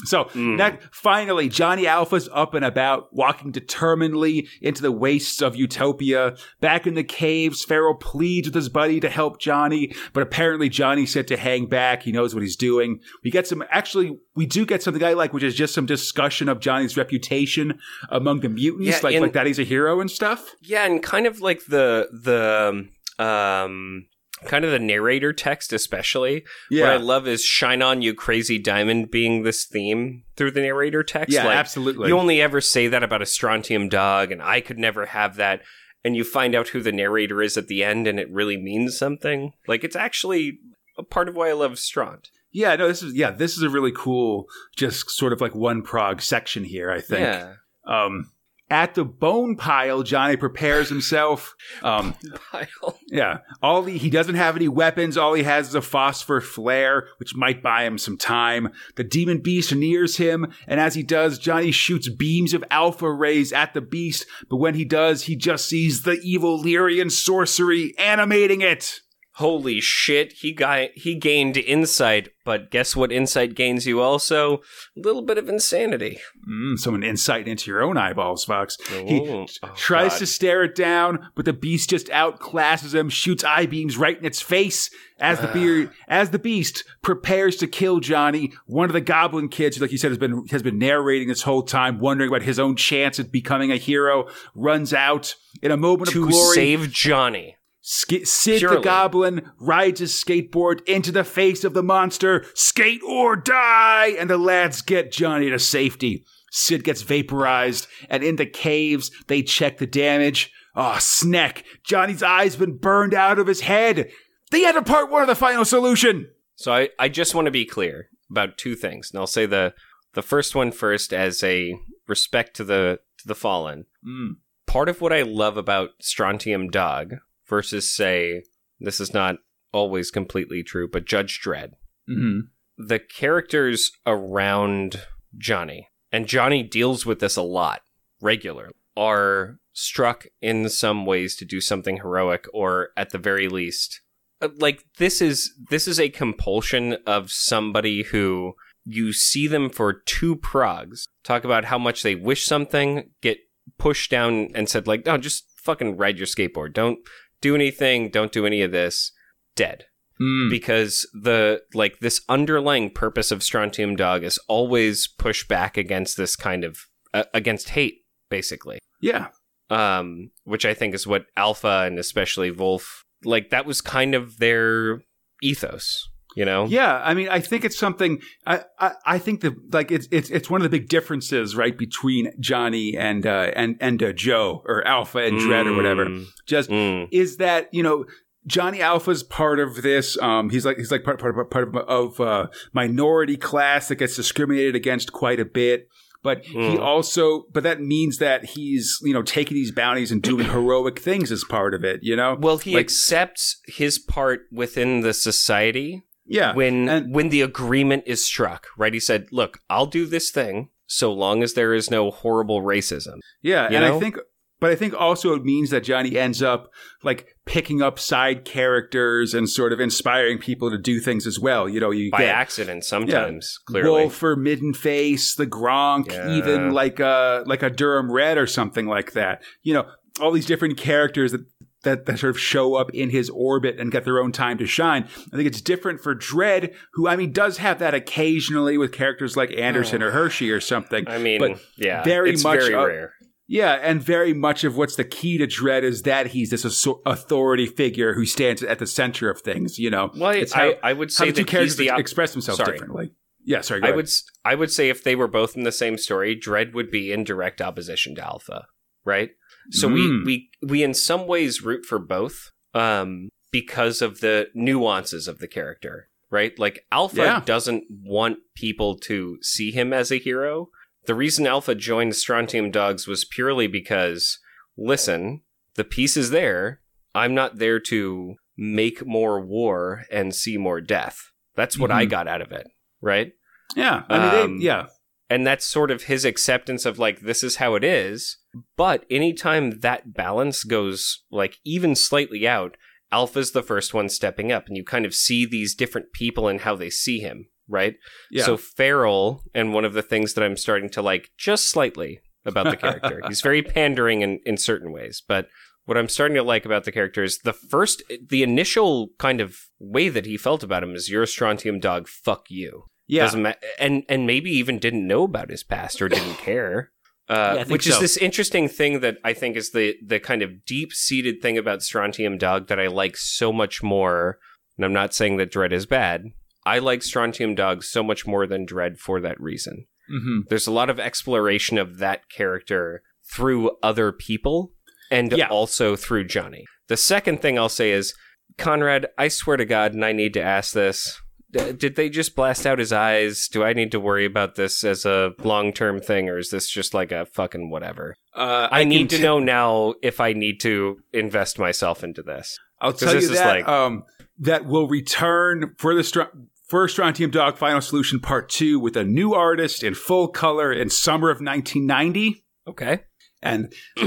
so 0.05 0.31
that 0.59 0.81
finally, 0.93 1.49
Johnny 1.49 1.87
Alpha's 1.87 2.29
up 2.33 2.55
and 2.55 2.65
about, 2.65 3.13
walking 3.13 3.51
determinedly 3.51 4.47
into 4.63 4.81
the 4.81 4.93
wastes 4.93 5.43
of 5.43 5.57
Utopia. 5.57 6.37
Back 6.61 6.87
in 6.87 6.95
the 6.95 7.03
caves, 7.03 7.65
Feral 7.65 7.95
pleads 7.97 8.47
with 8.49 8.55
his 8.55 8.69
buddy 8.69 9.01
to 9.01 9.09
help 9.09 9.41
Johnny, 9.41 9.93
but 10.13 10.23
apparently 10.23 10.69
Johnny's 10.69 11.13
set 11.13 11.27
to 11.29 11.37
hang 11.37 11.67
back. 11.67 12.05
He 12.05 12.13
knows 12.13 12.33
what 12.35 12.43
he's 12.43 12.55
doing. 12.57 13.01
We 13.25 13.31
get 13.33 13.47
some, 13.49 13.65
actually, 13.71 14.17
we 14.37 14.47
do 14.47 14.65
get 14.65 14.83
something 14.85 15.03
I 15.03 15.15
like, 15.15 15.33
which 15.33 15.43
is 15.43 15.57
just 15.57 15.75
some 15.75 15.87
discussion 15.87 16.49
of 16.49 16.61
Johnny's 16.61 16.97
reputation 16.97 17.79
among 18.09 18.41
the 18.41 18.49
mutants, 18.49 18.87
Yeah, 18.89 19.01
like 19.03 19.15
in- 19.17 19.23
like 19.23 19.33
that 19.33 19.47
he's 19.47 19.59
a 19.59 19.65
hero 19.65 20.01
and 20.01 20.09
stuff. 20.11 20.55
Yeah, 20.63 20.85
and 20.87 21.03
kind 21.03 21.27
of 21.27 21.41
like 21.41 21.65
the 21.67 22.09
the 22.13 22.89
um 23.25 24.07
kind 24.45 24.65
of 24.65 24.71
the 24.71 24.79
narrator 24.79 25.33
text 25.33 25.73
especially. 25.73 26.45
yeah. 26.71 26.85
What 26.85 26.93
I 26.93 26.97
love 26.97 27.29
is 27.29 27.45
"Shine 27.45 27.83
on 27.83 28.03
you, 28.03 28.15
crazy 28.15 28.59
diamond" 28.59 29.11
being 29.11 29.43
this 29.43 29.65
theme 29.65 30.25
through 30.37 30.53
the 30.53 30.61
narrator 30.61 31.03
text. 31.03 31.33
yeah, 31.33 31.47
like, 31.47 31.57
absolutely. 31.57 32.09
You 32.09 32.19
only 32.19 32.41
ever 32.41 32.61
say 32.61 32.89
that 32.89 33.03
about 33.03 33.23
a 33.23 33.27
strontium 33.27 33.89
dog, 33.89 34.33
and 34.33 34.43
I 34.43 34.61
could 34.61 34.79
never 34.79 35.07
have 35.07 35.37
that. 35.37 35.63
And 36.05 36.15
you 36.15 36.23
find 36.25 36.55
out 36.55 36.69
who 36.69 36.81
the 36.81 36.93
narrator 36.93 37.43
is 37.43 37.57
at 37.57 37.67
the 37.67 37.83
end, 37.83 38.07
and 38.07 38.21
it 38.21 38.31
really 38.31 38.57
means 38.57 38.97
something. 38.97 39.53
Like 39.67 39.83
it's 39.85 39.97
actually 39.97 40.59
a 40.97 41.03
part 41.03 41.29
of 41.29 41.35
why 41.35 41.51
I 41.51 41.55
love 41.55 41.73
Stront. 41.73 42.27
Yeah, 42.51 42.77
no, 42.77 42.89
this 42.89 43.03
is 43.03 43.15
yeah, 43.15 43.31
this 43.31 43.57
is 43.57 43.63
a 43.63 43.69
really 43.69 43.93
cool, 43.95 44.47
just 44.77 45.11
sort 45.11 45.33
of 45.33 45.41
like 45.41 45.55
one 45.55 45.83
prog 45.83 46.23
section 46.23 46.65
here. 46.65 46.91
I 46.91 47.01
think. 47.01 47.21
Yeah, 47.21 47.55
Um, 47.87 48.31
at 48.71 48.95
the 48.95 49.05
bone 49.05 49.57
pile, 49.57 50.03
Johnny 50.03 50.37
prepares 50.37 50.89
himself. 50.89 51.55
Um, 51.83 52.15
Pile. 52.51 52.99
yeah, 53.07 53.39
all 53.63 53.85
he, 53.85 53.99
he 53.99 54.11
doesn't 54.11 54.35
have 54.35 54.57
any 54.57 54.69
weapons. 54.69 55.17
All 55.17 55.35
he 55.35 55.43
has 55.45 55.69
is 55.69 55.75
a 55.75 55.83
phosphor 55.83 56.41
flare, 56.41 57.09
which 57.19 57.35
might 57.35 57.63
buy 57.63 57.85
him 57.85 57.99
some 57.99 58.17
time. 58.19 58.71
The 58.97 59.05
demon 59.05 59.39
beast 59.39 59.75
nears 59.75 60.17
him, 60.19 60.53
and 60.67 60.81
as 60.81 60.95
he 60.95 61.03
does, 61.03 61.39
Johnny 61.39 61.71
shoots 61.71 62.09
beams 62.09 62.53
of 62.53 62.65
alpha 62.71 63.11
rays 63.11 63.53
at 63.53 63.75
the 63.75 63.81
beast. 63.81 64.27
But 64.49 64.57
when 64.57 64.75
he 64.75 64.85
does, 64.85 65.25
he 65.25 65.37
just 65.37 65.67
sees 65.67 66.03
the 66.03 66.21
evil 66.23 66.63
Lyrian 66.63 67.11
sorcery 67.11 67.95
animating 67.99 68.61
it. 68.61 69.01
Holy 69.39 69.81
shit, 69.81 70.33
he 70.35 70.53
got 70.53 70.89
he 70.95 71.15
gained 71.15 71.57
insight, 71.57 72.29
but 72.45 72.71
guess 72.71 72.95
what 72.97 73.13
insight 73.13 73.55
gains 73.55 73.87
you 73.87 74.01
also? 74.01 74.59
A 74.97 75.01
little 75.01 75.23
bit 75.23 75.39
of 75.39 75.49
insanity. 75.49 76.19
Mm, 76.49 76.79
some 76.79 77.03
insight 77.03 77.47
into 77.49 77.71
your 77.71 77.83
own 77.83 77.97
eyeballs, 77.97 78.45
Fox. 78.45 78.77
He 78.89 79.21
Oh, 79.21 79.47
tries 79.77 80.13
God. 80.13 80.19
to 80.19 80.27
stare 80.27 80.63
it 80.65 80.75
down, 80.75 81.29
but 81.35 81.45
the 81.45 81.53
beast 81.53 81.91
just 81.91 82.09
outclasses 82.09 82.95
him, 82.95 83.09
shoots 83.09 83.45
eye 83.45 83.67
beams 83.67 83.97
right 83.97 84.19
in 84.19 84.25
its 84.25 84.41
face. 84.41 84.91
As 85.21 85.41
the 85.41 85.49
beard, 85.49 85.91
as 86.07 86.31
the 86.31 86.39
beast 86.39 86.85
prepares 87.03 87.57
to 87.57 87.67
kill 87.67 87.99
Johnny, 87.99 88.53
one 88.67 88.89
of 88.89 88.93
the 88.93 89.01
goblin 89.01 89.49
kids, 89.49 89.81
like 89.81 89.91
you 89.91 89.99
said, 89.99 90.13
has 90.13 90.19
been 90.19 90.47
has 90.53 90.63
been 90.63 90.79
narrating 90.79 91.27
this 91.27 91.43
whole 91.43 91.63
time, 91.63 91.99
wondering 91.99 92.29
about 92.29 92.43
his 92.43 92.61
own 92.61 92.77
chance 92.77 93.19
at 93.19 93.33
becoming 93.33 93.73
a 93.73 93.77
hero, 93.77 94.29
runs 94.55 94.95
out 94.95 95.35
in 95.61 95.73
a 95.73 95.77
moment 95.77 96.11
to 96.13 96.23
of 96.23 96.31
glory. 96.31 96.49
to 96.49 96.55
save 96.55 96.93
Johnny. 96.93 97.57
Sk- 97.91 98.27
Sid 98.27 98.61
the 98.61 98.81
Goblin 98.81 99.51
rides 99.59 100.01
his 100.01 100.13
skateboard 100.13 100.87
into 100.87 101.11
the 101.11 101.25
face 101.25 101.65
of 101.65 101.73
the 101.73 101.83
monster. 101.83 102.45
Skate 102.53 103.01
or 103.03 103.35
die! 103.35 104.09
And 104.09 104.29
the 104.29 104.37
lads 104.37 104.83
get 104.83 105.11
Johnny 105.11 105.49
to 105.49 105.59
safety. 105.59 106.23
Sid 106.51 106.85
gets 106.85 107.01
vaporized, 107.01 107.87
and 108.11 108.23
in 108.23 108.37
the 108.37 108.45
caves, 108.45 109.11
they 109.29 109.43
check 109.43 109.79
the 109.79 109.87
damage. 109.87 110.53
Oh, 110.77 110.99
snack. 111.01 111.65
Johnny's 111.83 112.23
eyes 112.23 112.57
been 112.57 112.77
burned 112.77 113.15
out 113.15 113.39
of 113.39 113.47
his 113.47 113.63
head. 113.63 114.11
The 114.51 114.67
end 114.67 114.77
of 114.77 114.85
part 114.85 115.11
one 115.11 115.23
of 115.23 115.29
the 115.29 115.35
final 115.35 115.65
solution. 115.65 116.29
So 116.57 116.75
I, 116.75 116.91
I 116.99 117.09
just 117.09 117.35
want 117.35 117.47
to 117.47 117.51
be 117.51 117.65
clear 117.65 118.11
about 118.31 118.59
two 118.59 118.77
things. 118.77 119.11
And 119.11 119.19
I'll 119.19 119.27
say 119.27 119.47
the 119.47 119.73
the 120.13 120.21
first 120.21 120.55
one 120.55 120.73
first 120.73 121.15
as 121.15 121.43
a 121.43 121.75
respect 122.07 122.55
to 122.57 122.65
the 122.65 123.01
to 123.17 123.27
the 123.27 123.35
fallen. 123.35 123.87
Mm. 124.07 124.37
Part 124.67 124.91
of 124.91 125.01
what 125.01 125.15
I 125.15 125.23
love 125.23 125.57
about 125.57 125.91
Strontium 126.03 126.69
Dog 126.69 127.15
versus 127.49 127.93
say 127.93 128.43
this 128.81 129.01
is 129.01 129.13
not 129.13 129.37
always 129.73 130.11
completely 130.11 130.63
true, 130.63 130.89
but 130.91 131.07
Judge 131.07 131.41
Dredd. 131.45 131.73
hmm 132.07 132.41
The 132.77 132.99
characters 132.99 133.93
around 134.07 135.03
Johnny, 135.37 135.89
and 136.13 136.27
Johnny 136.27 136.63
deals 136.63 137.05
with 137.05 137.21
this 137.21 137.37
a 137.37 137.43
lot 137.43 137.83
regularly, 138.21 138.73
are 138.97 139.59
struck 139.73 140.27
in 140.43 140.69
some 140.69 141.07
ways 141.07 141.37
to 141.37 141.45
do 141.45 141.61
something 141.61 141.99
heroic 141.99 142.47
or 142.53 142.89
at 142.97 143.11
the 143.11 143.19
very 143.19 143.49
least 143.49 144.01
uh, 144.41 144.49
like 144.59 144.85
this 144.99 145.23
is 145.23 145.53
this 145.71 145.87
is 145.87 146.01
a 146.01 146.09
compulsion 146.09 146.97
of 147.07 147.31
somebody 147.31 148.03
who 148.03 148.55
you 148.85 149.13
see 149.13 149.47
them 149.47 149.71
for 149.71 149.93
two 149.93 150.35
progs 150.35 151.07
talk 151.23 151.45
about 151.45 151.67
how 151.67 151.79
much 151.79 152.03
they 152.03 152.17
wish 152.17 152.45
something 152.45 153.11
get 153.21 153.39
pushed 153.79 154.11
down 154.11 154.49
and 154.55 154.69
said 154.69 154.89
like 154.89 155.07
no 155.07 155.17
just 155.17 155.45
fucking 155.57 155.97
ride 155.97 156.19
your 156.19 156.27
skateboard 156.27 156.73
don't 156.73 156.99
do 157.41 157.55
anything 157.55 158.11
don't 158.11 158.33
do 158.33 158.47
any 158.47 158.63
of 158.63 158.73
this 158.73 159.13
dead 159.57 159.85
Mm. 160.21 160.51
because 160.51 161.09
the 161.15 161.63
like 161.75 162.01
this 162.01 162.23
underlying 162.29 162.91
purpose 162.91 163.31
of 163.31 163.41
strontium 163.45 163.95
dog 163.95 164.25
is 164.25 164.37
always 164.49 165.07
push 165.07 165.47
back 165.47 165.77
against 165.77 166.17
this 166.17 166.35
kind 166.35 166.65
of 166.65 166.87
uh, 167.15 167.23
against 167.33 167.69
hate 167.69 168.01
basically 168.29 168.81
Yeah. 169.01 169.29
um, 169.71 170.33
which 170.43 170.67
I 170.67 170.75
think 170.75 170.93
is 170.97 171.07
what 171.07 171.27
Alpha 171.37 171.85
and 171.87 172.01
especially 172.01 172.51
Wolf 172.51 173.05
like. 173.25 173.51
That 173.51 173.65
was 173.65 173.81
kind 173.81 174.13
of 174.17 174.39
their 174.39 175.03
ethos, 175.41 176.09
you 176.39 176.45
know. 176.45 176.67
Yeah, 176.67 177.03
I 177.05 177.13
mean, 177.15 177.29
I 177.29 177.41
think 177.41 177.65
it's 177.65 177.77
something. 177.79 178.21
I, 178.47 178.61
I, 178.79 178.91
I 179.15 179.19
think 179.19 179.41
that 179.43 179.55
like 179.75 179.91
it's 179.91 180.07
it's 180.11 180.31
it's 180.31 180.49
one 180.49 180.61
of 180.61 180.71
the 180.71 180.79
big 180.79 180.89
differences, 180.89 181.57
right, 181.57 181.77
between 181.77 182.31
Johnny 182.41 182.97
and 182.97 183.27
uh, 183.27 183.51
and 183.57 183.77
and 183.81 184.03
uh, 184.03 184.13
Joe 184.13 184.63
or 184.67 184.87
Alpha 184.87 185.19
and 185.19 185.39
Dredd 185.39 185.67
or 185.67 185.75
whatever. 185.77 186.07
Mm, 186.07 186.27
Just 186.47 186.71
mm. 186.71 187.09
is 187.11 187.37
that 187.39 187.69
you 187.73 187.83
know 187.83 188.05
Johnny 188.47 188.81
Alpha's 188.81 189.23
part 189.23 189.59
of 189.59 189.83
this. 189.83 190.17
Um, 190.23 190.51
he's 190.51 190.65
like 190.65 190.77
he's 190.79 190.91
like 190.93 191.05
part 191.05 191.19
part 191.21 191.51
part 191.51 191.69
of, 191.69 191.77
of 191.77 192.21
uh, 192.21 192.47
minority 192.73 193.37
class 193.37 193.89
that 193.89 193.97
gets 193.97 194.17
discriminated 194.17 194.75
against 194.77 195.13
quite 195.13 195.41
a 195.41 195.45
bit. 195.45 195.89
But 196.21 196.45
he 196.45 196.55
Mm. 196.77 196.81
also, 196.81 197.45
but 197.53 197.63
that 197.63 197.81
means 197.81 198.19
that 198.19 198.45
he's 198.57 198.99
you 199.03 199.13
know 199.15 199.23
taking 199.23 199.55
these 199.55 199.71
bounties 199.71 200.11
and 200.11 200.21
doing 200.21 200.47
heroic 200.47 200.99
things 200.99 201.31
as 201.31 201.45
part 201.45 201.75
of 201.75 201.85
it. 201.85 202.01
You 202.03 202.17
know, 202.17 202.37
Well, 202.41 202.59
he 202.59 202.75
Like- 202.75 202.87
accepts 202.87 203.61
his 203.69 204.01
part 204.01 204.41
within 204.51 205.03
the 205.03 205.13
society 205.15 206.03
yeah. 206.29 206.55
when 206.55 206.89
and- 206.89 207.15
when 207.15 207.29
the 207.31 207.43
agreement 207.43 208.05
is 208.07 208.25
struck. 208.25 208.69
Right? 208.77 208.93
He 208.95 209.01
said, 209.01 209.27
"Look, 209.33 209.59
I'll 209.69 209.87
do 209.87 210.07
this 210.07 210.31
thing 210.31 210.69
so 210.87 211.13
long 211.13 211.43
as 211.43 211.55
there 211.55 211.75
is 211.75 211.91
no 211.91 212.11
horrible 212.11 212.63
racism." 212.63 213.19
Yeah, 213.43 213.69
You 213.71 213.77
and 213.77 213.85
I 213.85 213.99
think, 213.99 214.17
but 214.61 214.71
I 214.71 214.75
think 214.75 214.95
also 214.95 215.35
it 215.35 215.45
means 215.45 215.71
that 215.71 215.85
Johnny 215.85 216.19
ends 216.19 216.43
up 216.43 216.69
like 217.03 217.29
picking 217.47 217.81
up 217.81 217.99
side 217.99 218.45
characters 218.45 219.33
and 219.35 219.49
sort 219.49 219.73
of 219.73 219.81
inspiring 219.81 220.39
people 220.39 220.71
to 220.71 220.79
do 220.79 221.01
things 221.01 221.27
as 221.27 221.39
well. 221.39 221.69
You 221.69 221.81
know, 221.81 221.91
you 221.91 222.11
By 222.11 222.19
get 222.19 222.35
accident, 222.35 222.85
sometimes 222.85 223.59
clearly. 223.67 223.89
Wolf 223.91 224.23
or 224.23 224.37
Midden 224.37 224.75
Face, 224.75 225.35
the 225.35 225.47
Gronk, 225.47 226.11
Yeah. 226.13 226.37
even 226.37 226.71
like 226.73 227.01
a 227.01 227.45
like 227.47 227.63
a 227.63 227.71
Durham 227.71 228.11
Red 228.13 228.37
or 228.39 228.47
something 228.47 228.87
like 228.87 229.13
that. 229.13 229.43
You 229.63 229.75
know, 229.75 229.87
all 230.21 230.33
these 230.33 230.47
different 230.47 230.77
characters 230.77 231.33
that. 231.33 231.43
That, 231.89 232.05
that 232.07 232.19
sort 232.19 232.31
of 232.31 232.39
show 232.39 232.75
up 232.75 232.91
in 232.93 233.09
his 233.11 233.31
orbit 233.31 233.81
and 233.81 233.91
get 233.91 234.05
their 234.05 234.19
own 234.19 234.31
time 234.33 234.59
to 234.59 234.67
shine. 234.67 235.05
I 235.33 235.37
think 235.37 235.47
it's 235.47 235.61
different 235.63 236.01
for 236.03 236.15
Dredd, 236.15 236.75
who 236.93 237.09
I 237.09 237.17
mean 237.17 237.33
does 237.33 237.57
have 237.59 237.79
that 237.79 237.95
occasionally 237.95 238.77
with 238.77 238.93
characters 238.93 239.37
like 239.37 239.51
Anderson 239.57 240.03
or 240.03 240.11
Hershey 240.11 240.51
or 240.51 240.61
something. 240.61 241.09
I 241.09 241.19
mean, 241.19 241.41
but 241.41 241.61
yeah, 241.79 242.03
very 242.05 242.31
it's 242.31 242.45
much 242.45 242.61
very 242.61 242.75
a- 242.75 242.87
rare. 242.87 243.13
Yeah, 243.51 243.79
and 243.83 244.03
very 244.03 244.35
much 244.35 244.63
of 244.65 244.77
what's 244.77 244.97
the 244.97 245.05
key 245.05 245.39
to 245.39 245.47
Dredd 245.47 245.83
is 245.83 246.03
that 246.03 246.27
he's 246.27 246.51
this 246.51 246.65
authority 247.07 247.65
figure 247.67 248.13
who 248.13 248.27
stands 248.27 248.63
at 248.63 248.79
the 248.79 248.87
center 248.87 249.31
of 249.31 249.41
things. 249.41 249.79
You 249.79 249.89
know, 249.89 250.11
Well, 250.15 250.33
It's 250.33 250.53
I, 250.55 250.59
how- 250.59 250.75
I 250.83 250.93
would 250.93 251.09
how 251.09 251.25
say 251.25 251.31
the 251.31 251.33
two 251.33 251.41
he's 251.45 251.51
characters 251.51 251.77
the 251.77 251.91
op- 251.91 252.01
express 252.01 252.33
themselves 252.33 252.59
Sorry. 252.59 252.73
differently. 252.73 253.13
Yeah, 253.45 253.63
sorry. 253.63 253.81
Go 253.81 253.87
I 253.87 253.89
ahead. 253.89 253.97
would 253.97 254.11
I 254.45 254.55
would 254.55 254.71
say 254.71 254.91
if 254.91 255.03
they 255.03 255.17
were 255.17 255.29
both 255.29 255.57
in 255.57 255.63
the 255.63 255.73
same 255.73 255.97
story, 255.97 256.39
Dredd 256.39 256.75
would 256.75 256.91
be 256.91 257.11
in 257.11 257.25
direct 257.25 257.63
opposition 257.63 258.15
to 258.17 258.23
Alpha, 258.23 258.67
right? 259.07 259.31
So 259.71 259.89
Mm. 259.89 259.93
we 259.95 260.25
we 260.25 260.51
we 260.69 260.83
in 260.83 260.95
some 260.95 261.27
ways 261.27 261.63
root 261.63 261.85
for 261.85 261.99
both 261.99 262.51
um 262.75 263.29
because 263.51 264.03
of 264.03 264.21
the 264.21 264.49
nuances 264.55 265.27
of 265.29 265.39
the 265.39 265.49
character, 265.49 266.09
right? 266.31 266.59
Like 266.59 266.85
Alpha 266.93 267.17
Yeah. 267.23 267.43
doesn't 267.45 267.85
want 267.91 268.39
people 268.55 268.97
to 269.01 269.39
see 269.43 269.71
him 269.71 269.93
as 269.93 270.11
a 270.13 270.19
hero. 270.19 270.69
The 271.07 271.15
reason 271.15 271.47
Alpha 271.47 271.75
joined 271.75 272.15
Strontium 272.17 272.71
Dogs 272.71 273.07
was 273.07 273.25
purely 273.25 273.67
because 273.67 274.39
listen, 274.77 275.43
the 275.77 275.85
peace 275.85 276.17
is 276.17 276.31
there. 276.31 276.81
I'm 277.15 277.35
not 277.35 277.59
there 277.59 277.81
to 277.81 278.35
make 278.57 279.07
more 279.07 279.41
war 279.41 280.05
and 280.11 280.35
see 280.35 280.57
more 280.59 280.81
death. 280.81 281.31
That's 281.57 281.79
what 281.79 281.91
I 281.91 282.05
Mhm. 282.07 282.11
got 282.11 282.29
out 282.29 282.43
of 282.43 282.53
it, 282.53 282.67
right? 283.01 283.33
yeah, 283.77 284.05
I 284.09 284.19
mean, 284.19 284.45
um, 284.45 284.59
they, 284.59 284.65
yeah, 284.65 284.87
and 285.29 285.47
that's 285.47 285.65
sort 285.65 285.91
of 285.91 286.05
his 286.05 286.25
acceptance 286.25 286.87
of 286.87 286.99
like 286.99 287.21
this 287.21 287.43
is 287.45 287.57
how 287.57 287.75
it 287.75 287.85
is 287.85 288.39
but 288.77 289.05
anytime 289.11 289.81
that 289.81 290.15
balance 290.15 290.65
goes 290.65 291.25
like 291.31 291.59
even 291.65 291.95
slightly 291.95 292.47
out 292.47 292.77
alpha's 293.11 293.53
the 293.53 293.63
first 293.63 293.95
one 293.95 294.09
stepping 294.09 294.53
up 294.53 294.67
and 294.69 294.77
you 294.77 294.85
kind 294.85 295.07
of 295.07 295.15
see 295.15 295.47
these 295.47 295.75
different 295.75 296.13
people 296.13 296.49
and 296.49 296.61
how 296.61 296.77
they 296.77 296.91
see 296.91 297.21
him 297.21 297.47
right 297.69 297.97
yeah. 298.31 298.45
so 298.45 298.57
feral 298.57 299.43
and 299.55 299.73
one 299.73 299.85
of 299.85 299.93
the 299.93 300.03
things 300.03 300.35
that 300.35 300.45
i'm 300.45 300.57
starting 300.57 300.89
to 300.89 301.03
like 301.03 301.31
just 301.37 301.71
slightly 301.71 302.21
about 302.45 302.71
the 302.71 302.77
character 302.77 303.21
he's 303.29 303.41
very 303.41 303.63
pandering 303.63 304.23
in, 304.23 304.41
in 304.45 304.57
certain 304.57 304.93
ways 304.93 305.23
but 305.27 305.49
what 305.85 305.97
i'm 305.97 306.09
starting 306.09 306.35
to 306.35 306.43
like 306.43 306.65
about 306.65 306.85
the 306.85 306.93
character 306.93 307.23
is 307.23 307.39
the 307.39 307.53
first 307.53 308.03
the 308.29 308.43
initial 308.43 309.09
kind 309.19 309.41
of 309.41 309.57
way 309.79 310.09
that 310.09 310.27
he 310.27 310.37
felt 310.37 310.63
about 310.63 310.83
him 310.83 310.95
is 310.95 311.09
you're 311.09 311.23
a 311.23 311.27
strontium 311.27 311.79
dog 311.79 312.09
fuck 312.09 312.47
you 312.51 312.85
yeah, 313.09 313.35
ma- 313.35 313.55
and 313.81 314.05
and 314.09 314.27
maybe 314.27 314.51
even 314.51 314.79
didn't 314.79 315.07
know 315.07 315.25
about 315.25 315.49
his 315.49 315.65
past 315.65 316.03
or 316.03 316.09
didn't 316.11 316.37
care. 316.37 316.93
Uh, 317.29 317.35
Yeah, 317.35 317.53
I 317.53 317.65
think 317.65 317.71
which 317.71 317.87
is 317.87 317.99
this 318.01 318.17
interesting 318.17 318.69
thing 318.69 319.01
that 319.01 319.19
I 319.25 319.33
think 319.35 319.57
is 319.57 319.71
the 319.73 319.95
the 320.05 320.19
kind 320.21 320.43
of 320.43 320.65
deep 320.65 320.93
seated 320.93 321.43
thing 321.43 321.59
about 321.59 321.83
Strontium 321.83 322.39
Dog 322.39 322.69
that 322.69 322.81
I 322.81 322.87
like 322.87 323.17
so 323.17 323.53
much 323.53 323.83
more. 323.83 324.39
And 324.77 324.85
I'm 324.85 324.93
not 324.93 325.13
saying 325.15 325.37
that 325.39 325.53
Dredd 325.53 325.73
is 325.73 325.87
bad. 325.87 326.25
I 326.65 326.79
like 326.79 327.03
Strontium 327.03 327.55
Dog 327.55 327.83
so 327.83 328.03
much 328.03 328.27
more 328.27 328.47
than 328.47 328.67
Dredd 328.67 328.99
for 328.99 329.21
that 329.21 329.41
reason. 329.41 329.87
hmm 330.09 330.41
There's 330.49 330.67
a 330.67 330.73
lot 330.73 330.89
of 330.91 330.99
exploration 331.01 331.79
of 331.79 331.99
that 331.99 332.29
character 332.31 333.03
through 333.31 333.73
other 333.83 334.13
people 334.13 334.73
and 335.11 335.33
Yeah. 335.33 335.49
also 335.49 335.97
through 335.97 336.25
Johnny. 336.25 336.65
The 336.89 336.97
second 336.97 337.43
thing 337.43 337.59
I'll 337.59 337.69
say 337.69 337.91
is, 337.91 338.15
Conrad, 338.57 339.07
I 339.19 339.29
swear 339.29 339.57
to 339.59 339.65
God, 339.67 339.93
and 339.95 340.05
I 340.05 340.13
need 340.13 340.33
to 340.35 340.43
ask 340.43 340.73
this. 340.73 341.21
Did 341.51 341.97
they 341.97 342.11
just 342.11 342.37
blast 342.37 342.67
out 342.67 342.79
his 342.79 342.93
eyes? 342.93 343.49
Do 343.49 343.65
I 343.65 343.73
need 343.73 343.91
to 343.93 344.01
worry 344.01 344.27
about 344.27 344.57
this 344.57 344.85
as 344.85 345.07
a 345.07 345.33
long 345.43 345.73
term 345.73 345.99
thing, 346.01 346.29
or 346.29 346.37
is 346.39 346.51
this 346.51 346.69
just 346.69 346.93
like 346.93 347.11
a 347.11 347.25
fucking 347.27 347.71
whatever? 347.71 348.17
Uh, 348.35 348.69
I, 348.71 348.85
need 348.85 348.99
can 348.99 349.09
to 349.09 349.17
t- 349.17 349.23
know 349.23 349.39
now 349.39 349.95
if 350.03 350.21
I 350.21 350.35
need 350.35 350.61
to 350.61 350.99
invest 351.13 351.59
myself 351.59 352.05
into 352.05 352.23
this. 352.23 352.59
I'll 352.81 352.93
tell 352.93 353.15
you 353.15 353.21
this 353.21 353.31
is 353.31 353.39
that 353.39 353.47
like- 353.47 353.69
um, 353.69 354.05
that 354.41 354.67
will 354.67 354.89
return 354.89 355.75
for 355.79 355.95
the 355.95 356.05
Str- 356.05 356.31
for 356.69 356.87
Strontium 356.87 357.31
Dog 357.31 357.57
Final 357.57 357.81
Solution 357.81 358.21
Part 358.21 358.51
Two 358.51 358.79
with 358.79 358.97
a 358.97 359.05
new 359.05 359.33
artist 359.33 359.83
in 359.83 359.95
full 359.95 360.29
color 360.29 360.71
in 360.71 360.91
summer 360.91 361.31
of 361.31 361.41
1990. 361.41 362.45
Okay. 362.69 363.01
And 363.43 363.73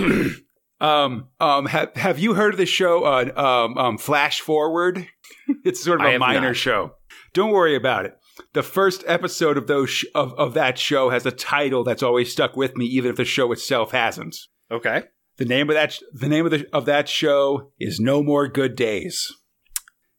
um, 0.80 1.30
um, 1.40 1.66
have 1.66 1.96
have 1.96 2.20
you 2.20 2.36
heard 2.36 2.54
of 2.54 2.58
the 2.60 2.66
show 2.66 3.04
uh, 3.04 3.32
um, 3.36 3.78
um, 3.78 3.98
Flash 3.98 4.42
Forward? 4.42 5.08
It's 5.64 5.84
sort 5.84 6.02
of 6.02 6.08
I 6.08 6.12
a 6.12 6.20
minor 6.20 6.50
not. 6.50 6.56
show. 6.56 6.94
Don't 7.34 7.52
worry 7.52 7.76
about 7.76 8.06
it. 8.06 8.18
The 8.54 8.64
first 8.64 9.04
episode 9.08 9.58
of 9.58 9.68
those 9.68 9.90
sh- 9.90 10.06
of, 10.16 10.34
of 10.34 10.54
that 10.54 10.78
show 10.78 11.10
has 11.10 11.26
a 11.26 11.32
title 11.32 11.84
that's 11.84 12.04
always 12.04 12.32
stuck 12.32 12.56
with 12.56 12.76
me, 12.76 12.86
even 12.86 13.12
if 13.12 13.18
the 13.18 13.26
show 13.26 13.52
itself 13.52 13.92
hasn't. 13.92 14.36
Okay. 14.70 15.04
The 15.38 15.46
name 15.46 15.70
of 15.70 15.76
that 15.76 15.94
sh- 15.94 16.04
the 16.14 16.28
name 16.28 16.46
of 16.46 16.52
the 16.52 16.68
of 16.74 16.86
that 16.86 17.08
show 17.08 17.72
is 17.80 18.00
No 18.00 18.22
More 18.24 18.48
Good 18.48 18.76
Days. 18.76 19.32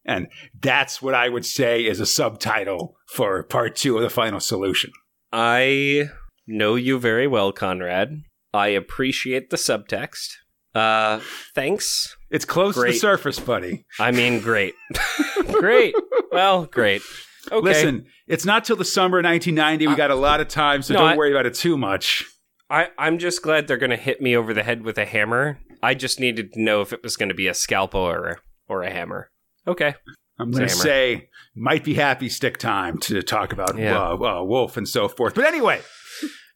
And 0.05 0.27
that's 0.61 1.01
what 1.01 1.15
I 1.15 1.29
would 1.29 1.47
say 1.47 1.85
is 1.85 2.01
a 2.01 2.07
subtitle 2.07 2.97
for 3.07 3.43
part 3.45 3.77
2 3.77 3.97
of 3.97 4.03
the 4.03 4.11
final 4.11 4.41
solution. 4.41 4.91
I 5.33 6.11
know 6.47 6.75
you 6.75 6.99
very 6.99 7.29
well, 7.29 7.53
Conrad. 7.53 8.23
I 8.53 8.69
appreciate 8.69 9.51
the 9.51 9.57
subtext. 9.57 10.29
Uh, 10.75 11.21
thanks. 11.55 12.17
It's 12.33 12.45
close 12.45 12.75
to 12.75 12.81
the 12.83 12.93
surface, 12.95 13.39
buddy. 13.39 13.85
I 14.01 14.11
mean, 14.11 14.41
great. 14.41 14.75
great. 15.53 15.95
Well, 16.33 16.65
great. 16.67 17.03
Okay. 17.51 17.63
Listen, 17.65 18.07
it's 18.27 18.45
not 18.45 18.65
till 18.65 18.77
the 18.77 18.85
summer 18.85 19.19
of 19.19 19.25
1990. 19.25 19.87
We 19.87 19.95
got 19.97 20.11
a 20.11 20.15
lot 20.15 20.41
of 20.41 20.49
time, 20.49 20.83
so 20.83 20.95
No, 20.95 21.01
don't 21.01 21.09
I- 21.11 21.17
worry 21.17 21.31
about 21.33 21.47
it 21.47 21.55
too 21.55 21.77
much. 21.77 22.25
I, 22.71 22.89
I'm 22.97 23.19
just 23.19 23.43
glad 23.43 23.69
they're 23.69 23.77
going 23.77 23.91
to 23.91 23.97
hit 23.97 24.23
me 24.23 24.35
over 24.35 24.55
the 24.55 24.63
head 24.63 24.83
with 24.83 24.97
a 24.97 25.05
hammer. 25.05 25.59
I 25.83 25.93
just 25.93 26.19
needed 26.19 26.55
to 26.55 26.63
know 26.63 26.81
if 26.81 26.93
it 26.95 27.03
was 27.03 27.17
going 27.19 27.29
to 27.29 27.35
be 27.35 27.47
a 27.47 27.53
scalpel 27.55 28.01
or 28.01 28.27
a, 28.29 28.37
or 28.67 28.83
a 28.83 28.91
hammer. 28.91 29.31
Okay. 29.67 29.95
I'm 30.39 30.51
going 30.51 30.67
to 30.69 30.73
say 30.75 31.29
might 31.55 31.85
be 31.85 31.93
happy 31.95 32.31
stick 32.31 32.57
time 32.57 32.97
to 33.01 33.21
talk 33.23 33.53
about 33.53 33.77
Yeah. 33.77 34.01
uh, 34.01 34.15
uh, 34.41 34.43
Wolf 34.45 34.79
and 34.79 34.89
so 34.89 35.07
forth. 35.07 35.35
But 35.35 35.45
anyway, 35.45 35.83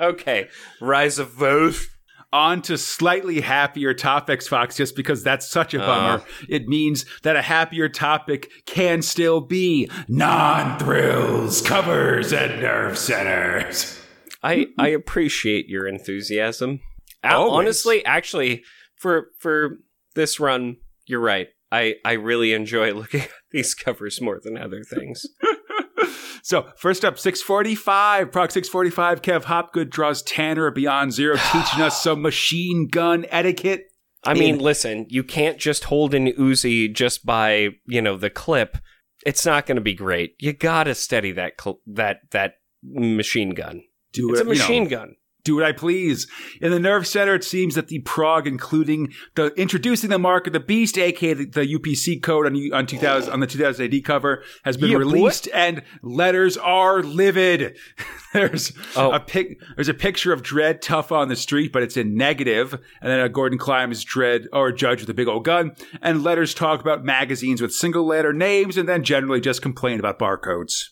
Okay. 0.00 0.48
Rise 0.80 1.18
of 1.18 1.40
Wolf. 1.40 1.86
On 2.32 2.62
to 2.62 2.78
slightly 2.78 3.40
happier 3.40 3.92
topics, 3.94 4.48
Fox, 4.48 4.76
just 4.76 4.96
because 4.96 5.22
that's 5.22 5.46
such 5.46 5.74
a 5.74 5.82
Uh. 5.82 5.86
bummer. 5.86 6.24
It 6.48 6.66
means 6.68 7.04
that 7.22 7.36
a 7.36 7.42
happier 7.42 7.88
topic 7.88 8.50
can 8.66 9.02
still 9.02 9.40
be 9.40 9.90
non 10.08 10.78
thrills, 10.78 11.60
covers, 11.60 12.32
and 12.32 12.62
nerve 12.62 12.96
centers. 12.98 13.98
I 14.42 14.66
I 14.78 14.88
appreciate 14.88 15.68
your 15.68 15.86
enthusiasm. 15.86 16.80
Uh, 17.24 17.28
Always. 17.38 17.52
Honestly, 17.52 18.04
actually, 18.04 18.64
for 18.96 19.28
for 19.38 19.78
this 20.14 20.40
run, 20.40 20.78
you're 21.06 21.20
right. 21.20 21.48
I 21.70 21.94
I 22.04 22.12
really 22.14 22.52
enjoy 22.52 22.92
looking 22.94 23.20
at 23.22 23.30
these 23.52 23.74
covers 23.74 24.20
more 24.20 24.40
than 24.42 24.56
other 24.58 24.82
things. 24.82 25.24
So, 26.44 26.66
first 26.76 27.04
up, 27.04 27.20
645, 27.20 28.32
Prog 28.32 28.50
645, 28.50 29.22
Kev 29.22 29.44
Hopgood 29.44 29.90
draws 29.90 30.22
Tanner 30.22 30.72
Beyond 30.72 31.12
Zero, 31.12 31.36
teaching 31.52 31.80
us 31.80 32.02
some 32.02 32.20
machine 32.20 32.88
gun 32.88 33.26
etiquette. 33.28 33.84
I 34.24 34.34
mean, 34.34 34.56
In- 34.56 34.60
listen, 34.60 35.06
you 35.08 35.22
can't 35.22 35.58
just 35.58 35.84
hold 35.84 36.14
an 36.14 36.26
Uzi 36.32 36.92
just 36.92 37.24
by 37.24 37.68
you 37.86 38.02
know 38.02 38.16
the 38.16 38.28
clip. 38.28 38.78
It's 39.24 39.46
not 39.46 39.66
going 39.66 39.76
to 39.76 39.82
be 39.82 39.94
great. 39.94 40.34
You 40.40 40.52
gotta 40.52 40.96
steady 40.96 41.30
that 41.32 41.52
cl- 41.60 41.80
that 41.86 42.22
that 42.32 42.54
machine 42.82 43.50
gun. 43.50 43.82
Do 44.12 44.30
It's 44.30 44.40
it, 44.40 44.46
a 44.46 44.48
machine 44.48 44.82
you 44.84 44.90
know, 44.90 44.96
gun. 44.96 45.16
Do 45.44 45.56
what 45.56 45.64
I 45.64 45.72
please. 45.72 46.28
In 46.60 46.70
the 46.70 46.78
Nerve 46.78 47.04
Center, 47.04 47.34
it 47.34 47.42
seems 47.42 47.74
that 47.74 47.88
the 47.88 47.98
prog, 48.00 48.46
including 48.46 49.12
the 49.34 49.46
introducing 49.60 50.08
the 50.10 50.18
mark 50.18 50.46
of 50.46 50.52
the 50.52 50.60
beast, 50.60 50.96
aka 50.96 51.34
the, 51.34 51.46
the 51.46 51.66
UPC 51.78 52.22
code 52.22 52.46
on 52.46 52.54
on 52.72 52.86
2000 52.86 53.32
on 53.32 53.40
the 53.40 53.48
2000 53.48 53.92
AD 53.92 54.04
cover, 54.04 54.44
has 54.64 54.76
been 54.76 54.90
Yeah, 54.90 54.98
boy. 54.98 55.04
released, 55.04 55.48
and 55.52 55.82
letters 56.02 56.56
are 56.56 57.02
livid. 57.02 57.76
there's 58.32 58.72
Oh. 58.94 59.10
a 59.10 59.18
pic, 59.18 59.58
there's 59.74 59.88
a 59.88 59.94
picture 59.94 60.32
of 60.32 60.42
Dredd 60.42 60.80
tough 60.80 61.10
on 61.10 61.26
the 61.28 61.34
street, 61.36 61.72
but 61.72 61.82
it's 61.82 61.96
in 61.96 62.14
negative, 62.16 62.72
and 62.74 63.10
then 63.10 63.18
a 63.18 63.28
Gordon 63.28 63.58
Climbs 63.58 64.04
Dredd 64.04 64.46
or 64.52 64.70
Judge 64.70 65.00
with 65.00 65.10
a 65.10 65.14
big 65.14 65.26
old 65.26 65.44
gun, 65.44 65.72
and 66.00 66.22
letters 66.22 66.54
talk 66.54 66.80
about 66.80 67.04
magazines 67.04 67.60
with 67.60 67.74
single 67.74 68.06
letter 68.06 68.32
names, 68.32 68.76
and 68.76 68.88
then 68.88 69.02
generally 69.02 69.40
just 69.40 69.60
complain 69.60 69.98
about 69.98 70.20
barcodes. 70.20 70.90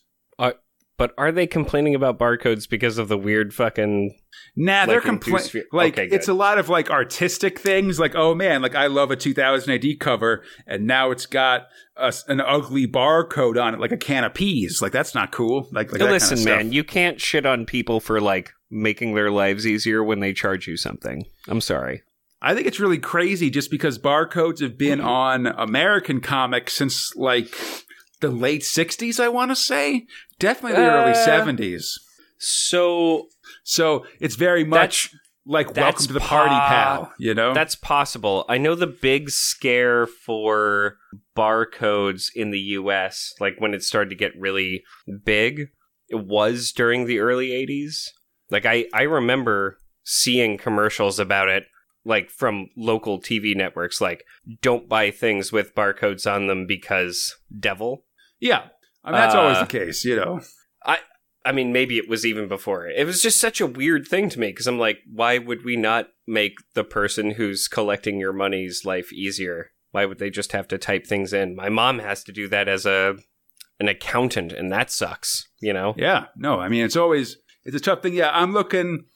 But 1.00 1.14
are 1.16 1.32
they 1.32 1.46
complaining 1.46 1.94
about 1.94 2.18
barcodes 2.18 2.68
because 2.68 2.98
of 2.98 3.08
the 3.08 3.16
weird 3.16 3.54
fucking? 3.54 4.18
Nah, 4.54 4.80
Like 4.80 4.88
they're 4.88 5.00
complaining. 5.00 5.64
Like 5.72 5.98
Okay, 5.98 6.14
it's 6.14 6.28
a 6.28 6.34
lot 6.34 6.58
of 6.58 6.68
like 6.68 6.90
artistic 6.90 7.58
things. 7.58 7.98
Like 7.98 8.14
oh 8.14 8.34
man, 8.34 8.60
like 8.60 8.74
I 8.74 8.86
love 8.86 9.10
a 9.10 9.16
2000 9.16 9.72
AD 9.72 9.98
cover, 9.98 10.42
and 10.66 10.86
now 10.86 11.10
it's 11.10 11.24
got 11.24 11.68
a 11.96 12.12
an 12.28 12.42
ugly 12.42 12.86
barcode 12.86 13.58
on 13.58 13.72
it, 13.72 13.80
like 13.80 13.92
a 13.92 13.96
can 13.96 14.24
of 14.24 14.34
peas. 14.34 14.82
Like 14.82 14.92
that's 14.92 15.14
not 15.14 15.32
cool. 15.32 15.70
Like, 15.72 15.90
like 15.90 16.02
Listen, 16.02 16.36
kind 16.36 16.48
of 16.50 16.56
man, 16.66 16.72
you 16.72 16.84
can't 16.84 17.18
shit 17.18 17.46
on 17.46 17.64
people 17.64 18.00
for 18.00 18.20
like 18.20 18.52
making 18.70 19.14
their 19.14 19.30
lives 19.30 19.66
easier 19.66 20.04
when 20.04 20.20
they 20.20 20.34
charge 20.34 20.68
you 20.68 20.76
something. 20.76 21.24
I'm 21.48 21.62
sorry. 21.62 22.02
I 22.42 22.54
think 22.54 22.66
it's 22.66 22.78
really 22.78 22.98
crazy 22.98 23.48
just 23.48 23.70
because 23.70 23.98
barcodes 23.98 24.60
have 24.60 24.76
been 24.76 24.98
Mm-hmm. 24.98 25.08
on 25.08 25.46
American 25.46 26.20
comics 26.20 26.74
since 26.74 27.16
like 27.16 27.54
the 28.20 28.30
late 28.30 28.60
60s. 28.60 29.18
I 29.18 29.28
want 29.28 29.50
to 29.50 29.56
say 29.56 30.06
definitely 30.40 30.76
the 30.82 30.90
early 30.90 31.12
Uh, 31.12 31.26
70s. 31.26 31.84
So 32.38 33.28
So 33.64 34.04
it's 34.20 34.34
very 34.36 34.64
much 34.64 35.10
like 35.46 35.74
welcome 35.76 36.06
to 36.06 36.12
the 36.12 36.20
party, 36.20 36.50
pa- 36.54 36.68
pal. 36.68 37.12
You 37.18 37.34
know, 37.34 37.54
That's 37.54 37.74
possible. 37.74 38.44
I 38.48 38.58
know 38.58 38.74
the 38.74 38.86
big 38.86 39.30
scare 39.30 40.06
for 40.06 40.96
barcodes 41.36 42.26
in 42.34 42.50
the 42.50 42.58
US, 42.78 43.32
like 43.40 43.54
when 43.58 43.74
it 43.74 43.82
started 43.82 44.10
to 44.10 44.16
get 44.16 44.32
really 44.38 44.82
big, 45.24 45.68
it 46.08 46.24
was 46.26 46.72
during 46.72 47.06
the 47.06 47.18
early 47.20 47.48
80s. 47.50 48.06
Like 48.50 48.66
I 48.66 48.86
I 48.92 49.02
remember 49.02 49.78
seeing 50.04 50.58
commercials 50.58 51.18
about 51.18 51.48
it 51.48 51.64
like 52.04 52.30
from 52.30 52.66
local 52.76 53.20
TV 53.20 53.54
networks 53.54 54.00
like 54.00 54.24
don't 54.62 54.88
buy 54.88 55.10
things 55.10 55.52
with 55.52 55.74
barcodes 55.74 56.26
on 56.30 56.46
them 56.46 56.66
because 56.66 57.36
devil. 57.58 58.04
yeah. 58.40 58.68
I 59.04 59.10
mean, 59.10 59.20
that's 59.20 59.34
always 59.34 59.56
Uh, 59.58 59.64
the 59.64 59.78
case. 59.78 60.04
You 60.04 60.16
know. 60.16 60.40
I 60.84 60.98
I 61.44 61.52
mean, 61.52 61.72
maybe 61.72 61.96
it 61.96 62.08
was 62.08 62.26
even 62.26 62.48
before. 62.48 62.86
It 62.86 63.06
was 63.06 63.22
just 63.22 63.40
such 63.40 63.60
a 63.60 63.66
weird 63.66 64.06
thing 64.06 64.28
to 64.30 64.38
me 64.40 64.48
because 64.48 64.66
I'm 64.66 64.78
like, 64.78 64.98
why 65.10 65.38
would 65.38 65.64
we 65.64 65.76
not 65.76 66.08
make 66.26 66.54
the 66.74 66.84
person 66.84 67.32
who's 67.32 67.66
collecting 67.68 68.18
your 68.18 68.32
money's 68.32 68.84
life 68.84 69.12
easier? 69.12 69.70
Why 69.90 70.04
would 70.04 70.18
they 70.18 70.30
just 70.30 70.52
have 70.52 70.68
to 70.68 70.78
type 70.78 71.06
things 71.06 71.32
in? 71.32 71.56
My 71.56 71.68
mom 71.68 71.98
has 71.98 72.22
to 72.24 72.32
do 72.32 72.46
that 72.48 72.68
as 72.68 72.86
a 72.86 73.16
an 73.78 73.88
accountant, 73.88 74.52
and 74.52 74.70
that 74.70 74.90
sucks. 74.90 75.48
You 75.60 75.72
know? 75.72 75.94
Yeah, 75.96 76.26
no, 76.36 76.60
I 76.60 76.68
mean 76.68 76.84
it's 76.84 76.96
always 76.96 77.38
it's 77.64 77.76
a 77.76 77.80
tough 77.80 78.02
thing. 78.02 78.14
Yeah, 78.14 78.30
I'm 78.32 78.52
looking 78.52 79.06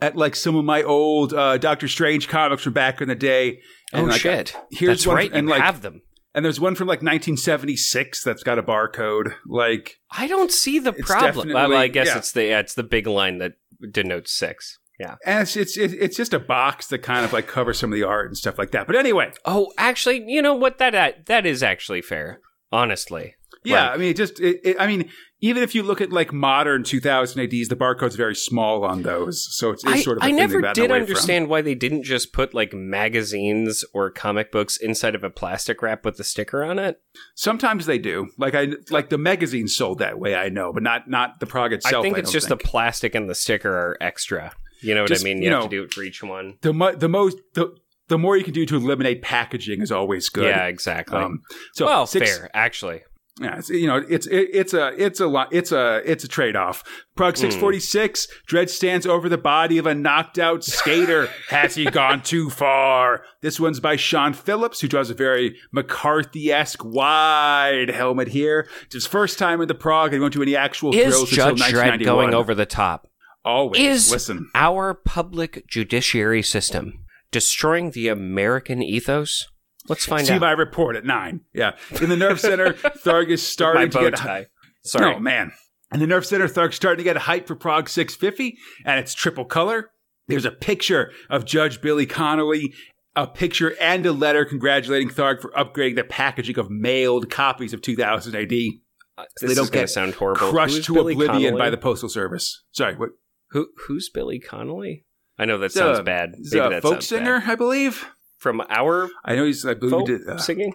at 0.00 0.16
like 0.16 0.34
some 0.34 0.56
of 0.56 0.64
my 0.64 0.82
old 0.82 1.34
uh, 1.34 1.58
Doctor 1.58 1.86
Strange 1.88 2.26
comics 2.28 2.62
from 2.62 2.72
back 2.72 3.00
in 3.02 3.08
the 3.08 3.14
day. 3.14 3.60
and, 3.92 4.06
oh 4.06 4.08
like, 4.10 4.20
shit! 4.20 4.56
Here's 4.70 5.00
That's 5.00 5.06
one, 5.06 5.16
right. 5.16 5.32
and 5.32 5.46
you 5.46 5.50
like, 5.50 5.62
have 5.62 5.82
them. 5.82 6.00
And 6.34 6.44
there's 6.44 6.60
one 6.60 6.74
from 6.74 6.86
like 6.88 7.02
1976 7.02 8.22
that's 8.22 8.42
got 8.42 8.58
a 8.58 8.62
barcode. 8.62 9.34
Like, 9.46 9.96
I 10.10 10.26
don't 10.26 10.52
see 10.52 10.78
the 10.78 10.92
problem. 10.92 11.52
Well, 11.52 11.74
I 11.74 11.88
guess 11.88 12.08
yeah. 12.08 12.18
it's 12.18 12.32
the 12.32 12.44
yeah, 12.46 12.58
it's 12.60 12.74
the 12.74 12.82
big 12.82 13.06
line 13.06 13.38
that 13.38 13.52
denotes 13.90 14.32
six. 14.32 14.78
Yeah. 14.98 15.16
and 15.24 15.40
it's 15.40 15.56
it's 15.56 15.76
it's 15.78 16.16
just 16.16 16.34
a 16.34 16.38
box 16.38 16.88
that 16.88 16.98
kind 16.98 17.24
of 17.24 17.32
like 17.32 17.46
covers 17.46 17.78
some 17.78 17.90
of 17.90 17.96
the 17.98 18.04
art 18.04 18.26
and 18.26 18.36
stuff 18.36 18.58
like 18.58 18.72
that. 18.72 18.86
But 18.86 18.96
anyway, 18.96 19.32
Oh, 19.46 19.72
actually, 19.78 20.22
you 20.26 20.42
know 20.42 20.54
what? 20.54 20.76
That 20.78 21.24
that 21.26 21.46
is 21.46 21.62
actually 21.62 22.02
fair. 22.02 22.40
Honestly. 22.70 23.34
yeah, 23.64 23.84
Like- 23.86 23.94
I 23.94 23.96
mean, 23.96 24.10
it 24.10 24.16
just 24.16 24.38
it, 24.40 24.60
it, 24.62 24.76
I 24.78 24.86
mean, 24.86 25.08
even 25.40 25.62
if 25.62 25.74
you 25.74 25.82
look 25.82 26.00
at 26.00 26.12
like 26.12 26.32
modern 26.32 26.84
2000 26.84 27.40
ADs, 27.40 27.68
the 27.68 27.76
barcode's 27.76 28.16
very 28.16 28.34
small 28.34 28.84
on 28.84 29.02
those, 29.02 29.46
so 29.56 29.70
it's, 29.70 29.82
it's 29.84 29.92
I, 29.92 30.00
sort 30.00 30.18
of. 30.18 30.22
a 30.22 30.26
I 30.26 30.30
never 30.30 30.60
did 30.60 30.78
away 30.78 30.86
from. 30.88 30.92
understand 30.92 31.48
why 31.48 31.62
they 31.62 31.74
didn't 31.74 32.02
just 32.02 32.32
put 32.32 32.54
like 32.54 32.72
magazines 32.72 33.84
or 33.94 34.10
comic 34.10 34.52
books 34.52 34.76
inside 34.76 35.14
of 35.14 35.24
a 35.24 35.30
plastic 35.30 35.82
wrap 35.82 36.04
with 36.04 36.20
a 36.20 36.24
sticker 36.24 36.62
on 36.62 36.78
it. 36.78 37.00
Sometimes 37.34 37.86
they 37.86 37.98
do. 37.98 38.28
Like 38.38 38.54
I 38.54 38.68
like 38.90 39.08
the 39.08 39.18
magazine 39.18 39.68
sold 39.68 39.98
that 40.00 40.18
way. 40.18 40.34
I 40.34 40.48
know, 40.48 40.72
but 40.72 40.82
not 40.82 41.08
not 41.08 41.40
the 41.40 41.46
prog 41.46 41.72
itself. 41.72 42.00
I 42.00 42.02
think 42.02 42.18
it's 42.18 42.28
don't 42.28 42.32
just 42.34 42.48
think. 42.48 42.60
the 42.60 42.68
plastic 42.68 43.14
and 43.14 43.28
the 43.28 43.34
sticker 43.34 43.72
are 43.72 43.96
extra. 44.00 44.52
You 44.82 44.94
know 44.94 45.02
what 45.02 45.08
Just, 45.08 45.24
I 45.24 45.24
mean? 45.24 45.42
You, 45.42 45.50
you 45.50 45.54
have 45.54 45.64
to 45.64 45.68
do 45.68 45.82
it 45.82 45.92
for 45.92 46.02
each 46.02 46.22
one. 46.22 46.56
the 46.62 46.72
mo- 46.72 46.94
the 46.94 47.08
most 47.08 47.36
the 47.54 47.74
the 48.08 48.18
more 48.18 48.36
you 48.36 48.44
can 48.44 48.52
do 48.52 48.66
to 48.66 48.76
eliminate 48.76 49.22
packaging 49.22 49.82
is 49.82 49.92
always 49.92 50.28
good. 50.28 50.46
Yeah, 50.46 50.66
exactly. 50.66 51.18
Um, 51.18 51.42
so 51.74 51.86
well, 51.86 52.06
six, 52.06 52.38
fair 52.38 52.50
actually. 52.54 53.02
Yeah, 53.40 53.56
it's, 53.58 53.70
you 53.70 53.86
know, 53.86 54.04
it's 54.08 54.26
it, 54.26 54.48
it's 54.52 54.74
a 54.74 54.92
it's 55.02 55.18
a 55.20 55.26
lot 55.26 55.48
it's 55.52 55.72
a 55.72 56.02
it's 56.04 56.24
a 56.24 56.28
trade 56.28 56.56
off. 56.56 56.82
Prog 57.16 57.36
Hmm. 57.36 57.40
six 57.40 57.54
forty 57.56 57.80
six. 57.80 58.28
Dredd 58.46 58.68
stands 58.68 59.06
over 59.06 59.28
the 59.28 59.38
body 59.38 59.78
of 59.78 59.86
a 59.86 59.94
knocked 59.94 60.38
out 60.38 60.62
skater. 60.64 61.28
Has 61.48 61.74
he 61.74 61.84
gone 61.86 62.22
too 62.22 62.50
far? 62.50 63.22
This 63.40 63.58
one's 63.58 63.80
by 63.80 63.96
Sean 63.96 64.34
Phillips, 64.34 64.80
who 64.80 64.88
draws 64.88 65.08
a 65.10 65.14
very 65.14 65.56
McCarthy 65.72 66.52
esque 66.52 66.84
wide 66.84 67.88
helmet 67.90 68.28
here. 68.28 68.68
It's 68.82 68.94
his 68.94 69.06
first 69.06 69.38
time 69.38 69.60
in 69.62 69.68
the 69.68 69.74
Prog. 69.74 70.12
He 70.12 70.18
won't 70.18 70.34
do 70.34 70.42
any 70.42 70.56
actual 70.56 70.94
Is 70.94 71.06
drills 71.14 71.30
until 71.30 71.54
Judge 71.54 71.72
Dredd 71.72 72.00
1991. 72.00 72.16
going 72.30 72.34
over 72.34 72.54
the 72.54 72.66
top? 72.66 73.06
Always 73.42 73.80
Is 73.80 74.10
listen. 74.10 74.50
our 74.54 74.92
public 74.92 75.66
judiciary 75.66 76.42
system 76.42 77.04
destroying 77.30 77.92
the 77.92 78.08
American 78.08 78.82
ethos? 78.82 79.48
Let's 79.90 80.06
find 80.06 80.26
See 80.26 80.32
out. 80.32 80.36
See 80.36 80.40
my 80.40 80.52
report 80.52 80.96
at 80.96 81.04
nine. 81.04 81.40
Yeah, 81.52 81.72
in 82.00 82.08
the 82.08 82.16
nerve 82.16 82.40
center, 82.40 82.72
Tharg 82.74 83.28
is 83.28 83.46
starting 83.46 83.90
to 83.90 83.98
get 84.00 84.16
tie. 84.16 84.46
Sorry. 84.84 85.14
Oh 85.14 85.18
man. 85.18 85.52
And 85.92 86.00
the 86.00 86.06
Nerve 86.06 86.24
Center 86.24 86.46
Tharg's 86.46 86.76
starting 86.76 86.98
to 86.98 87.02
get 87.04 87.16
hype 87.16 87.48
for 87.48 87.56
Prog 87.56 87.88
650, 87.88 88.56
and 88.86 89.00
it's 89.00 89.12
triple 89.12 89.44
color. 89.44 89.90
There's 90.28 90.44
a 90.44 90.52
picture 90.52 91.10
of 91.28 91.44
Judge 91.44 91.80
Billy 91.82 92.06
Connolly 92.06 92.72
a 93.16 93.26
picture 93.26 93.74
and 93.80 94.06
a 94.06 94.12
letter 94.12 94.44
congratulating 94.44 95.08
Tharg 95.08 95.40
for 95.42 95.50
upgrading 95.50 95.96
the 95.96 96.04
packaging 96.04 96.58
of 96.60 96.70
mailed 96.70 97.28
copies 97.28 97.72
of 97.72 97.82
2000 97.82 98.36
AD. 98.36 98.52
Uh, 98.52 99.24
So 99.36 99.46
this 99.46 99.50
they 99.50 99.54
don't 99.56 99.64
is 99.64 99.70
going 99.70 99.72
get 99.72 99.80
to 99.80 99.88
sound 99.88 100.14
horrible. 100.14 100.48
Crushed 100.48 100.84
to 100.84 100.94
Billy 100.94 101.14
oblivion 101.14 101.42
Connolly? 101.54 101.58
by 101.58 101.70
the 101.70 101.76
Postal 101.76 102.08
Service. 102.08 102.62
Sorry, 102.70 102.94
what? 102.94 103.10
Who 103.50 103.66
who's 103.88 104.08
Billy 104.08 104.38
Connolly? 104.38 105.04
I 105.38 105.44
know 105.44 105.58
that 105.58 105.72
sounds 105.72 105.98
a- 105.98 106.02
bad. 106.04 106.34
Maybe 106.38 106.76
a 106.76 106.80
folk 106.80 107.02
singer, 107.02 107.40
bad. 107.40 107.50
I 107.50 107.54
believe. 107.56 108.06
From 108.40 108.60
our 108.68 109.08
I 109.24 109.36
know 109.36 109.44
he's. 109.44 109.64
I 109.64 109.74
believe 109.74 110.08
he 110.08 110.18
did. 110.18 110.28
uh, 110.28 110.38
singing. 110.38 110.74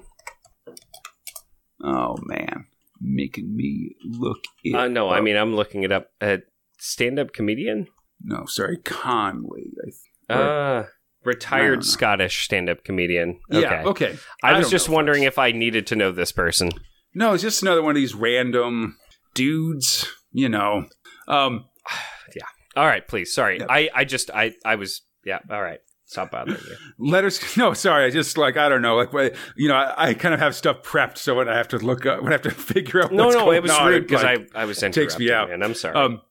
oh 1.84 2.16
man, 2.24 2.66
making 3.02 3.56
me 3.56 3.96
look. 4.04 4.40
It 4.64 4.76
Uh, 4.76 4.88
no, 4.88 5.10
I 5.10 5.22
mean 5.22 5.36
I'm 5.36 5.56
looking 5.56 5.84
it 5.84 5.92
up. 5.92 6.12
Uh, 6.22 6.38
stand-up 6.80 7.34
comedian. 7.34 7.88
no, 8.24 8.46
sorry, 8.46 8.78
Conway. 8.78 9.64
I 10.30 10.34
Or- 10.34 10.42
Uh, 10.80 10.86
retired. 11.24 11.84
Scottish 11.84 12.46
stand-up 12.46 12.84
comedian. 12.84 13.40
Okay. 13.52 13.62
Yeah, 13.62 13.84
okay. 13.86 14.18
I 14.44 14.58
was 14.58 14.70
just 14.70 14.90
wondering 14.90 15.24
folks. 15.24 15.34
if 15.34 15.40
I 15.40 15.52
needed 15.52 15.88
to 15.88 15.96
know 15.96 16.12
this 16.12 16.32
person. 16.32 16.72
No, 17.14 17.34
it's 17.34 17.44
just 17.44 17.62
another 17.62 17.82
one 17.82 17.92
of 17.92 17.96
these 17.96 18.14
random 18.16 18.98
dudes. 19.34 20.08
You 20.32 20.50
know. 20.50 20.86
Um. 21.28 21.66
Yeah. 22.36 22.44
All 22.76 22.86
right, 22.86 23.08
please. 23.08 23.34
Sorry. 23.34 23.62
I 23.70 23.90
I 23.96 24.04
just 24.04 24.30
I 24.32 24.54
I 24.66 24.76
was 24.76 25.04
yeah. 25.24 25.40
All 25.50 25.62
right. 25.62 25.80
Stop 26.08 26.32
bothering 26.32 26.58
you. 26.58 26.76
letters 27.12 27.42
no 27.58 27.74
sorry 27.74 28.06
i 28.06 28.10
just 28.10 28.38
like 28.38 28.58
i 28.58 28.70
don't 28.70 28.82
know 28.84 28.96
like 28.96 29.36
you 29.56 29.68
know 29.68 29.76
I, 29.76 30.10
I 30.10 30.14
kind 30.14 30.34
of 30.34 30.40
have 30.40 30.56
stuff 30.56 30.84
prepped 30.84 31.18
so 31.18 31.36
when 31.36 31.50
i 31.50 31.58
have 31.58 31.68
to 31.70 31.78
look 31.78 32.06
up 32.06 32.22
when 32.22 32.32
i 32.32 32.36
have 32.36 32.44
to 32.44 32.52
figure 32.74 33.04
out 33.04 33.12
No, 33.12 33.26
what's 33.26 33.36
no, 33.38 33.52
it 33.52 33.62
was 33.64 33.72
on, 33.72 33.88
rude 33.88 34.08
because 34.08 34.24
like, 34.24 34.50
I 34.56 34.62
I 34.62 34.66
was 34.66 34.78
takes 34.80 34.98
interrupting 34.98 35.26
me 35.28 35.32
out. 35.34 35.52
and 35.52 35.64
I'm 35.64 35.74
sorry. 35.74 35.96
um 35.96 36.22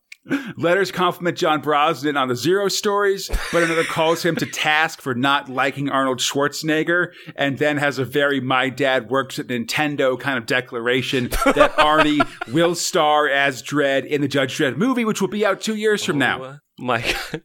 letters 0.57 0.91
compliment 0.91 1.37
john 1.37 1.61
brosnan 1.61 2.17
on 2.17 2.29
the 2.29 2.37
zero 2.37 2.69
stories 2.69 3.29
but 3.53 3.63
another 3.63 3.85
calls 3.85 4.25
him 4.25 4.35
to 4.37 4.47
task 4.47 5.03
for 5.03 5.15
not 5.15 5.51
liking 5.51 5.91
arnold 5.91 6.19
schwarzenegger 6.19 7.09
and 7.37 7.59
then 7.59 7.77
has 7.77 7.99
a 7.99 8.07
very 8.07 8.41
my 8.41 8.71
dad 8.71 9.11
works 9.11 9.39
at 9.39 9.49
nintendo 9.49 10.19
kind 10.19 10.39
of 10.39 10.47
declaration 10.47 11.25
that 11.45 11.75
arnie 11.77 12.27
will 12.55 12.75
star 12.75 13.29
as 13.29 13.63
dredd 13.63 14.07
in 14.07 14.23
the 14.23 14.29
judge 14.29 14.57
dredd 14.57 14.79
movie 14.79 15.05
which 15.05 15.21
will 15.21 15.29
be 15.29 15.45
out 15.45 15.61
two 15.61 15.75
years 15.75 16.03
from 16.05 16.17
now 16.17 16.59
Oh, 16.81 16.83
my 16.83 17.03
God. 17.03 17.43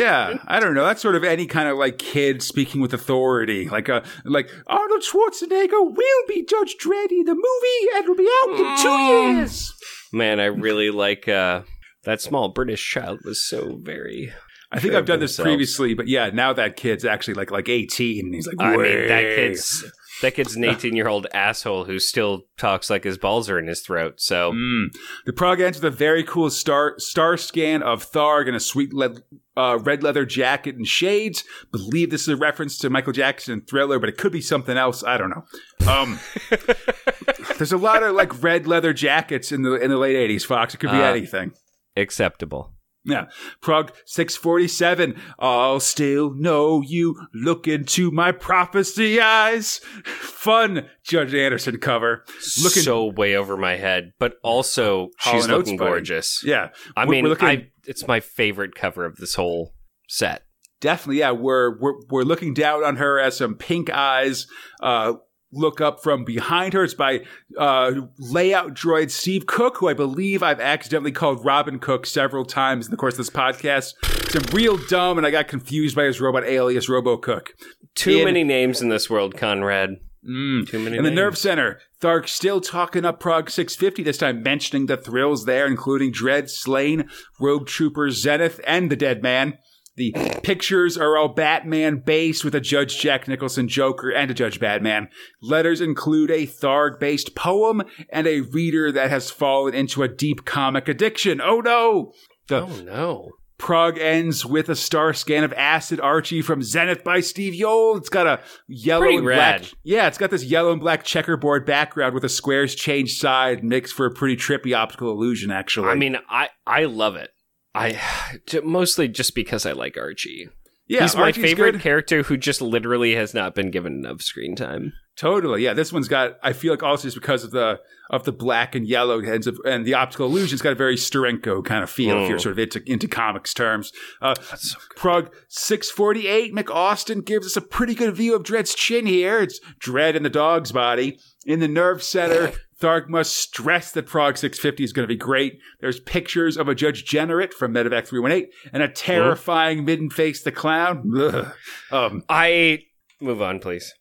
Yeah, 0.00 0.38
I 0.46 0.58
don't 0.60 0.74
know. 0.74 0.84
That's 0.84 1.02
sort 1.02 1.14
of 1.16 1.24
any 1.24 1.46
kind 1.46 1.68
of 1.68 1.76
like 1.78 1.98
kid 1.98 2.42
speaking 2.42 2.80
with 2.80 2.94
authority, 2.94 3.68
like 3.68 3.88
a 3.88 4.02
like 4.24 4.50
Arnold 4.66 5.02
Schwarzenegger 5.02 5.80
will 5.94 6.26
be 6.28 6.44
Judge 6.44 6.76
Dredd 6.82 7.10
in 7.10 7.24
the 7.24 7.34
movie 7.34 7.88
and 7.96 8.08
will 8.08 8.16
be 8.16 8.28
out 8.42 8.50
in 8.50 8.82
two 8.82 8.88
Mm. 8.88 9.36
years. 9.38 9.74
Man, 10.12 10.40
I 10.40 10.46
really 10.46 10.90
like 10.90 11.28
uh 11.28 11.62
that 12.04 12.20
small 12.20 12.48
British 12.48 12.88
child 12.90 13.20
was 13.24 13.40
so 13.46 13.78
very 13.82 14.32
I 14.74 14.80
think 14.80 14.94
I've 14.94 15.04
done 15.04 15.20
this 15.20 15.36
themselves. 15.36 15.46
previously, 15.54 15.92
but 15.94 16.08
yeah, 16.08 16.30
now 16.32 16.54
that 16.54 16.76
kid's 16.76 17.04
actually 17.04 17.34
like 17.34 17.50
like 17.50 17.68
eighteen, 17.68 18.24
and 18.26 18.34
he's 18.34 18.46
like, 18.46 18.56
I 18.58 18.76
mean 18.76 19.08
that 19.08 19.22
kid's 19.36 19.84
that 20.22 20.34
kid's 20.34 20.56
an 20.56 20.64
18 20.64 20.96
year 20.96 21.08
old 21.08 21.26
asshole 21.34 21.84
who 21.84 21.98
still 21.98 22.42
talks 22.56 22.88
like 22.88 23.04
his 23.04 23.18
balls 23.18 23.50
are 23.50 23.58
in 23.58 23.66
his 23.66 23.82
throat. 23.82 24.14
So 24.20 24.52
Mm. 24.52 24.86
The 25.26 25.32
prog 25.32 25.60
ends 25.60 25.76
with 25.80 25.92
a 25.92 25.96
very 25.96 26.24
cool 26.24 26.48
star 26.50 26.94
star 26.98 27.36
scan 27.36 27.82
of 27.82 28.10
Tharg 28.10 28.48
in 28.48 28.54
a 28.54 28.60
sweet 28.60 28.92
le- 28.94 29.16
uh, 29.56 29.78
red 29.82 30.02
leather 30.02 30.24
jacket 30.24 30.76
and 30.76 30.86
shades. 30.86 31.44
Believe 31.70 32.10
this 32.10 32.22
is 32.22 32.28
a 32.28 32.36
reference 32.36 32.78
to 32.78 32.88
Michael 32.88 33.12
Jackson 33.12 33.60
Thriller, 33.60 33.98
but 33.98 34.08
it 34.08 34.16
could 34.16 34.32
be 34.32 34.40
something 34.40 34.78
else. 34.78 35.04
I 35.04 35.18
don't 35.18 35.28
know. 35.30 35.44
Um, 35.92 36.18
there's 37.58 37.72
a 37.72 37.76
lot 37.76 38.02
of 38.02 38.14
like 38.14 38.42
red 38.42 38.66
leather 38.66 38.92
jackets 38.92 39.52
in 39.52 39.62
the 39.62 39.74
in 39.74 39.90
the 39.90 39.98
late 39.98 40.16
'80s. 40.16 40.46
Fox, 40.46 40.74
it 40.74 40.78
could 40.78 40.90
be 40.90 40.96
Uh, 40.96 41.02
anything. 41.12 41.52
acceptable. 41.96 42.72
Yeah. 43.04 43.26
Prog 43.60 43.92
647. 44.06 45.20
I'll 45.38 45.80
still 45.80 46.32
know 46.34 46.82
you. 46.82 47.16
Look 47.34 47.66
into 47.66 48.10
my 48.10 48.30
prophecy 48.32 49.20
eyes. 49.20 49.78
Fun 50.04 50.88
Judge 51.04 51.34
Anderson 51.34 51.78
cover. 51.78 52.24
Looking- 52.62 52.82
so 52.82 53.06
way 53.06 53.36
over 53.36 53.56
my 53.56 53.76
head, 53.76 54.12
but 54.18 54.34
also 54.42 55.08
she's 55.18 55.44
Oates 55.44 55.48
looking 55.48 55.76
buddy. 55.78 55.90
gorgeous. 55.90 56.42
Yeah. 56.44 56.68
I 56.96 57.04
We're- 57.04 57.10
mean, 57.16 57.24
we're 57.24 57.30
looking- 57.30 57.48
I 57.48 57.68
it's 57.86 58.06
my 58.06 58.20
favorite 58.20 58.74
cover 58.76 59.04
of 59.04 59.16
this 59.16 59.34
whole 59.34 59.74
set. 60.08 60.44
Definitely, 60.80 61.18
yeah. 61.18 61.32
We're 61.32 61.78
we're 61.78 61.94
we're 62.10 62.22
looking 62.22 62.54
down 62.54 62.84
on 62.84 62.96
her 62.96 63.18
as 63.18 63.36
some 63.36 63.54
pink 63.56 63.88
eyes 63.90 64.46
uh, 64.80 65.14
look 65.52 65.80
up 65.80 66.02
from 66.02 66.24
behind 66.24 66.72
her. 66.72 66.82
It's 66.84 66.94
by 66.94 67.20
uh, 67.58 67.92
layout 68.18 68.74
droid 68.74 69.10
Steve 69.10 69.46
Cook, 69.46 69.76
who 69.78 69.88
I 69.88 69.94
believe 69.94 70.42
I've 70.42 70.60
accidentally 70.60 71.12
called 71.12 71.44
Robin 71.44 71.78
Cook 71.78 72.06
several 72.06 72.44
times 72.44 72.86
in 72.86 72.90
the 72.90 72.96
course 72.96 73.14
of 73.14 73.18
this 73.18 73.30
podcast. 73.30 73.94
It's 74.24 74.34
a 74.34 74.54
real 74.56 74.78
dumb, 74.88 75.18
and 75.18 75.26
I 75.26 75.30
got 75.30 75.48
confused 75.48 75.94
by 75.94 76.04
his 76.04 76.20
robot 76.20 76.44
alias 76.44 76.88
Robo 76.88 77.16
Cook. 77.16 77.54
Too 77.94 78.18
In- 78.18 78.24
many 78.24 78.44
names 78.44 78.80
in 78.80 78.88
this 78.88 79.10
world, 79.10 79.36
Conrad. 79.36 79.98
Mm. 80.26 80.68
Too 80.68 80.78
many. 80.78 80.96
In 80.96 81.02
the 81.02 81.10
names. 81.10 81.16
Nerve 81.18 81.36
Center, 81.38 81.80
Tharg 82.00 82.28
still 82.28 82.60
talking 82.60 83.04
up 83.04 83.18
Prog 83.18 83.50
650, 83.50 84.04
this 84.04 84.18
time 84.18 84.40
mentioning 84.42 84.86
the 84.86 84.96
thrills 84.96 85.46
there, 85.46 85.66
including 85.66 86.12
Dredd, 86.12 86.48
Slain, 86.48 87.08
Rogue 87.40 87.66
Trooper, 87.66 88.08
Zenith, 88.10 88.60
and 88.64 88.88
the 88.90 88.94
Dead 88.96 89.20
Man. 89.20 89.58
The 89.96 90.12
pictures 90.42 90.96
are 90.96 91.16
all 91.18 91.28
Batman 91.28 92.02
based 92.04 92.44
with 92.44 92.54
a 92.54 92.60
Judge 92.60 92.98
Jack 92.98 93.28
Nicholson 93.28 93.68
Joker 93.68 94.10
and 94.10 94.30
a 94.30 94.34
Judge 94.34 94.58
Batman. 94.58 95.08
Letters 95.42 95.80
include 95.80 96.30
a 96.30 96.46
Tharg 96.46 96.98
based 96.98 97.34
poem 97.34 97.82
and 98.10 98.26
a 98.26 98.40
reader 98.40 98.90
that 98.90 99.10
has 99.10 99.30
fallen 99.30 99.74
into 99.74 100.02
a 100.02 100.08
deep 100.08 100.44
comic 100.44 100.88
addiction. 100.88 101.40
Oh 101.42 101.60
no! 101.60 102.12
The 102.48 102.62
Oh 102.62 102.80
no. 102.84 103.30
Prog 103.58 103.96
ends 103.96 104.44
with 104.44 104.68
a 104.68 104.74
star 104.74 105.12
scan 105.14 105.44
of 105.44 105.52
Acid 105.52 106.00
Archie 106.00 106.42
from 106.42 106.62
Zenith 106.64 107.04
by 107.04 107.20
Steve 107.20 107.52
Yeowell. 107.54 107.96
It's 107.96 108.08
got 108.08 108.26
a 108.26 108.40
yellow 108.66 109.02
Pretty 109.02 109.18
and 109.18 109.26
rad. 109.26 109.60
black. 109.60 109.72
Yeah, 109.84 110.08
it's 110.08 110.18
got 110.18 110.30
this 110.30 110.42
yellow 110.42 110.72
and 110.72 110.80
black 110.80 111.04
checkerboard 111.04 111.64
background 111.64 112.12
with 112.14 112.22
the 112.22 112.28
squares 112.28 112.74
changed 112.74 113.20
side, 113.20 113.62
mixed 113.62 113.94
for 113.94 114.04
a 114.06 114.10
pretty 114.10 114.36
trippy 114.36 114.76
optical 114.76 115.12
illusion. 115.12 115.52
Actually, 115.52 115.90
I 115.90 115.94
mean, 115.94 116.16
I 116.28 116.48
I 116.66 116.86
love 116.86 117.14
it. 117.14 117.30
I 117.74 118.00
mostly 118.62 119.08
just 119.08 119.34
because 119.34 119.66
I 119.66 119.72
like 119.72 119.96
Archie. 119.96 120.48
yeah, 120.88 121.02
He's 121.02 121.14
my 121.16 121.22
Archie's 121.24 121.44
favorite 121.44 121.72
good. 121.72 121.80
character 121.80 122.22
who 122.24 122.36
just 122.36 122.60
literally 122.62 123.14
has 123.14 123.34
not 123.34 123.54
been 123.54 123.70
given 123.70 123.94
enough 124.04 124.22
screen 124.22 124.54
time. 124.56 124.92
Totally, 125.16 125.62
yeah. 125.62 125.74
This 125.74 125.92
one's 125.92 126.08
got. 126.08 126.38
I 126.42 126.54
feel 126.54 126.72
like 126.72 126.82
also 126.82 127.02
just 127.06 127.16
because 127.20 127.44
of 127.44 127.50
the 127.50 127.78
of 128.08 128.24
the 128.24 128.32
black 128.32 128.74
and 128.74 128.86
yellow 128.86 129.22
heads 129.22 129.46
of, 129.46 129.58
and 129.66 129.84
the 129.86 129.92
optical 129.92 130.26
illusion, 130.26 130.54
it's 130.54 130.62
got 130.62 130.72
a 130.72 130.74
very 130.74 130.96
Steranko 130.96 131.62
kind 131.62 131.82
of 131.82 131.90
feel. 131.90 132.16
If 132.16 132.24
Mm. 132.24 132.28
you're 132.30 132.38
sort 132.38 132.52
of 132.52 132.58
into 132.58 132.82
into 132.90 133.08
comics 133.08 133.52
terms, 133.52 133.92
uh, 134.22 134.34
so 134.56 134.78
good. 134.88 134.96
Prog 134.96 135.30
648, 135.48 136.54
Mick 136.54 136.70
Austin 136.70 137.20
gives 137.20 137.46
us 137.46 137.56
a 137.56 137.60
pretty 137.60 137.94
good 137.94 138.16
view 138.16 138.34
of 138.34 138.42
Dredd's 138.42 138.74
chin 138.74 139.04
here. 139.06 139.40
It's 139.40 139.60
Dredd 139.84 140.14
in 140.14 140.22
the 140.22 140.30
dog's 140.30 140.72
body. 140.72 141.18
In 141.44 141.60
the 141.60 141.68
nerve 141.68 142.02
center, 142.02 142.52
Tharg 142.82 143.08
must 143.08 143.34
stress 143.36 143.92
that 143.92 144.06
Prog 144.06 144.36
650 144.36 144.82
is 144.84 144.92
going 144.92 145.04
to 145.04 145.12
be 145.12 145.16
great. 145.16 145.60
There's 145.80 146.00
pictures 146.00 146.56
of 146.56 146.68
a 146.68 146.74
Judge 146.74 147.04
Generate 147.04 147.54
from 147.54 147.72
Medevac 147.72 148.06
318 148.06 148.50
and 148.72 148.82
a 148.82 148.88
terrifying 148.88 149.84
Midden 149.84 150.10
Face 150.10 150.42
the 150.42 150.52
Clown. 150.52 151.52
Um, 151.90 152.22
I 152.28 152.80
move 153.20 153.40
on, 153.40 153.60
please. 153.60 153.94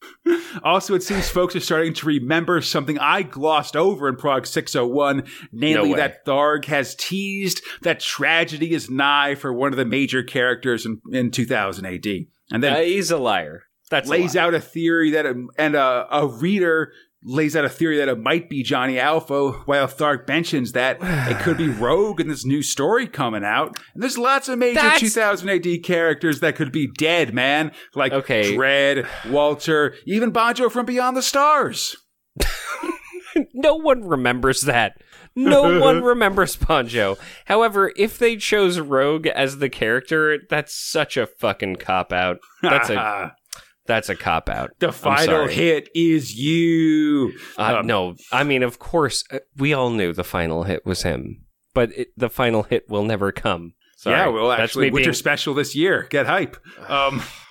also, 0.63 0.95
it 0.95 1.03
seems 1.03 1.29
folks 1.29 1.55
are 1.55 1.59
starting 1.59 1.93
to 1.93 2.07
remember 2.07 2.59
something 2.61 2.97
I 2.97 3.21
glossed 3.21 3.75
over 3.75 4.07
in 4.09 4.15
Prog 4.15 4.47
601, 4.47 5.25
namely 5.51 5.89
No 5.91 5.95
that 5.97 6.25
Tharg 6.25 6.65
has 6.65 6.95
teased 6.95 7.61
that 7.83 7.99
tragedy 7.99 8.73
is 8.73 8.89
nigh 8.89 9.35
for 9.35 9.53
one 9.53 9.71
of 9.73 9.77
the 9.77 9.85
major 9.85 10.23
characters 10.23 10.85
in, 10.85 11.01
in 11.11 11.29
2000 11.31 11.85
AD. 11.85 12.05
And 12.51 12.63
then 12.63 12.73
Uh, 12.73 12.79
he's 12.79 13.11
a 13.11 13.17
liar. 13.17 13.63
That's 13.91 14.07
a 14.07 14.11
lays 14.11 14.35
lie. 14.35 14.41
out 14.41 14.53
a 14.55 14.59
theory 14.61 15.11
that, 15.11 15.25
a, 15.25 15.45
and 15.57 15.75
a, 15.75 16.07
a 16.09 16.25
reader 16.27 16.93
lays 17.23 17.55
out 17.55 17.65
a 17.65 17.69
theory 17.69 17.97
that 17.97 18.07
it 18.09 18.19
might 18.19 18.49
be 18.49 18.63
Johnny 18.63 18.97
Alpha, 18.99 19.51
while 19.65 19.87
Tharg 19.87 20.27
mentions 20.27 20.71
that 20.71 20.97
it 21.01 21.37
could 21.39 21.57
be 21.57 21.67
Rogue 21.69 22.19
in 22.19 22.27
this 22.27 22.45
new 22.45 22.61
story 22.63 23.07
coming 23.07 23.43
out. 23.43 23.77
And 23.93 24.01
there's 24.01 24.17
lots 24.17 24.49
of 24.49 24.57
major 24.59 24.81
That's- 24.81 24.99
2000 24.99 25.49
AD 25.49 25.83
characters 25.83 26.39
that 26.39 26.55
could 26.55 26.71
be 26.71 26.87
dead, 26.97 27.33
man. 27.33 27.71
Like 27.95 28.11
Okay. 28.11 28.55
Dredd, 28.55 29.07
Walter, 29.29 29.95
even 30.05 30.31
Banjo 30.31 30.69
from 30.69 30.85
Beyond 30.85 31.15
the 31.15 31.21
Stars. 31.21 31.95
no 33.53 33.75
one 33.75 34.01
remembers 34.07 34.61
that. 34.61 34.93
No 35.35 35.79
one 35.79 36.03
remembers 36.03 36.57
Ponjo. 36.57 37.17
However, 37.45 37.93
if 37.95 38.17
they 38.17 38.35
chose 38.35 38.79
Rogue 38.79 39.27
as 39.27 39.59
the 39.59 39.69
character, 39.69 40.39
that's 40.49 40.75
such 40.75 41.15
a 41.17 41.25
fucking 41.27 41.77
cop 41.77 42.11
out. 42.11 42.39
That's 42.61 42.89
a 42.89 43.33
that's 43.85 44.09
a 44.09 44.15
cop 44.15 44.49
out. 44.49 44.71
the 44.79 44.91
final 44.91 45.47
hit 45.47 45.89
is 45.95 46.35
you. 46.35 47.33
Uh, 47.57 47.77
Um, 47.79 47.87
no, 47.87 48.15
I 48.31 48.43
mean, 48.43 48.63
of 48.63 48.79
course, 48.79 49.23
uh, 49.31 49.39
we 49.57 49.73
all 49.73 49.89
knew 49.89 50.13
the 50.13 50.23
final 50.23 50.63
hit 50.63 50.85
was 50.85 51.03
him, 51.03 51.45
but 51.73 51.91
it, 51.97 52.09
the 52.15 52.29
final 52.29 52.63
hit 52.63 52.89
will 52.89 53.03
never 53.03 53.31
come. 53.31 53.73
Sorry. 53.97 54.17
Yeah, 54.17 54.27
well, 54.27 54.51
actually, 54.51 54.89
Winter 54.91 55.09
being- 55.09 55.13
Special 55.13 55.53
this 55.53 55.75
year. 55.75 56.07
Get 56.09 56.25
hype. 56.25 56.57
Um, 56.87 57.21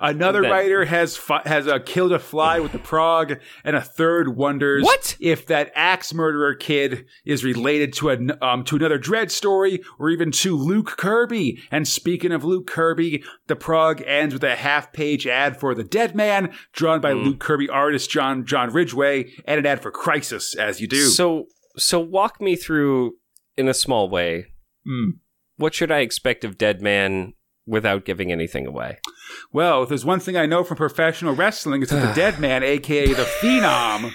Another 0.00 0.42
That- 0.42 0.50
writer 0.50 0.84
has 0.84 1.16
fi- 1.16 1.42
has 1.44 1.66
uh, 1.66 1.78
killed 1.80 2.12
a 2.12 2.18
fly 2.18 2.60
with 2.60 2.72
the 2.72 2.78
prog, 2.78 3.38
and 3.64 3.76
a 3.76 3.80
third 3.80 4.36
wonders 4.36 4.84
What? 4.84 5.16
if 5.20 5.46
that 5.46 5.72
axe 5.74 6.12
murderer 6.14 6.54
kid 6.54 7.06
is 7.24 7.44
related 7.44 7.92
to 7.94 8.10
an 8.10 8.32
um, 8.42 8.64
to 8.64 8.76
another 8.76 8.98
Dredd 8.98 9.30
story 9.30 9.80
or 9.98 10.10
even 10.10 10.30
to 10.32 10.56
Luke 10.56 10.96
Kirby. 10.96 11.60
And 11.70 11.86
speaking 11.86 12.32
of 12.32 12.44
Luke 12.44 12.66
Kirby, 12.66 13.22
the 13.46 13.56
prog 13.56 14.02
ends 14.06 14.34
with 14.34 14.44
a 14.44 14.56
half 14.56 14.92
page 14.92 15.26
ad 15.26 15.58
for 15.58 15.74
the 15.74 15.84
Dead 15.84 16.14
Man, 16.14 16.52
drawn 16.72 17.00
by 17.00 17.12
Luke 17.12 17.40
Kirby 17.40 17.68
artist 17.68 18.10
John 18.10 18.44
John 18.44 18.72
Ridgway, 18.72 19.32
and 19.44 19.58
an 19.58 19.66
ad 19.66 19.82
for 19.82 19.90
Crisis, 19.90 20.54
as 20.54 20.80
you 20.80 20.86
do. 20.86 21.06
So 21.06 21.46
so 21.76 22.00
walk 22.00 22.40
me 22.40 22.56
through 22.56 23.12
in 23.56 23.68
a 23.68 23.74
small 23.74 24.08
way. 24.08 24.46
Mm. 24.86 25.18
What 25.56 25.74
should 25.74 25.90
I 25.90 25.98
expect 26.00 26.44
of 26.44 26.56
Dead 26.58 26.80
Man 26.80 27.34
without 27.68 28.04
giving 28.04 28.32
anything 28.32 28.66
away? 28.66 28.98
Well, 29.52 29.82
if 29.82 29.88
there's 29.90 30.04
one 30.04 30.20
thing 30.20 30.36
I 30.36 30.46
know 30.46 30.64
from 30.64 30.76
professional 30.76 31.34
wrestling, 31.34 31.82
it's 31.82 31.90
that 31.92 32.06
the 32.08 32.14
dead 32.20 32.40
man, 32.40 32.62
aka 32.62 33.06
the 33.12 33.22
Phenom, 33.40 34.12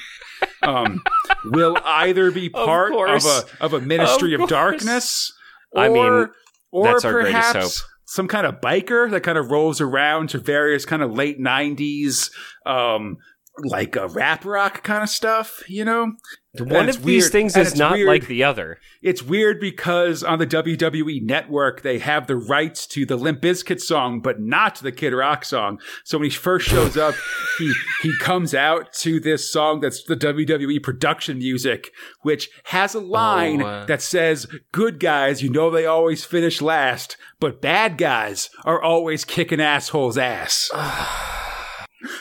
um, 0.64 1.02
will 1.46 1.78
either 1.86 2.32
be 2.32 2.50
part 2.50 2.92
of, 2.92 2.96
course. 2.98 3.26
a 3.60 3.64
of 3.64 3.74
a 3.74 3.80
ministry 3.82 4.34
Of 4.34 4.42
of, 4.42 4.50
darkness, 4.50 5.32
or, 5.72 5.82
I 5.84 5.90
mean, 5.90 6.30
or 6.72 6.86
that's 6.88 7.06
our 7.06 7.12
greatest 7.14 7.34
perhaps 7.34 7.80
hope. 7.82 7.90
some 8.06 8.28
kind 8.28 8.46
of 8.48 8.60
biker 8.62 9.10
that 9.12 9.22
kind 9.22 9.38
of 9.38 9.52
rolls 9.52 9.80
around 9.80 10.30
to 10.30 10.40
various 10.40 10.86
kind 10.86 11.02
of 11.02 11.14
late 11.14 11.40
'90s, 11.40 12.32
um, 12.66 13.18
like 13.60 13.96
a 13.96 14.08
rap 14.08 14.46
rock 14.46 14.84
kind 14.84 15.04
of 15.04 15.10
stuff. 15.10 15.64
You 15.68 15.86
know, 15.86 16.14
One 16.60 16.90
of 16.90 16.98
these 16.98 17.06
weird- 17.22 17.32
things 17.32 17.56
and 17.56 17.66
is 17.68 17.76
not 17.76 17.94
weird- 17.94 18.08
like 18.08 18.28
the 18.28 18.44
other. 18.44 18.80
it's 19.04 19.22
weird 19.22 19.60
because 19.60 20.24
on 20.24 20.40
the 20.40 20.48
WWE 20.48 21.20
network, 21.24 21.82
they 21.82 22.00
have 22.00 22.26
the 22.28 22.36
rights 22.36 22.88
to 22.88 23.06
the 23.06 23.16
Limp 23.16 23.42
Bizkit 23.42 23.80
song, 23.82 24.22
but 24.22 24.40
not 24.40 24.76
the 24.78 24.92
Kid 24.92 25.14
Rock 25.14 25.46
song. 25.46 25.80
So 26.04 26.18
when 26.18 26.30
he 26.30 26.36
first 26.36 26.68
shows 26.68 26.96
up, 26.98 27.14
he, 27.60 27.72
he 28.02 28.12
comes 28.20 28.56
out 28.56 28.92
to 29.02 29.20
this 29.20 29.52
song 29.52 29.82
that's 29.82 30.04
the 30.04 30.16
WWE 30.16 30.82
production 30.82 31.38
music, 31.38 31.92
which 32.22 32.50
has 32.66 32.96
a 32.96 33.00
line 33.00 33.62
Oh, 33.62 33.68
uh. 33.68 33.86
that 33.86 34.02
says, 34.02 34.48
good 34.72 35.00
guys, 35.00 35.44
you 35.44 35.50
know 35.50 35.70
they 35.70 35.86
always 35.86 36.24
finish 36.26 36.62
last, 36.62 37.18
but 37.40 37.62
bad 37.62 37.98
guys 37.98 38.50
are 38.66 38.82
always 38.82 39.26
kicking 39.26 39.62
assholes 39.62 40.18
ass. 40.18 40.70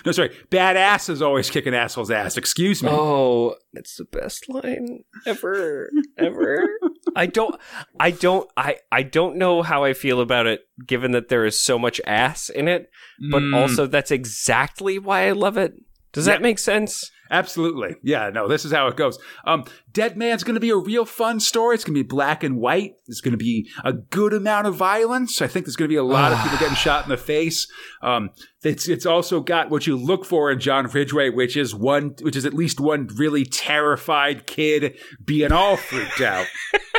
No, 0.06 0.12
sorry, 0.12 0.34
bad 0.50 0.76
ass 0.76 1.08
is 1.08 1.20
always 1.22 1.50
kicking 1.50 1.74
assholes 1.74 2.10
ass. 2.10 2.36
Excuse 2.36 2.82
me. 2.82 2.88
Oh, 2.90 3.54
it's 3.74 3.96
the 3.96 4.04
best 4.04 4.48
line 4.48 5.04
ever, 5.26 5.90
ever. 6.18 6.64
I 7.16 7.26
don't, 7.26 7.54
I 8.00 8.10
don't, 8.10 8.50
I, 8.56 8.76
I 8.90 9.02
don't 9.02 9.36
know 9.36 9.62
how 9.62 9.84
I 9.84 9.92
feel 9.92 10.20
about 10.20 10.46
it, 10.46 10.62
given 10.86 11.12
that 11.12 11.28
there 11.28 11.44
is 11.44 11.60
so 11.60 11.78
much 11.78 12.00
ass 12.06 12.48
in 12.48 12.68
it. 12.68 12.88
But 13.30 13.42
Mm. 13.42 13.56
also, 13.56 13.86
that's 13.86 14.10
exactly 14.10 14.98
why 14.98 15.28
I 15.28 15.32
love 15.32 15.56
it. 15.56 15.74
Does 16.12 16.26
Yeah. 16.26 16.34
that 16.34 16.42
make 16.42 16.58
sense? 16.58 17.10
Absolutely. 17.32 17.96
Yeah, 18.02 18.28
no, 18.28 18.46
this 18.46 18.66
is 18.66 18.72
how 18.72 18.88
it 18.88 18.96
goes. 18.96 19.18
Um, 19.46 19.64
Dead 19.90 20.18
Man's 20.18 20.44
going 20.44 20.54
to 20.54 20.60
be 20.60 20.68
a 20.68 20.76
real 20.76 21.06
fun 21.06 21.40
story. 21.40 21.74
It's 21.74 21.82
going 21.82 21.94
to 21.94 22.04
be 22.04 22.06
black 22.06 22.44
and 22.44 22.58
white. 22.58 22.96
There's 23.06 23.22
going 23.22 23.32
to 23.32 23.38
be 23.38 23.70
a 23.82 23.94
good 23.94 24.34
amount 24.34 24.66
of 24.66 24.74
violence. 24.74 25.40
I 25.40 25.46
think 25.46 25.64
there's 25.64 25.76
going 25.76 25.88
to 25.88 25.92
be 25.92 25.96
a 25.96 26.04
lot 26.04 26.32
of 26.32 26.42
people 26.42 26.58
getting 26.58 26.76
shot 26.76 27.04
in 27.04 27.08
the 27.08 27.16
face. 27.16 27.66
Um, 28.02 28.30
it's, 28.62 28.86
it's 28.86 29.06
also 29.06 29.40
got 29.40 29.70
what 29.70 29.86
you 29.86 29.96
look 29.96 30.26
for 30.26 30.52
in 30.52 30.60
John 30.60 30.86
Ridgway, 30.86 31.30
which 31.30 31.56
is 31.56 31.74
one, 31.74 32.16
which 32.20 32.36
is 32.36 32.44
at 32.44 32.52
least 32.52 32.78
one 32.78 33.08
really 33.16 33.46
terrified 33.46 34.46
kid 34.46 34.98
being 35.24 35.52
all 35.52 35.78
freaked 35.78 36.20
out. 36.20 36.46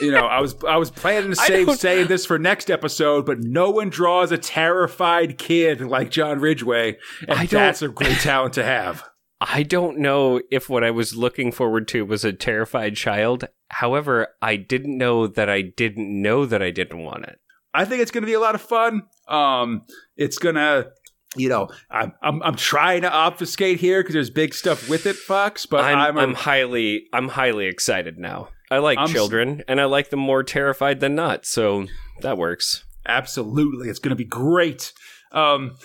You 0.00 0.12
know, 0.12 0.26
I 0.26 0.40
was 0.40 0.56
I 0.64 0.76
was 0.76 0.90
planning 0.90 1.30
to 1.30 1.36
save 1.36 1.70
saying 1.76 2.06
this 2.08 2.26
for 2.26 2.38
next 2.38 2.70
episode, 2.70 3.26
but 3.26 3.40
no 3.40 3.70
one 3.70 3.90
draws 3.90 4.32
a 4.32 4.38
terrified 4.38 5.38
kid 5.38 5.80
like 5.80 6.10
John 6.10 6.40
Ridgway, 6.40 6.96
and 7.28 7.38
I 7.38 7.46
that's 7.46 7.82
a 7.82 7.88
great 7.88 8.18
talent 8.18 8.54
to 8.54 8.64
have. 8.64 9.04
I 9.40 9.62
don't 9.62 9.98
know 9.98 10.40
if 10.50 10.68
what 10.68 10.84
I 10.84 10.90
was 10.90 11.16
looking 11.16 11.50
forward 11.50 11.88
to 11.88 12.04
was 12.04 12.24
a 12.24 12.32
terrified 12.32 12.96
child. 12.96 13.44
However, 13.70 14.28
I 14.42 14.56
didn't 14.56 14.98
know 14.98 15.26
that 15.26 15.48
I 15.48 15.62
didn't 15.62 16.20
know 16.20 16.44
that 16.44 16.62
I 16.62 16.70
didn't 16.70 17.02
want 17.02 17.24
it. 17.24 17.40
I 17.72 17.84
think 17.86 18.02
it's 18.02 18.10
going 18.10 18.22
to 18.22 18.26
be 18.26 18.34
a 18.34 18.40
lot 18.40 18.54
of 18.54 18.60
fun. 18.60 19.04
Um, 19.28 19.82
it's 20.16 20.36
gonna, 20.38 20.88
you 21.36 21.48
know, 21.48 21.68
I'm 21.90 22.12
I'm, 22.22 22.42
I'm 22.42 22.56
trying 22.56 23.02
to 23.02 23.10
obfuscate 23.10 23.78
here 23.78 24.02
because 24.02 24.12
there's 24.12 24.30
big 24.30 24.52
stuff 24.52 24.90
with 24.90 25.06
it, 25.06 25.16
Fox. 25.16 25.64
But 25.64 25.84
I'm, 25.84 25.98
I'm, 25.98 26.18
I'm, 26.18 26.34
highly 26.34 27.06
I'm 27.12 27.28
highly 27.28 27.66
excited 27.66 28.18
now. 28.18 28.48
I 28.70 28.78
like 28.78 28.98
I'm 28.98 29.04
s- 29.04 29.12
children 29.12 29.62
and 29.68 29.80
I 29.80 29.84
like 29.86 30.10
them 30.10 30.20
more 30.20 30.42
terrified 30.42 31.00
than 31.00 31.14
not, 31.14 31.44
so 31.46 31.86
that 32.22 32.38
works. 32.38 32.84
absolutely, 33.06 33.88
it's 33.88 33.98
going 33.98 34.10
to 34.10 34.16
be 34.16 34.24
great. 34.24 34.92
Um, 35.32 35.76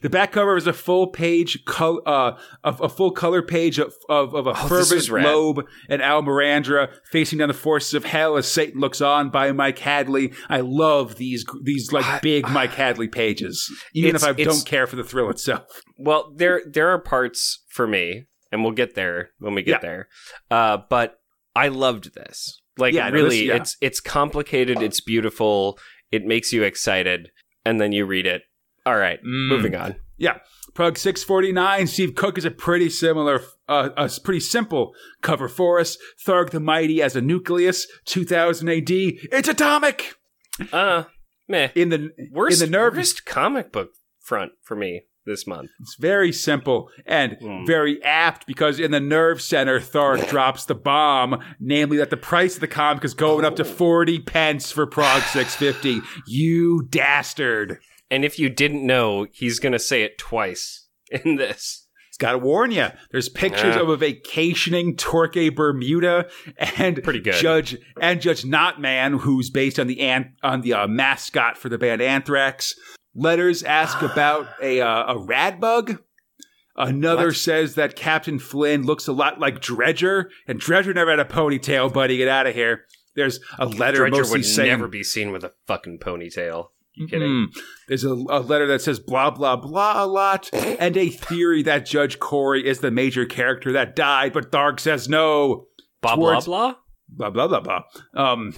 the 0.00 0.08
back 0.08 0.32
cover 0.32 0.56
is 0.56 0.66
a 0.66 0.72
full 0.72 1.08
page, 1.08 1.64
col- 1.66 2.00
uh, 2.06 2.32
a, 2.64 2.70
a 2.84 2.88
full 2.88 3.10
color 3.10 3.42
page 3.42 3.78
of 3.78 3.92
of, 4.08 4.34
of 4.34 4.46
a 4.46 4.50
Oh, 4.50 4.68
fervent. 4.68 5.10
Loeb 5.10 5.66
and 5.90 6.00
Al 6.00 6.22
Mirandra 6.22 6.88
facing 7.12 7.38
down 7.38 7.48
the 7.48 7.54
forces 7.54 7.92
of 7.92 8.06
hell 8.06 8.38
as 8.38 8.50
Satan 8.50 8.80
looks 8.80 9.02
on 9.02 9.28
by 9.28 9.52
Mike 9.52 9.78
Hadley. 9.78 10.32
I 10.48 10.60
love 10.60 11.16
these 11.16 11.44
these 11.62 11.92
like 11.92 12.22
big 12.22 12.48
Mike 12.48 12.72
Hadley 12.72 13.08
pages, 13.08 13.70
even 13.94 14.16
It's- 14.16 14.22
if 14.22 14.28
I 14.38 14.42
don't 14.44 14.64
care 14.64 14.86
for 14.86 14.96
the 14.96 15.04
thrill 15.04 15.28
itself. 15.28 15.82
Well, 15.98 16.32
there 16.34 16.62
there 16.66 16.88
are 16.88 16.98
parts 16.98 17.64
for 17.68 17.86
me, 17.86 18.24
and 18.50 18.62
we'll 18.62 18.72
get 18.72 18.94
there 18.94 19.28
when 19.40 19.54
we 19.54 19.62
get 19.62 19.72
Yeah. 19.72 19.78
there. 19.88 20.08
Uh, 20.50 20.78
but 20.88 21.18
I 21.56 21.68
loved 21.68 22.14
this. 22.14 22.60
Like 22.78 22.94
Yeah, 22.94 23.08
really, 23.08 23.46
yeah. 23.46 23.56
it's 23.56 23.76
it's 23.80 24.00
complicated. 24.00 24.82
It's 24.82 25.00
beautiful. 25.00 25.78
It 26.12 26.24
makes 26.24 26.52
you 26.52 26.62
excited, 26.62 27.30
and 27.64 27.80
then 27.80 27.92
you 27.92 28.04
read 28.06 28.26
it. 28.26 28.42
All 28.84 28.96
right, 28.96 29.18
Mm. 29.24 29.48
moving 29.48 29.74
on. 29.74 29.96
Yeah. 30.18 30.38
Prog 30.74 30.98
649, 30.98 31.86
Steve 31.86 32.14
Cook 32.14 32.36
is 32.38 32.44
a 32.44 32.50
pretty 32.50 32.90
similar, 32.90 33.40
uh, 33.66 33.88
a 33.96 34.10
pretty 34.22 34.40
simple 34.40 34.94
cover 35.22 35.48
for 35.48 35.80
us. 35.80 35.96
Tharg 36.26 36.50
the 36.50 36.60
Mighty 36.60 37.00
as 37.02 37.16
a 37.16 37.20
nucleus, 37.22 37.86
2000 38.04 38.68
AD. 38.68 38.90
It's 39.32 39.48
atomic! 39.48 40.14
Uh, 40.72 41.04
meh. 41.48 41.70
In 41.74 41.88
the, 41.88 42.10
Worst, 42.30 42.60
in 42.62 42.70
the 42.70 42.76
nerve, 42.78 42.94
worst 42.96 43.24
comic 43.24 43.72
book 43.72 43.90
front 44.20 44.52
for 44.62 44.76
me 44.76 45.02
this 45.26 45.46
month. 45.46 45.70
it's 45.80 45.96
very 45.96 46.32
simple 46.32 46.88
and 47.04 47.36
Mm. 47.42 47.66
very 47.66 48.02
apt 48.02 48.46
because 48.46 48.78
in 48.80 48.90
the 48.92 49.00
nerve 49.00 49.42
center, 49.42 49.80
Tharg 49.80 50.28
drops 50.30 50.64
the 50.64 50.74
bomb, 50.74 51.40
namely 51.60 51.96
that 51.98 52.10
the 52.10 52.16
price 52.16 52.54
of 52.54 52.60
the 52.60 52.68
comic 52.68 53.04
is 53.04 53.14
going 53.14 53.44
up 53.44 53.56
to 53.56 53.64
40 53.64 54.20
pence 54.20 54.70
for 54.72 54.86
Prog 54.86 55.22
650. 55.32 56.00
You 56.26 56.86
dastard. 56.90 57.78
And 58.10 58.24
if 58.24 58.38
you 58.38 58.48
didn't 58.48 58.86
know, 58.86 59.26
he's 59.32 59.58
gonna 59.58 59.78
say 59.80 60.02
it 60.02 60.16
twice 60.18 60.86
in 61.10 61.36
this. 61.36 61.82
It's 62.08 62.22
got 62.22 62.32
to 62.32 62.38
warn 62.38 62.70
you. 62.70 62.86
There's 63.10 63.28
pictures 63.28 63.74
Yeah. 63.74 63.82
of 63.82 63.90
a 63.90 63.96
vacationing 63.98 64.96
Torquay 64.96 65.50
Bermuda 65.50 66.30
and 66.78 67.02
Pretty 67.04 67.20
good. 67.20 67.34
Judge 67.34 67.76
and 68.00 68.22
Judge 68.22 68.42
Notman, 68.42 69.18
who's 69.18 69.50
based 69.50 69.78
on 69.78 69.86
the 69.86 70.00
ant 70.00 70.28
on 70.42 70.62
the 70.62 70.72
uh, 70.72 70.86
mascot 70.86 71.58
for 71.58 71.68
the 71.68 71.76
band 71.76 72.00
Anthrax. 72.00 72.74
Letters 73.16 73.62
ask 73.62 74.00
about 74.02 74.46
a 74.62 74.80
uh, 74.80 75.14
a 75.14 75.18
rad 75.18 75.60
bug. 75.60 75.98
Another 76.78 77.28
What? 77.28 77.36
says 77.36 77.74
that 77.76 77.96
Captain 77.96 78.38
Flynn 78.38 78.82
looks 78.84 79.08
a 79.08 79.12
lot 79.12 79.40
like 79.40 79.60
Dredger, 79.62 80.28
and 80.46 80.60
Dredger 80.60 80.92
never 80.92 81.10
had 81.10 81.20
a 81.20 81.24
ponytail, 81.24 81.90
buddy. 81.92 82.18
Get 82.18 82.28
out 82.28 82.46
of 82.46 82.54
here. 82.54 82.84
There's 83.14 83.40
a 83.58 83.64
letter 83.64 84.00
Dredger 84.06 84.10
mostly 84.18 84.38
would 84.40 84.44
saying 84.46 84.68
never 84.68 84.86
be 84.88 85.02
seen 85.02 85.32
with 85.32 85.42
a 85.42 85.54
fucking 85.66 86.00
ponytail. 86.00 86.68
You 86.94 87.06
kidding? 87.08 87.28
Mm. 87.28 87.46
There's 87.88 88.04
a, 88.04 88.10
a 88.12 88.40
letter 88.40 88.66
that 88.68 88.82
says 88.82 88.98
blah, 89.00 89.30
blah, 89.30 89.56
blah 89.56 90.04
a 90.04 90.06
lot, 90.06 90.50
and 90.54 90.96
a 90.98 91.08
theory 91.08 91.62
that 91.62 91.86
Judge 91.86 92.18
Corey 92.18 92.66
is 92.66 92.80
the 92.80 92.90
major 92.90 93.24
character 93.24 93.72
that 93.72 93.96
died, 93.96 94.34
but 94.34 94.50
Dark 94.52 94.78
says 94.80 95.08
no. 95.08 95.68
Blah 96.02 96.16
Towards- 96.16 96.44
blah 96.44 96.72
blah. 96.72 96.76
Blah, 97.08 97.30
blah, 97.30 97.46
blah, 97.46 97.60
blah. 97.60 97.82
Um, 98.14 98.52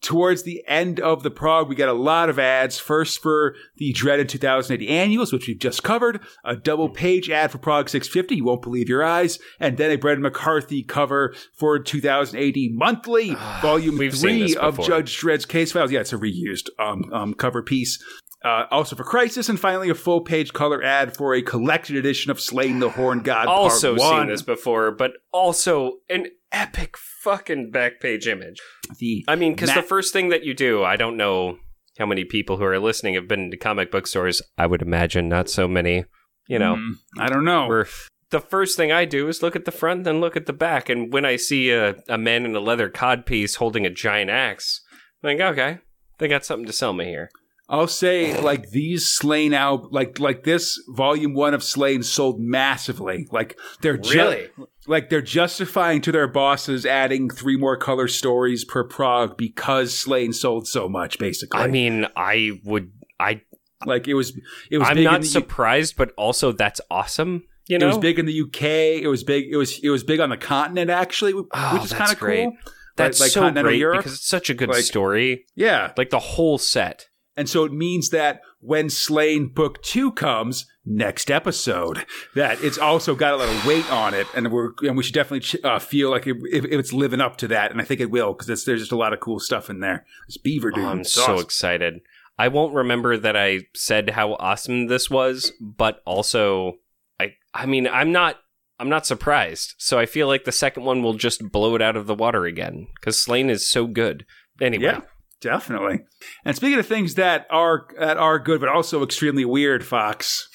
towards 0.00 0.42
the 0.42 0.62
end 0.66 1.00
of 1.00 1.22
the 1.22 1.30
prog, 1.30 1.68
we 1.68 1.74
get 1.74 1.88
a 1.88 1.94
lot 1.94 2.28
of 2.28 2.38
ads. 2.38 2.78
First 2.78 3.22
for 3.22 3.54
the 3.76 3.92
dreaded 3.92 4.28
2080 4.28 4.88
annuals, 4.88 5.32
which 5.32 5.48
we've 5.48 5.58
just 5.58 5.82
covered, 5.82 6.20
a 6.44 6.56
double 6.56 6.88
page 6.88 7.30
ad 7.30 7.50
for 7.50 7.58
Prog 7.58 7.88
650, 7.88 8.36
you 8.36 8.44
won't 8.44 8.62
believe 8.62 8.88
your 8.88 9.02
eyes, 9.02 9.38
and 9.58 9.76
then 9.78 9.90
a 9.90 9.96
Brendan 9.96 10.22
McCarthy 10.22 10.82
cover 10.82 11.34
for 11.54 11.78
2080 11.78 12.72
monthly, 12.74 13.34
volume 13.62 13.96
We've 13.96 14.16
seen 14.16 14.48
three 14.48 14.56
of. 14.56 14.84
Judge 14.84 15.18
Dredd's 15.18 15.46
case 15.46 15.72
files. 15.72 15.90
Yeah, 15.90 16.00
it's 16.00 16.12
a 16.12 16.18
reused 16.18 16.68
um, 16.78 17.10
um, 17.12 17.34
cover 17.34 17.62
piece. 17.62 18.02
Uh, 18.44 18.66
also 18.70 18.94
for 18.94 19.04
Crisis, 19.04 19.48
and 19.48 19.58
finally 19.58 19.88
a 19.88 19.94
full 19.94 20.20
page 20.20 20.52
color 20.52 20.82
ad 20.82 21.16
for 21.16 21.34
a 21.34 21.40
collected 21.40 21.96
edition 21.96 22.30
of 22.30 22.38
Slaying 22.38 22.78
the 22.78 22.90
Horn 22.90 23.20
God. 23.20 23.46
Also 23.46 23.96
Part 23.96 24.20
seen 24.20 24.28
this 24.28 24.42
before, 24.42 24.90
but 24.90 25.12
also 25.32 26.00
an 26.10 26.26
epic 26.54 26.96
fucking 26.96 27.70
back 27.70 28.00
page 28.00 28.26
image. 28.26 28.60
The 28.98 29.24
I 29.28 29.34
mean, 29.36 29.54
because 29.54 29.70
Ma- 29.70 29.76
the 29.76 29.82
first 29.82 30.12
thing 30.12 30.28
that 30.30 30.44
you 30.44 30.54
do, 30.54 30.82
I 30.84 30.96
don't 30.96 31.16
know 31.16 31.58
how 31.98 32.06
many 32.06 32.24
people 32.24 32.56
who 32.56 32.64
are 32.64 32.78
listening 32.78 33.14
have 33.14 33.28
been 33.28 33.50
to 33.50 33.56
comic 33.56 33.90
book 33.90 34.06
stores. 34.06 34.40
I 34.56 34.66
would 34.66 34.82
imagine 34.82 35.28
not 35.28 35.48
so 35.50 35.68
many. 35.68 36.04
You 36.48 36.58
know, 36.58 36.76
Mm, 36.76 36.92
I 37.18 37.28
don't 37.28 37.44
know. 37.44 37.84
the 38.30 38.40
first 38.40 38.76
thing 38.76 38.92
I 38.92 39.04
do 39.04 39.28
is 39.28 39.42
look 39.42 39.56
at 39.56 39.64
the 39.64 39.70
front, 39.72 40.04
then 40.04 40.20
look 40.20 40.36
at 40.36 40.46
the 40.46 40.52
back, 40.52 40.88
and 40.88 41.12
when 41.12 41.24
I 41.24 41.36
see 41.36 41.70
a, 41.70 41.96
a 42.08 42.18
man 42.18 42.44
in 42.44 42.54
a 42.54 42.60
leather 42.60 42.90
codpiece 42.90 43.56
holding 43.56 43.86
a 43.86 43.90
giant 43.90 44.30
axe, 44.30 44.80
I 45.22 45.28
think, 45.28 45.40
okay, 45.40 45.78
they 46.18 46.28
got 46.28 46.44
something 46.44 46.66
to 46.66 46.72
sell 46.72 46.92
me 46.92 47.06
here. 47.06 47.30
I'll 47.66 47.86
say 47.88 48.38
like 48.38 48.70
these 48.72 49.06
Slain 49.08 49.54
out 49.54 49.90
like 49.90 50.18
like 50.20 50.44
this 50.44 50.78
volume 50.94 51.32
one 51.32 51.54
of 51.54 51.62
Slain 51.64 52.02
sold 52.02 52.38
massively. 52.38 53.26
Like 53.32 53.56
they're 53.80 53.96
ju- 53.96 54.18
Really? 54.18 54.48
Like 54.86 55.10
they're 55.10 55.22
justifying 55.22 56.00
to 56.02 56.12
their 56.12 56.28
bosses 56.28 56.84
adding 56.84 57.30
three 57.30 57.56
more 57.56 57.76
color 57.76 58.08
stories 58.08 58.64
per 58.64 58.84
prog 58.84 59.36
because 59.36 59.94
Slain 59.96 60.32
sold 60.32 60.66
so 60.68 60.88
much. 60.88 61.18
Basically, 61.18 61.60
I 61.60 61.66
mean, 61.68 62.06
I 62.16 62.60
would. 62.64 62.90
I. 63.20 63.42
like 63.86 64.08
it 64.08 64.14
was 64.14 64.36
it 64.70 64.78
was 64.78 64.88
I'm 64.88 64.94
big 64.96 65.04
in 65.06 65.12
not 65.12 65.20
the, 65.20 65.26
U- 65.26 65.32
surprised, 65.32 65.96
but 65.96 66.12
also 66.16 66.52
that's 66.52 66.80
awesome. 66.90 67.44
You 67.68 67.78
know, 67.78 67.86
it 67.86 67.88
was 67.90 67.98
big 67.98 68.18
in 68.18 68.26
the 68.26 68.40
UK. 68.42 68.62
It 69.02 69.08
was 69.08 69.24
big. 69.24 69.46
It 69.50 69.56
was 69.56 69.78
it 69.82 69.88
was 69.90 70.04
big 70.04 70.20
on 70.20 70.30
the 70.30 70.36
continent 70.36 70.90
actually, 70.90 71.32
oh, 71.32 71.38
which 71.42 71.48
Oh, 71.54 71.84
is 71.84 71.92
kind 71.92 72.12
of 72.12 72.18
cool. 72.18 72.52
That's 72.96 73.20
like 73.20 73.30
so 73.30 73.50
great 73.50 73.78
Europe. 73.78 73.98
because 73.98 74.14
it's 74.14 74.28
such 74.28 74.50
a 74.50 74.54
good 74.54 74.68
Like- 74.68 74.84
story. 74.84 75.46
Yeah, 75.56 75.92
Like 75.96 76.10
the 76.10 76.18
whole 76.20 76.58
set. 76.58 77.06
And 77.36 77.48
so 77.48 77.64
it 77.64 77.72
means 77.72 78.10
that 78.10 78.42
when 78.60 78.88
Slain 78.88 79.48
Book 79.48 79.82
Two 79.82 80.12
comes 80.12 80.66
next 80.86 81.30
episode, 81.30 82.06
that 82.34 82.62
it's 82.62 82.78
also 82.78 83.14
got 83.14 83.34
a 83.34 83.36
lot 83.36 83.48
of 83.48 83.66
weight 83.66 83.90
on 83.90 84.14
it, 84.14 84.26
and 84.34 84.52
we're 84.52 84.70
and 84.82 84.96
we 84.96 85.02
should 85.02 85.14
definitely 85.14 85.40
ch- 85.40 85.64
uh, 85.64 85.78
feel 85.80 86.10
like 86.10 86.26
it, 86.26 86.36
if, 86.52 86.64
if 86.64 86.72
it's 86.72 86.92
living 86.92 87.20
up 87.20 87.36
to 87.38 87.48
that, 87.48 87.72
and 87.72 87.80
I 87.80 87.84
think 87.84 88.00
it 88.00 88.10
will 88.10 88.32
because 88.34 88.64
there's 88.64 88.80
just 88.80 88.92
a 88.92 88.96
lot 88.96 89.12
of 89.12 89.20
cool 89.20 89.40
stuff 89.40 89.68
in 89.68 89.80
there. 89.80 90.06
This 90.28 90.36
Beaver 90.38 90.70
dude, 90.70 90.84
Oh, 90.84 90.88
I'm 90.88 91.04
so 91.04 91.22
awesome. 91.22 91.38
excited. 91.44 92.00
I 92.38 92.48
won't 92.48 92.74
remember 92.74 93.16
that 93.16 93.36
I 93.36 93.60
said 93.74 94.10
how 94.10 94.34
awesome 94.34 94.86
this 94.86 95.10
was, 95.10 95.52
but 95.60 96.00
also 96.06 96.74
I 97.20 97.34
I 97.52 97.66
mean, 97.66 97.86
I'm 97.88 98.12
not 98.12 98.36
I'm 98.78 98.88
not 98.88 99.06
surprised. 99.06 99.74
So 99.78 99.98
I 99.98 100.06
feel 100.06 100.26
like 100.28 100.44
the 100.44 100.52
second 100.52 100.84
one 100.84 101.02
will 101.02 101.14
just 101.14 101.50
blow 101.52 101.74
it 101.74 101.82
out 101.82 101.96
of 101.96 102.06
the 102.06 102.14
water 102.14 102.44
again 102.44 102.88
cuz 103.02 103.18
Slain 103.18 103.50
is 103.50 103.68
so 103.70 103.86
good. 103.86 104.24
Anyway, 104.60 104.84
Yeah, 104.84 105.00
definitely. 105.44 106.00
And 106.44 106.56
speaking 106.56 106.78
of 106.80 106.86
things 106.86 107.14
that 107.14 107.46
are 107.50 107.86
that 108.00 108.16
are 108.16 108.38
good 108.40 108.58
but 108.60 108.68
also 108.70 109.02
extremely 109.04 109.44
weird, 109.44 109.84
Fox, 109.84 110.48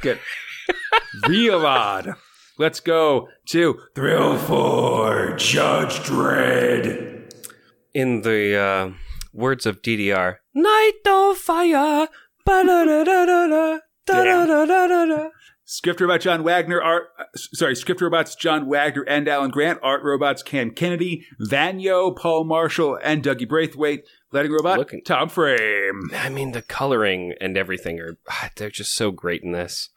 good, 0.00 0.18
real 1.28 1.64
odd. 1.64 2.14
Let's 2.58 2.80
go 2.80 3.28
to 3.50 3.78
Thrill 3.94 4.38
for 4.38 5.34
Judge 5.36 6.00
Dredd. 6.00 7.32
in 7.94 8.22
the 8.22 8.56
uh, 8.56 8.90
words 9.32 9.66
of 9.66 9.82
DDR, 9.82 10.36
Night 10.54 10.92
of 11.06 11.36
Fire. 11.36 12.08
ba-da-da-da-da-da, 12.46 13.78
da-da-da-da-da-da. 14.06 15.28
Script 15.72 16.02
robot 16.02 16.20
John 16.20 16.42
Wagner, 16.44 16.82
art 16.82 17.04
uh, 17.18 17.24
sorry, 17.34 17.74
script 17.74 18.02
robots 18.02 18.34
John 18.34 18.68
Wagner 18.68 19.04
and 19.08 19.26
Alan 19.26 19.50
Grant, 19.50 19.78
art 19.82 20.02
robots 20.04 20.42
Cam 20.42 20.70
Kennedy, 20.70 21.24
Vanyo, 21.40 22.10
Paul 22.10 22.44
Marshall, 22.44 22.98
and 23.02 23.22
Dougie 23.24 23.48
Braithwaite, 23.48 24.04
lighting 24.32 24.52
robot 24.52 24.78
Looking- 24.78 25.02
Tom 25.02 25.30
Frame. 25.30 26.10
I 26.14 26.28
mean, 26.28 26.52
the 26.52 26.60
coloring 26.60 27.32
and 27.40 27.56
everything 27.56 27.98
are, 28.00 28.18
ah, 28.28 28.50
they're 28.56 28.68
just 28.68 28.92
so 28.94 29.10
great 29.12 29.42
in 29.42 29.52
this. 29.52 29.88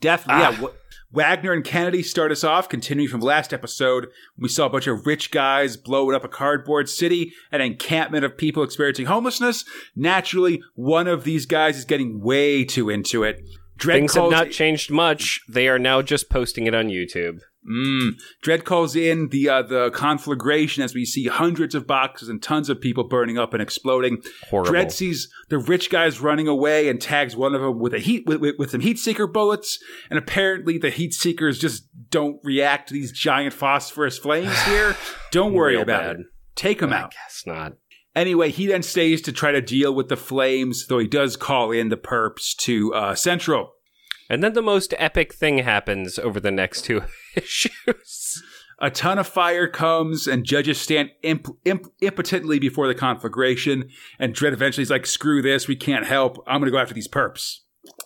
Definitely, 0.00 0.42
Ah. 0.44 0.50
yeah. 0.50 0.60
Wa- 0.60 0.70
Wagner 1.12 1.52
and 1.52 1.64
Kennedy 1.64 2.02
start 2.02 2.32
us 2.32 2.42
off, 2.42 2.68
continuing 2.68 3.08
from 3.08 3.20
last 3.20 3.52
episode. 3.54 4.08
We 4.36 4.48
saw 4.48 4.66
a 4.66 4.70
bunch 4.70 4.88
of 4.88 5.06
rich 5.06 5.30
guys 5.30 5.76
blowing 5.76 6.16
up 6.16 6.24
a 6.24 6.28
cardboard 6.28 6.88
city, 6.88 7.32
an 7.52 7.60
encampment 7.60 8.24
of 8.24 8.36
people 8.36 8.64
experiencing 8.64 9.06
homelessness. 9.06 9.64
Naturally, 9.94 10.60
one 10.74 11.06
of 11.06 11.22
these 11.22 11.46
guys 11.46 11.78
is 11.78 11.84
getting 11.84 12.20
way 12.20 12.64
too 12.64 12.90
into 12.90 13.22
it. 13.22 13.40
Dredd 13.78 13.92
Things 13.92 14.14
have 14.14 14.30
not 14.30 14.50
changed 14.50 14.90
much. 14.90 15.40
They 15.48 15.68
are 15.68 15.78
now 15.78 16.02
just 16.02 16.30
posting 16.30 16.66
it 16.66 16.74
on 16.74 16.88
YouTube. 16.88 17.40
Mm. 17.68 18.12
Dredd 18.44 18.64
calls 18.64 18.94
in 18.94 19.28
the 19.30 19.48
uh, 19.48 19.62
the 19.62 19.90
conflagration 19.90 20.84
as 20.84 20.94
we 20.94 21.04
see 21.04 21.26
hundreds 21.26 21.74
of 21.74 21.84
boxes 21.86 22.28
and 22.28 22.40
tons 22.40 22.68
of 22.68 22.80
people 22.80 23.04
burning 23.04 23.38
up 23.38 23.52
and 23.54 23.60
exploding. 23.60 24.22
Horrible. 24.48 24.72
Dredd 24.72 24.92
sees 24.92 25.28
the 25.48 25.58
rich 25.58 25.90
guys 25.90 26.20
running 26.20 26.46
away 26.46 26.88
and 26.88 27.00
tags 27.00 27.34
one 27.34 27.54
of 27.56 27.60
them 27.60 27.80
with 27.80 27.92
a 27.92 27.98
heat 27.98 28.24
with, 28.26 28.40
with, 28.40 28.54
with 28.58 28.70
some 28.70 28.80
heat 28.80 28.98
seeker 29.00 29.26
bullets. 29.26 29.82
And 30.10 30.18
apparently, 30.18 30.78
the 30.78 30.90
heat 30.90 31.12
seekers 31.12 31.58
just 31.58 31.88
don't 32.10 32.38
react 32.44 32.88
to 32.88 32.94
these 32.94 33.10
giant 33.10 33.52
phosphorus 33.52 34.16
flames 34.16 34.56
here. 34.62 34.96
Don't 35.32 35.52
worry 35.52 35.72
Real 35.72 35.82
about 35.82 36.02
bad. 36.02 36.16
it. 36.20 36.26
Take 36.54 36.78
them 36.78 36.92
I 36.92 36.98
out. 37.00 37.10
guess 37.12 37.42
not. 37.46 37.72
Anyway, 38.16 38.50
he 38.50 38.66
then 38.66 38.82
stays 38.82 39.20
to 39.20 39.30
try 39.30 39.52
to 39.52 39.60
deal 39.60 39.94
with 39.94 40.08
the 40.08 40.16
flames, 40.16 40.86
though 40.86 40.98
he 40.98 41.06
does 41.06 41.36
call 41.36 41.70
in 41.70 41.90
the 41.90 41.98
perps 41.98 42.56
to 42.56 42.94
uh, 42.94 43.14
Central. 43.14 43.74
And 44.30 44.42
then 44.42 44.54
the 44.54 44.62
most 44.62 44.94
epic 44.96 45.34
thing 45.34 45.58
happens 45.58 46.18
over 46.18 46.40
the 46.40 46.50
next 46.50 46.82
two 46.82 47.02
issues. 47.36 48.42
A 48.80 48.90
ton 48.90 49.18
of 49.18 49.26
fire 49.26 49.68
comes, 49.68 50.26
and 50.26 50.44
judges 50.44 50.80
stand 50.80 51.10
imp- 51.22 51.48
imp- 51.66 51.92
impotently 52.00 52.58
before 52.58 52.88
the 52.88 52.94
conflagration. 52.94 53.90
And 54.18 54.34
Dredd 54.34 54.52
eventually 54.52 54.82
is 54.82 54.90
like, 54.90 55.06
"Screw 55.06 55.42
this, 55.42 55.68
we 55.68 55.76
can't 55.76 56.06
help. 56.06 56.38
I'm 56.46 56.60
going 56.60 56.70
to 56.70 56.76
go 56.76 56.78
after 56.78 56.94
these 56.94 57.08
perps." 57.08 57.58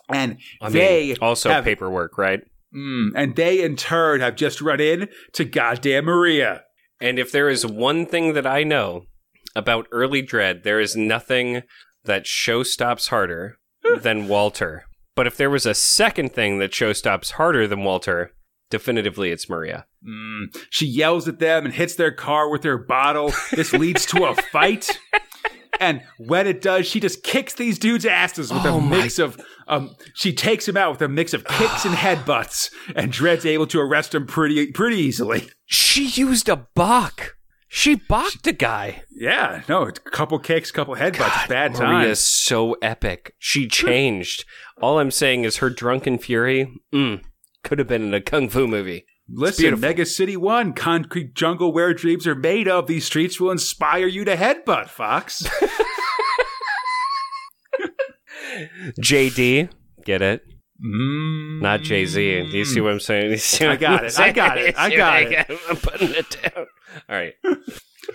And 0.09 0.37
I 0.61 0.69
they 0.69 1.07
mean, 1.07 1.17
also 1.21 1.49
have, 1.49 1.63
paperwork, 1.63 2.17
right? 2.17 2.41
Mm, 2.75 3.09
and 3.15 3.35
they 3.35 3.63
in 3.63 3.75
turn 3.75 4.21
have 4.21 4.35
just 4.35 4.61
run 4.61 4.79
in 4.79 5.09
to 5.33 5.43
goddamn 5.45 6.05
Maria. 6.05 6.63
And 7.01 7.17
if 7.17 7.31
there 7.31 7.49
is 7.49 7.65
one 7.65 8.05
thing 8.05 8.33
that 8.33 8.45
I 8.45 8.63
know 8.63 9.07
about 9.55 9.87
early 9.91 10.21
Dredd, 10.23 10.63
there 10.63 10.79
is 10.79 10.95
nothing 10.95 11.63
that 12.03 12.25
show 12.27 12.63
stops 12.63 13.07
harder 13.07 13.57
than 14.01 14.27
Walter. 14.27 14.85
But 15.15 15.27
if 15.27 15.37
there 15.37 15.49
was 15.49 15.65
a 15.65 15.73
second 15.73 16.33
thing 16.33 16.59
that 16.59 16.73
show 16.73 16.93
stops 16.93 17.31
harder 17.31 17.67
than 17.67 17.83
Walter, 17.83 18.31
definitively 18.69 19.29
it's 19.31 19.49
Maria. 19.49 19.85
Mm, 20.07 20.45
she 20.69 20.85
yells 20.85 21.27
at 21.27 21.39
them 21.39 21.65
and 21.65 21.73
hits 21.73 21.95
their 21.95 22.11
car 22.11 22.49
with 22.49 22.63
her 22.63 22.77
bottle. 22.77 23.31
This 23.51 23.73
leads 23.83 24.05
to 24.07 24.25
a 24.25 24.35
fight. 24.35 24.89
And 25.79 26.01
when 26.17 26.47
it 26.47 26.61
does, 26.61 26.85
she 26.87 26.99
just 26.99 27.23
kicks 27.23 27.53
these 27.55 27.77
dudes' 27.79 28.05
asses 28.05 28.51
with 28.53 28.65
Oh 28.65 28.77
a 28.77 28.81
my- 28.81 28.97
mix 29.01 29.19
of. 29.19 29.39
Um, 29.67 29.95
she 30.13 30.31
takes 30.33 30.67
him 30.67 30.75
out 30.77 30.91
with 30.91 31.01
a 31.01 31.07
mix 31.07 31.33
of 31.33 31.43
kicks 31.45 31.85
and 31.85 31.95
headbutts, 31.95 32.71
and 32.95 33.11
Dredd's 33.11 33.45
able 33.45 33.67
to 33.67 33.79
arrest 33.79 34.13
him 34.15 34.25
pretty 34.27 34.71
pretty 34.71 34.97
easily. 34.97 35.49
She 35.65 36.05
used 36.07 36.49
a 36.49 36.67
buck. 36.75 37.35
She 37.73 37.95
balked 37.95 38.45
a 38.47 38.51
guy. 38.51 39.03
Yeah, 39.09 39.61
no, 39.69 39.83
a 39.83 39.93
couple 39.93 40.37
kicks, 40.39 40.71
couple 40.71 40.95
headbutts, 40.95 41.43
it's 41.43 41.47
bad 41.47 41.71
Maria 41.71 42.09
is 42.09 42.19
so 42.19 42.75
epic. 42.81 43.33
She 43.39 43.69
changed. 43.69 44.43
All 44.81 44.99
I'm 44.99 45.09
saying 45.09 45.45
is 45.45 45.57
her 45.57 45.69
drunken 45.69 46.17
fury 46.17 46.69
mm, 46.93 47.21
could 47.63 47.79
have 47.79 47.87
been 47.87 48.03
in 48.03 48.13
a 48.13 48.19
kung 48.19 48.49
fu 48.49 48.67
movie. 48.67 49.05
Listen. 49.29 49.79
Mega 49.79 50.05
City 50.05 50.35
One, 50.35 50.73
concrete 50.73 51.33
jungle 51.33 51.71
where 51.71 51.93
dreams 51.93 52.27
are 52.27 52.35
made 52.35 52.67
of. 52.67 52.87
These 52.87 53.05
streets 53.05 53.39
will 53.39 53.51
inspire 53.51 54.07
you 54.07 54.25
to 54.25 54.35
headbutt, 54.35 54.89
Fox. 54.89 55.41
JD, 58.99 59.69
get 60.03 60.21
it? 60.21 60.43
Mm. 60.83 61.61
Not 61.61 61.81
Jay 61.81 62.05
Z. 62.05 62.49
Do 62.51 62.57
you 62.57 62.65
see 62.65 62.81
what 62.81 62.93
I'm 62.93 62.99
saying? 62.99 63.31
What 63.31 63.61
I 63.61 63.75
got 63.75 63.99
I'm 63.99 64.05
it. 64.05 64.19
I 64.19 64.31
got 64.31 64.57
it. 64.57 64.75
I 64.77 64.87
saying? 64.89 64.97
got 64.97 65.13
I 65.13 65.19
it. 65.19 65.59
I'm 65.69 65.77
putting 65.77 66.11
it 66.11 66.37
down. 66.41 66.65
All 67.09 67.15
right. 67.15 67.33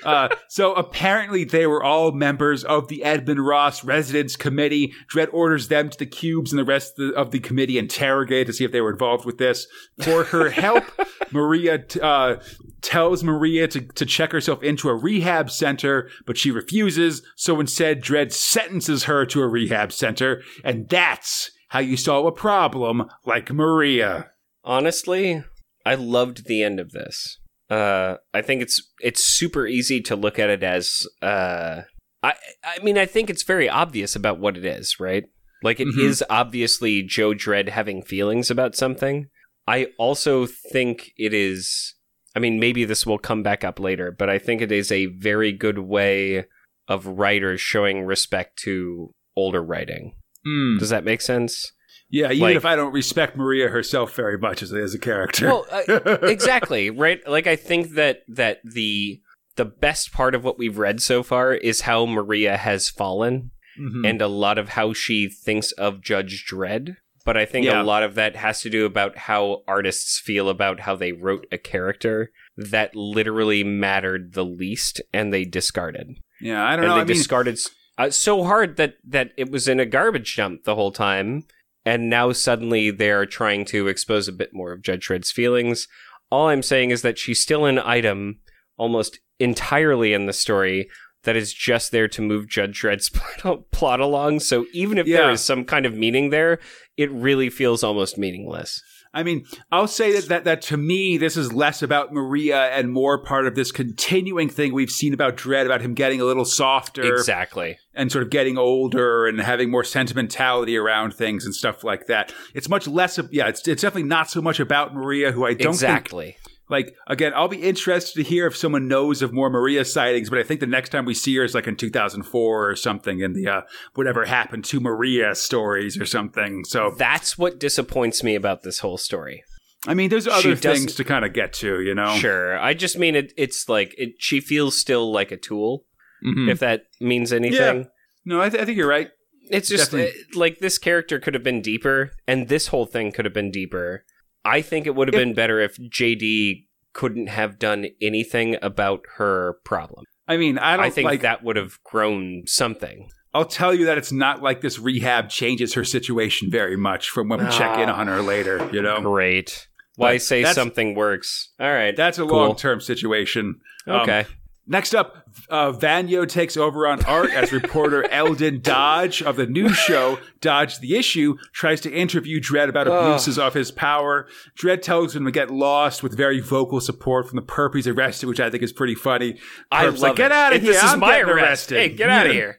Uh, 0.05 0.29
so 0.49 0.75
apparently 0.75 1.45
they 1.45 1.67
were 1.67 1.83
all 1.83 2.13
members 2.13 2.65
of 2.65 2.89
the 2.89 3.05
Edmund 3.05 3.45
Ross 3.47 3.85
Residence 3.85 4.37
Committee. 4.37 4.93
Dredd 5.13 5.33
orders 5.33 5.69
them 5.69 5.89
to 5.89 5.99
the 5.99 6.07
cubes 6.07 6.53
and 6.53 6.59
the 6.59 6.65
rest 6.65 6.99
of 6.99 7.09
the, 7.09 7.15
of 7.15 7.31
the 7.31 7.39
committee 7.39 7.79
interrogate 7.79 8.47
to 8.47 8.53
see 8.53 8.65
if 8.65 8.73
they 8.73 8.81
were 8.81 8.93
involved 8.93 9.25
with 9.25 9.39
this. 9.39 9.67
For 10.03 10.25
her 10.25 10.51
help, 10.51 10.85
Maria 11.33 11.79
t- 11.79 12.01
uh, 12.01 12.37
tells 12.83 13.23
Maria 13.23 13.69
to, 13.69 13.81
to 13.81 14.05
check 14.05 14.33
herself 14.33 14.63
into 14.63 14.89
a 14.89 14.95
rehab 14.95 15.51
center, 15.51 16.11
but 16.27 16.37
she 16.37 16.51
refuses. 16.51 17.23
So 17.37 17.59
instead, 17.61 18.03
Dredd 18.03 18.33
sentences 18.33 19.05
her 19.05 19.25
to 19.27 19.41
a 19.41 19.49
rehab 19.49 19.93
center, 19.93 20.43
and 20.65 20.89
that's 20.89 21.51
how 21.69 21.81
you 21.81 21.97
solve 21.97 22.27
a 22.27 22.33
problem 22.33 23.05
like 23.25 23.51
Maria. 23.51 24.31
Honestly, 24.65 25.43
I 25.85 25.95
loved 25.95 26.47
the 26.47 26.63
end 26.63 26.81
of 26.81 26.93
this. 26.93 27.39
Uh, 27.71 28.17
I 28.33 28.43
think 28.43 28.63
it's 28.63 28.81
it's 29.01 29.23
super 29.23 29.67
easy 29.67 30.01
to 30.03 30.17
look 30.17 30.39
at 30.39 30.51
it 30.51 30.63
as 30.63 31.07
uh, 31.23 31.83
I 32.23 32.35
I 32.65 32.79
mean 32.83 32.97
I 32.99 33.07
think 33.07 33.29
it's 33.31 33.43
very 33.43 33.69
obvious 33.69 34.15
about 34.15 34.39
what 34.39 34.57
it 34.57 34.65
is, 34.65 35.01
right? 35.01 35.25
Like 35.63 35.81
it 35.81 35.89
is 35.99 36.21
Mhm. 36.23 36.27
obviously 36.31 37.03
Joe 37.03 37.33
Dredd 37.33 37.69
having 37.71 38.03
feelings 38.03 38.51
about 38.51 38.77
something. 38.77 39.27
I 39.67 39.89
also 39.99 40.47
think 40.47 41.11
it 41.17 41.35
is. 41.35 41.95
I 42.37 42.39
mean, 42.39 42.61
maybe 42.61 42.85
this 42.85 43.07
will 43.07 43.19
come 43.19 43.43
back 43.43 43.65
up 43.65 43.81
later, 43.81 44.15
but 44.17 44.29
I 44.29 44.39
think 44.39 44.61
it 44.61 44.71
is 44.71 44.93
a 44.93 45.07
very 45.07 45.53
good 45.53 45.79
way 45.79 46.45
of 46.87 47.07
writers 47.07 47.61
showing 47.61 48.05
respect 48.05 48.59
to 48.61 49.13
older 49.35 49.63
writing. 49.63 50.15
Hmm. 50.47 50.79
Does 50.79 50.91
that 50.91 51.05
make 51.05 51.21
sense? 51.21 51.73
Yeah, 52.09 52.27
even 52.31 52.41
Like- 52.41 52.57
if 52.57 52.65
I 52.65 52.77
don't 52.77 52.93
respect 52.93 53.37
Maria 53.37 53.69
herself 53.69 54.15
very 54.15 54.39
much 54.39 54.63
as, 54.63 54.73
as 54.73 54.95
a 54.95 54.99
character. 54.99 55.47
Well, 55.49 55.67
uh, 55.73 56.19
exactly 56.23 56.89
right. 56.89 57.21
Like 57.29 57.49
I 57.49 57.57
think 57.57 57.95
that 57.95 58.21
that 58.29 58.61
the 58.65 59.21
the 59.57 59.65
best 59.65 60.13
part 60.13 60.35
of 60.35 60.45
what 60.45 60.59
we've 60.59 60.79
read 60.79 61.01
so 61.03 61.23
far 61.23 61.53
is 61.55 61.81
how 61.81 62.07
Maria 62.07 62.57
has 62.59 62.89
fallen, 62.91 63.51
Mhm. 63.81 64.09
and 64.09 64.23
a 64.23 64.29
lot 64.29 64.57
of 64.59 64.71
how 64.71 64.93
she 64.93 65.29
thinks 65.29 65.73
of 65.73 66.01
Judge 66.03 66.45
Dredd. 66.49 66.97
But 67.25 67.37
I 67.37 67.45
think 67.45 67.67
Yeah. 67.67 67.83
a 67.83 67.83
lot 67.83 68.05
of 68.05 68.15
that 68.15 68.37
has 68.37 68.61
to 68.61 68.71
do 68.71 68.85
about 68.87 69.17
how 69.19 69.65
artists 69.67 70.21
feel 70.25 70.49
about 70.49 70.81
how 70.81 70.95
they 70.95 71.11
wrote 71.11 71.47
a 71.51 71.59
character 71.59 72.31
that 72.57 72.95
literally 72.95 73.65
mattered 73.65 74.35
the 74.35 74.45
least, 74.45 75.01
and 75.13 75.33
they 75.33 75.45
discarded. 75.45 76.19
yeah, 76.41 76.65
I 76.65 76.77
don't 76.77 76.85
And 76.85 76.91
know. 76.91 76.95
they 76.97 77.01
I 77.01 77.05
discarded. 77.17 77.55
s- 77.55 77.71
Uh, 77.99 78.11
so 78.11 78.45
hard 78.45 78.77
that 78.77 78.95
that 79.05 79.31
it 79.37 79.51
was 79.51 79.69
in 79.69 79.81
a 79.81 79.87
garbage 79.87 80.37
dump 80.37 80.65
the 80.65 80.75
whole 80.75 80.93
time, 80.93 81.45
and 81.85 82.11
now 82.11 82.33
suddenly 82.33 82.91
they're 82.91 83.27
trying 83.27 83.65
to 83.67 83.89
expose 83.89 84.29
a 84.29 84.33
bit 84.33 84.51
more 84.53 84.73
of 84.73 84.83
Judge 84.83 85.09
Dredd's 85.09 85.31
feelings. 85.33 85.89
All 86.31 86.49
I'm 86.49 86.63
saying 86.63 86.91
is 86.91 87.03
that 87.03 87.19
she's 87.19 87.41
still 87.41 87.65
an 87.65 87.79
item 87.79 88.41
almost 88.77 89.21
entirely 89.39 90.13
in 90.13 90.27
the 90.27 90.33
story 90.33 90.89
that 91.23 91.37
is 91.37 91.53
just 91.53 91.91
there 91.93 92.09
to 92.09 92.23
move 92.23 92.49
Judge 92.49 92.81
Dredd's 92.83 93.11
plot 93.73 94.01
along. 94.01 94.41
So 94.41 94.67
even 94.73 94.99
if 94.99 95.07
Yeah. 95.07 95.19
there 95.19 95.31
is 95.31 95.41
some 95.41 95.65
kind 95.65 95.87
of 95.87 95.95
meaning 95.95 96.31
there, 96.31 96.59
it 96.97 97.11
really 97.11 97.49
feels 97.51 97.83
almost 97.83 98.19
meaningless. 98.19 98.83
I 99.17 99.23
mean, 99.23 99.47
I'll 99.73 99.89
say 99.89 100.13
that, 100.13 100.29
that 100.29 100.45
that 100.45 100.63
to 100.63 100.77
me, 100.77 101.17
this 101.17 101.39
is 101.39 101.51
less 101.51 101.83
about 101.83 102.13
Maria 102.13 102.65
and 102.67 102.93
more 102.93 103.23
part 103.23 103.47
of 103.47 103.55
this 103.55 103.73
continuing 103.73 104.51
thing 104.51 104.75
we've 104.75 104.91
seen 104.91 105.15
about 105.15 105.39
Dredd, 105.39 105.65
about 105.65 105.81
him 105.81 105.95
getting 105.95 106.21
a 106.21 106.25
little 106.27 106.45
softer 106.45 107.15
Exactly. 107.15 107.79
and 107.95 108.13
sort 108.13 108.25
of 108.25 108.29
getting 108.31 108.59
older 108.59 109.27
and 109.27 109.41
having 109.41 109.71
more 109.71 109.85
sentimentality 109.85 110.77
around 110.77 111.15
things 111.15 111.47
and 111.47 111.55
stuff 111.55 111.83
like 111.83 112.09
that. 112.09 112.31
It's 112.55 112.69
much 112.69 112.87
less 112.87 113.17
of 113.17 113.33
yeah, 113.33 113.49
it's 113.49 113.67
it's 113.67 113.81
definitely 113.81 114.09
not 114.09 114.29
so 114.29 114.43
much 114.43 114.61
about 114.61 114.95
Maria, 114.95 115.33
who 115.33 115.47
I 115.47 115.55
don't 115.55 115.73
think 115.73 115.75
exactly. 115.75 116.37
Like 116.69 116.95
again, 117.07 117.33
I'll 117.35 117.49
be 117.49 117.63
interested 117.63 118.15
to 118.23 118.29
hear 118.29 118.47
if 118.47 118.57
someone 118.57 118.89
knows 118.89 119.23
of 119.23 119.33
more 119.33 119.51
Maria 119.51 119.85
sightings, 119.85 120.31
but 120.31 120.39
I 120.39 120.43
think 120.43 120.61
the 120.61 120.67
next 120.67 120.91
time 120.91 121.05
we 121.05 121.15
see 121.15 121.37
her 121.37 121.45
is 121.45 121.55
like 121.55 121.67
in 121.67 121.77
2004 121.77 122.69
or 122.71 122.77
something 122.77 123.21
in 123.21 123.33
the 123.35 123.49
uh, 123.49 123.61
whatever 123.95 124.25
happened 124.25 124.65
to 124.67 124.81
Maria 124.81 125.35
stories 125.35 125.99
or 126.01 126.07
something. 126.07 126.65
So 126.65 126.95
That's 126.99 127.39
what 127.39 127.59
disappoints 127.61 128.23
me 128.25 128.35
about 128.35 128.63
this 128.63 128.81
whole 128.81 128.99
story. 128.99 129.45
I 129.87 129.95
mean, 129.95 130.11
there's 130.11 130.27
other 130.27 130.57
things 130.57 130.97
to 130.97 131.05
kind 131.05 131.25
of 131.25 131.33
get 131.33 131.53
to, 131.55 131.81
you 131.81 131.95
know. 131.95 132.17
Sure. 132.17 132.59
I 132.59 132.75
just 132.75 132.99
mean 132.99 133.15
it 133.15 133.33
it's 133.37 133.69
like 133.69 133.95
it 133.97 134.15
she 134.19 134.41
feels 134.41 134.77
still 134.79 135.13
like 135.13 135.31
a 135.31 135.37
tool, 135.37 135.85
Mhm. 136.25 136.51
if 136.51 136.59
that 136.61 136.87
means 137.01 137.33
anything. 137.33 137.87
No, 138.25 138.41
I, 138.43 138.49
th- 138.49 138.61
I 138.61 138.65
think 138.67 138.77
you're 138.77 138.89
right. 138.89 139.11
It's 139.49 139.69
just 139.69 139.95
uh, 139.95 140.07
like 140.35 140.59
this 140.59 140.79
character 140.79 141.21
could 141.21 141.35
have 141.35 141.45
been 141.45 141.63
deeper, 141.63 142.11
and 142.27 142.49
this 142.49 142.67
whole 142.69 142.87
thing 142.87 143.13
could 143.13 143.25
have 143.25 143.35
been 143.35 143.53
deeper. 143.53 144.05
I 144.47 144.63
think 144.63 144.87
it 144.87 144.95
would 144.95 145.09
have 145.09 145.19
been 145.19 145.35
better 145.35 145.61
if 145.61 145.77
JD 145.77 146.65
couldn't 146.93 147.27
have 147.29 147.59
done 147.59 147.87
anything 148.01 148.57
about 148.63 149.01
her 149.17 149.57
problem. 149.65 150.05
I 150.29 150.37
mean, 150.37 150.59
I 150.59 150.77
don't 150.77 150.87
I 150.87 150.91
think 150.91 151.07
like. 151.07 151.21
that 151.23 151.45
would 151.45 151.57
have 151.57 151.79
grown 151.85 152.45
something. 152.47 153.09
I'll 153.35 153.45
tell 153.45 153.75
you 153.75 153.85
that 153.87 153.99
it's 153.99 154.13
not 154.13 154.43
like 154.43 154.63
this 154.63 154.79
rehab 154.79 155.29
changes 155.29 155.75
her 155.75 155.85
situation 155.85 156.51
very 156.51 156.77
much 156.77 157.11
from 157.11 157.29
when 157.29 157.45
we 157.45 157.51
check 157.51 157.79
in 157.79 157.89
Ah. 157.91 157.97
on 158.01 158.07
her 158.07 158.23
later. 158.23 158.67
You 158.73 158.81
know, 158.81 159.01
Great. 159.03 159.69
Why 159.97 160.15
But 160.15 160.23
say 160.23 160.45
something 160.45 160.95
works? 160.95 161.51
All 161.61 161.71
right. 161.71 161.95
that's 161.95 162.19
a 162.19 162.23
Cool. 162.27 162.37
long 162.39 162.57
term 162.57 162.81
situation. 162.81 163.61
Um, 163.87 164.01
okay. 164.01 164.25
Next 164.69 164.95
up, 164.95 165.29
uh, 165.49 165.71
Vanyo 165.71 166.25
takes 166.25 166.57
over 166.57 166.89
on 166.89 167.05
art 167.05 167.31
as 167.31 167.53
reporter 167.53 168.05
Eldon 168.11 168.61
Dodge 168.61 169.23
of 169.23 169.37
the 169.37 169.47
news 169.47 169.77
show 169.77 170.19
Dodge 170.41 170.81
the 170.81 170.97
Issue 170.97 171.37
tries 171.53 171.81
to 171.83 171.93
interview 171.93 172.41
Dredd 172.41 172.69
about 172.69 172.89
abuses 172.89 173.39
of 173.39 173.55
his 173.55 173.71
power. 173.71 174.27
Dredd 174.59 174.83
tells 174.83 175.15
him 175.15 175.25
to 175.25 175.31
get 175.31 175.53
lost 175.53 176.03
with 176.03 176.17
very 176.17 176.41
vocal 176.41 176.81
support 176.81 177.29
from 177.29 177.37
the 177.37 177.43
perp 177.43 177.75
he's 177.77 177.87
arrested, 177.87 178.27
which 178.27 178.41
I 178.41 178.51
think 178.51 178.65
is 178.65 178.73
pretty 178.73 178.97
funny. 178.97 179.39
I 179.71 179.85
Perp's 179.85 180.03
love 180.03 180.11
like, 180.11 180.17
get 180.17 180.33
out 180.33 180.53
of 180.53 180.63
here! 180.63 180.73
This 180.73 180.83
is 180.83 180.93
I'm 180.93 180.99
my 180.99 181.21
arrest. 181.21 181.71
arrested. 181.71 181.79
Hey, 181.79 181.89
get 181.91 182.11
out 182.11 182.27
of 182.27 182.33
here. 182.33 182.59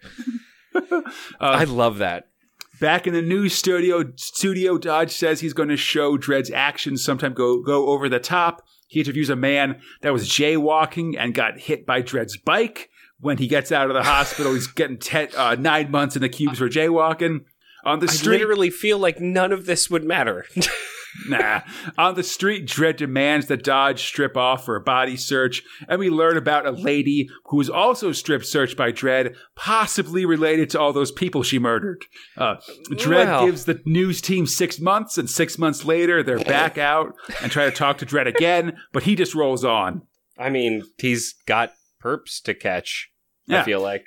I 1.41 1.65
love 1.65 1.97
that. 1.97 2.29
Back 2.79 3.07
in 3.07 3.13
the 3.13 3.21
news 3.21 3.53
studio, 3.53 4.13
studio 4.15 4.77
Dodge 4.77 5.11
says 5.11 5.39
he's 5.41 5.53
going 5.53 5.69
to 5.69 5.77
show 5.77 6.17
Dredd's 6.17 6.51
actions 6.51 7.03
sometime 7.03 7.33
go 7.33 7.61
go 7.61 7.87
over 7.87 8.07
the 8.07 8.19
top. 8.19 8.61
He 8.87 8.99
interviews 8.99 9.29
a 9.29 9.35
man 9.35 9.81
that 10.01 10.13
was 10.13 10.29
jaywalking 10.29 11.15
and 11.17 11.33
got 11.33 11.59
hit 11.59 11.85
by 11.85 12.01
Dredd's 12.01 12.37
bike. 12.37 12.89
When 13.19 13.37
he 13.37 13.47
gets 13.47 13.71
out 13.71 13.89
of 13.89 13.95
the 13.95 14.03
hospital, 14.03 14.53
he's 14.53 14.67
getting 14.67 14.97
te- 14.97 15.35
uh, 15.35 15.55
nine 15.55 15.89
months 15.89 16.15
in 16.15 16.21
the 16.21 16.29
cubes 16.29 16.59
for 16.59 16.69
jaywalking. 16.69 17.45
On 17.83 17.99
the 17.99 18.07
street. 18.07 18.17
I 18.17 18.21
street, 18.21 18.39
literally 18.39 18.69
feel 18.69 18.99
like 18.99 19.19
none 19.19 19.51
of 19.51 19.65
this 19.65 19.89
would 19.89 20.03
matter. 20.03 20.45
nah. 21.27 21.61
On 21.97 22.15
the 22.15 22.23
street, 22.23 22.65
Dredd 22.67 22.97
demands 22.97 23.47
that 23.47 23.63
Dodge 23.63 24.03
strip 24.03 24.37
off 24.37 24.65
for 24.65 24.75
a 24.75 24.81
body 24.81 25.15
search, 25.15 25.63
and 25.87 25.99
we 25.99 26.09
learn 26.09 26.37
about 26.37 26.65
a 26.65 26.71
lady 26.71 27.29
who 27.45 27.57
was 27.57 27.69
also 27.69 28.11
strip 28.11 28.43
searched 28.45 28.77
by 28.77 28.91
Dredd, 28.91 29.35
possibly 29.55 30.25
related 30.25 30.69
to 30.71 30.79
all 30.79 30.93
those 30.93 31.11
people 31.11 31.43
she 31.43 31.59
murdered. 31.59 32.05
Uh, 32.37 32.55
Dredd 32.91 33.45
gives 33.45 33.65
the 33.65 33.81
news 33.85 34.21
team 34.21 34.45
six 34.45 34.79
months, 34.79 35.17
and 35.17 35.29
six 35.29 35.57
months 35.57 35.85
later, 35.85 36.23
they're 36.23 36.39
back 36.39 36.77
out 36.77 37.15
and 37.41 37.51
try 37.51 37.65
to 37.65 37.71
talk 37.71 37.97
to 37.99 38.05
Dredd 38.05 38.27
again, 38.27 38.77
but 38.93 39.03
he 39.03 39.15
just 39.15 39.35
rolls 39.35 39.63
on. 39.63 40.03
I 40.37 40.49
mean, 40.49 40.83
he's 40.97 41.33
got 41.45 41.73
perps 42.03 42.41
to 42.43 42.53
catch. 42.53 43.09
Yeah. 43.47 43.61
I 43.61 43.63
feel 43.63 43.81
like. 43.81 44.05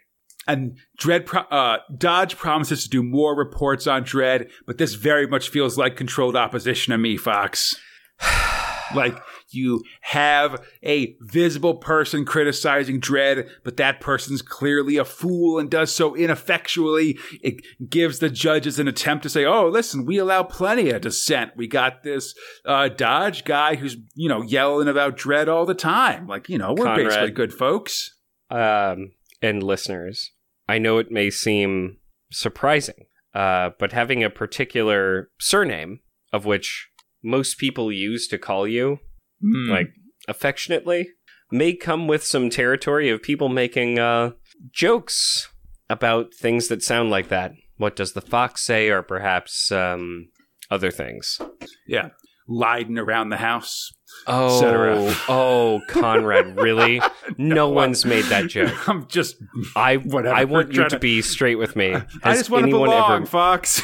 And 0.52 0.78
Dredd, 0.98 1.26
pro- 1.26 1.42
uh, 1.42 1.78
Dodge 1.96 2.36
promises 2.36 2.84
to 2.84 2.90
do 2.90 3.02
more 3.02 3.36
reports 3.36 3.86
on 3.86 4.04
Dredd, 4.04 4.50
but 4.66 4.78
this 4.78 4.94
very 4.94 5.26
much 5.26 5.48
feels 5.48 5.78
like 5.78 5.96
controlled 5.96 6.36
opposition 6.36 6.92
to 6.92 6.98
me, 6.98 7.16
Fox. 7.16 7.74
like 8.94 9.16
you 9.50 9.82
have 10.00 10.64
a 10.82 11.16
visible 11.20 11.74
person 11.74 12.24
criticizing 12.24 13.00
Dredd, 13.00 13.48
but 13.64 13.76
that 13.76 14.00
person's 14.00 14.42
clearly 14.42 14.96
a 14.96 15.04
fool 15.04 15.58
and 15.58 15.70
does 15.70 15.94
so 15.94 16.14
ineffectually. 16.14 17.18
It 17.42 17.62
gives 17.88 18.18
the 18.18 18.30
judges 18.30 18.78
an 18.78 18.88
attempt 18.88 19.22
to 19.22 19.30
say, 19.30 19.44
"Oh, 19.44 19.68
listen, 19.68 20.04
we 20.04 20.18
allow 20.18 20.42
plenty 20.42 20.90
of 20.90 21.02
dissent. 21.02 21.52
We 21.56 21.66
got 21.68 22.02
this 22.02 22.34
uh, 22.64 22.88
Dodge 22.88 23.44
guy 23.44 23.76
who's 23.76 23.96
you 24.14 24.28
know 24.28 24.42
yelling 24.42 24.88
about 24.88 25.16
Dredd 25.16 25.48
all 25.48 25.66
the 25.66 25.74
time. 25.74 26.26
Like 26.26 26.48
you 26.48 26.58
know, 26.58 26.74
we're 26.76 26.86
Conrad. 26.86 27.08
basically 27.08 27.30
good 27.30 27.52
folks." 27.52 28.16
um, 28.50 29.12
and 29.42 29.62
listeners, 29.62 30.32
I 30.70 30.78
know 30.78 30.98
it 30.98 31.10
may 31.10 31.30
seem 31.30 31.98
surprising, 32.30 33.06
uh, 33.34 33.70
but 33.78 33.92
having 33.92 34.22
a 34.22 34.30
particular 34.30 35.30
surname 35.40 36.00
of 36.32 36.44
which 36.44 36.88
most 37.22 37.58
people 37.58 37.90
use 37.92 38.26
to 38.28 38.38
call 38.38 38.66
you, 38.66 38.98
Hmm. 39.42 39.70
like 39.70 39.88
affectionately, 40.28 41.08
may 41.50 41.74
come 41.74 42.06
with 42.06 42.22
some 42.24 42.50
territory 42.50 43.08
of 43.10 43.22
people 43.22 43.48
making 43.48 43.98
uh, 43.98 44.32
jokes 44.72 45.48
about 45.88 46.34
things 46.34 46.68
that 46.68 46.82
sound 46.82 47.10
like 47.10 47.28
that. 47.28 47.52
What 47.76 47.96
does 47.96 48.12
the 48.12 48.20
fox 48.20 48.62
say, 48.62 48.90
or 48.90 49.02
perhaps 49.02 49.72
um, 49.72 50.28
other 50.70 50.90
things? 50.90 51.38
yeah, 51.86 52.10
Leiden 52.50 52.98
around 52.98 53.28
the 53.30 53.36
house. 53.36 53.92
Oh, 54.26 55.16
oh, 55.28 55.80
Conrad, 55.88 56.56
really? 56.60 57.00
No 57.38 57.68
one's 57.68 58.04
made 58.04 58.24
that 58.24 58.48
joke. 58.48 58.74
I'm 58.88 59.06
just 59.06 59.36
I 59.76 59.96
Whatever. 59.98 60.34
I 60.34 60.44
want 60.44 60.72
you 60.74 60.82
to 60.82 60.88
to- 60.90 60.98
be 60.98 61.22
straight 61.22 61.54
with 61.56 61.76
me. 61.76 61.94
I 62.24 62.34
just 62.34 62.50
want 62.50 62.66
to 62.66 62.70
belong, 62.72 63.22
ever 63.22 63.26
Fox. 63.26 63.80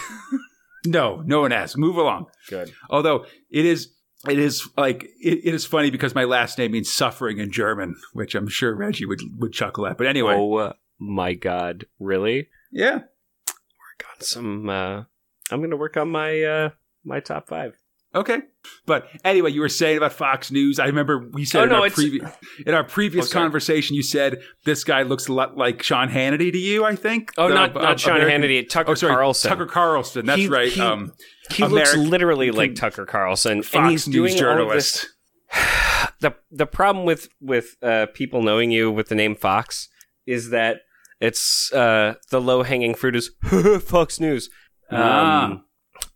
no, 0.85 1.23
no 1.25 1.41
one 1.43 1.53
has. 1.53 1.77
Move 1.77 1.97
along. 1.97 2.27
good? 2.49 2.73
Although 2.91 3.25
it 3.51 3.65
is, 3.65 3.93
it 4.29 4.39
is 4.39 4.69
like 4.77 5.05
it, 5.23 5.41
it 5.45 5.55
is 5.55 5.65
funny 5.65 5.91
because 5.91 6.15
my 6.15 6.25
last 6.25 6.59
name 6.59 6.73
means 6.73 6.93
suffering 6.93 7.39
in 7.39 7.53
German, 7.53 7.95
which 8.13 8.35
I'm 8.35 8.49
sure 8.49 8.75
Reggie 8.75 9.07
would 9.07 9.21
would 9.39 9.53
chuckle 9.53 9.87
at. 9.87 9.97
But 9.97 10.09
anyway, 10.09 10.35
Oh 10.35 10.73
my 10.99 11.35
god, 11.35 11.87
really? 12.01 12.49
yeah, 12.73 12.95
Work 12.95 14.07
on 14.13 14.21
some. 14.21 14.69
Uh, 14.69 15.05
I'm 15.53 15.61
gonna 15.63 15.77
work 15.77 15.97
on 15.97 16.11
my 16.11 16.43
uh, 16.43 16.71
my 17.05 17.21
top 17.21 17.49
five. 17.49 17.77
Okay. 18.17 18.39
But 18.87 19.07
anyway, 19.25 19.53
you 19.53 19.61
were 19.61 19.69
saying 19.69 19.97
about 19.97 20.13
Fox 20.13 20.51
News. 20.51 20.79
I 20.81 20.87
remember 20.87 21.29
we 21.33 21.45
said 21.45 21.61
Oh, 21.61 21.63
in, 21.65 21.69
no, 21.71 21.83
our 21.83 21.89
previ- 21.89 22.37
in 22.67 22.75
our 22.75 22.83
previous 22.85 23.31
Oh, 23.31 23.33
conversation, 23.33 23.95
you 23.95 24.03
said 24.03 24.41
this 24.65 24.83
guy 24.85 25.03
looks 25.03 25.29
a 25.29 25.33
lot 25.33 25.57
like 25.57 25.83
Sean 25.83 26.09
Hannity 26.09 26.51
to 26.51 26.59
you. 26.59 26.85
I 26.85 26.97
think. 26.97 27.33
Oh, 27.39 27.49
The- 27.49 27.55
not 27.55 27.77
uh, 27.77 27.83
not 27.83 28.01
Sean 28.01 28.17
American- 28.17 28.43
Hannity. 28.43 28.69
Tucker 28.69 28.91
Oh, 28.93 28.95
sorry, 28.95 29.15
Carlson. 29.15 29.49
Tucker 29.51 29.67
Carlson. 29.67 30.27
That's 30.27 30.41
He- 30.41 30.49
right. 30.49 30.73
he- 30.73 30.81
um, 30.81 31.13
he 31.51 31.63
looks 31.65 31.91
American- 31.93 32.11
literally 32.11 32.51
like 32.51 32.75
Tucker 32.75 33.07
Carlson, 33.07 33.63
Fox 33.63 33.75
and 33.77 33.91
he's 33.91 34.09
News 34.09 34.15
doing 34.15 34.37
journalist. 34.37 35.07
the 36.21 36.35
the 36.51 36.67
problem 36.67 37.05
with 37.05 37.29
with 37.41 37.77
uh, 37.83 38.07
people 38.15 38.43
knowing 38.43 38.71
you 38.71 38.91
with 38.91 39.09
the 39.09 39.15
name 39.15 39.35
Fox 39.37 39.89
is 40.27 40.51
that 40.51 40.79
it's 41.21 41.73
uh, 41.73 42.15
the 42.31 42.41
low 42.41 42.63
hanging 42.65 42.95
fruit 42.95 43.15
is 43.17 43.31
Fox 43.85 44.19
News, 44.21 44.51
um, 44.91 44.99
Ah. 45.01 45.61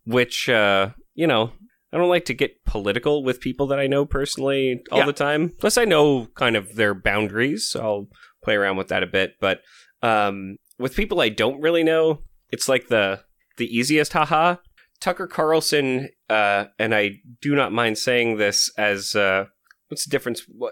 which 0.05 0.48
uh, 0.48 0.90
you 1.14 1.26
know 1.26 1.53
I 1.93 1.99
don't 1.99 2.09
like 2.09 2.24
to 2.26 2.34
get 2.34 2.64
political 2.64 3.24
with 3.24 3.41
people 3.41 3.66
that 3.68 3.80
I 3.80 3.86
know 3.88 4.05
personally 4.05 4.80
all 4.93 4.99
Yeah. 5.01 5.07
the 5.07 5.12
time. 5.12 5.51
Plus, 5.59 5.76
I 5.76 5.84
know 5.84 6.26
kind 6.36 6.57
of 6.57 6.76
their 6.76 6.94
boundaries, 6.94 7.66
so 7.69 7.81
I'll 7.81 8.09
play 8.44 8.55
around 8.55 8.77
with 8.77 8.89
that 8.89 9.02
a 9.02 9.06
bit. 9.09 9.32
But 9.40 9.60
um, 10.02 10.56
with 10.78 10.94
people 10.94 11.20
I 11.20 11.28
don't 11.31 11.60
really 11.60 11.82
know, 11.82 12.20
it's 12.51 12.69
like 12.69 12.89
the 12.89 13.20
the 13.56 13.66
easiest 13.77 14.12
haha. 14.12 14.56
Tucker 15.01 15.27
Carlson, 15.27 16.10
uh, 16.28 16.66
and 16.78 16.94
I 16.94 17.20
do 17.40 17.55
not 17.55 17.73
mind 17.73 17.97
saying 17.98 18.36
this 18.36 18.70
as 18.78 19.15
uh, 19.16 19.47
what's 19.89 20.05
the 20.05 20.10
difference? 20.10 20.43
Uh, 20.62 20.69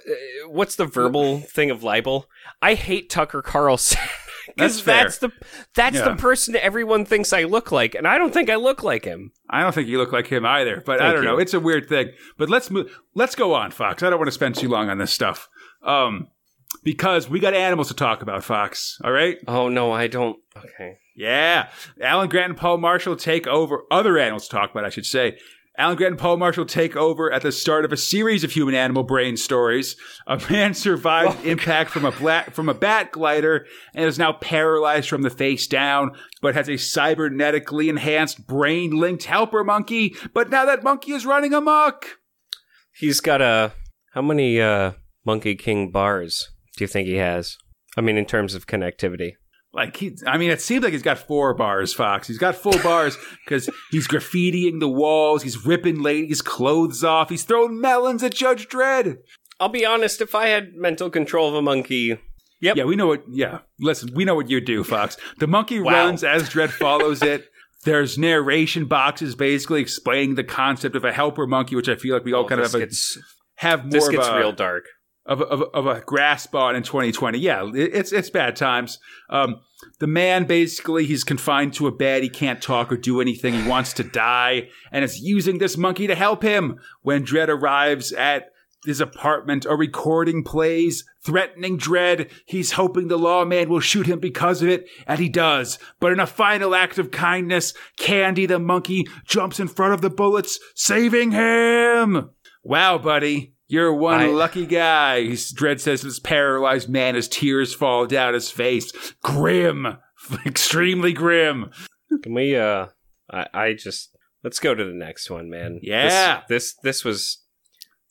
what's 0.48 0.76
the 0.76 0.84
verbal 0.86 1.38
thing 1.40 1.70
of 1.70 1.82
libel? 1.82 2.26
I 2.62 2.74
hate 2.74 3.09
Tucker 3.10 3.43
Carlson. 3.43 4.01
That's 4.56 4.76
Because 4.76 4.80
fair. 4.80 5.02
that's 5.04 5.18
the 5.18 5.30
that's 5.74 5.96
Yeah. 5.96 6.08
the 6.10 6.16
person 6.16 6.56
everyone 6.56 7.04
thinks 7.04 7.32
I 7.32 7.44
look 7.44 7.70
like, 7.72 7.94
and 7.94 8.06
I 8.06 8.18
don't 8.18 8.32
think 8.32 8.50
I 8.50 8.56
look 8.56 8.82
like 8.82 9.04
him. 9.04 9.32
I 9.50 9.62
don't 9.62 9.74
think 9.74 9.88
you 9.88 9.98
look 9.98 10.12
like 10.12 10.26
him 10.26 10.44
either, 10.46 10.82
but 10.84 11.00
I 11.00 11.12
don't 11.12 11.24
know. 11.24 11.38
It's 11.38 11.54
a 11.54 11.60
weird 11.60 11.88
thing. 11.88 12.10
But 12.36 12.48
let's 12.50 12.70
move. 12.70 12.90
Let's 13.14 13.34
go 13.34 13.54
on, 13.54 13.70
Fox. 13.70 14.02
I 14.02 14.10
don't 14.10 14.18
want 14.18 14.28
to 14.28 14.32
spend 14.32 14.54
too 14.56 14.68
long 14.68 14.88
on 14.90 14.98
this 14.98 15.12
stuff. 15.12 15.48
Um, 15.82 16.28
because 16.82 17.28
we 17.30 17.40
got 17.40 17.54
animals 17.54 17.88
to 17.88 17.94
talk 17.94 18.22
about, 18.22 18.44
Fox. 18.44 18.98
All 19.04 19.12
right? 19.12 19.38
Oh 19.46 19.68
no, 19.68 19.92
I 19.92 20.06
don't. 20.06 20.36
Okay. 20.56 20.98
Yeah. 21.16 21.70
Alan 22.00 22.28
Grant 22.28 22.50
and 22.50 22.56
Paul 22.58 22.78
Marshall 22.78 23.16
take 23.16 23.46
over. 23.46 23.84
Other 23.90 24.18
animals 24.18 24.46
to 24.48 24.56
talk 24.56 24.70
about, 24.70 24.84
I 24.84 24.90
should 24.90 25.06
say. 25.06 25.38
Alan 25.78 25.96
Grant 25.96 26.12
and 26.14 26.18
Paul 26.18 26.38
Marshall 26.38 26.66
take 26.66 26.96
over 26.96 27.32
at 27.32 27.42
the 27.42 27.52
start 27.52 27.84
of 27.84 27.92
a 27.92 27.96
series 27.96 28.42
of 28.42 28.50
human 28.50 28.74
animal 28.74 29.05
brain 29.05 29.36
stories. 29.36 29.94
A 30.26 30.42
man 30.50 30.74
survived 30.74 31.46
impact 31.46 31.90
from 31.90 32.05
a 32.05 32.10
black, 32.10 32.52
from 32.52 32.68
a 32.68 32.74
bat 32.74 33.12
glider 33.12 33.64
and 33.94 34.06
is 34.06 34.18
now 34.18 34.32
paralyzed 34.32 35.09
from 35.09 35.22
the 35.22 35.30
face 35.30 35.68
down, 35.68 36.10
but 36.42 36.56
has 36.56 36.68
a 36.68 36.72
cybernetically 36.72 37.88
enhanced 37.88 38.44
brain 38.48 38.90
linked 38.90 39.24
helper 39.24 39.62
monkey. 39.62 40.16
But 40.34 40.50
now 40.50 40.64
that 40.64 40.82
monkey 40.82 41.12
is 41.12 41.24
running 41.24 41.55
amok. 41.55 42.18
He's 42.92 43.20
got 43.20 43.40
a. 43.40 43.72
How 44.14 44.22
many 44.22 44.60
uh, 44.60 44.92
Monkey 45.24 45.55
King 45.55 45.92
bars 45.92 46.50
do 46.76 46.82
you 46.82 46.88
think 46.88 47.06
he 47.06 47.16
has? 47.16 47.56
I 47.96 48.00
mean, 48.00 48.16
in 48.16 48.26
terms 48.26 48.56
of 48.56 48.66
connectivity. 48.66 49.34
Like 49.73 49.97
he, 49.99 50.16
I 50.27 50.39
mean, 50.39 50.51
it 50.51 50.62
seems 50.62 50.82
like 50.82 50.93
he's 50.93 51.03
got 51.03 51.19
four 51.19 51.53
bars, 51.55 51.93
Fox. 51.93 52.27
He's 52.27 52.39
got 52.39 52.55
full 52.57 52.78
bars 52.82 53.19
because 53.45 53.69
he's 53.90 54.09
graffitiing 54.09 54.81
the 54.81 54.89
walls, 54.89 55.43
he's 55.43 55.66
ripping 55.66 56.03
ladies' 56.03 56.40
clothes 56.43 57.05
off, 57.05 57.28
he's 57.28 57.45
throwing 57.45 57.81
melons 57.81 58.23
at 58.23 58.35
Judge 58.35 58.66
Dredd. 58.69 59.19
I'll 59.61 59.69
be 59.69 59.85
honest, 59.85 60.20
if 60.20 60.35
I 60.35 60.47
had 60.49 60.74
mental 60.74 61.11
control 61.11 61.49
of 61.49 61.55
a 61.55 61.62
monkey, 61.62 62.19
yep. 62.61 62.77
Yeah, 62.77 62.85
we 62.85 62.97
know 62.97 63.09
what. 63.09 63.24
Yeah, 63.31 63.59
listen, 63.78 64.11
we 64.15 64.24
know 64.24 64.35
what 64.35 64.49
you 64.49 64.61
do, 64.61 64.85
Fox. 64.85 65.16
The 65.39 65.47
monkey 65.47 65.81
Wow. 65.81 65.93
runs 66.07 66.24
as 66.24 66.49
Dredd 66.49 66.70
follows 66.70 67.23
it. 67.23 67.45
There's 67.85 68.16
narration 68.19 68.86
boxes 68.86 69.35
basically 69.35 69.81
explaining 69.82 70.35
the 70.35 70.45
concept 70.45 70.97
of 70.97 71.05
a 71.05 71.12
helper 71.12 71.47
monkey, 71.47 71.77
which 71.77 71.89
I 71.89 71.97
feel 71.97 72.15
like 72.15 72.24
we 72.24 72.32
all 72.32 72.45
Oh, 72.45 72.49
kind 72.49 72.61
of 72.61 72.66
have, 72.66 72.74
a, 72.74 72.78
gets, 72.85 73.19
have 73.57 73.82
more 73.85 73.90
this 73.90 74.09
gets 74.09 74.27
a, 74.27 74.36
real 74.36 74.53
dark. 74.53 74.85
Of 75.28 75.40
of, 75.42 75.62
of 75.72 75.86
a 75.86 76.00
grasp 76.00 76.55
on 76.55 76.74
in 76.74 76.82
2020. 76.82 77.38
Yeah, 77.38 77.64
it- 77.74 77.94
it's 77.94 78.12
it's 78.12 78.30
bad 78.30 78.56
times. 78.56 78.98
Um, 79.30 79.60
the 80.00 80.09
man 80.09 80.44
basically 80.44 81.05
he's 81.06 81.22
confined 81.22 81.74
to 81.74 81.86
a 81.86 81.92
bed. 81.92 82.22
He 82.24 82.28
can't 82.28 82.60
talk 82.60 82.90
or 82.90 82.96
do 82.96 83.20
anything. 83.20 83.55
He 83.55 83.68
wants 83.68 83.92
to 83.94 84.02
die, 84.05 84.68
and 84.90 85.05
is 85.05 85.20
using 85.20 85.59
this 85.59 85.76
monkey 85.76 86.06
to 86.09 86.16
help 86.16 86.42
him. 86.42 86.78
When 87.02 87.24
Dredd 87.24 87.48
arrives 87.48 88.12
at 88.12 88.50
his 88.86 89.00
apartment, 89.00 89.66
a 89.68 89.74
recording 89.74 90.44
plays, 90.44 91.05
threatening 91.24 91.78
Dredd. 91.78 92.30
He's 92.46 92.72
hoping 92.72 93.09
the 93.09 93.18
lawman 93.18 93.68
will 93.68 93.80
shoot 93.80 94.06
him 94.06 94.20
because 94.20 94.62
of 94.62 94.68
it, 94.68 94.88
and 95.06 95.18
he 95.18 95.28
does. 95.28 95.78
But 96.00 96.12
in 96.12 96.20
a 96.20 96.26
final 96.26 96.74
act 96.76 96.96
of 96.98 97.10
kindness, 97.10 97.74
Candy 97.98 98.46
the 98.46 98.59
monkey 98.60 99.06
jumps 99.26 99.59
in 99.60 99.66
front 99.68 99.94
of 99.94 100.00
the 100.00 100.10
bullets, 100.10 100.59
saving 100.76 101.32
him. 101.32 102.30
Wow, 102.62 102.98
buddy. 102.98 103.55
You're 103.69 103.93
one 103.95 104.20
I- 104.20 104.27
lucky 104.28 104.66
guy. 104.66 105.24
Dredd 105.28 105.81
says 105.81 106.01
to 106.01 106.07
this 106.07 106.19
paralyzed 106.19 106.89
man 106.89 107.15
as 107.16 107.28
tears 107.28 107.74
fall 107.74 108.07
down 108.07 108.35
his 108.35 108.51
face. 108.51 108.93
Grim. 109.23 109.99
Extremely 110.47 111.12
grim. 111.12 111.70
Can 112.23 112.35
we? 112.35 112.57
Uh, 112.57 112.86
I, 113.31 113.47
I 113.53 113.73
just 113.74 114.16
let's 114.43 114.59
go 114.59 114.74
to 114.74 114.85
the 114.85 114.93
next 114.95 115.31
one, 115.31 115.51
man. 115.51 115.81
Yeah. 115.82 116.43
This 116.49 116.74
this, 116.74 116.77
this 116.82 117.05
was 117.05 117.43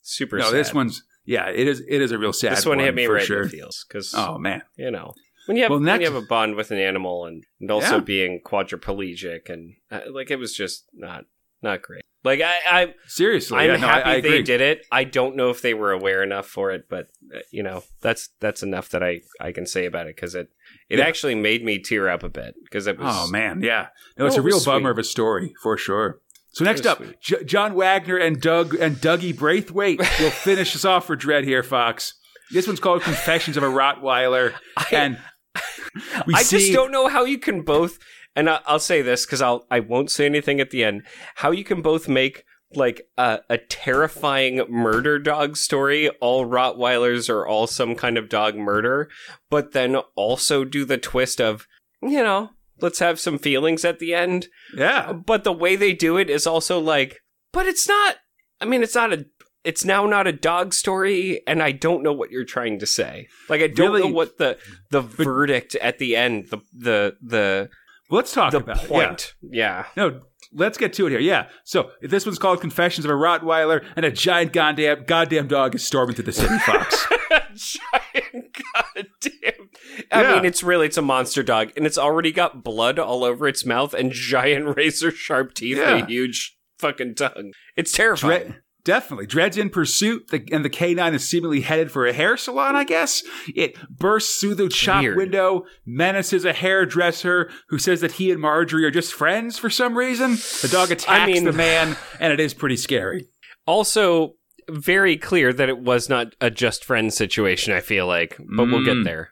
super. 0.02 0.38
No, 0.38 0.44
sad. 0.44 0.54
this 0.54 0.72
one's, 0.72 1.02
yeah, 1.24 1.48
it 1.50 1.66
is 1.68 1.80
It 1.88 2.00
is 2.00 2.12
a 2.12 2.18
real 2.18 2.32
sad 2.32 2.52
This 2.52 2.64
one 2.66 2.78
hit 2.78 2.94
me 2.94 3.06
right 3.06 3.24
sure. 3.24 3.42
in 3.42 3.48
the 3.48 3.56
feels 3.56 3.84
because 3.88 4.14
Oh, 4.16 4.38
man. 4.38 4.62
you 4.76 4.90
know 4.90 5.12
when 5.46 5.56
you 5.56 5.64
have 5.64 5.70
Well, 5.70 5.80
when 5.80 6.00
you 6.00 6.06
have 6.06 6.14
a 6.14 6.22
bond 6.26 6.54
with 6.54 6.70
an 6.70 6.78
animal 6.78 7.24
and, 7.26 7.44
and 7.60 7.70
also 7.70 7.96
Yeah. 7.96 8.00
being 8.00 8.40
quadriplegic 8.44 9.48
and 9.50 9.74
uh, 9.90 10.00
like 10.10 10.30
it 10.30 10.36
was 10.36 10.54
just 10.54 10.84
not 10.94 11.24
not 11.62 11.82
great. 11.82 12.02
Like 12.24 12.40
I, 12.40 12.56
I 12.68 12.94
Seriously. 13.06 13.58
I'm 13.58 13.70
yeah, 13.70 13.76
no, 13.76 13.86
I- 13.86 13.90
happy 13.90 14.10
I, 14.10 14.20
they 14.20 14.28
agree. 14.28 14.42
did 14.42 14.60
it. 14.60 14.86
I 14.90 15.04
don't 15.04 15.36
know 15.36 15.50
if 15.50 15.62
they 15.62 15.72
were 15.74 15.92
aware 15.92 16.22
enough 16.22 16.46
for 16.46 16.70
it, 16.72 16.86
but 16.90 17.06
uh, 17.34 17.38
you 17.52 17.62
know 17.62 17.84
that's 18.02 18.30
that's 18.40 18.62
enough 18.62 18.88
that 18.90 19.02
I 19.02 19.20
I 19.40 19.52
can 19.52 19.66
say 19.66 19.86
about 19.86 20.06
it 20.08 20.16
because 20.16 20.34
it 20.34 20.48
it 20.88 20.98
Yeah. 20.98 21.06
actually 21.06 21.36
made 21.36 21.64
me 21.64 21.78
tear 21.78 22.08
up 22.08 22.22
a 22.24 22.28
bit 22.28 22.54
because 22.64 22.86
it 22.86 22.98
was 22.98 23.14
Oh 23.16 23.30
man, 23.30 23.62
yeah. 23.62 23.88
No, 24.18 24.26
it's 24.26 24.36
Oh, 24.36 24.40
a 24.40 24.42
real 24.42 24.62
bummer 24.64 24.90
of 24.90 24.98
a 24.98 25.04
story 25.04 25.54
for 25.62 25.76
sure. 25.78 26.20
So 26.52 26.64
next 26.64 26.86
up. 26.86 27.00
J- 27.20 27.44
John 27.44 27.74
Wagner 27.74 28.16
and 28.16 28.40
Doug 28.40 28.74
and 28.74 28.96
Dougie 28.96 29.36
Braithwaite 29.36 30.00
will 30.20 30.30
finish 30.30 30.74
us 30.74 30.84
off 30.84 31.06
for 31.06 31.16
Dredd 31.16 31.44
here, 31.44 31.62
Fox. 31.62 32.14
This 32.50 32.66
one's 32.66 32.80
called 32.80 33.02
Confessions 33.02 33.56
of 33.56 33.62
a 33.62 33.66
Rottweiler, 33.66 34.54
and 34.92 35.18
we 36.26 36.34
I 36.34 36.42
see 36.42 36.58
just 36.58 36.72
don't 36.72 36.90
know 36.90 37.06
how 37.08 37.24
you 37.24 37.38
can 37.38 37.62
both. 37.62 37.98
And 38.38 38.48
I, 38.48 38.60
I'll 38.66 38.78
say 38.78 39.02
this 39.02 39.26
because 39.26 39.42
I'll 39.42 39.66
I 39.70 39.80
won't 39.80 40.10
say 40.10 40.24
anything 40.26 40.60
at 40.60 40.70
the 40.70 40.84
end. 40.84 41.02
How 41.36 41.50
you 41.50 41.64
can 41.64 41.82
both 41.82 42.08
make 42.08 42.44
like 42.74 43.02
a, 43.16 43.40
a 43.48 43.58
terrifying 43.58 44.62
murder 44.68 45.18
dog 45.18 45.56
story, 45.56 46.08
all 46.20 46.46
Rottweilers 46.46 47.28
are 47.30 47.46
all 47.46 47.66
some 47.66 47.94
kind 47.94 48.16
of 48.18 48.28
dog 48.28 48.54
murder, 48.56 49.08
but 49.50 49.72
then 49.72 49.96
also 50.14 50.64
do 50.64 50.84
the 50.84 50.98
twist 50.98 51.40
of 51.40 51.66
you 52.02 52.22
know 52.22 52.50
let's 52.80 53.00
have 53.00 53.18
some 53.18 53.38
feelings 53.38 53.84
at 53.84 53.98
the 53.98 54.14
end. 54.14 54.46
yeah, 54.76 55.12
But 55.12 55.42
the 55.44 55.52
way 55.52 55.74
they 55.76 55.94
do 55.94 56.16
it 56.16 56.30
is 56.30 56.46
also 56.46 56.78
like, 56.78 57.18
but 57.52 57.66
it's 57.66 57.88
not. 57.88 58.16
I 58.60 58.66
mean, 58.66 58.82
it's 58.82 58.94
not 58.94 59.12
a. 59.12 59.26
It's 59.64 59.84
now 59.84 60.06
not 60.06 60.28
a 60.28 60.32
dog 60.32 60.72
story, 60.72 61.40
and 61.46 61.60
I 61.62 61.72
don't 61.72 62.04
know 62.04 62.12
what 62.12 62.30
you're 62.30 62.44
trying 62.44 62.78
to 62.78 62.86
say. 62.86 63.26
Like, 63.48 63.60
I 63.60 63.66
don't 63.66 63.92
Really? 63.92 64.02
know 64.08 64.14
what 64.14 64.38
the 64.38 64.56
the 64.90 65.00
verdict 65.00 65.74
at 65.76 65.98
the 65.98 66.14
end, 66.14 66.48
the 66.50 66.58
the 66.72 67.16
the 67.20 67.68
let's 68.10 68.32
talk 68.32 68.52
the 68.52 68.58
about 68.58 68.76
it. 68.84 68.90
Yeah. 68.90 69.06
point. 69.06 69.34
Yeah. 69.42 69.84
No, 69.96 70.20
let's 70.52 70.78
get 70.78 70.92
to 70.94 71.06
it 71.06 71.10
here. 71.10 71.20
Yeah. 71.20 71.48
So 71.64 71.90
this 72.02 72.24
one's 72.26 72.38
called 72.38 72.60
Confessions 72.60 73.04
of 73.04 73.10
a 73.10 73.14
Rottweiler, 73.14 73.84
and 73.96 74.04
a 74.04 74.10
giant 74.10 74.52
goddamn 74.52 75.04
goddamn 75.06 75.48
dog 75.48 75.74
is 75.74 75.84
storming 75.84 76.14
through 76.14 76.24
the 76.26 76.32
city, 76.32 76.58
Fox. 76.66 77.06
Giant 77.54 78.56
goddamn. 78.84 79.68
I 80.12 80.22
Yeah. 80.22 80.34
mean, 80.36 80.44
it's 80.44 80.62
really 80.62 80.86
it's 80.86 80.96
a 80.96 81.02
monster 81.02 81.42
dog, 81.42 81.72
and 81.76 81.86
it's 81.86 81.98
already 81.98 82.32
got 82.32 82.62
blood 82.64 82.98
all 82.98 83.24
over 83.24 83.46
its 83.48 83.64
mouth 83.66 83.94
and 83.94 84.12
giant 84.12 84.76
razor 84.76 85.10
sharp 85.10 85.54
teeth 85.54 85.78
and 85.78 86.02
a 86.02 86.06
huge 86.06 86.56
fucking 86.78 87.14
tongue. 87.16 87.52
It's 87.76 87.92
terrifying. 87.92 88.56
Definitely. 88.88 89.26
Dredd's 89.26 89.58
in 89.58 89.68
pursuit, 89.68 90.28
the, 90.28 90.42
and 90.50 90.64
the 90.64 90.70
K9 90.70 91.12
is 91.12 91.28
seemingly 91.28 91.60
headed 91.60 91.92
for 91.92 92.06
a 92.06 92.12
hair 92.14 92.38
salon, 92.38 92.74
I 92.74 92.84
guess. 92.84 93.22
It 93.54 93.76
bursts 93.90 94.40
through 94.40 94.54
the 94.54 94.70
shop 94.70 95.02
Weird. 95.02 95.18
window, 95.18 95.66
menaces 95.84 96.46
a 96.46 96.54
hairdresser 96.54 97.50
who 97.68 97.78
says 97.78 98.00
that 98.00 98.12
he 98.12 98.30
and 98.30 98.40
Marjorie 98.40 98.86
are 98.86 98.90
just 98.90 99.12
friends 99.12 99.58
for 99.58 99.68
some 99.68 99.94
reason. 99.94 100.36
The 100.62 100.70
dog 100.72 100.90
attacks 100.90 101.30
mean- 101.30 101.44
the 101.44 101.52
man, 101.52 101.98
and 102.18 102.32
it 102.32 102.40
is 102.40 102.54
pretty 102.54 102.76
scary. 102.78 103.26
also 103.66 104.36
very 104.70 105.18
clear 105.18 105.52
that 105.52 105.68
it 105.68 105.78
was 105.80 106.08
not 106.08 106.34
a 106.42 106.50
just 106.50 106.84
friend 106.84 107.12
situation 107.12 107.72
i 107.72 107.80
feel 107.80 108.06
like 108.06 108.36
but 108.38 108.66
we'll 108.66 108.84
get 108.84 108.96
Mm. 108.96 109.04
there 109.04 109.30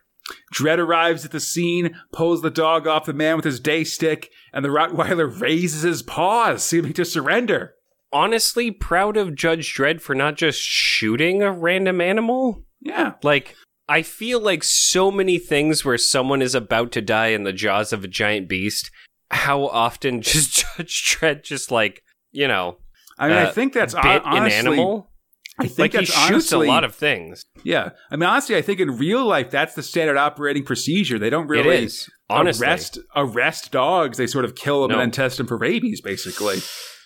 Dredd 0.53 0.79
arrives 0.79 1.25
at 1.25 1.31
the 1.31 1.39
scene, 1.39 1.95
pulls 2.13 2.43
the 2.43 2.51
dog 2.51 2.87
off 2.89 3.05
the 3.07 3.13
man 3.13 3.37
with 3.37 3.45
his 3.45 3.61
day 3.61 3.85
stick, 3.85 4.29
and 4.53 4.65
the 4.65 4.71
Rottweiler 4.71 5.41
raises 5.41 5.83
his 5.83 6.03
paws, 6.03 6.65
seeming 6.65 6.93
to 6.95 7.05
surrender. 7.05 7.75
Honestly 8.13 8.71
proud 8.71 9.17
of 9.17 9.35
judge 9.35 9.75
dredd 9.75 10.01
for 10.01 10.15
not 10.15 10.37
just 10.37 10.61
shooting 10.61 11.43
a 11.43 11.51
random 11.53 12.01
animal 12.01 12.65
Yeah. 12.81 13.15
like 13.23 13.55
i 13.89 14.03
feel 14.03 14.41
like 14.41 14.63
so 14.65 15.11
many 15.11 15.39
things 15.39 15.85
where 15.85 15.99
someone 15.99 16.43
is 16.43 16.55
about 16.55 16.93
to 16.93 17.03
die 17.03 17.29
in 17.29 17.45
the 17.45 17.53
jaws 17.53 17.93
of 17.93 18.05
a 18.05 18.09
giant 18.09 18.49
beast 18.49 18.91
how 19.31 19.67
often 19.67 20.23
just 20.23 20.65
judge 20.77 21.03
dredd 21.19 21.43
just 21.43 21.71
like 21.71 22.03
you 22.33 22.47
know 22.49 22.79
I 23.19 23.29
mean, 23.29 23.39
I 23.39 23.45
Uh, 23.47 23.53
think 23.53 23.73
that's 23.73 23.95
bit 23.95 24.23
honestly. 24.27 24.59
an 24.59 24.67
animal 24.67 25.11
I 25.59 25.69
think 25.69 25.79
like 25.95 26.01
he 26.01 26.05
shoots 26.05 26.31
honestly, 26.53 26.69
a 26.69 26.71
lot 26.71 26.85
of 26.85 26.95
things 26.95 27.43
Yeah, 27.65 27.91
I 28.11 28.17
mean, 28.17 28.29
honestly, 28.29 28.57
I 28.57 28.63
think 28.63 28.79
in 28.79 28.91
real 28.99 29.25
life 29.25 29.51
that's 29.51 29.75
the 29.75 29.83
standard 29.83 30.19
operating 30.19 30.65
procedure. 30.65 31.19
They 31.19 31.31
don't 31.31 31.47
really 31.47 31.85
is 31.85 32.11
honestly 32.29 32.67
arrest 32.67 32.99
arrest 33.17 33.73
dogs. 33.73 34.19
They 34.19 34.27
sort 34.27 34.45
of 34.45 34.55
kill 34.55 34.83
them 34.83 34.91
No. 34.91 34.97
and 35.01 35.05
then 35.05 35.11
test 35.13 35.39
them 35.39 35.47
for 35.47 35.57
rabies, 35.57 36.03
basically. 36.03 36.59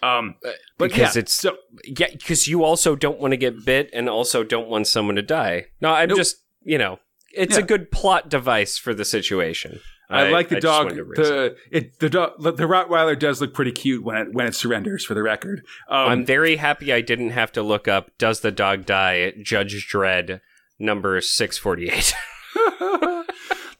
Um, 0.02 0.36
but 0.42 0.56
because 0.78 1.16
yeah, 1.16 1.20
it's 1.20 1.34
so 1.34 1.56
Yeah, 1.84 2.08
because 2.12 2.48
you 2.48 2.64
also 2.64 2.96
don't 2.96 3.20
want 3.20 3.32
to 3.32 3.36
get 3.36 3.64
bit 3.64 3.90
and 3.92 4.08
also 4.08 4.42
don't 4.44 4.68
want 4.68 4.86
someone 4.86 5.16
to 5.16 5.22
die. 5.22 5.66
No, 5.80 5.92
I'm 5.92 6.08
Nope. 6.08 6.18
just, 6.18 6.36
you 6.62 6.78
know, 6.78 6.98
it's 7.32 7.56
a 7.56 7.62
good 7.62 7.90
plot 7.90 8.28
device 8.28 8.78
for 8.78 8.94
the 8.94 9.04
situation. 9.04 9.80
I, 10.10 10.30
like 10.30 10.48
the 10.48 10.56
just 10.56 10.64
dog. 10.64 10.96
The 10.96 11.56
it 11.70 12.00
the 12.00 12.10
dog 12.10 12.42
the 12.42 12.64
Rottweiler 12.64 13.16
does 13.16 13.40
look 13.40 13.54
pretty 13.54 13.70
cute 13.70 14.02
when 14.02 14.16
it 14.16 14.28
when 14.32 14.46
it 14.46 14.56
surrenders. 14.56 15.04
For 15.04 15.14
the 15.14 15.22
record, 15.22 15.64
I'm 15.88 16.20
um, 16.20 16.26
very 16.26 16.56
happy 16.56 16.92
I 16.92 17.00
didn't 17.00 17.30
have 17.30 17.52
to 17.52 17.62
look 17.62 17.86
up 17.86 18.10
Does 18.18 18.40
the 18.40 18.50
Dog 18.50 18.86
Die? 18.86 19.32
Judge 19.42 19.88
Dredd, 19.88 20.40
number 20.80 21.20
648. 21.20 22.14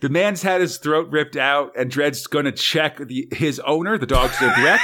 the 0.00 0.08
man's 0.08 0.42
had 0.42 0.60
his 0.60 0.78
throat 0.78 1.08
ripped 1.10 1.36
out, 1.36 1.72
and 1.76 1.90
Dredd's 1.90 2.26
going 2.28 2.44
to 2.44 2.52
check 2.52 2.98
the, 2.98 3.26
his 3.32 3.58
owner, 3.60 3.98
the 3.98 4.06
dog's 4.06 4.40
name 4.40 4.52
Rex. 4.64 4.82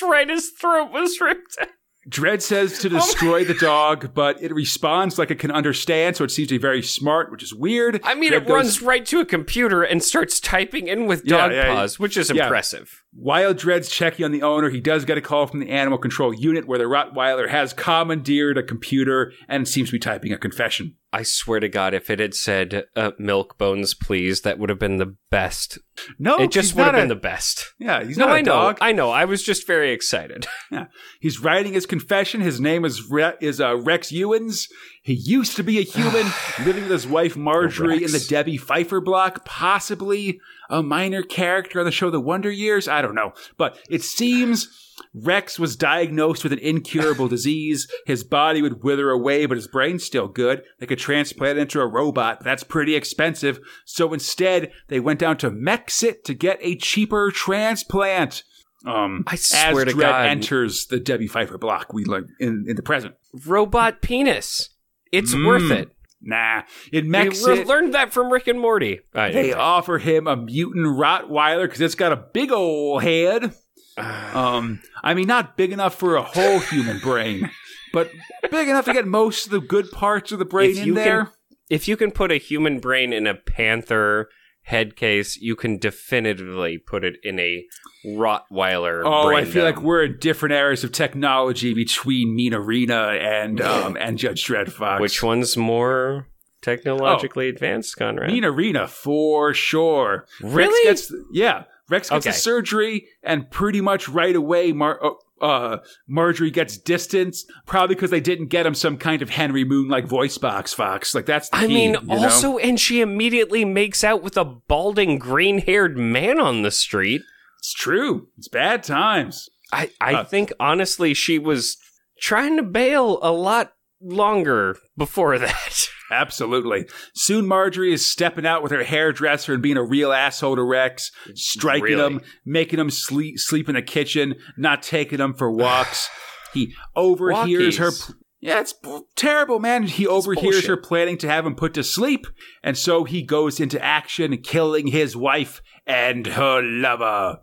That's 0.00 0.10
right, 0.10 0.28
his 0.28 0.50
throat 0.50 0.90
was 0.92 1.20
ripped 1.20 1.56
out. 1.60 1.68
Dredd 2.08 2.42
says 2.42 2.80
to 2.80 2.90
destroy 2.90 3.44
the 3.44 3.54
dog, 3.54 4.12
but 4.12 4.42
it 4.42 4.52
responds 4.52 5.18
like 5.18 5.30
it 5.30 5.38
can 5.38 5.50
understand, 5.50 6.16
so 6.16 6.24
it 6.24 6.30
seems 6.30 6.48
to 6.48 6.54
be 6.56 6.58
very 6.60 6.82
smart, 6.82 7.30
which 7.30 7.42
is 7.42 7.54
weird. 7.54 7.98
I 8.04 8.14
mean, 8.14 8.34
it 8.34 8.40
goes- 8.46 8.50
runs 8.54 8.82
right 8.82 9.06
to 9.06 9.20
a 9.20 9.24
computer 9.24 9.82
and 9.82 10.02
starts 10.02 10.38
typing 10.38 10.86
in 10.86 11.06
with 11.06 11.22
Yeah, 11.24 11.36
dog 11.38 11.52
yeah, 11.52 11.74
paws, 11.74 11.98
which 11.98 12.18
is 12.18 12.30
yeah. 12.30 12.44
impressive. 12.44 13.02
While 13.14 13.54
Dredd's 13.54 13.88
checking 13.88 14.24
on 14.24 14.32
the 14.32 14.42
owner, 14.42 14.68
he 14.68 14.80
does 14.80 15.06
get 15.06 15.16
a 15.16 15.22
call 15.22 15.46
from 15.46 15.60
the 15.60 15.70
animal 15.70 15.96
control 15.96 16.34
unit 16.34 16.66
where 16.66 16.78
the 16.78 16.84
Rottweiler 16.84 17.48
has 17.48 17.72
commandeered 17.72 18.58
a 18.58 18.62
computer 18.62 19.32
and 19.48 19.66
seems 19.66 19.88
to 19.88 19.92
be 19.92 19.98
typing 19.98 20.30
a 20.32 20.36
confession. 20.36 20.96
I 21.14 21.22
swear 21.22 21.60
to 21.60 21.68
God, 21.68 21.94
if 21.94 22.10
it 22.10 22.18
had 22.18 22.34
said 22.34 22.86
uh, 22.96 23.12
"milk 23.18 23.56
bones, 23.56 23.94
please," 23.94 24.40
that 24.40 24.58
would 24.58 24.68
have 24.68 24.80
been 24.80 24.96
the 24.96 25.14
best. 25.30 25.78
No, 26.18 26.36
it 26.38 26.50
just 26.50 26.74
would 26.74 26.86
have 26.86 26.94
not 26.94 27.00
been 27.00 27.08
the 27.08 27.14
best. 27.14 27.72
Yeah, 27.78 28.02
he's 28.02 28.18
No, 28.18 28.26
not 28.26 28.32
a 28.32 28.38
I 28.38 28.40
know, 28.40 28.52
dog. 28.52 28.78
I 28.80 28.90
know. 28.90 29.10
I 29.10 29.24
was 29.24 29.44
just 29.44 29.64
very 29.66 29.92
excited. 29.92 30.46
Yeah. 30.72 30.86
He's 31.20 31.40
writing 31.40 31.74
his 31.74 31.86
confession. 31.86 32.40
His 32.40 32.58
name 32.58 32.84
is 32.84 33.08
Re- 33.08 33.34
is 33.40 33.60
uh, 33.60 33.76
Rex 33.76 34.10
Ewens. 34.10 34.68
He 35.04 35.12
used 35.12 35.54
to 35.54 35.62
be 35.62 35.78
a 35.78 35.82
human, 35.82 36.26
living 36.66 36.82
with 36.84 36.90
his 36.90 37.06
wife 37.06 37.36
Marjorie 37.36 38.02
in 38.02 38.10
the 38.10 38.26
Debbie 38.28 38.56
Pfeiffer 38.56 39.00
block, 39.00 39.44
possibly 39.44 40.40
a 40.68 40.82
minor 40.82 41.22
character 41.22 41.78
on 41.78 41.84
the 41.86 41.92
show 41.92 42.10
The 42.10 42.20
Wonder 42.20 42.50
Years. 42.50 42.88
I 42.88 43.02
don't 43.02 43.14
know, 43.14 43.34
but 43.56 43.78
it 43.88 44.02
seems 44.02 44.68
Rex 45.14 45.58
was 45.60 45.76
diagnosed 45.76 46.42
with 46.42 46.52
an 46.52 46.58
incurable 46.58 47.28
disease. 47.28 47.86
His 48.06 48.24
body 48.24 48.60
would 48.62 48.82
wither 48.82 49.10
away, 49.10 49.46
but 49.46 49.56
his 49.56 49.68
brain's 49.68 50.02
still 50.04 50.26
good. 50.26 50.62
They 50.80 50.86
could 50.86 50.98
transplant 50.98 51.58
it 51.58 51.62
into 51.62 51.80
a 51.80 51.86
robot. 51.86 52.38
but 52.40 52.44
That's 52.44 52.64
pretty 52.64 52.96
expensive. 52.96 53.60
So 53.84 54.12
instead, 54.12 54.72
they 54.88 54.98
went 54.98 55.20
down 55.20 55.36
to 55.38 55.50
Mexit 55.50 56.24
to 56.24 56.34
get 56.34 56.58
a 56.60 56.76
cheaper 56.76 57.30
transplant. 57.30 58.42
Um, 58.86 59.24
I 59.26 59.36
swear 59.36 59.70
as 59.82 59.84
to 59.88 59.94
Dredd 59.94 60.00
God. 60.00 60.26
enters 60.26 60.86
the 60.86 61.00
Debbie 61.00 61.26
Pfeiffer 61.28 61.58
block, 61.58 61.92
we 61.94 62.04
learn 62.04 62.28
in, 62.38 62.64
in 62.68 62.76
the 62.76 62.82
present. 62.82 63.14
Robot 63.46 64.02
penis. 64.02 64.70
It's 65.12 65.34
Mm. 65.34 65.46
worth 65.46 65.70
it. 65.70 65.90
Nah, 66.20 66.62
in 66.92 67.04
We 67.06 67.10
Mexit, 67.12 67.64
le- 67.64 67.68
learned 67.68 67.94
that 67.94 68.12
from 68.12 68.30
Rick 68.32 68.46
and 68.48 68.58
Morty. 68.58 69.00
Right, 69.14 69.32
they 69.32 69.38
anyway. 69.40 69.58
offer 69.58 69.98
him 69.98 70.26
a 70.26 70.36
mutant 70.36 70.86
Rottweiler 70.98 71.62
because 71.64 71.80
it's 71.82 71.94
got 71.94 72.12
a 72.12 72.16
big 72.16 72.50
old 72.50 73.02
head. 73.02 73.54
Um, 74.34 74.80
I 75.04 75.14
mean, 75.14 75.28
not 75.28 75.56
big 75.56 75.70
enough 75.70 75.94
for 75.94 76.16
a 76.16 76.22
whole 76.22 76.58
human 76.58 76.98
brain, 76.98 77.48
but 77.92 78.10
big 78.50 78.68
enough 78.68 78.84
to 78.86 78.92
get 78.92 79.06
most 79.06 79.46
of 79.46 79.52
the 79.52 79.60
good 79.60 79.90
parts 79.92 80.32
of 80.32 80.40
the 80.40 80.44
brain 80.44 80.70
If 80.72 80.78
in 80.78 80.86
you 80.88 80.94
there. 80.94 81.24
can- 81.26 81.32
if 81.70 81.86
you 81.88 81.96
can 81.96 82.10
put 82.10 82.30
a 82.32 82.36
human 82.36 82.78
brain 82.80 83.12
in 83.12 83.26
a 83.26 83.34
panther 83.34 84.28
head 84.62 84.96
case, 84.96 85.36
you 85.36 85.54
can 85.56 85.78
definitively 85.78 86.76
put 86.78 87.04
it 87.04 87.14
in 87.22 87.38
a 87.38 87.64
Rottweiler. 88.06 89.02
Oh, 89.04 89.34
I 89.34 89.44
feel 89.44 89.64
like 89.64 89.80
we're 89.80 90.04
in 90.04 90.18
different 90.18 90.54
eras 90.54 90.84
of 90.84 90.92
technology 90.92 91.72
between 91.74 92.34
Mina 92.34 92.60
Arena 92.60 93.16
and 93.20 93.60
um, 93.60 93.96
and 93.98 94.18
Judge 94.18 94.44
Dredd 94.44 94.70
Fox. 94.70 95.00
Which 95.00 95.22
one's 95.22 95.56
more 95.56 96.26
technologically 96.62 97.48
advanced, 97.48 97.96
Conrad? 97.96 98.30
Mina 98.30 98.50
Arena 98.50 98.86
for 98.88 99.54
sure. 99.54 100.26
Really? 100.42 100.84
gets 100.88 101.12
yeah. 101.32 101.64
Rex 101.90 102.08
gets 102.10 102.26
Okay. 102.26 102.30
the 102.32 102.38
surgery, 102.38 103.06
and 103.22 103.50
pretty 103.50 103.80
much 103.80 104.08
right 104.08 104.34
away, 104.34 104.72
Mar- 104.72 105.00
uh, 105.04 105.10
uh, 105.44 105.78
Marjorie 106.08 106.50
gets 106.50 106.78
distanced, 106.78 107.50
probably 107.66 107.94
because 107.94 108.10
they 108.10 108.20
didn't 108.20 108.46
get 108.46 108.64
him 108.64 108.74
some 108.74 108.96
kind 108.96 109.20
of 109.20 109.28
Henry 109.30 109.64
Moon 109.64 109.88
like 109.88 110.06
voice 110.06 110.38
box. 110.38 110.72
Fox, 110.72 111.14
like 111.14 111.26
that's. 111.26 111.48
The 111.50 111.56
I 111.56 111.66
key, 111.66 111.74
mean, 111.74 111.90
you 111.94 112.00
know? 112.02 112.22
also, 112.24 112.56
and 112.58 112.80
she 112.80 113.00
immediately 113.02 113.64
makes 113.64 114.02
out 114.02 114.22
with 114.22 114.36
a 114.38 114.44
balding, 114.44 115.18
green 115.18 115.58
haired 115.58 115.98
man 115.98 116.40
on 116.40 116.62
the 116.62 116.70
street. 116.70 117.20
it's 117.58 117.74
true. 117.74 118.28
It's 118.38 118.48
bad 118.48 118.82
times. 118.82 119.48
I, 119.72 119.90
I 120.00 120.14
Uh, 120.14 120.24
think, 120.24 120.52
honestly, 120.60 121.12
she 121.14 121.38
was 121.38 121.76
trying 122.20 122.56
to 122.56 122.62
bail 122.62 123.18
a 123.22 123.32
lot 123.32 123.72
longer 124.00 124.76
before 124.96 125.38
that. 125.40 125.88
Absolutely. 126.14 126.86
Soon, 127.14 127.46
Marjorie 127.46 127.92
is 127.92 128.06
stepping 128.10 128.46
out 128.46 128.62
with 128.62 128.72
her 128.72 128.84
hairdresser 128.84 129.52
and 129.52 129.62
being 129.62 129.76
a 129.76 129.82
real 129.82 130.12
asshole 130.12 130.56
to 130.56 130.62
Rex, 130.62 131.10
striking 131.34 131.82
Really? 131.84 132.14
him, 132.14 132.20
making 132.44 132.78
him 132.78 132.90
sleep 132.90 133.38
sleep 133.38 133.68
in 133.68 133.74
the 133.74 133.82
kitchen, 133.82 134.36
not 134.56 134.82
taking 134.82 135.18
him 135.18 135.34
for 135.34 135.50
walks. 135.50 136.08
he 136.54 136.72
overhears 136.94 137.78
her. 137.78 137.90
Walkies. 137.90 138.14
Yeah, 138.40 138.60
it's 138.60 138.74
b- 138.74 139.00
terrible, 139.16 139.58
man. 139.58 139.84
He 139.84 140.06
overhears 140.06 140.66
her 140.66 140.76
planning 140.76 141.16
to 141.18 141.28
have 141.28 141.46
him 141.46 141.54
put 141.54 141.72
to 141.74 141.82
sleep, 141.82 142.26
and 142.62 142.76
so 142.76 143.04
he 143.04 143.22
goes 143.22 143.58
into 143.58 143.82
action, 143.82 144.36
killing 144.42 144.88
his 144.88 145.16
wife 145.16 145.62
and 145.86 146.26
her 146.26 146.60
lover. 146.62 147.38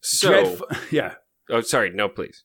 So, 0.00 0.66
yeah. 0.90 1.14
oh, 1.48 1.60
sorry, 1.60 1.90
no, 1.90 2.08
please. 2.08 2.42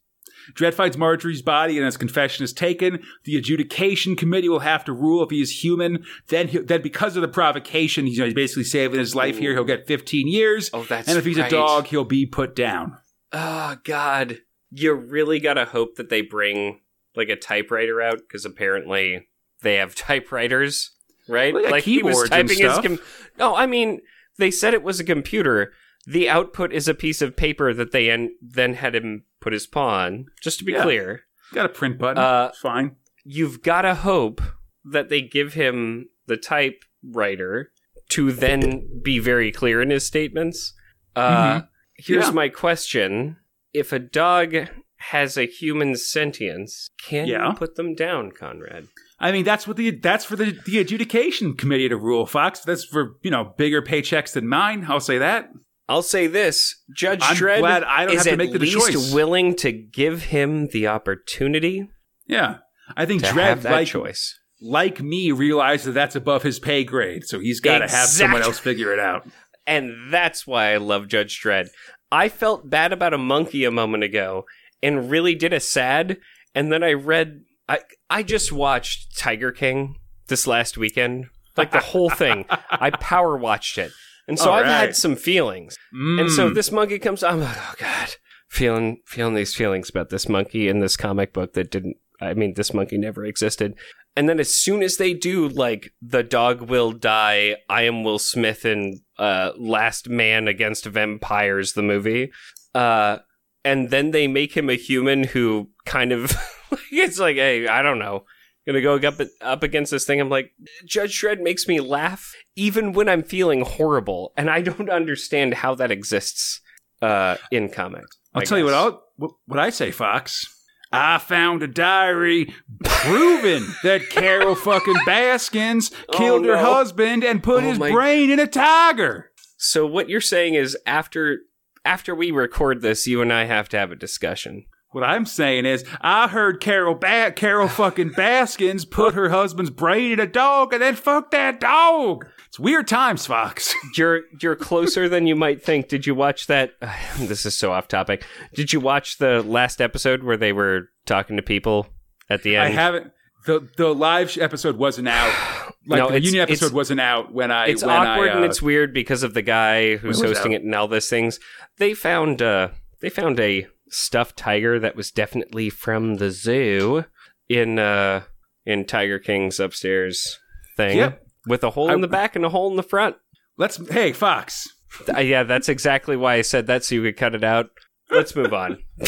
Dredd 0.53 0.73
finds 0.73 0.97
Marjorie's 0.97 1.41
body 1.41 1.77
and 1.77 1.85
his 1.85 1.97
confession 1.97 2.43
is 2.43 2.53
taken. 2.53 3.03
The 3.23 3.37
adjudication 3.37 4.15
committee 4.15 4.49
will 4.49 4.59
have 4.59 4.83
to 4.85 4.93
rule 4.93 5.23
if 5.23 5.29
he 5.29 5.41
is 5.41 5.63
human. 5.63 6.03
Then, 6.27 6.47
he, 6.49 6.59
then 6.59 6.81
because 6.81 7.15
of 7.15 7.21
the 7.21 7.27
provocation, 7.27 8.05
he's, 8.05 8.17
you 8.17 8.21
know, 8.21 8.25
he's 8.25 8.33
basically 8.33 8.65
saving 8.65 8.99
his 8.99 9.15
life 9.15 9.37
here. 9.37 9.53
He'll 9.53 9.63
get 9.63 9.87
15 9.87 10.27
years. 10.27 10.69
Oh, 10.73 10.83
that's 10.83 11.07
and 11.07 11.17
if 11.17 11.25
he's 11.25 11.39
right. 11.39 11.47
a 11.47 11.55
dog, 11.55 11.87
he'll 11.87 12.03
be 12.03 12.25
put 12.25 12.55
down. 12.55 12.97
Oh 13.31 13.77
God, 13.83 14.39
you 14.71 14.93
really 14.93 15.39
gotta 15.39 15.65
hope 15.65 15.95
that 15.95 16.09
they 16.09 16.21
bring 16.21 16.79
like 17.15 17.29
a 17.29 17.35
typewriter 17.35 18.01
out 18.01 18.19
because 18.19 18.45
apparently 18.45 19.27
they 19.61 19.75
have 19.75 19.95
typewriters, 19.95 20.91
right? 21.27 21.53
Got 21.53 21.71
like 21.71 21.83
he 21.83 22.03
was 22.03 22.29
typing 22.29 22.59
his. 22.59 22.77
Com- 22.79 22.99
no, 23.37 23.55
I 23.55 23.65
mean 23.65 24.01
they 24.37 24.51
said 24.51 24.73
it 24.73 24.83
was 24.83 24.99
a 24.99 25.03
computer. 25.03 25.73
The 26.05 26.29
output 26.29 26.73
is 26.73 26.87
a 26.87 26.93
piece 26.93 27.21
of 27.21 27.35
paper 27.37 27.73
that 27.73 27.91
they 27.91 28.09
en- 28.09 28.35
then 28.41 28.73
had 28.75 28.93
him 28.95 29.23
put 29.39 29.53
his 29.53 29.65
paw 29.67 30.03
on. 30.05 30.25
Just 30.41 30.59
to 30.59 30.65
be 30.65 30.73
Yeah. 30.73 30.83
clear, 30.83 31.21
Got 31.53 31.65
a 31.65 31.69
print 31.69 31.97
button. 31.97 32.17
Uh, 32.21 32.51
fine. 32.61 32.95
you've 33.23 33.61
gotta 33.61 33.95
hope 33.95 34.41
that 34.83 35.09
they 35.09 35.21
give 35.21 35.53
him 35.53 36.09
the 36.27 36.35
typewriter 36.37 37.71
to 38.09 38.31
then 38.31 39.01
be 39.03 39.19
very 39.19 39.51
clear 39.51 39.81
in 39.81 39.89
his 39.89 40.05
statements. 40.05 40.73
Uh, 41.15 41.61
Here's 41.95 42.25
Yeah. 42.27 42.31
my 42.31 42.49
question: 42.49 43.37
If 43.73 43.93
a 43.93 43.99
dog 43.99 44.55
has 44.97 45.37
a 45.37 45.45
human 45.45 45.95
sentience, 45.95 46.89
can 47.01 47.27
Yeah. 47.27 47.49
you 47.49 47.55
put 47.55 47.75
them 47.75 47.93
down, 47.93 48.31
Conrad? 48.31 48.87
I 49.19 49.31
mean, 49.31 49.43
that's 49.45 49.67
what 49.67 49.77
the 49.77 49.91
that's 49.91 50.25
for 50.25 50.35
the, 50.35 50.57
the 50.65 50.79
adjudication 50.79 51.53
committee 51.55 51.87
to 51.89 51.95
rule, 51.97 52.25
Fox. 52.25 52.61
That's 52.61 52.83
for 52.83 53.15
you 53.21 53.29
know 53.31 53.53
bigger 53.57 53.81
paychecks 53.81 54.33
than 54.33 54.47
mine. 54.47 54.85
I'll 54.89 54.99
say 54.99 55.17
that. 55.19 55.49
I'll 55.89 56.01
say 56.01 56.27
this: 56.27 56.75
Judge 56.95 57.21
I'm 57.23 57.35
Dredd 57.35 57.59
glad 57.59 57.83
I 57.83 58.05
don't 58.05 58.15
is 58.15 58.19
have 58.19 58.25
to 58.25 58.31
at 58.31 58.37
make 58.37 58.51
the 58.53 58.59
least 58.59 58.77
choice. 58.93 59.13
willing 59.13 59.55
to 59.57 59.71
give 59.71 60.23
him 60.23 60.67
the 60.67 60.87
opportunity 60.87 61.87
Yeah, 62.27 62.57
I 62.95 63.05
think 63.05 63.23
to 63.23 63.29
Dredd, 63.29 63.43
have 63.43 63.63
that 63.63 63.71
like 63.71 63.87
choice. 63.87 64.39
like 64.61 65.01
me, 65.01 65.31
realized 65.31 65.85
that 65.85 65.91
that's 65.91 66.15
above 66.15 66.43
his 66.43 66.59
pay 66.59 66.83
grade, 66.83 67.25
so 67.25 67.39
he's 67.39 67.59
got 67.59 67.79
to 67.79 67.87
have 67.87 68.07
someone 68.07 68.41
else 68.41 68.59
figure 68.59 68.93
it 68.93 68.99
out. 68.99 69.27
And 69.65 70.11
that's 70.11 70.45
why 70.45 70.73
I 70.73 70.77
love 70.77 71.07
Judge 71.07 71.41
Dredd. 71.41 71.69
I 72.11 72.29
felt 72.29 72.69
bad 72.69 72.91
about 72.93 73.13
a 73.13 73.17
monkey 73.17 73.63
a 73.65 73.71
moment 73.71 74.03
ago 74.03 74.45
and 74.81 75.09
really 75.09 75.35
did 75.35 75.53
a 75.53 75.59
sad. 75.61 76.17
And 76.53 76.71
then 76.71 76.83
I 76.83 76.93
read, 76.93 77.43
I, 77.67 77.79
I 78.09 78.23
just 78.23 78.51
watched 78.51 79.17
Tiger 79.17 79.51
King 79.53 79.95
this 80.27 80.45
last 80.45 80.77
weekend. 80.77 81.27
Like 81.55 81.71
the 81.71 81.79
whole 81.79 82.09
thing. 82.09 82.45
I 82.69 82.89
power 82.91 83.37
watched 83.37 83.77
it. 83.77 83.91
And 84.27 84.39
so 84.39 84.49
All 84.51 84.57
I've 84.59 84.65
right. 84.65 84.71
had 84.71 84.95
some 84.95 85.15
feelings. 85.15 85.77
And 85.91 86.31
so 86.31 86.49
Mm. 86.49 86.55
this 86.55 86.71
monkey 86.71 86.97
comes, 86.99 87.23
I'm 87.23 87.41
like, 87.41 87.57
oh 87.57 87.73
God, 87.77 88.15
feeling, 88.49 89.01
feeling 89.05 89.33
these 89.35 89.53
feelings 89.53 89.89
about 89.89 90.09
this 90.09 90.29
monkey 90.29 90.67
in 90.69 90.79
this 90.79 90.95
comic 90.95 91.33
book 91.33 91.53
that 91.53 91.71
didn't, 91.71 91.97
I 92.21 92.33
mean, 92.33 92.53
this 92.55 92.73
monkey 92.73 92.97
never 92.97 93.25
existed. 93.25 93.75
And 94.15 94.29
then 94.29 94.39
as 94.39 94.53
soon 94.53 94.81
as 94.83 94.97
they 94.97 95.13
do, 95.13 95.49
like, 95.49 95.91
the 96.01 96.21
dog 96.23 96.61
will 96.69 96.91
die, 96.91 97.57
I 97.67 97.81
am 97.83 98.03
Will 98.03 98.19
Smith 98.19 98.63
in 98.63 99.01
uh, 99.17 99.51
Last 99.57 100.07
Man 100.07 100.47
Against 100.47 100.85
Vampires, 100.85 101.73
the 101.73 101.81
movie. 101.81 102.31
Uh, 102.75 103.17
and 103.65 103.89
then 103.89 104.11
they 104.11 104.27
make 104.27 104.55
him 104.55 104.69
a 104.69 104.75
human 104.75 105.23
who 105.23 105.69
kind 105.85 106.11
of, 106.11 106.31
it's 106.91 107.19
like, 107.19 107.35
hey, 107.37 107.67
I 107.67 107.81
don't 107.81 107.99
know. 107.99 108.25
Gonna 108.65 108.81
go 108.81 108.95
up 108.95 109.19
up 109.41 109.63
against 109.63 109.91
this 109.91 110.05
thing. 110.05 110.21
I'm 110.21 110.29
like, 110.29 110.51
Judge 110.85 111.19
Dredd 111.21 111.41
makes 111.41 111.67
me 111.67 111.79
laugh 111.81 112.33
even 112.55 112.93
when 112.93 113.09
I'm 113.09 113.23
feeling 113.23 113.61
horrible, 113.61 114.31
and 114.37 114.49
I 114.49 114.61
don't 114.61 114.89
understand 114.89 115.55
how 115.55 115.75
that 115.75 115.91
exists 115.91 116.61
uh, 117.01 117.35
in 117.51 117.67
comics. 117.69 118.17
I'll 118.33 118.41
I 118.41 118.45
tell 118.45 118.57
you 118.57 118.65
what. 118.65 118.73
I'll, 118.73 119.03
what 119.17 119.31
what 119.45 119.59
I 119.59 119.69
say, 119.69 119.91
Fox. 119.91 120.47
I 120.93 121.17
found 121.17 121.63
a 121.63 121.67
diary 121.67 122.53
proving 122.83 123.65
that 123.83 124.09
Carol 124.11 124.53
fucking 124.55 124.95
Baskins 125.07 125.91
Oh, 126.13 126.17
killed 126.17 126.45
her 126.45 126.57
husband 126.57 127.23
and 127.23 127.41
put 127.41 127.63
Oh, 127.63 127.67
his 127.67 127.79
brain 127.79 128.29
in 128.29 128.39
a 128.39 128.45
tiger. 128.45 129.31
So 129.57 129.87
what 129.87 130.07
you're 130.07 130.21
saying 130.21 130.53
is 130.53 130.77
after 130.85 131.39
after 131.83 132.13
we 132.15 132.31
record 132.31 132.81
this, 132.81 133.07
you 133.07 133.21
and 133.21 133.33
I 133.33 133.45
have 133.45 133.67
to 133.69 133.77
have 133.77 133.91
a 133.91 133.95
discussion. 133.95 134.65
What 134.93 135.03
I'm 135.03 135.25
saying 135.25 135.65
is, 135.65 135.83
I 136.01 136.27
heard 136.27 136.59
Carol 136.61 136.95
ba- 136.95 137.33
Carol 137.35 137.67
fucking 137.67 138.11
Baskins 138.11 138.85
put 138.85 139.13
her 139.15 139.29
husband's 139.29 139.71
brain 139.71 140.11
in 140.13 140.19
a 140.19 140.27
dog 140.27 140.71
and 140.73 140.81
then 140.81 140.95
fuck 140.95 141.31
that 141.31 141.59
dog. 141.59 142.25
It's 142.47 142.59
weird 142.59 142.87
times, 142.87 143.25
Fox. 143.25 143.73
You're 143.97 144.21
you're 144.39 144.55
closer 144.55 145.09
than 145.09 145.25
you 145.25 145.35
might 145.35 145.63
think. 145.63 145.87
Did 145.87 146.05
you 146.05 146.13
watch 146.15 146.47
that? 146.47 146.73
This 147.17 147.45
is 147.45 147.55
so 147.55 147.71
off 147.71 147.87
topic. 147.87 148.23
Did 148.53 148.71
you 148.73 148.79
watch 148.79 149.17
the 149.17 149.41
last 149.43 149.81
episode 149.81 150.23
where 150.23 150.37
they 150.37 150.53
were 150.53 150.89
talking 151.05 151.35
to 151.37 151.41
people 151.43 151.87
at 152.29 152.43
the 152.43 152.55
end? 152.55 152.65
I 152.65 152.69
haven't. 152.69 153.11
The 153.45 153.67
the 153.77 153.93
live 153.93 154.37
episode 154.39 154.77
wasn't 154.77 155.07
out. 155.07 155.33
Like 155.85 155.97
No, 155.99 156.07
the 156.11 156.15
it's- 156.15 156.23
union 156.31 156.43
it's- 156.43 156.59
episode 156.61 156.73
wasn't 156.73 157.01
out 157.01 157.33
when 157.33 157.51
I. 157.51 157.67
it's 157.67 157.83
when 157.83 157.93
awkward 157.93 158.29
I, 158.29 158.33
uh, 158.33 158.35
and 158.37 158.45
it's 158.45 158.61
weird 158.61 158.93
because 158.93 159.21
of 159.21 159.33
the 159.33 159.41
guy 159.41 159.97
who's 159.97 160.21
hosting 160.21 160.53
that? 160.53 160.61
it 160.61 160.63
and 160.63 160.73
all 160.73 160.87
those 160.87 161.09
things. 161.09 161.41
They 161.77 161.93
found 161.93 162.41
uh 162.41 162.69
they 163.01 163.09
found 163.09 163.37
a 163.41 163.67
stuffed 163.93 164.35
tiger 164.37 164.79
that 164.79 164.95
was 164.95 165.11
definitely 165.11 165.69
from 165.69 166.15
the 166.15 166.31
zoo 166.31 167.05
in 167.49 167.77
uh 167.79 168.23
in 168.65 168.85
Tiger 168.85 169.19
King's 169.19 169.59
upstairs 169.59 170.39
thing 170.77 170.97
Yep. 170.97 171.21
with 171.47 171.63
a 171.63 171.71
hole 171.71 171.91
I- 171.91 171.93
in 171.93 172.01
the 172.01 172.07
back 172.07 172.35
and 172.35 172.45
a 172.45 172.49
hole 172.49 172.69
in 172.69 172.75
the 172.77 172.83
front. 172.83 173.15
Let's. 173.57 173.77
Hey, 173.91 174.13
Fox. 174.13 174.67
Uh, 175.13 175.19
yeah, 175.19 175.43
that's 175.43 175.69
exactly 175.69 176.15
why 176.17 176.35
I 176.35 176.41
said 176.41 176.65
that 176.67 176.83
so 176.83 176.95
you 176.95 177.01
could 177.03 177.17
cut 177.17 177.35
it 177.35 177.43
out. 177.43 177.67
Let's 178.09 178.35
move 178.35 178.53
on. 178.53 178.79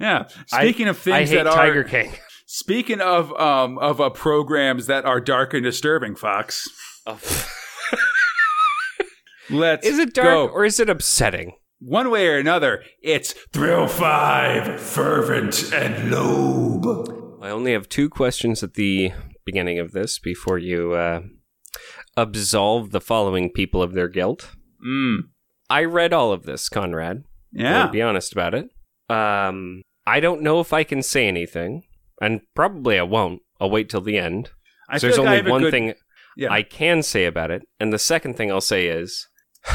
Yeah. 0.00 0.26
Speaking 0.48 0.88
of 0.88 0.98
things 0.98 1.14
I 1.14 1.24
hate 1.24 1.36
that 1.36 1.46
are 1.46 1.54
Tiger 1.54 1.84
King. 1.84 2.12
speaking 2.46 3.00
of 3.00 3.32
um 3.40 3.78
of 3.78 4.00
uh, 4.00 4.10
programs 4.10 4.86
that 4.86 5.04
are 5.04 5.20
dark 5.20 5.54
and 5.54 5.62
disturbing, 5.62 6.16
Fox. 6.16 6.68
Oh. 7.06 7.20
Let's 9.50 9.86
Is 9.86 9.98
it 9.98 10.14
dark 10.14 10.26
go. 10.28 10.48
or 10.48 10.64
is 10.64 10.80
it 10.80 10.88
upsetting? 10.88 11.52
One 11.84 12.10
way 12.10 12.26
or 12.28 12.38
another? 12.38 12.82
It's 13.02 13.32
Thrill 13.52 13.86
Five, 13.86 14.80
Fervent, 14.80 15.72
and 15.72 16.10
Lobe. 16.10 17.38
I 17.42 17.50
only 17.50 17.72
have 17.72 17.88
two 17.88 18.08
questions 18.08 18.62
at 18.62 18.74
the 18.74 19.12
beginning 19.44 19.78
of 19.78 19.92
this 19.92 20.18
before 20.18 20.58
you 20.58 20.92
uh, 20.94 21.20
absolve 22.16 22.90
the 22.90 23.00
following 23.00 23.50
people 23.50 23.82
of 23.82 23.92
their 23.92 24.08
guilt. 24.08 24.50
Mm. 24.86 25.18
I 25.68 25.84
read 25.84 26.12
all 26.12 26.32
of 26.32 26.44
this, 26.44 26.68
Conrad. 26.68 27.24
Yeah. 27.52 27.84
I'll 27.84 27.90
be 27.90 28.02
honest 28.02 28.32
about 28.32 28.54
it. 28.54 28.66
Um, 29.08 29.82
I 30.06 30.20
don't 30.20 30.42
know 30.42 30.60
if 30.60 30.72
I 30.72 30.84
can 30.84 31.02
say 31.02 31.26
anything, 31.28 31.82
and 32.20 32.40
probably 32.54 32.98
I 32.98 33.02
won't. 33.02 33.40
I'll 33.60 33.70
wait 33.70 33.88
till 33.88 34.00
the 34.00 34.18
end. 34.18 34.50
I 34.88 34.98
So 34.98 35.06
there's 35.06 35.18
like 35.18 35.40
only 35.40 35.50
one 35.50 35.62
good- 35.62 35.70
thing 35.70 35.94
Yeah. 36.36 36.52
I 36.52 36.62
can 36.62 37.02
say 37.02 37.26
about 37.26 37.50
it, 37.50 37.62
and 37.78 37.92
the 37.92 37.98
second 37.98 38.34
thing 38.36 38.50
I'll 38.50 38.60
say 38.60 38.86
is, 38.88 39.28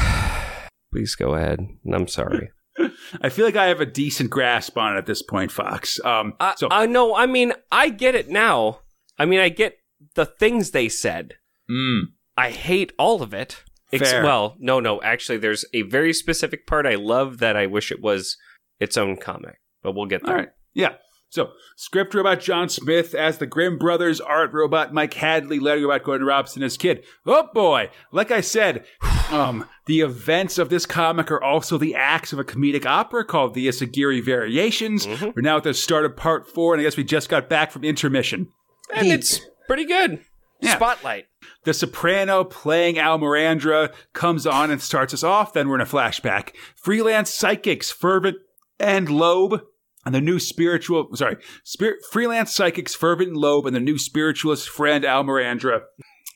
please 0.92 1.14
go 1.14 1.34
ahead. 1.34 1.60
I'm 1.92 2.08
sorry. 2.08 2.50
I 3.22 3.28
feel 3.28 3.44
like 3.44 3.56
I 3.56 3.66
have 3.66 3.80
a 3.80 3.86
decent 3.86 4.30
grasp 4.30 4.76
on 4.78 4.94
it 4.94 4.98
at 4.98 5.06
this 5.06 5.22
point, 5.22 5.50
Fox. 5.50 5.98
Um. 6.04 6.34
I, 6.40 6.54
so. 6.56 6.68
I 6.70 6.86
know. 6.86 7.14
I 7.14 7.26
mean, 7.26 7.52
I 7.70 7.88
get 7.88 8.14
it 8.14 8.28
now. 8.28 8.80
I 9.18 9.26
mean, 9.26 9.40
I 9.40 9.48
get 9.48 9.78
the 10.14 10.26
things 10.26 10.70
they 10.70 10.88
said. 10.88 11.34
mm. 11.70 12.02
I 12.36 12.50
hate 12.50 12.92
all 12.98 13.22
of 13.22 13.34
it. 13.34 13.64
Ex- 13.92 14.12
well, 14.12 14.56
no, 14.58 14.80
no. 14.80 15.02
Actually, 15.02 15.38
there's 15.38 15.64
a 15.74 15.82
very 15.82 16.14
specific 16.14 16.66
part 16.66 16.86
I 16.86 16.94
love 16.94 17.38
that 17.38 17.56
I 17.56 17.66
wish 17.66 17.90
it 17.90 18.00
was 18.00 18.36
its 18.78 18.96
own 18.96 19.16
comic. 19.16 19.60
But 19.82 19.94
we'll 19.94 20.06
get 20.06 20.24
there. 20.24 20.34
All 20.34 20.40
right. 20.40 20.48
Yeah. 20.72 20.94
So, 21.30 21.52
script 21.76 22.12
robot 22.12 22.40
John 22.40 22.68
Smith 22.68 23.14
as 23.14 23.38
the 23.38 23.46
Grimm 23.46 23.78
brothers, 23.78 24.20
art 24.20 24.52
robot 24.52 24.92
Mike 24.92 25.14
Hadley, 25.14 25.60
letter 25.60 25.82
robot 25.82 26.02
Gordon 26.02 26.26
Robson 26.26 26.62
as 26.64 26.76
kid. 26.76 27.04
Oh 27.24 27.48
boy! 27.54 27.90
Like 28.10 28.32
I 28.32 28.40
said, 28.40 28.84
um, 29.30 29.64
the 29.86 30.00
events 30.00 30.58
of 30.58 30.70
this 30.70 30.86
comic 30.86 31.30
are 31.30 31.42
also 31.42 31.78
the 31.78 31.94
acts 31.94 32.32
of 32.32 32.40
a 32.40 32.44
comedic 32.44 32.84
opera 32.84 33.24
called 33.24 33.54
the 33.54 33.68
Issigri 33.68 34.22
Variations. 34.22 35.06
Mhm. 35.06 35.34
We're 35.36 35.42
now 35.42 35.56
at 35.58 35.62
the 35.62 35.72
start 35.72 36.04
of 36.04 36.16
part 36.16 36.48
four, 36.48 36.74
and 36.74 36.80
I 36.80 36.84
guess 36.84 36.96
we 36.96 37.04
just 37.04 37.28
got 37.28 37.48
back 37.48 37.70
from 37.70 37.84
intermission. 37.84 38.48
And 38.92 39.06
it's 39.06 39.40
pretty 39.68 39.84
good. 39.84 40.18
Yeah. 40.60 40.76
Spotlight. 40.76 41.26
The 41.64 41.72
soprano 41.72 42.44
playing 42.44 42.98
Al 42.98 43.18
Mirandra 43.18 43.94
comes 44.12 44.46
on 44.46 44.70
and 44.70 44.82
starts 44.82 45.14
us 45.14 45.22
off. 45.22 45.52
Then 45.52 45.68
we're 45.68 45.76
in 45.76 45.80
a 45.80 45.86
flashback. 45.86 46.54
Freelance 46.74 47.30
psychics, 47.32 47.90
Fervent 47.90 48.36
and 48.78 49.08
Lobe, 49.08 49.62
and 50.04 50.14
the 50.14 50.20
new 50.20 50.38
spiritual, 50.38 51.08
sorry, 51.14 51.36
spirit, 51.64 51.98
freelance 52.10 52.54
psychics, 52.54 52.94
Fervent 52.94 53.34
Lobe, 53.34 53.66
and 53.66 53.76
the 53.76 53.80
new 53.80 53.98
spiritualist 53.98 54.68
friend 54.68 55.04
Al 55.04 55.24
Mirandra 55.24 55.82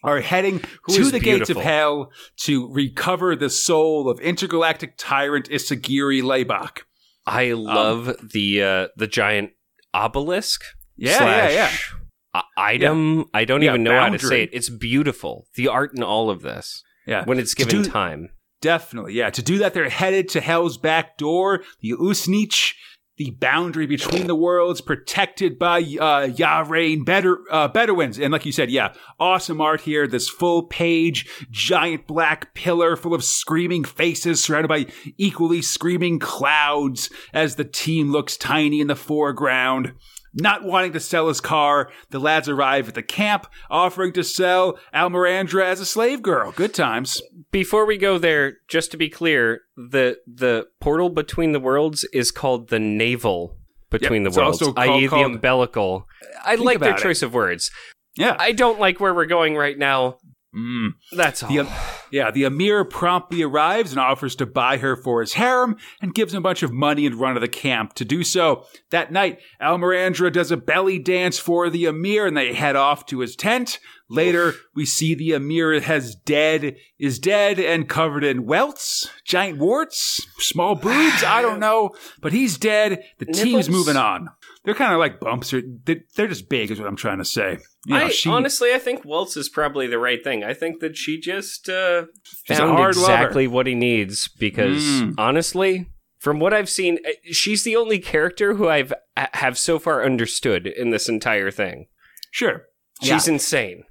are 0.02 0.20
heading 0.20 0.60
Who 0.84 0.96
to 0.96 1.10
the 1.10 1.18
gates 1.20 1.48
of 1.48 1.56
hell 1.56 2.10
to 2.42 2.70
recover 2.72 3.34
the 3.36 3.48
soul 3.48 4.10
of 4.10 4.20
intergalactic 4.20 4.94
tyrant 4.98 5.48
Issigri 5.48 6.22
Leibach. 6.22 6.82
I 7.26 7.52
love 7.52 8.14
the 8.32 8.62
uh, 8.62 8.88
the 8.96 9.06
giant 9.06 9.52
obelisk. 9.94 10.62
Um, 10.64 10.68
Yeah, 10.96 11.18
yeah, 11.24 11.48
yeah. 11.50 11.66
slash 11.68 11.94
i- 12.34 12.42
Item. 12.58 13.24
I 13.32 13.44
don't 13.44 13.62
Yeah, 13.62 13.70
even 13.70 13.82
know 13.84 13.98
how 13.98 14.10
to 14.10 14.18
say 14.18 14.42
it. 14.42 14.50
It's 14.52 14.68
beautiful. 14.68 15.46
The 15.54 15.68
art 15.68 15.92
in 15.96 16.02
all 16.02 16.28
of 16.30 16.42
this 16.42 16.82
Yeah. 17.06 17.24
when 17.24 17.38
it's 17.38 17.54
given 17.54 17.82
do- 17.82 17.88
time. 17.90 18.28
Definitely, 18.60 19.12
yeah. 19.14 19.28
To 19.30 19.42
do 19.42 19.58
that, 19.58 19.74
they're 19.74 19.90
headed 19.90 20.28
to 20.30 20.40
Hell's 20.40 20.78
back 20.78 21.18
door, 21.18 21.62
the 21.82 21.92
Usnich, 21.92 22.72
the 23.16 23.30
boundary 23.30 23.86
between 23.86 24.26
the 24.26 24.34
worlds, 24.34 24.80
protected 24.80 25.58
by 25.58 25.78
uh, 25.78 26.26
Yahrain 26.28 27.04
Bedar- 27.04 27.44
uh, 27.50 27.68
Bedouins. 27.68 28.18
And 28.18 28.32
like 28.32 28.44
you 28.44 28.52
said, 28.52 28.70
yeah, 28.70 28.92
awesome 29.20 29.60
art 29.60 29.82
here. 29.82 30.06
This 30.06 30.28
full 30.28 30.64
page, 30.64 31.26
giant 31.50 32.06
black 32.06 32.54
pillar 32.54 32.96
full 32.96 33.14
of 33.14 33.22
screaming 33.22 33.84
faces 33.84 34.42
surrounded 34.42 34.68
by 34.68 34.86
equally 35.16 35.62
screaming 35.62 36.18
clouds 36.18 37.10
as 37.32 37.56
the 37.56 37.64
team 37.64 38.10
looks 38.10 38.36
tiny 38.36 38.80
in 38.80 38.88
the 38.88 38.96
foreground. 38.96 39.92
Not 40.36 40.64
wanting 40.64 40.92
to 40.94 41.00
sell 41.00 41.28
his 41.28 41.40
car, 41.40 41.90
the 42.10 42.18
lads 42.18 42.48
arrive 42.48 42.88
at 42.88 42.94
the 42.94 43.02
camp, 43.02 43.46
offering 43.70 44.12
to 44.14 44.24
sell 44.24 44.78
Almirandra 44.92 45.64
as 45.64 45.80
a 45.80 45.86
slave 45.86 46.22
girl. 46.22 46.52
Good 46.52 46.74
times. 46.74 47.22
Before 47.52 47.86
we 47.86 47.96
go 47.96 48.18
there, 48.18 48.54
just 48.68 48.90
to 48.90 48.96
be 48.96 49.08
clear, 49.08 49.60
the 49.76 50.18
the 50.26 50.66
portal 50.80 51.08
between 51.08 51.52
the 51.52 51.60
worlds 51.60 52.04
is 52.12 52.30
called 52.32 52.68
the 52.68 52.80
navel 52.80 53.56
between 53.90 54.24
Yep, 54.24 54.32
the 54.32 54.40
worlds, 54.40 54.62
also 54.62 54.74
i.e., 54.76 55.06
called- 55.06 55.20
the 55.22 55.24
umbilical. 55.24 56.06
I 56.42 56.56
like 56.56 56.80
their 56.80 56.94
it. 56.94 56.98
choice 56.98 57.22
of 57.22 57.32
words. 57.32 57.70
Yeah. 58.16 58.36
I 58.38 58.52
don't 58.52 58.80
like 58.80 58.98
where 59.00 59.14
we're 59.14 59.26
going 59.26 59.56
right 59.56 59.78
now. 59.78 60.18
Mm. 60.54 60.90
That's 61.12 61.42
all. 61.42 61.48
The, 61.48 61.68
yeah, 62.10 62.30
the 62.30 62.44
Amir 62.44 62.84
promptly 62.84 63.42
arrives 63.42 63.90
and 63.90 64.00
offers 64.00 64.36
to 64.36 64.46
buy 64.46 64.76
her 64.76 64.94
for 64.96 65.20
his 65.20 65.34
harem 65.34 65.76
and 66.00 66.14
gives 66.14 66.32
him 66.32 66.38
a 66.38 66.42
bunch 66.42 66.62
of 66.62 66.72
money 66.72 67.06
and 67.06 67.16
run 67.16 67.36
of 67.36 67.40
the 67.40 67.48
camp. 67.48 67.94
To 67.94 68.04
do 68.04 68.22
so, 68.22 68.64
that 68.90 69.10
night, 69.10 69.40
Almirandra 69.60 70.32
does 70.32 70.52
a 70.52 70.56
belly 70.56 70.98
dance 70.98 71.38
for 71.38 71.68
the 71.70 71.86
Amir 71.86 72.26
and 72.26 72.36
they 72.36 72.54
head 72.54 72.76
off 72.76 73.04
to 73.06 73.20
his 73.20 73.34
tent. 73.34 73.80
Later, 74.08 74.52
we 74.74 74.84
see 74.84 75.14
the 75.14 75.32
Amir 75.32 75.80
has 75.80 76.14
dead, 76.14 76.76
is 76.98 77.18
dead 77.18 77.58
and 77.58 77.88
covered 77.88 78.22
in 78.22 78.46
welts, 78.46 79.08
giant 79.24 79.58
warts, 79.58 80.24
small 80.38 80.74
boobs, 80.74 81.24
I 81.24 81.42
don't 81.42 81.58
know, 81.60 81.94
but 82.20 82.32
he's 82.32 82.58
dead. 82.58 83.02
The 83.18 83.26
team's 83.26 83.68
Nipples? 83.68 83.70
moving 83.70 83.96
on. 83.96 84.28
They're 84.64 84.74
kind 84.74 84.92
of 84.94 84.98
like 84.98 85.20
bumps. 85.20 85.52
Or 85.52 85.60
they- 85.84 86.02
they're 86.16 86.26
just 86.28 86.48
big, 86.48 86.70
is 86.70 86.78
what 86.80 86.88
I'm 86.88 86.96
trying 86.96 87.18
to 87.18 87.24
say. 87.24 87.58
You 87.86 87.94
know, 87.98 88.04
I 88.06 88.08
she- 88.08 88.30
honestly, 88.30 88.72
I 88.72 88.78
think 88.78 89.04
Waltz 89.04 89.36
is 89.36 89.48
probably 89.48 89.86
the 89.86 89.98
right 89.98 90.22
thing. 90.24 90.42
I 90.42 90.54
think 90.54 90.80
that 90.80 90.96
she 90.96 91.20
just 91.20 91.68
uh, 91.68 92.06
found 92.48 92.72
hard 92.72 92.96
lover. 92.96 93.12
exactly 93.12 93.46
what 93.46 93.66
he 93.66 93.74
needs. 93.74 94.28
Because 94.28 94.82
Mm. 94.82 95.14
honestly, 95.18 95.86
from 96.18 96.40
what 96.40 96.54
I've 96.54 96.70
seen, 96.70 96.98
uh, 97.06 97.10
she's 97.30 97.62
the 97.64 97.76
only 97.76 97.98
character 97.98 98.54
who 98.54 98.68
I've 98.68 98.92
uh, 99.16 99.26
have 99.34 99.58
so 99.58 99.78
far 99.78 100.02
understood 100.04 100.66
in 100.66 100.90
this 100.90 101.08
entire 101.08 101.50
thing. 101.50 101.86
Sure. 102.30 102.64
She's 103.02 103.28
insane. 103.28 103.82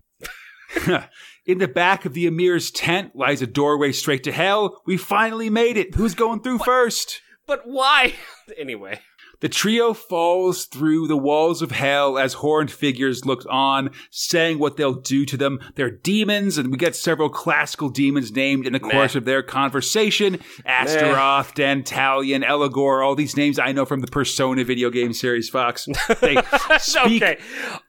In 1.46 1.58
the 1.58 1.68
back 1.68 2.06
of 2.06 2.14
the 2.14 2.26
Emir's 2.26 2.72
tent 2.72 3.16
lies 3.16 3.42
a 3.42 3.48
doorway 3.48 3.92
straight 3.92 4.24
to 4.24 4.32
hell. 4.32 4.82
We 4.86 4.96
finally 4.98 5.50
made 5.50 5.76
it. 5.76 5.96
Who's 5.96 6.16
going 6.16 6.42
through 6.42 6.60
first? 6.60 7.22
But 7.46 7.62
why? 7.66 8.14
anyway, 8.58 9.02
The 9.44 9.50
trio 9.50 9.94
falls 9.94 10.64
through 10.64 11.08
the 11.08 11.18
walls 11.18 11.62
of 11.62 11.72
hell 11.72 12.18
as 12.18 12.32
horned 12.32 12.72
figures 12.72 13.26
look 13.26 13.46
on, 13.50 13.90
saying 14.10 14.58
what 14.58 14.78
they'll 14.78 14.94
do 14.94 15.26
to 15.26 15.36
them. 15.36 15.60
They're 15.76 15.92
demons, 15.92 16.58
and 16.58 16.72
we 16.72 16.78
get 16.78 16.96
several 16.96 17.28
classical 17.28 17.90
demons 17.90 18.32
named 18.32 18.66
in 18.66 18.72
the 18.72 18.80
course 18.80 19.16
of 19.16 19.26
their 19.26 19.44
conversation. 19.44 20.40
Astaroth, 20.66 21.56
Dantalion, 21.56 22.46
Eligor, 22.46 23.06
all 23.06 23.16
these 23.16 23.36
names 23.36 23.60
I 23.60 23.74
know 23.74 23.84
from 23.84 24.00
the 24.00 24.08
Persona 24.08 24.64
video 24.64 24.90
game 24.90 25.12
series, 25.12 25.50
Fox. 25.50 25.90
They 26.22 26.38
speak 26.80 27.22
okay. 27.22 27.38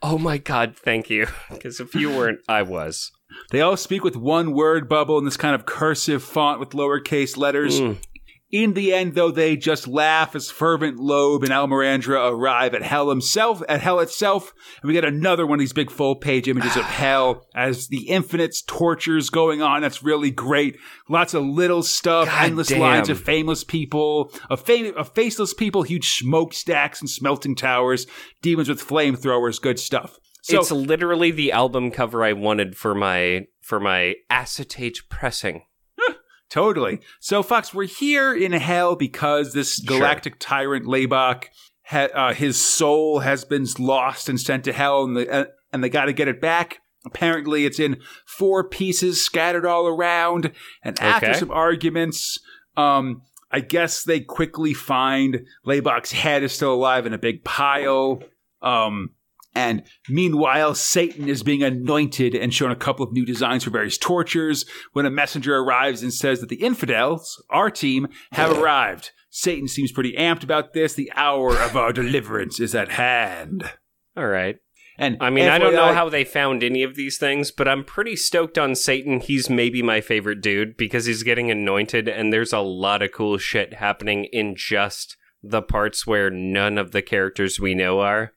Oh 0.03 0.19
my 0.19 0.39
god, 0.39 0.77
thank 0.77 1.09
you. 1.09 1.29
Because 1.53 1.79
if 1.79 1.95
you 1.95 2.11
weren't, 2.11 2.41
I 2.49 2.63
was. 2.63 3.13
They 3.53 3.61
all 3.61 3.77
speak 3.77 4.03
with 4.03 4.17
one 4.17 4.55
word 4.55 4.89
bubble 4.89 5.19
in 5.19 5.25
this 5.25 5.37
kind 5.37 5.55
of 5.55 5.67
cursive 5.67 6.25
font 6.25 6.59
with 6.59 6.71
lowercase 6.71 7.37
letters. 7.37 7.81
Mm. 7.81 7.99
In 8.55 8.75
the 8.75 8.95
end, 8.95 9.17
though, 9.17 9.33
they 9.33 9.57
just 9.57 9.89
laugh 9.89 10.37
as 10.37 10.49
Fervent 10.49 10.97
Lobe 10.97 11.43
and 11.43 11.51
Almirandra 11.51 12.31
arrive 12.31 12.73
at 12.73 12.85
Hell 12.85 13.11
himself, 13.11 13.61
at 13.69 13.81
Hell 13.81 13.99
itself, 13.99 14.55
and 14.81 14.87
we 14.87 14.95
get 14.95 15.05
another 15.05 15.45
one 15.45 15.57
of 15.57 15.59
these 15.59 15.73
big 15.73 15.91
full 15.91 16.15
page 16.15 16.47
images 16.47 16.77
of 16.77 16.85
Hell 16.85 17.49
as 17.57 17.89
the 17.89 18.09
infinite 18.09 18.55
tortures 18.69 19.29
going 19.29 19.61
on. 19.61 19.83
That's 19.83 20.05
really 20.05 20.31
great. 20.31 20.79
Lots 21.09 21.35
of 21.35 21.43
little 21.43 21.83
stuff, 21.83 22.29
God 22.29 22.45
endless 22.45 22.69
damn. 22.69 22.79
lines 22.79 23.09
of 23.09 23.21
fameless 23.21 23.65
people, 23.65 24.33
of, 24.49 24.61
fam- 24.61 24.97
of 24.97 25.13
faceless 25.13 25.53
people, 25.53 25.83
huge 25.83 26.11
smokestacks 26.11 27.01
and 27.01 27.11
smelting 27.11 27.57
towers, 27.57 28.07
demons 28.41 28.69
with 28.69 28.87
flamethrowers, 28.87 29.61
good 29.61 29.81
stuff. 29.81 30.17
So, 30.43 30.61
it's 30.61 30.71
literally 30.71 31.33
the 31.33 31.51
album 31.51 31.91
cover 31.91 32.23
I 32.23 32.35
wanted 32.35 32.77
for 32.77 32.95
my 32.95 33.47
for 33.63 33.81
my 33.81 34.15
acetate 34.31 35.01
pressing. 35.09 35.63
Totally. 36.55 37.01
So, 37.19 37.43
Fox, 37.43 37.75
we're 37.75 37.89
here 37.89 38.33
in 38.33 38.53
hell 38.53 38.95
because 38.95 39.55
this 39.55 39.75
Sure. 39.75 39.99
galactic 39.99 40.37
tyrant 40.39 40.87
Laybach, 40.87 41.47
ha- 41.83 42.11
uh, 42.15 42.33
his 42.33 42.57
soul 42.57 43.19
has 43.19 43.45
been 43.45 43.67
lost 43.81 44.29
and 44.29 44.41
sent 44.41 44.63
to 44.67 44.73
hell, 44.73 45.03
and, 45.03 45.17
the, 45.17 45.29
uh, 45.29 45.45
and 45.73 45.83
they 45.83 45.89
got 45.89 46.05
to 46.05 46.13
get 46.13 46.29
it 46.29 46.41
back. 46.41 46.79
Apparently, 47.05 47.67
it's 47.67 47.81
in 47.81 47.97
four 48.25 48.63
pieces 48.69 49.25
scattered 49.25 49.67
all 49.67 49.89
around. 49.89 50.53
And 50.85 50.97
after 51.01 51.31
Okay. 51.31 51.39
some 51.41 51.51
arguments, 51.51 52.39
um, 52.77 53.23
I 53.51 53.59
guess 53.59 54.05
they 54.05 54.21
quickly 54.21 54.75
find 54.75 55.45
Laybach's 55.67 56.13
head 56.13 56.45
is 56.45 56.53
still 56.53 56.73
alive 56.73 57.05
in 57.05 57.13
a 57.13 57.19
big 57.19 57.43
pile. 57.43 58.23
Um, 58.63 59.11
And 59.55 59.85
meanwhile, 60.09 60.75
Satan 60.75 61.29
is 61.29 61.43
being 61.45 61.63
anointed 61.63 62.35
and 62.35 62.53
shown 62.53 62.73
a 62.73 62.77
couple 62.77 63.07
of 63.07 63.13
new 63.13 63.25
designs 63.25 63.65
for 63.65 63.71
various 63.71 63.97
tortures 63.97 64.65
when 64.93 65.07
a 65.07 65.11
messenger 65.11 65.57
arrives 65.57 66.03
and 66.03 66.13
says 66.13 66.41
that 66.41 66.49
the 66.49 66.63
infidels, 66.63 67.43
our 67.51 67.71
team, 67.71 68.09
have 68.33 68.59
arrived. 68.59 69.13
Satan 69.31 69.69
seems 69.69 69.93
pretty 69.93 70.13
amped 70.15 70.43
about 70.43 70.73
this. 70.73 70.95
The 70.95 71.13
hour 71.15 71.57
of 71.57 71.77
our 71.77 71.93
deliverance 71.93 72.59
is 72.59 72.75
at 72.75 72.93
hand. 72.93 73.71
All 74.17 74.27
right. 74.27 74.57
And 74.97 75.17
I 75.21 75.31
mean, 75.31 75.49
I 75.49 75.59
don't 75.59 75.75
know 75.75 75.93
how 75.93 76.09
they 76.09 76.25
found 76.25 76.63
any 76.63 76.85
of 76.85 76.95
these 76.95 77.19
things, 77.19 77.51
but 77.51 77.67
I'm 77.67 77.83
pretty 77.83 78.15
stoked 78.15 78.59
on 78.59 78.77
Satan. 78.77 79.19
He's 79.19 79.51
maybe 79.51 79.83
my 79.83 80.01
favorite 80.01 80.41
dude 80.41 80.77
because 80.77 81.07
he's 81.07 81.25
getting 81.25 81.51
anointed, 81.51 82.09
and 82.09 82.33
there's 82.33 82.53
a 82.53 82.61
lot 82.61 83.03
of 83.03 83.11
cool 83.11 83.37
shit 83.39 83.75
happening 83.75 84.27
in 84.27 84.55
just 84.57 85.17
the 85.43 85.63
parts 85.63 86.07
where 86.07 86.31
none 86.31 86.79
of 86.79 86.93
the 86.93 87.03
characters 87.03 87.59
we 87.59 87.75
know 87.75 87.99
are. 88.01 88.33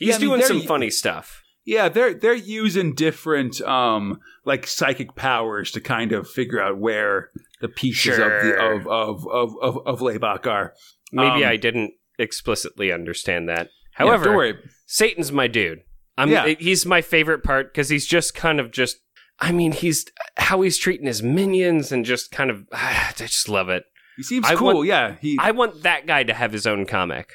He's 0.00 0.08
Yeah, 0.08 0.14
I 0.16 0.18
mean, 0.18 0.28
doing 0.30 0.42
some 0.42 0.62
funny 0.62 0.90
stuff. 0.90 1.42
Yeah, 1.64 1.88
they're 1.88 2.14
they're 2.14 2.34
using 2.34 2.94
different 2.94 3.60
um 3.60 4.18
like 4.44 4.66
psychic 4.66 5.14
powers 5.14 5.70
to 5.72 5.80
kind 5.80 6.10
of 6.10 6.28
figure 6.28 6.60
out 6.60 6.78
where 6.78 7.28
the 7.60 7.68
pieces 7.68 8.18
of 8.18 8.24
the 8.30 8.56
of 8.58 8.86
of 8.88 9.26
of 9.30 9.54
of, 9.62 9.78
of 9.86 10.00
Laybach 10.00 10.46
are. 10.46 10.74
Maybe 11.12 11.44
Um, 11.44 11.50
I 11.50 11.56
didn't 11.56 11.92
explicitly 12.18 12.90
understand 12.90 13.48
that. 13.48 13.66
Yeah, 13.66 14.06
However, 14.06 14.34
worry. 14.36 14.54
Satan's 14.86 15.30
my 15.30 15.46
dude. 15.46 15.80
I'm 16.16 16.30
Yeah. 16.30 16.54
he's 16.58 16.86
my 16.86 17.02
favorite 17.02 17.44
part 17.44 17.72
because 17.72 17.88
he's 17.90 18.06
just 18.06 18.34
kind 18.34 18.58
of 18.58 18.70
just 18.72 18.96
I 19.38 19.52
mean, 19.52 19.72
he's 19.72 20.06
how 20.38 20.60
he's 20.62 20.76
treating 20.78 21.06
his 21.06 21.22
minions 21.22 21.92
and 21.92 22.04
just 22.04 22.30
kind 22.32 22.50
of 22.50 22.66
I 22.72 23.12
just 23.16 23.48
love 23.48 23.68
it. 23.68 23.84
He 24.16 24.22
seems 24.22 24.46
I 24.46 24.54
cool. 24.54 24.74
want- 24.76 24.88
yeah, 24.88 25.16
he. 25.20 25.38
I 25.40 25.50
want 25.52 25.82
that 25.82 26.06
guy 26.06 26.24
to 26.24 26.32
have 26.34 26.52
his 26.52 26.66
own 26.66 26.86
comic. 26.86 27.32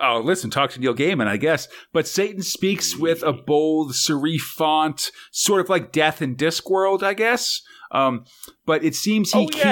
Oh, 0.00 0.20
listen, 0.24 0.50
talk 0.50 0.70
to 0.72 0.80
Neil 0.80 0.94
Gaiman, 0.94 1.26
I 1.26 1.36
guess. 1.36 1.68
But 1.92 2.06
Satan 2.08 2.42
speaks 2.42 2.96
with 2.96 3.22
a 3.22 3.32
bold, 3.32 3.92
serif 3.92 4.40
font, 4.40 5.10
sort 5.30 5.60
of 5.60 5.68
like 5.68 5.92
Death 5.92 6.22
in 6.22 6.36
Discworld, 6.36 7.02
I 7.02 7.14
guess. 7.14 7.62
Um, 7.90 8.24
but 8.66 8.84
it 8.84 8.94
seems 8.94 9.34
Oh, 9.34 9.40
he 9.40 9.48
keep, 9.48 9.64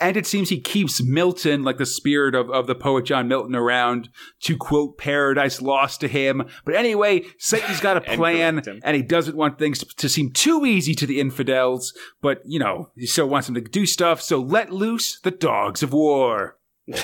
and 0.00 0.16
it 0.16 0.26
seems 0.26 0.48
he 0.48 0.60
keeps 0.60 1.02
Milton, 1.02 1.62
like 1.62 1.78
the 1.78 1.86
spirit 1.86 2.34
of, 2.34 2.50
of 2.50 2.66
the 2.66 2.74
poet 2.74 3.04
John 3.06 3.26
Milton, 3.26 3.56
around 3.56 4.10
to 4.42 4.56
quote 4.56 4.98
Paradise 4.98 5.60
Lost 5.60 6.00
to 6.00 6.08
him. 6.08 6.46
But 6.64 6.74
anyway, 6.74 7.22
Satan's 7.38 7.80
got 7.80 7.96
a 7.96 8.00
plan, 8.16 8.58
him. 8.58 8.80
and 8.84 8.94
he 8.94 9.02
doesn't 9.02 9.36
want 9.36 9.58
things 9.58 9.78
to, 9.80 9.86
to 9.96 10.08
seem 10.08 10.30
too 10.32 10.64
easy 10.66 10.94
to 10.94 11.06
the 11.06 11.20
infidels. 11.20 11.92
But 12.20 12.42
you 12.44 12.58
know, 12.58 12.90
he 12.96 13.06
still 13.06 13.28
wants 13.28 13.46
them 13.48 13.54
to 13.54 13.60
do 13.60 13.86
stuff. 13.86 14.20
So 14.20 14.40
let 14.40 14.70
loose 14.72 15.18
the 15.20 15.30
dogs 15.30 15.82
of 15.82 15.92
war. 15.92 16.58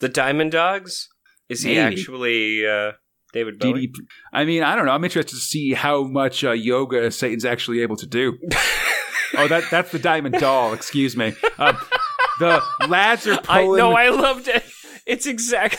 The 0.00 0.08
Diamond 0.08 0.52
Dogs? 0.52 1.08
Is 1.50 1.62
he 1.62 1.74
Maybe. 1.74 1.80
actually 2.00 2.66
uh, 2.66 2.92
David 3.32 3.58
Bowie? 3.58 3.88
DD 3.88 3.94
I 4.32 4.44
mean, 4.44 4.62
I 4.62 4.76
don't 4.76 4.86
know. 4.86 4.92
I'm 4.92 5.04
interested 5.04 5.34
to 5.34 5.40
see 5.40 5.74
how 5.74 6.04
much 6.04 6.44
uh, 6.44 6.52
yoga 6.52 7.10
Satan's 7.10 7.44
actually 7.44 7.82
able 7.82 7.96
to 7.96 8.06
do. 8.06 8.38
oh, 9.36 9.48
that 9.48 9.64
that's 9.70 9.90
the 9.92 9.98
diamond 9.98 10.36
doll. 10.36 10.72
Excuse 10.72 11.16
me. 11.16 11.34
Um, 11.58 11.76
the 12.38 12.62
lads 12.88 13.26
are 13.26 13.38
I 13.48 13.62
pulling. 13.64 13.78
know. 13.78 13.92
I 13.94 14.08
loved 14.10 14.48
it. 14.48 14.64
It's 15.06 15.26
exactly 15.26 15.78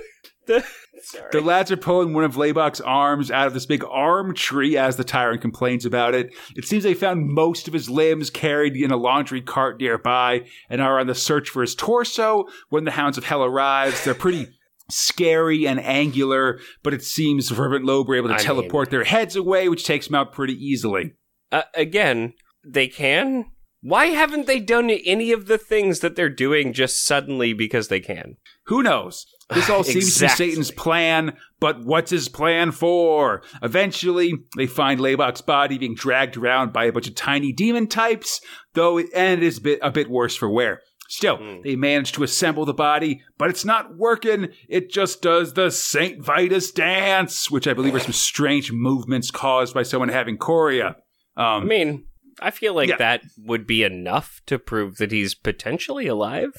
the. 0.46 0.64
Sorry. 1.04 1.28
the 1.32 1.40
lads 1.40 1.72
are 1.72 1.76
pulling 1.76 2.14
one 2.14 2.22
of 2.22 2.36
Laybach's 2.36 2.80
arms 2.80 3.28
out 3.32 3.48
of 3.48 3.54
this 3.54 3.66
big 3.66 3.82
arm 3.90 4.36
tree 4.36 4.76
as 4.76 4.96
the 4.96 5.02
tyrant 5.02 5.40
complains 5.40 5.84
about 5.84 6.14
it. 6.14 6.32
It 6.54 6.64
seems 6.64 6.84
they 6.84 6.94
found 6.94 7.26
most 7.26 7.66
of 7.66 7.74
his 7.74 7.90
limbs 7.90 8.30
carried 8.30 8.76
in 8.76 8.92
a 8.92 8.96
laundry 8.96 9.40
cart 9.40 9.80
nearby 9.80 10.44
and 10.70 10.80
are 10.80 11.00
on 11.00 11.08
the 11.08 11.14
search 11.16 11.48
for 11.48 11.62
his 11.62 11.74
torso. 11.74 12.44
When 12.68 12.84
the 12.84 12.92
Hounds 12.92 13.18
of 13.18 13.24
Hell 13.24 13.42
arrives, 13.42 14.04
they're 14.04 14.14
pretty 14.14 14.46
scary 14.92 15.66
and 15.66 15.80
angular, 15.80 16.60
but 16.82 16.94
it 16.94 17.02
seems 17.02 17.50
Fervent 17.50 17.84
Lobe 17.84 18.08
were 18.08 18.16
able 18.16 18.28
to 18.28 18.34
I 18.34 18.38
teleport 18.38 18.90
their 18.90 19.04
heads 19.04 19.36
away, 19.36 19.68
which 19.68 19.84
takes 19.84 20.06
them 20.06 20.14
out 20.14 20.32
pretty 20.32 20.54
easily. 20.54 21.12
uh, 21.50 21.62
again, 21.74 22.34
they 22.66 22.88
can. 22.88 23.46
Why 23.84 24.06
haven't 24.06 24.46
they 24.46 24.60
done 24.60 24.90
any 24.90 25.32
of 25.32 25.46
the 25.46 25.58
things 25.58 26.00
that 26.00 26.14
they're 26.14 26.28
doing 26.28 26.72
just 26.72 27.04
suddenly 27.04 27.52
because 27.52 27.88
they 27.88 27.98
can? 27.98 28.36
Who 28.66 28.80
knows? 28.80 29.26
This 29.52 29.68
all 29.68 29.82
seems 29.84 30.04
Exactly. 30.06 30.46
to 30.46 30.50
be 30.50 30.50
Satan's 30.52 30.70
plan, 30.70 31.36
but 31.58 31.84
what's 31.84 32.12
his 32.12 32.28
plan 32.28 32.70
for? 32.70 33.42
Eventually, 33.60 34.34
they 34.56 34.68
find 34.68 35.00
Laybach's 35.00 35.40
body 35.42 35.78
being 35.78 35.96
dragged 35.96 36.36
around 36.36 36.72
by 36.72 36.84
a 36.84 36.92
bunch 36.92 37.08
of 37.08 37.16
tiny 37.16 37.52
demon 37.52 37.88
types, 37.88 38.40
though 38.74 38.98
it, 38.98 39.06
and 39.16 39.42
it 39.42 39.46
is 39.46 39.58
a 39.58 39.62
bit, 39.62 39.78
a 39.82 39.90
bit 39.90 40.08
worse 40.08 40.36
for 40.36 40.48
wear. 40.48 40.80
Still, 41.12 41.36
Hmm. 41.36 41.60
they 41.62 41.76
manage 41.76 42.12
to 42.12 42.22
assemble 42.22 42.64
the 42.64 42.72
body, 42.72 43.20
but 43.36 43.50
it's 43.50 43.66
not 43.66 43.96
working. 43.98 44.48
It 44.66 44.90
just 44.90 45.20
does 45.20 45.52
the 45.52 45.70
Saint 45.70 46.24
Vitus 46.24 46.70
dance, 46.72 47.50
which 47.50 47.68
I 47.68 47.74
believe 47.74 47.94
are 47.94 48.00
some 48.00 48.14
strange 48.14 48.72
movements 48.72 49.30
caused 49.30 49.74
by 49.74 49.82
someone 49.82 50.08
having 50.08 50.38
chorea. 50.38 50.96
I 51.36 51.56
Um, 51.58 51.68
mean, 51.68 52.06
I 52.40 52.50
feel 52.50 52.72
like 52.74 52.88
Yeah. 52.88 52.96
that 52.96 53.24
would 53.36 53.66
be 53.66 53.82
enough 53.82 54.40
to 54.46 54.58
prove 54.58 54.96
that 54.96 55.12
he's 55.12 55.34
potentially 55.34 56.06
alive. 56.06 56.52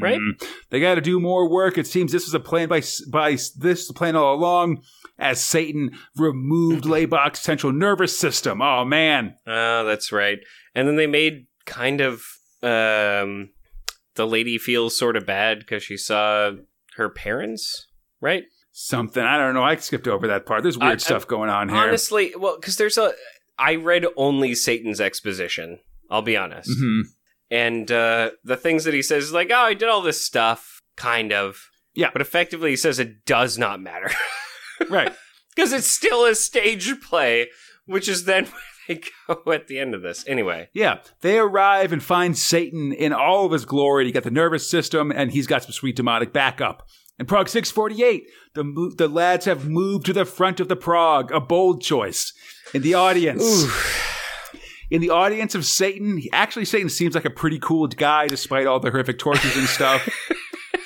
right? 0.00 0.18
Mm. 0.20 0.46
They 0.68 0.78
got 0.80 0.96
to 0.96 1.00
do 1.00 1.18
more 1.18 1.48
work. 1.48 1.78
It 1.78 1.86
seems 1.86 2.12
this 2.12 2.26
was 2.26 2.34
a 2.34 2.40
plan 2.40 2.68
by 2.68 2.82
by 3.10 3.38
this 3.56 3.90
plan 3.92 4.14
all 4.16 4.34
along. 4.34 4.82
As 5.18 5.42
Satan 5.42 5.92
removed 6.16 6.84
Laybach's 6.84 7.38
central 7.38 7.72
nervous 7.72 8.14
system. 8.18 8.60
Oh 8.60 8.84
man, 8.84 9.36
Oh, 9.46 9.84
that's 9.86 10.10
right. 10.12 10.38
And 10.74 10.86
then 10.86 10.96
they 10.96 11.06
made 11.06 11.46
kind 11.64 12.00
of 12.02 12.22
um 12.62 13.48
the 14.16 14.26
lady 14.26 14.58
feels 14.58 14.96
sort 14.98 15.16
of 15.16 15.26
bad 15.26 15.60
because 15.60 15.82
she 15.82 15.96
saw 15.96 16.52
her 16.96 17.08
parents, 17.08 17.86
right? 18.20 18.44
something 18.72 19.22
I 19.22 19.36
don't 19.36 19.54
know. 19.54 19.64
I 19.64 19.76
skipped 19.76 20.06
over 20.08 20.28
that 20.28 20.46
part. 20.46 20.62
There's 20.62 20.78
weird 20.78 20.92
I- 20.92 20.96
stuff 20.98 21.26
going 21.26 21.50
on 21.50 21.68
here. 21.68 21.76
Honestly, 21.78 22.32
well, 22.38 22.56
because 22.58 22.76
there's 22.76 22.96
a. 22.98 23.12
I 23.58 23.74
read 23.74 24.06
only 24.16 24.54
Satan's 24.54 25.00
exposition. 25.00 25.80
I'll 26.10 26.22
be 26.22 26.36
honest. 26.36 26.70
Mhm. 26.70 27.02
And 27.50 27.90
uh, 27.92 28.30
the 28.44 28.56
things 28.56 28.84
that 28.84 28.94
he 28.94 29.02
says 29.02 29.24
is 29.24 29.32
like, 29.32 29.50
oh, 29.52 29.56
I 29.56 29.74
did 29.74 29.88
all 29.88 30.02
this 30.02 30.24
stuff, 30.24 30.80
kind 30.96 31.32
of. 31.32 31.68
Yeah. 31.94 32.10
But 32.12 32.22
effectively, 32.22 32.70
he 32.70 32.76
says 32.76 32.98
it 33.00 33.24
does 33.26 33.58
not 33.58 33.80
matter 33.82 34.10
Right. 34.88 35.12
because 35.54 35.72
it's 35.72 35.90
still 35.90 36.24
a 36.24 36.34
stage 36.36 36.92
play, 37.00 37.48
which 37.86 38.08
is 38.08 38.24
then 38.24 38.46
they 38.88 39.00
go 39.28 39.52
at 39.52 39.66
the 39.68 39.78
end 39.78 39.94
of 39.94 40.02
this. 40.02 40.24
Anyway, 40.26 40.68
Yeah, 40.72 40.98
they 41.20 41.38
arrive 41.38 41.92
and 41.92 42.02
find 42.02 42.36
Satan 42.36 42.92
in 42.92 43.12
all 43.12 43.46
of 43.46 43.52
his 43.52 43.64
glory. 43.64 44.06
He 44.06 44.12
got 44.12 44.24
the 44.24 44.30
nervous 44.30 44.68
system, 44.70 45.10
and 45.10 45.30
he's 45.32 45.46
got 45.46 45.62
some 45.62 45.72
sweet 45.72 45.96
demonic 45.96 46.32
backup. 46.32 46.86
In 47.18 47.26
Prog 47.26 47.48
648, 47.50 48.24
the 48.54 48.94
the 48.96 49.08
lads 49.08 49.44
have 49.44 49.68
moved 49.68 50.06
to 50.06 50.12
the 50.14 50.24
front 50.24 50.58
of 50.58 50.68
the 50.68 50.76
Prog, 50.76 51.30
a 51.32 51.40
bold 51.40 51.82
choice. 51.82 52.32
In 52.72 52.82
the 52.82 52.94
audience, 52.94 53.42
in 54.90 55.00
the 55.00 55.10
audience 55.10 55.54
of 55.54 55.64
Satan, 55.66 56.16
he- 56.18 56.30
actually 56.32 56.64
Satan 56.64 56.88
seems 56.88 57.14
like 57.14 57.24
a 57.24 57.30
pretty 57.30 57.58
cool 57.58 57.86
guy 57.88 58.26
despite 58.26 58.66
all 58.66 58.80
the 58.80 58.90
horrific 58.90 59.18
tortures 59.18 59.56
and 59.56 59.66
stuff. 59.68 60.08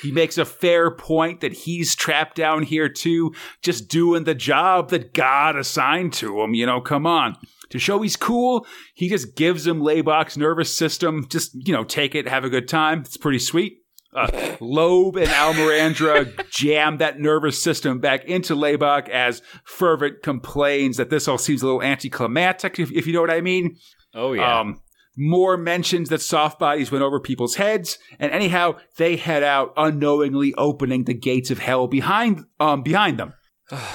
He 0.01 0.11
makes 0.11 0.37
a 0.37 0.45
fair 0.45 0.91
point 0.91 1.41
that 1.41 1.51
he's 1.53 1.95
trapped 1.95 2.35
down 2.35 2.61
here 2.61 2.87
too, 2.87 3.33
just 3.63 3.87
doing 3.87 4.23
the 4.23 4.35
job 4.35 4.91
that 4.91 5.15
God 5.15 5.55
assigned 5.55 6.13
to 6.13 6.41
him. 6.41 6.53
You 6.53 6.67
know, 6.67 6.79
come 6.79 7.07
on. 7.07 7.37
To 7.71 7.79
show 7.79 8.01
he's 8.01 8.15
cool, 8.15 8.65
he 8.93 9.09
just 9.09 9.35
gives 9.35 9.65
him 9.65 9.79
Laybach's 9.81 10.37
nervous 10.37 10.75
system. 10.75 11.27
Just, 11.29 11.51
you 11.67 11.73
know, 11.73 11.83
take 11.83 12.15
it, 12.15 12.27
have 12.27 12.43
a 12.43 12.49
good 12.49 12.67
time. 12.67 12.99
It's 13.01 13.17
pretty 13.17 13.39
sweet. 13.39 13.79
Uh, 14.15 14.55
Lobe 14.61 15.17
and 15.17 15.27
Almirandra 15.27 16.49
jam 16.49 16.99
that 16.99 17.19
nervous 17.19 17.61
system 17.61 17.99
back 17.99 18.23
into 18.25 18.55
Laybach 18.55 19.09
as 19.09 19.41
Fervent 19.65 20.23
complains 20.23 20.95
that 20.97 21.09
this 21.09 21.27
all 21.27 21.37
seems 21.37 21.61
a 21.61 21.65
little 21.65 21.81
anticlimactic, 21.83 22.79
if, 22.79 22.91
if 22.93 23.05
you 23.07 23.13
know 23.13 23.19
what 23.19 23.29
I 23.31 23.41
mean. 23.41 23.75
oh 24.13 24.31
yeah, 24.31 24.59
Um, 24.61 24.79
more 25.17 25.57
mentions 25.57 26.07
that 26.09 26.21
soft 26.21 26.59
bodies 26.59 26.91
went 26.91 27.03
over 27.03 27.19
people's 27.19 27.55
heads, 27.55 27.97
and 28.19 28.31
anyhow, 28.31 28.75
they 28.97 29.17
head 29.17 29.43
out 29.43 29.73
unknowingly, 29.75 30.53
opening 30.57 31.03
the 31.03 31.13
gates 31.13 31.51
of 31.51 31.59
hell 31.59 31.87
behind 31.87 32.45
um 32.59 32.83
behind 32.83 33.17
them. 33.19 33.33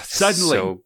suddenly- 0.02 0.56
So- 0.58 0.82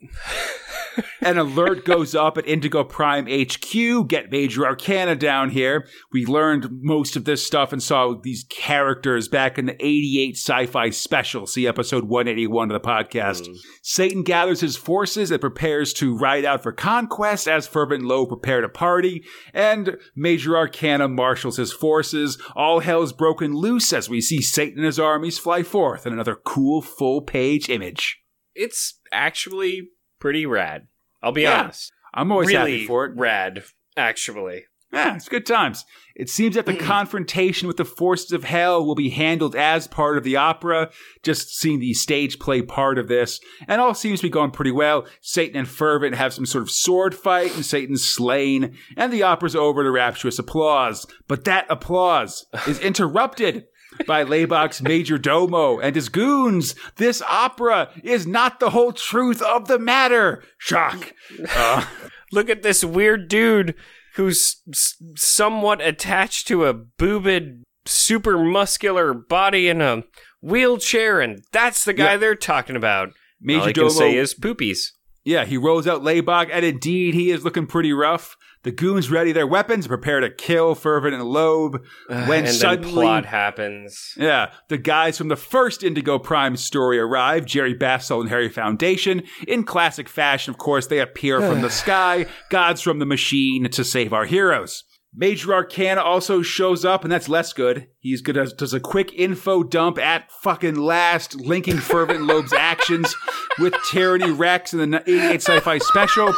An 1.20 1.38
alert 1.38 1.84
goes 1.84 2.14
up 2.14 2.38
at 2.38 2.46
Indigo 2.46 2.84
Prime 2.84 3.26
HQ. 3.26 4.08
Get 4.08 4.30
Major 4.30 4.66
Arcana 4.66 5.16
down 5.16 5.50
here. 5.50 5.86
We 6.12 6.26
learned 6.26 6.68
most 6.82 7.16
of 7.16 7.24
this 7.24 7.46
stuff 7.46 7.72
and 7.72 7.82
saw 7.82 8.14
these 8.20 8.44
characters 8.48 9.28
back 9.28 9.58
in 9.58 9.66
the 9.66 9.84
88 9.84 10.36
sci 10.36 10.66
fi 10.66 10.90
special. 10.90 11.46
See 11.46 11.66
episode 11.66 12.04
181 12.04 12.70
of 12.70 12.82
the 12.82 12.86
podcast. 12.86 13.46
Hmm. 13.46 13.54
Satan 13.82 14.22
gathers 14.22 14.60
his 14.60 14.76
forces 14.76 15.30
and 15.30 15.40
prepares 15.40 15.92
to 15.94 16.16
ride 16.16 16.44
out 16.44 16.62
for 16.62 16.72
conquest 16.72 17.48
as 17.48 17.66
Fervent 17.66 18.04
Low 18.04 18.26
prepare 18.26 18.60
to 18.60 18.68
party. 18.68 19.24
And 19.52 19.96
Major 20.14 20.56
Arcana 20.56 21.08
marshals 21.08 21.56
his 21.56 21.72
forces. 21.72 22.38
All 22.54 22.80
hell's 22.80 23.12
broken 23.12 23.54
loose 23.54 23.92
as 23.92 24.08
we 24.08 24.20
see 24.20 24.40
Satan 24.42 24.78
and 24.78 24.86
his 24.86 24.98
armies 24.98 25.38
fly 25.38 25.62
forth 25.62 26.06
in 26.06 26.12
another 26.12 26.34
cool 26.34 26.82
full 26.82 27.22
page 27.22 27.68
image. 27.68 28.20
it's 28.54 29.00
actually 29.12 29.88
pretty 30.24 30.46
rad. 30.46 30.86
I'll 31.22 31.32
be 31.32 31.42
Yeah, 31.42 31.64
honest. 31.64 31.92
I'm 32.14 32.32
always 32.32 32.48
really 32.48 32.58
happy 32.58 32.86
for 32.86 33.04
it. 33.04 33.12
rad, 33.14 33.62
actually. 33.94 34.64
Yeah, 34.90 35.16
it's 35.16 35.28
good 35.28 35.44
times. 35.44 35.84
It 36.16 36.30
seems 36.30 36.54
that 36.54 36.64
the 36.64 36.72
mm. 36.72 36.80
confrontation 36.80 37.68
with 37.68 37.76
the 37.76 37.84
forces 37.84 38.32
of 38.32 38.44
hell 38.44 38.86
will 38.86 38.94
be 38.94 39.10
handled 39.10 39.54
as 39.54 39.86
part 39.86 40.16
of 40.16 40.24
the 40.24 40.36
opera, 40.36 40.90
just 41.22 41.54
seeing 41.54 41.78
the 41.78 41.92
stage 41.92 42.38
play 42.38 42.62
part 42.62 42.96
of 42.96 43.06
this. 43.06 43.38
And 43.68 43.82
all 43.82 43.92
seems 43.92 44.20
to 44.20 44.26
be 44.26 44.30
going 44.30 44.50
pretty 44.50 44.70
well. 44.70 45.04
Satan 45.20 45.58
and 45.58 45.68
Fervent 45.68 46.14
have 46.14 46.32
some 46.32 46.46
sort 46.46 46.62
of 46.62 46.70
sword 46.70 47.14
fight, 47.14 47.54
and 47.54 47.66
Satan's 47.66 48.08
slain, 48.08 48.78
and 48.96 49.12
the 49.12 49.24
opera's 49.24 49.54
over 49.54 49.82
to 49.82 49.90
rapturous 49.90 50.38
applause. 50.38 51.06
But 51.28 51.44
that 51.44 51.66
applause 51.68 52.46
is 52.66 52.78
interrupted 52.80 53.66
by 54.06 54.24
Laibach's 54.24 54.82
major 54.82 55.18
domo 55.18 55.78
and 55.78 55.94
his 55.96 56.08
goons. 56.08 56.74
This 56.96 57.22
opera 57.22 57.90
is 58.02 58.26
not 58.26 58.60
the 58.60 58.70
whole 58.70 58.92
truth 58.92 59.40
of 59.42 59.68
the 59.68 59.78
matter. 59.78 60.42
Shock. 60.58 61.12
Uh, 61.54 61.84
Look 62.32 62.50
at 62.50 62.62
this 62.62 62.84
weird 62.84 63.28
dude 63.28 63.74
who's 64.16 64.60
s- 64.68 64.96
somewhat 65.16 65.80
attached 65.80 66.48
to 66.48 66.64
a 66.66 66.74
boobed, 66.74 67.62
super 67.86 68.38
muscular 68.38 69.14
body 69.14 69.68
in 69.68 69.80
a 69.80 70.02
wheelchair, 70.40 71.20
and 71.20 71.42
that's 71.52 71.84
the 71.84 71.92
guy 71.92 72.12
Yeah. 72.12 72.16
they're 72.18 72.34
talking 72.34 72.76
about. 72.76 73.10
Major 73.40 73.60
All 73.60 73.68
I 73.68 73.72
domo. 73.72 73.88
can 73.88 73.96
say 73.98 74.16
is 74.16 74.34
poopies. 74.34 74.88
Yeah, 75.24 75.44
he 75.44 75.56
rolls 75.56 75.86
out 75.86 76.02
Laybach, 76.02 76.48
and 76.52 76.64
indeed, 76.64 77.14
he 77.14 77.30
is 77.30 77.44
looking 77.44 77.66
pretty 77.66 77.92
rough. 77.92 78.36
The 78.64 78.72
goons 78.72 79.10
ready 79.10 79.32
their 79.32 79.46
weapons, 79.46 79.86
prepare 79.86 80.20
to 80.20 80.30
kill 80.30 80.74
Fervent 80.74 81.14
and 81.14 81.22
Lobe. 81.24 81.84
Uh, 82.08 82.24
when 82.24 82.46
and 82.46 82.54
suddenly, 82.54 82.92
plot 82.92 83.26
happens. 83.26 84.14
yeah, 84.16 84.52
the 84.68 84.78
guys 84.78 85.18
from 85.18 85.28
the 85.28 85.36
first 85.36 85.82
Indigo 85.82 86.18
Prime 86.18 86.56
story 86.56 86.98
arrive, 86.98 87.44
Jerry 87.44 87.74
Bassel 87.74 88.20
and 88.20 88.30
Harry 88.30 88.48
Foundation. 88.48 89.22
In 89.46 89.64
classic 89.64 90.08
fashion, 90.08 90.50
of 90.50 90.58
course, 90.58 90.86
they 90.86 90.98
appear 90.98 91.40
from 91.40 91.60
the 91.62 91.70
sky, 91.70 92.26
gods 92.50 92.80
from 92.80 92.98
the 92.98 93.06
machine, 93.06 93.70
to 93.70 93.84
save 93.84 94.12
our 94.12 94.24
heroes. 94.24 94.84
Major 95.16 95.54
Arcana 95.54 96.00
also 96.00 96.42
shows 96.42 96.84
up, 96.84 97.04
and 97.04 97.12
that's 97.12 97.28
less 97.28 97.52
good. 97.52 97.86
He's 98.00 98.20
good 98.20 98.36
as 98.36 98.52
does 98.52 98.74
a 98.74 98.80
quick 98.80 99.12
info 99.14 99.62
dump 99.62 99.96
at 99.96 100.32
fucking 100.32 100.74
last, 100.74 101.36
linking 101.36 101.78
Fervent 101.78 102.22
Lobe's 102.22 102.52
actions 102.58 103.14
with 103.60 103.74
Tyranny 103.88 104.32
Rex 104.32 104.72
and 104.72 104.92
the 104.92 105.02
88 105.02 105.40
Sci-Fi 105.40 105.78
Special 105.78 106.34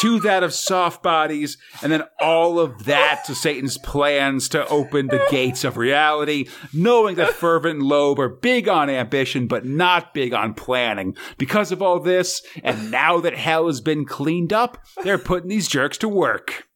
to 0.00 0.20
that 0.20 0.44
of 0.44 0.54
Soft 0.54 1.02
Bodies, 1.02 1.58
and 1.82 1.90
then 1.90 2.04
all 2.20 2.60
of 2.60 2.84
that 2.84 3.24
to 3.26 3.34
Satan's 3.34 3.78
plans 3.78 4.48
to 4.50 4.64
open 4.68 5.08
the 5.08 5.26
gates 5.28 5.64
of 5.64 5.76
reality, 5.76 6.48
knowing 6.72 7.16
that 7.16 7.34
Fervent 7.34 7.82
Lobe 7.82 8.20
are 8.20 8.28
big 8.28 8.68
on 8.68 8.88
ambition, 8.88 9.48
but 9.48 9.66
not 9.66 10.14
big 10.14 10.32
on 10.32 10.54
planning. 10.54 11.16
Because 11.36 11.72
of 11.72 11.82
all 11.82 11.98
this, 11.98 12.42
and 12.62 12.92
now 12.92 13.18
that 13.18 13.34
hell 13.34 13.66
has 13.66 13.80
been 13.80 14.04
cleaned 14.04 14.52
up, 14.52 14.78
they're 15.02 15.18
putting 15.18 15.48
these 15.48 15.66
jerks 15.66 15.98
to 15.98 16.08
work. 16.08 16.69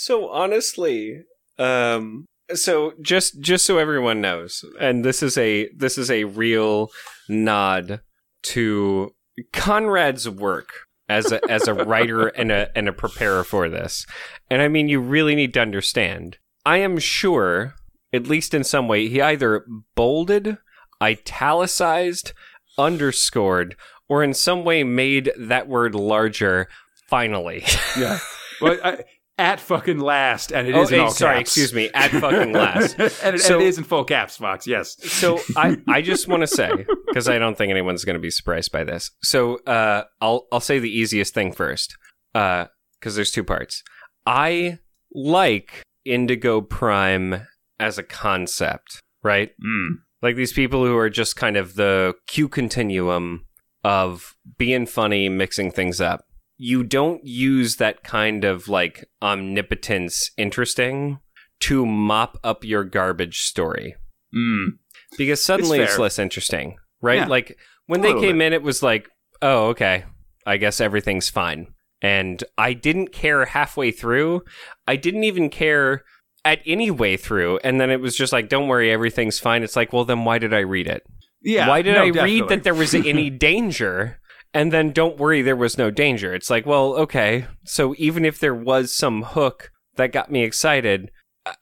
So 0.00 0.28
honestly, 0.28 1.24
um 1.58 2.26
so 2.54 2.92
just 3.02 3.40
just 3.40 3.66
so 3.66 3.78
everyone 3.78 4.20
knows, 4.20 4.64
and 4.78 5.04
this 5.04 5.24
is 5.24 5.36
a 5.36 5.68
this 5.76 5.98
is 5.98 6.08
a 6.08 6.22
real 6.22 6.90
nod 7.28 8.00
to 8.44 9.16
Conrad's 9.52 10.28
work 10.28 10.68
as 11.08 11.32
a 11.32 11.40
as 11.50 11.66
a 11.66 11.74
writer 11.74 12.28
and 12.40 12.52
a 12.52 12.70
and 12.78 12.88
a 12.88 12.92
preparer 12.92 13.42
for 13.42 13.68
this. 13.68 14.06
And 14.48 14.62
I 14.62 14.68
mean 14.68 14.88
you 14.88 15.00
really 15.00 15.34
need 15.34 15.52
to 15.54 15.60
understand. 15.60 16.38
I 16.64 16.76
am 16.76 16.98
sure, 17.00 17.74
at 18.12 18.28
least 18.28 18.54
in 18.54 18.62
some 18.62 18.86
way, 18.86 19.08
he 19.08 19.20
either 19.20 19.66
bolded, 19.96 20.58
italicized, 21.02 22.34
underscored, 22.78 23.74
or 24.08 24.22
in 24.22 24.32
some 24.32 24.62
way 24.62 24.84
made 24.84 25.32
that 25.36 25.66
word 25.66 25.96
larger 25.96 26.68
finally. 27.08 27.64
Yeah. 27.98 28.20
well, 28.60 28.78
I, 28.84 29.02
at 29.38 29.60
fucking 29.60 29.98
last, 30.00 30.52
and 30.52 30.66
it 30.68 30.74
Oh, 30.74 30.82
is 30.82 30.90
in 30.92 31.00
eh, 31.00 31.02
all 31.04 31.10
sorry, 31.10 31.38
caps. 31.38 31.50
excuse 31.50 31.72
me, 31.72 31.90
at 31.94 32.10
fucking 32.10 32.52
last. 32.52 32.96
and, 33.22 33.36
it, 33.36 33.40
So- 33.40 33.54
and 33.54 33.62
it 33.62 33.68
is 33.68 33.78
in 33.78 33.84
full 33.84 34.04
caps, 34.04 34.36
Fox. 34.36 34.66
Yes. 34.66 34.96
So 35.10 35.40
I, 35.56 35.76
I 35.88 36.02
just 36.02 36.26
want 36.28 36.42
to 36.42 36.46
say 36.46 36.70
because 37.06 37.28
I 37.28 37.38
don't 37.38 37.56
think 37.56 37.70
anyone's 37.70 38.04
going 38.04 38.14
to 38.14 38.20
be 38.20 38.30
surprised 38.30 38.72
by 38.72 38.84
this. 38.84 39.10
So 39.22 39.56
uh, 39.66 40.04
I'll 40.20 40.46
I'll 40.52 40.60
say 40.60 40.78
the 40.78 40.90
easiest 40.90 41.32
thing 41.34 41.52
first 41.52 41.96
because 42.32 43.14
there's 43.14 43.30
two 43.30 43.44
parts. 43.44 43.82
I 44.26 44.78
like 45.14 45.82
Indigo 46.04 46.60
Prime 46.60 47.46
as 47.80 47.96
a 47.98 48.02
concept, 48.02 49.00
right? 49.22 49.50
Mm. 49.64 49.88
Like 50.20 50.36
these 50.36 50.52
people 50.52 50.84
who 50.84 50.96
are 50.96 51.08
just 51.10 51.36
kind 51.36 51.56
of 51.56 51.74
the 51.76 52.14
Q 52.26 52.48
continuum 52.48 53.44
of 53.84 54.34
being 54.58 54.84
funny, 54.86 55.28
mixing 55.28 55.70
things 55.70 56.00
up. 56.00 56.24
You 56.58 56.82
don't 56.82 57.24
use 57.24 57.76
that 57.76 58.02
kind 58.02 58.44
of 58.44 58.68
like 58.68 59.08
omnipotence 59.22 60.30
interesting 60.36 61.20
to 61.60 61.86
mop 61.86 62.38
up 62.44 62.64
your 62.64 62.84
garbage 62.84 63.40
story 63.42 63.94
Mm. 64.34 64.72
because 65.16 65.42
suddenly 65.42 65.78
it's, 65.80 65.92
fair. 65.94 66.02
less 66.02 66.18
interesting, 66.18 66.76
right? 67.00 67.20
Yeah, 67.20 67.26
like 67.28 67.56
when 67.86 68.02
they 68.02 68.12
came 68.12 68.42
in, 68.42 68.52
it 68.52 68.62
was 68.62 68.82
like, 68.82 69.08
oh, 69.40 69.68
okay, 69.68 70.04
I 70.44 70.58
guess 70.58 70.82
everything's 70.82 71.30
fine. 71.30 71.68
And 72.02 72.44
I 72.58 72.74
didn't 72.74 73.10
care 73.12 73.46
halfway 73.46 73.90
through. 73.90 74.42
I 74.86 74.96
didn't 74.96 75.24
even 75.24 75.48
care 75.48 76.04
at 76.44 76.60
any 76.66 76.90
way 76.90 77.16
through. 77.16 77.58
And 77.64 77.80
then 77.80 77.90
it 77.90 78.00
was 78.02 78.14
just 78.16 78.32
like, 78.32 78.50
don't 78.50 78.68
worry, 78.68 78.90
everything's 78.92 79.38
fine. 79.38 79.62
It's 79.62 79.76
like, 79.76 79.92
well, 79.94 80.04
then 80.04 80.24
why 80.24 80.38
did 80.38 80.52
I 80.52 80.60
read 80.60 80.86
it? 80.86 81.02
Yeah. 81.42 81.66
why 81.68 81.80
did 81.82 81.94
no, 81.94 82.02
I 82.02 82.06
definitely. 82.10 82.40
read 82.42 82.48
that 82.50 82.64
there 82.64 82.74
was 82.74 82.94
any 82.94 83.30
danger? 83.30 84.20
And 84.54 84.72
then 84.72 84.92
don't 84.92 85.18
worry, 85.18 85.42
there 85.42 85.56
was 85.56 85.76
no 85.78 85.90
danger. 85.90 86.34
It's 86.34 86.50
like, 86.50 86.64
well, 86.66 86.94
okay. 86.94 87.46
So 87.64 87.94
even 87.98 88.24
if 88.24 88.38
there 88.38 88.54
was 88.54 88.92
some 88.94 89.22
hook 89.22 89.70
that 89.96 90.12
got 90.12 90.30
me 90.30 90.42
excited, 90.42 91.10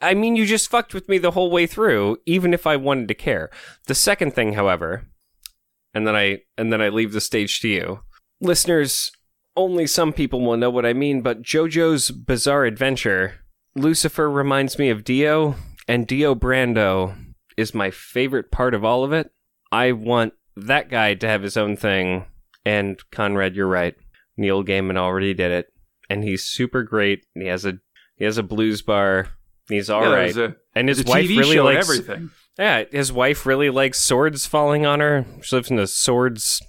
I- 0.00 0.14
mean, 0.14 0.36
you 0.36 0.46
just 0.46 0.70
fucked 0.70 0.94
with 0.94 1.08
me 1.08 1.18
the 1.18 1.32
whole 1.32 1.50
way 1.50 1.66
through, 1.66 2.18
even 2.26 2.54
if 2.54 2.66
I 2.66 2.76
wanted 2.76 3.08
to 3.08 3.14
care. 3.14 3.50
The 3.86 3.94
second 3.94 4.34
thing, 4.34 4.54
however, 4.54 5.06
and 5.94 6.06
then 6.06 6.16
I 6.16 6.40
and 6.56 6.72
then 6.72 6.80
I 6.82 6.88
leave 6.88 7.12
the 7.12 7.20
stage 7.20 7.60
to 7.60 7.68
you, 7.68 8.00
listeners. 8.40 9.10
Only 9.56 9.86
some 9.86 10.12
people 10.12 10.42
will 10.42 10.58
know 10.58 10.68
what 10.68 10.84
I 10.84 10.92
mean, 10.92 11.22
but 11.22 11.40
JoJo's 11.40 12.10
Bizarre 12.10 12.66
Adventure, 12.66 13.36
Lucifer 13.74 14.30
reminds 14.30 14.78
me 14.78 14.90
of 14.90 15.02
Dio, 15.02 15.54
and 15.88 16.06
Dio 16.06 16.34
Brando 16.34 17.16
is 17.56 17.74
my 17.74 17.90
favorite 17.90 18.50
part 18.50 18.74
of 18.74 18.84
all 18.84 19.02
of 19.02 19.12
it. 19.14 19.30
I 19.72 19.92
want 19.92 20.34
that 20.56 20.90
guy 20.90 21.14
to 21.14 21.26
have 21.28 21.42
his 21.42 21.56
own 21.56 21.74
thing. 21.76 22.26
And 22.66 22.98
Conrad, 23.10 23.54
you're 23.56 23.66
right. 23.68 23.94
Neil 24.36 24.62
Gaiman 24.64 24.98
already 24.98 25.32
did 25.32 25.50
it, 25.52 25.66
and 26.10 26.22
he's 26.24 26.44
super 26.44 26.82
great. 26.82 27.24
He 27.34 27.46
has 27.46 27.64
a 27.64 27.78
he 28.16 28.24
has 28.24 28.36
a 28.36 28.42
blues 28.42 28.82
bar. 28.82 29.28
He's 29.68 29.88
all 29.88 30.02
Yeah, 30.02 30.14
right, 30.14 30.36
a, 30.36 30.56
and 30.74 30.88
his 30.88 31.04
wife 31.04 31.24
TV 31.26 31.38
really 31.38 31.60
likes 31.60 31.88
everything. 31.88 32.30
yeah. 32.58 32.84
His 32.90 33.12
wife 33.12 33.46
really 33.46 33.70
likes 33.70 33.98
swords 34.00 34.46
falling 34.46 34.84
on 34.84 35.00
her. 35.00 35.24
She 35.42 35.56
lives 35.56 35.70
in 35.70 35.76
the 35.76 35.86
swords 35.86 36.60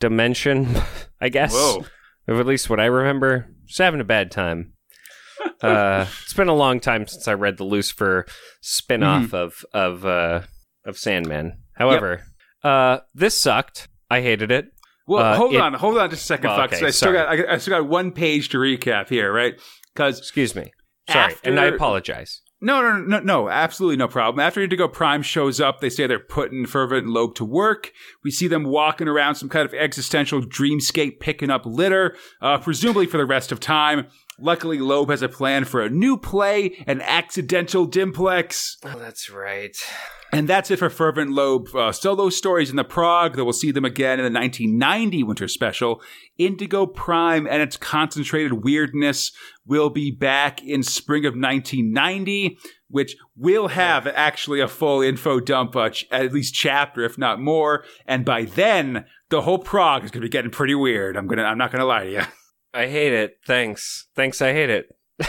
dimension, 0.00 0.76
I 1.20 1.28
guess. 1.28 1.52
Whoa. 1.52 1.84
Or 2.26 2.40
at 2.40 2.46
least 2.46 2.70
what 2.70 2.80
I 2.80 2.86
remember. 2.86 3.48
She's 3.66 3.78
having 3.78 4.00
a 4.00 4.04
bad 4.04 4.30
time. 4.30 4.72
uh, 5.62 6.06
it's 6.22 6.34
been 6.34 6.48
a 6.48 6.54
long 6.54 6.80
time 6.80 7.06
since 7.06 7.26
I 7.28 7.34
read 7.34 7.56
the 7.56 7.64
Lucifer 7.64 8.26
spin-off 8.60 9.32
of 9.34 9.64
of 9.72 10.04
uh, 10.04 10.42
of 10.84 10.98
Sandman. 10.98 11.58
However, 11.74 12.22
uh, 12.62 12.98
this 13.14 13.36
sucked. 13.36 13.88
I 14.10 14.20
hated 14.22 14.50
it. 14.50 14.66
Well, 15.08 15.24
Uh, 15.24 15.36
hold 15.36 15.54
it- 15.54 15.60
on, 15.60 15.74
hold 15.74 15.98
on 15.98 16.10
just 16.10 16.22
a 16.22 16.26
second, 16.26 16.50
Well, 16.50 16.58
Fox. 16.58 16.74
okay, 16.76 16.86
I 16.86 16.90
still 16.90 17.12
sorry. 17.14 17.36
got 17.38 17.48
I, 17.48 17.54
I 17.54 17.58
still 17.58 17.80
got 17.80 17.88
one 17.88 18.12
page 18.12 18.50
to 18.50 18.58
recap 18.58 19.08
here, 19.08 19.32
right? 19.32 19.54
Because 19.94 20.18
Excuse 20.18 20.54
me. 20.54 20.70
Sorry, 21.10 21.34
and 21.42 21.58
I 21.58 21.64
apologize. 21.64 22.42
No, 22.60 22.82
no, 22.82 22.98
no, 22.98 23.20
no, 23.20 23.48
absolutely 23.48 23.96
no 23.96 24.08
problem. 24.08 24.40
After 24.44 24.60
Indigo 24.60 24.88
Prime 24.88 25.22
shows 25.22 25.60
up, 25.60 25.80
they 25.80 25.88
say 25.88 26.08
they're 26.08 26.18
putting 26.18 26.66
Fervent 26.66 27.04
and 27.06 27.14
Lobe 27.14 27.36
to 27.36 27.44
work. 27.44 27.92
We 28.24 28.32
see 28.32 28.48
them 28.48 28.64
walking 28.64 29.06
around 29.06 29.36
some 29.36 29.48
kind 29.48 29.64
of 29.64 29.72
existential 29.72 30.42
dreamscape, 30.42 31.20
picking 31.20 31.50
up 31.50 31.64
litter, 31.64 32.16
uh, 32.42 32.58
presumably 32.58 33.06
for 33.06 33.16
the 33.16 33.24
rest 33.26 33.52
of 33.52 33.60
time. 33.60 34.08
Luckily, 34.40 34.78
Lobe 34.80 35.08
has 35.10 35.22
a 35.22 35.28
plan 35.28 35.64
for 35.66 35.80
a 35.82 35.88
new 35.88 36.18
play, 36.18 36.84
an 36.88 37.00
accidental 37.00 37.86
dimplex. 37.88 38.72
Oh, 38.84 38.98
that's 38.98 39.30
right. 39.30 39.76
And 40.30 40.46
that's 40.46 40.70
it 40.70 40.78
for 40.78 40.90
Fervent 40.90 41.30
Lobe. 41.30 41.68
Uh, 41.74 41.90
those 42.02 42.36
stories 42.36 42.68
in 42.68 42.76
the 42.76 42.84
Prog, 42.84 43.36
though 43.36 43.44
we'll 43.44 43.52
see 43.54 43.70
them 43.70 43.86
again 43.86 44.18
in 44.20 44.30
the 44.30 44.38
1990 44.38 45.22
winter 45.22 45.48
special. 45.48 46.02
Indigo 46.36 46.84
Prime 46.84 47.46
and 47.46 47.62
its 47.62 47.78
concentrated 47.78 48.62
weirdness 48.64 49.32
will 49.64 49.88
be 49.88 50.10
back 50.10 50.62
in 50.62 50.82
spring 50.82 51.24
of 51.24 51.32
1990, 51.34 52.58
which 52.88 53.16
will 53.36 53.68
have 53.68 54.06
actually 54.06 54.60
a 54.60 54.68
full 54.68 55.00
info 55.00 55.40
dump, 55.40 55.74
uh, 55.74 55.88
ch- 55.90 56.06
at 56.10 56.32
least 56.32 56.54
chapter, 56.54 57.04
if 57.04 57.16
not 57.16 57.40
more. 57.40 57.84
And 58.06 58.24
by 58.24 58.44
then, 58.44 59.06
the 59.30 59.42
whole 59.42 59.58
Prog 59.58 60.04
is 60.04 60.10
going 60.10 60.20
to 60.20 60.26
be 60.26 60.30
getting 60.30 60.50
pretty 60.50 60.74
weird. 60.74 61.16
I'm 61.16 61.26
gonna, 61.26 61.44
I'm 61.44 61.58
not 61.58 61.72
gonna 61.72 61.84
lie 61.86 62.04
to 62.04 62.10
you. 62.12 62.22
I 62.74 62.86
hate 62.86 63.14
it. 63.14 63.38
Thanks. 63.46 64.08
Thanks. 64.14 64.42
I 64.42 64.52
hate 64.52 64.68
it. 64.70 64.88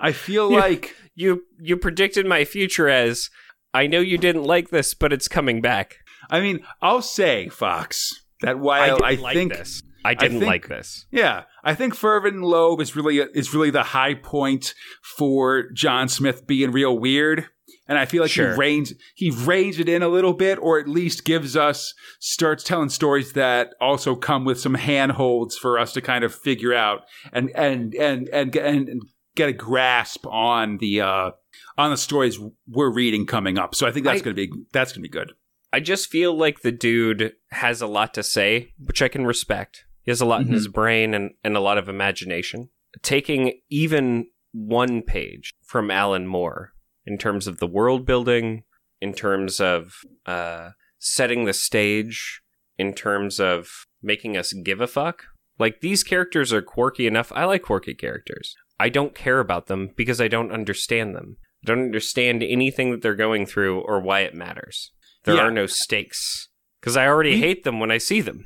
I 0.00 0.10
feel 0.12 0.50
Yeah. 0.50 0.58
like 0.58 0.96
You 1.14 1.44
you 1.60 1.76
predicted 1.76 2.26
my 2.26 2.44
future 2.44 2.88
as 2.88 3.30
I 3.74 3.86
know 3.88 4.00
you 4.00 4.16
didn't 4.16 4.44
like 4.44 4.70
this, 4.70 4.94
but 4.94 5.12
it's 5.12 5.28
coming 5.28 5.60
back. 5.60 5.96
I 6.30 6.40
mean, 6.40 6.60
I'll 6.80 7.02
say, 7.02 7.48
Fox, 7.48 8.14
that 8.40 8.50
I 8.50 8.54
while 8.54 8.96
didn't 8.98 9.04
I, 9.04 9.22
like 9.22 9.34
think 9.36 9.52
this. 9.52 9.82
I 10.06 10.14
didn't 10.14 10.38
think- 10.40 10.48
like 10.48 10.68
this. 10.68 11.06
Yeah, 11.10 11.42
I 11.62 11.74
think 11.74 11.94
Fervent 11.94 12.40
Lobe 12.42 12.80
is 12.80 12.94
really 12.94 13.18
is 13.18 13.52
really 13.52 13.70
the 13.70 13.82
high 13.82 14.14
point 14.14 14.74
for 15.16 15.70
John 15.72 16.08
Smith 16.08 16.46
being 16.46 16.70
real 16.72 16.98
weird, 16.98 17.46
and 17.88 17.98
I 17.98 18.04
feel 18.04 18.20
like 18.22 18.30
Sure. 18.30 18.52
he 18.52 18.58
reins 18.58 18.92
he 19.14 19.30
reins 19.30 19.78
it 19.78 19.88
in 19.88 20.02
a 20.02 20.08
little 20.08 20.34
bit, 20.34 20.58
or 20.60 20.78
at 20.78 20.86
least 20.88 21.24
gives 21.24 21.56
us 21.56 21.94
starts 22.20 22.62
telling 22.64 22.90
stories 22.90 23.32
that 23.32 23.70
also 23.80 24.14
come 24.14 24.44
with 24.44 24.60
some 24.60 24.74
handholds 24.74 25.56
for 25.56 25.78
us 25.78 25.92
to 25.94 26.00
kind 26.02 26.22
of 26.22 26.34
figure 26.34 26.74
out 26.74 27.00
and 27.32 27.50
and 27.54 27.94
and 27.94 28.28
and 28.28 28.54
and, 28.56 28.88
and 28.90 29.02
get 29.36 29.48
a 29.48 29.52
grasp 29.54 30.26
on 30.26 30.76
the 30.78 31.00
uh 31.00 31.30
on 31.76 31.90
the 31.90 31.96
stories 31.96 32.38
we're 32.68 32.92
reading 32.92 33.26
coming 33.26 33.58
up. 33.58 33.74
So 33.74 33.86
I 33.86 33.90
think 33.90 34.04
that's 34.04 34.20
I- 34.20 34.24
gonna 34.24 34.34
be 34.34 34.50
that's 34.72 34.92
gonna 34.92 35.02
be 35.02 35.08
good. 35.08 35.32
I 35.72 35.80
just 35.80 36.08
feel 36.08 36.36
like 36.36 36.60
the 36.60 36.70
dude 36.70 37.32
has 37.50 37.82
a 37.82 37.88
lot 37.88 38.14
to 38.14 38.22
say, 38.22 38.72
which 38.78 39.02
I 39.02 39.08
can 39.08 39.26
respect. 39.26 39.84
He 40.02 40.10
has 40.12 40.20
a 40.20 40.24
lot 40.26 40.42
in 40.42 40.52
his 40.52 40.68
brain 40.68 41.14
and, 41.14 41.32
and 41.42 41.56
a 41.56 41.60
lot 41.60 41.78
of 41.78 41.88
imagination. 41.88 42.68
Taking 43.02 43.60
even 43.70 44.26
one 44.52 45.02
page 45.02 45.52
from 45.64 45.90
Alan 45.90 46.28
Moore 46.28 46.74
in 47.04 47.18
terms 47.18 47.48
of 47.48 47.58
the 47.58 47.66
world 47.66 48.06
building, 48.06 48.62
in 49.00 49.14
terms 49.14 49.60
of 49.60 49.94
uh, 50.26 50.70
setting 51.00 51.44
the 51.44 51.52
stage, 51.52 52.40
in 52.78 52.92
terms 52.94 53.40
of 53.40 53.86
making 54.00 54.36
us 54.36 54.52
give 54.52 54.80
a 54.80 54.86
fuck. 54.86 55.24
Like, 55.58 55.80
these 55.80 56.04
characters 56.04 56.52
are 56.52 56.62
quirky 56.62 57.08
enough. 57.08 57.32
I 57.34 57.46
like 57.46 57.62
quirky 57.62 57.94
characters. 57.94 58.54
I 58.78 58.90
don't 58.90 59.14
care 59.14 59.40
about 59.40 59.66
them 59.66 59.90
because 59.96 60.20
I 60.20 60.28
don't 60.28 60.52
understand 60.52 61.16
them. 61.16 61.38
Don't 61.64 61.80
understand 61.82 62.42
anything 62.42 62.90
that 62.90 63.02
they're 63.02 63.14
going 63.14 63.46
through 63.46 63.80
or 63.80 64.00
why 64.00 64.20
it 64.20 64.34
matters. 64.34 64.92
There 65.24 65.36
Yeah. 65.36 65.42
are 65.42 65.50
no 65.50 65.66
stakes 65.66 66.48
because 66.80 66.96
I 66.96 67.06
already 67.06 67.30
We- 67.30 67.40
hate 67.40 67.64
them 67.64 67.80
when 67.80 67.90
I 67.90 67.98
see 67.98 68.20
them. 68.20 68.44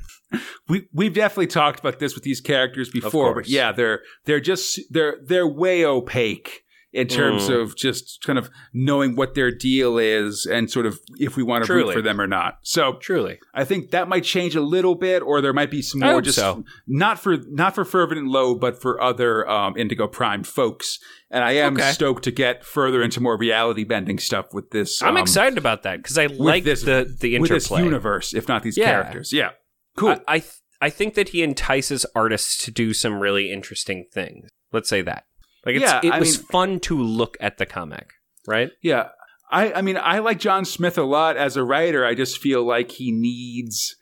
we 0.67 0.87
we've 0.93 1.13
definitely 1.13 1.47
talked 1.47 1.79
about 1.79 1.99
this 1.99 2.13
with 2.15 2.23
these 2.23 2.39
characters 2.41 2.89
before, 2.89 3.33
but 3.35 3.47
yeah, 3.49 3.71
they're 3.71 4.01
they're 4.25 4.39
just 4.39 4.79
they're 4.89 5.17
they're 5.25 5.47
way 5.47 5.83
opaque 5.83 6.61
in 6.91 7.07
terms 7.07 7.47
Mm. 7.49 7.61
of 7.61 7.75
just 7.77 8.19
kind 8.25 8.39
of 8.39 8.49
knowing 8.73 9.15
what 9.15 9.35
their 9.35 9.51
deal 9.51 9.97
is 9.99 10.45
and 10.45 10.71
sort 10.71 10.85
of 10.87 10.99
if 11.19 11.37
we 11.37 11.43
want 11.43 11.63
to 11.63 11.71
root 11.73 11.81
Truly. 11.83 11.93
for 11.95 12.01
them 12.01 12.19
or 12.19 12.25
not. 12.25 12.55
So 12.63 12.93
Truly. 12.99 13.39
I 13.53 13.63
think 13.63 13.91
that 13.91 14.07
might 14.09 14.23
change 14.23 14.55
a 14.55 14.61
little 14.61 14.95
bit, 14.95 15.21
or 15.21 15.39
there 15.41 15.53
might 15.53 15.69
be 15.69 15.81
some 15.83 16.01
more 16.01 16.21
just 16.21 16.37
so. 16.39 16.63
not 16.87 17.19
for 17.19 17.37
not 17.49 17.75
for 17.75 17.85
Fervent 17.85 18.19
and 18.19 18.27
Lobe, 18.29 18.59
but 18.59 18.81
for 18.81 18.99
other 19.01 19.47
um, 19.47 19.77
Indigo 19.77 20.07
Prime 20.07 20.43
folks. 20.43 20.97
And 21.29 21.43
I 21.43 21.51
am 21.51 21.75
Okay. 21.75 21.91
stoked 21.91 22.23
to 22.23 22.31
get 22.31 22.65
further 22.65 23.03
into 23.03 23.21
more 23.21 23.37
reality 23.37 23.83
bending 23.83 24.17
stuff 24.17 24.47
with 24.51 24.71
this. 24.71 25.01
I'm 25.03 25.09
um, 25.09 25.17
excited 25.17 25.59
about 25.59 25.83
that 25.83 25.97
because 25.97 26.17
I 26.17 26.25
like 26.25 26.63
this- 26.63 26.81
the 26.81 27.15
the 27.21 27.37
with 27.37 27.49
this 27.51 27.65
interplay. 27.69 27.83
universe, 27.83 28.33
if 28.33 28.47
not 28.47 28.63
these 28.63 28.77
Yeah. 28.77 28.85
characters. 28.85 29.31
Yeah, 29.31 29.51
cool. 29.95 30.09
I 30.27 30.35
I, 30.35 30.39
th- 30.39 30.53
I 30.81 30.89
think 30.89 31.13
that 31.13 31.29
he 31.29 31.43
entices 31.43 32.05
artists 32.15 32.57
to 32.65 32.71
do 32.71 32.93
some 32.93 33.19
really 33.19 33.51
interesting 33.51 34.05
things. 34.11 34.49
Let's 34.71 34.89
say 34.89 35.01
that. 35.03 35.25
Like 35.65 35.75
it's, 35.75 35.83
Yeah, 35.83 35.99
it 36.03 36.11
I 36.13 36.19
was 36.19 36.37
mean- 36.37 36.47
fun 36.47 36.79
to 36.81 36.97
look 37.01 37.37
at 37.39 37.57
the 37.57 37.65
comic, 37.65 38.09
right? 38.47 38.71
Yeah. 38.81 39.09
I, 39.51 39.73
I 39.73 39.81
mean, 39.81 39.97
I 39.97 40.19
like 40.19 40.39
John 40.39 40.63
Smith 40.63 40.97
a 40.97 41.03
lot 41.03 41.35
as 41.35 41.57
a 41.57 41.63
writer. 41.63 42.05
I 42.05 42.13
just 42.13 42.37
feel 42.37 42.63
like 42.63 42.91
he 42.91 43.11
needs 43.11 43.95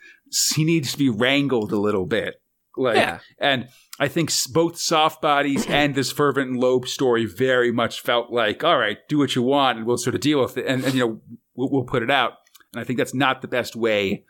he 0.55 0.65
needs 0.65 0.91
to 0.91 0.97
be 0.97 1.09
wrangled 1.09 1.71
a 1.71 1.77
little 1.79 2.05
bit. 2.05 2.35
Like, 2.75 2.97
Yeah. 2.97 3.19
and 3.39 3.69
I 3.97 4.07
think 4.09 4.29
both 4.51 4.77
Soft 4.77 5.21
Bodies 5.21 5.65
and 5.69 5.95
this 5.95 6.11
Fervent 6.11 6.49
and 6.51 6.59
Lobe 6.59 6.87
story 6.87 7.25
very 7.25 7.71
much 7.71 8.01
felt 8.01 8.29
like, 8.29 8.63
all 8.63 8.77
right, 8.77 8.97
do 9.07 9.17
what 9.17 9.35
you 9.35 9.41
want, 9.41 9.77
and 9.77 9.87
we'll 9.87 9.97
sort 9.97 10.15
of 10.15 10.21
deal 10.21 10.41
with 10.41 10.57
it, 10.57 10.65
and, 10.67 10.83
and 10.83 10.93
you 10.93 10.99
know, 10.99 11.21
we'll, 11.55 11.71
we'll 11.71 11.83
put 11.85 12.03
it 12.03 12.11
out. 12.11 12.33
And 12.73 12.81
I 12.81 12.83
think 12.83 12.97
that's 12.99 13.13
not 13.15 13.41
the 13.41 13.47
best 13.47 13.73
way 13.75 14.25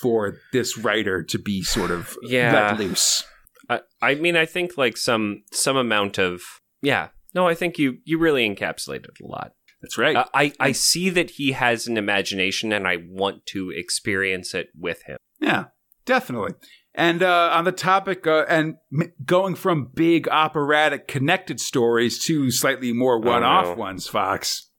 for 0.00 0.36
this 0.52 0.76
writer 0.78 1.22
to 1.22 1.38
be 1.38 1.62
sort 1.62 1.90
of 1.90 2.16
Yeah. 2.22 2.52
let 2.70 2.78
loose. 2.80 3.22
I, 3.68 3.80
I 4.02 4.14
mean, 4.16 4.36
I 4.36 4.46
think 4.46 4.76
like 4.78 4.96
some 4.96 5.42
some 5.52 5.76
amount 5.76 6.18
of 6.18 6.40
yeah. 6.84 7.08
No, 7.34 7.48
I 7.48 7.54
think 7.54 7.78
you 7.78 7.98
you 8.04 8.18
really 8.18 8.48
encapsulated 8.48 9.20
a 9.22 9.26
lot. 9.26 9.52
That's 9.82 9.98
right. 9.98 10.16
Uh, 10.16 10.24
I 10.32 10.52
I 10.58 10.72
see 10.72 11.10
that 11.10 11.30
he 11.30 11.52
has 11.52 11.86
an 11.86 11.96
imagination, 11.96 12.72
and 12.72 12.86
I 12.86 12.98
want 13.06 13.44
to 13.46 13.70
experience 13.70 14.54
it 14.54 14.68
with 14.78 15.02
him. 15.06 15.18
Yeah, 15.40 15.66
definitely. 16.06 16.52
And 16.94 17.22
uh, 17.22 17.50
on 17.52 17.64
the 17.64 17.72
topic, 17.72 18.26
uh, 18.26 18.44
and 18.48 18.76
m- 18.92 19.12
going 19.24 19.56
from 19.56 19.90
big 19.92 20.28
operatic 20.28 21.08
connected 21.08 21.60
stories 21.60 22.24
to 22.26 22.52
slightly 22.52 22.92
more 22.92 23.20
one 23.20 23.42
off 23.42 23.66
no. 23.66 23.74
ones, 23.74 24.06
Fox. 24.06 24.70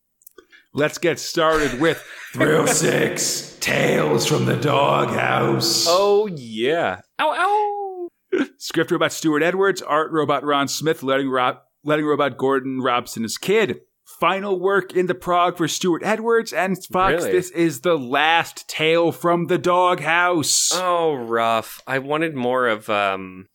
Let's 0.74 0.98
get 0.98 1.20
started 1.20 1.80
with 1.80 2.06
Thrill 2.34 2.68
Six 2.68 3.58
Tales 3.60 4.26
from 4.26 4.46
the 4.46 4.56
Doghouse. 4.56 5.86
Oh 5.88 6.28
yeah! 6.28 7.02
Ow 7.20 8.10
ow! 8.34 8.46
Script 8.58 8.92
robot 8.92 9.12
Stuart 9.12 9.44
Edwards, 9.44 9.82
art 9.82 10.12
robot 10.12 10.44
Ron 10.44 10.68
Smith, 10.68 11.04
letting, 11.04 11.30
ro- 11.30 11.58
letting 11.86 12.06
robot 12.06 12.38
Gordon 12.38 12.82
Robson 12.82 13.24
as 13.24 13.38
kid. 13.38 13.80
Final 14.20 14.60
work 14.60 14.94
in 14.94 15.08
the 15.08 15.16
Prog 15.16 15.58
for 15.58 15.68
Stuart 15.68 16.04
Edwards 16.04 16.54
and 16.54 16.78
Fox. 16.86 17.24
Really? 17.24 17.32
This 17.32 17.50
is 17.52 17.82
the 17.82 17.98
last 17.98 18.68
tale 18.68 19.12
from 19.12 19.48
the 19.48 19.58
doghouse. 19.58 20.72
Oh, 20.74 21.16
rough. 21.16 21.82
I 21.88 22.00
wanted 22.00 22.36
more 22.36 22.68
of 22.68 22.88
um, 22.90 23.48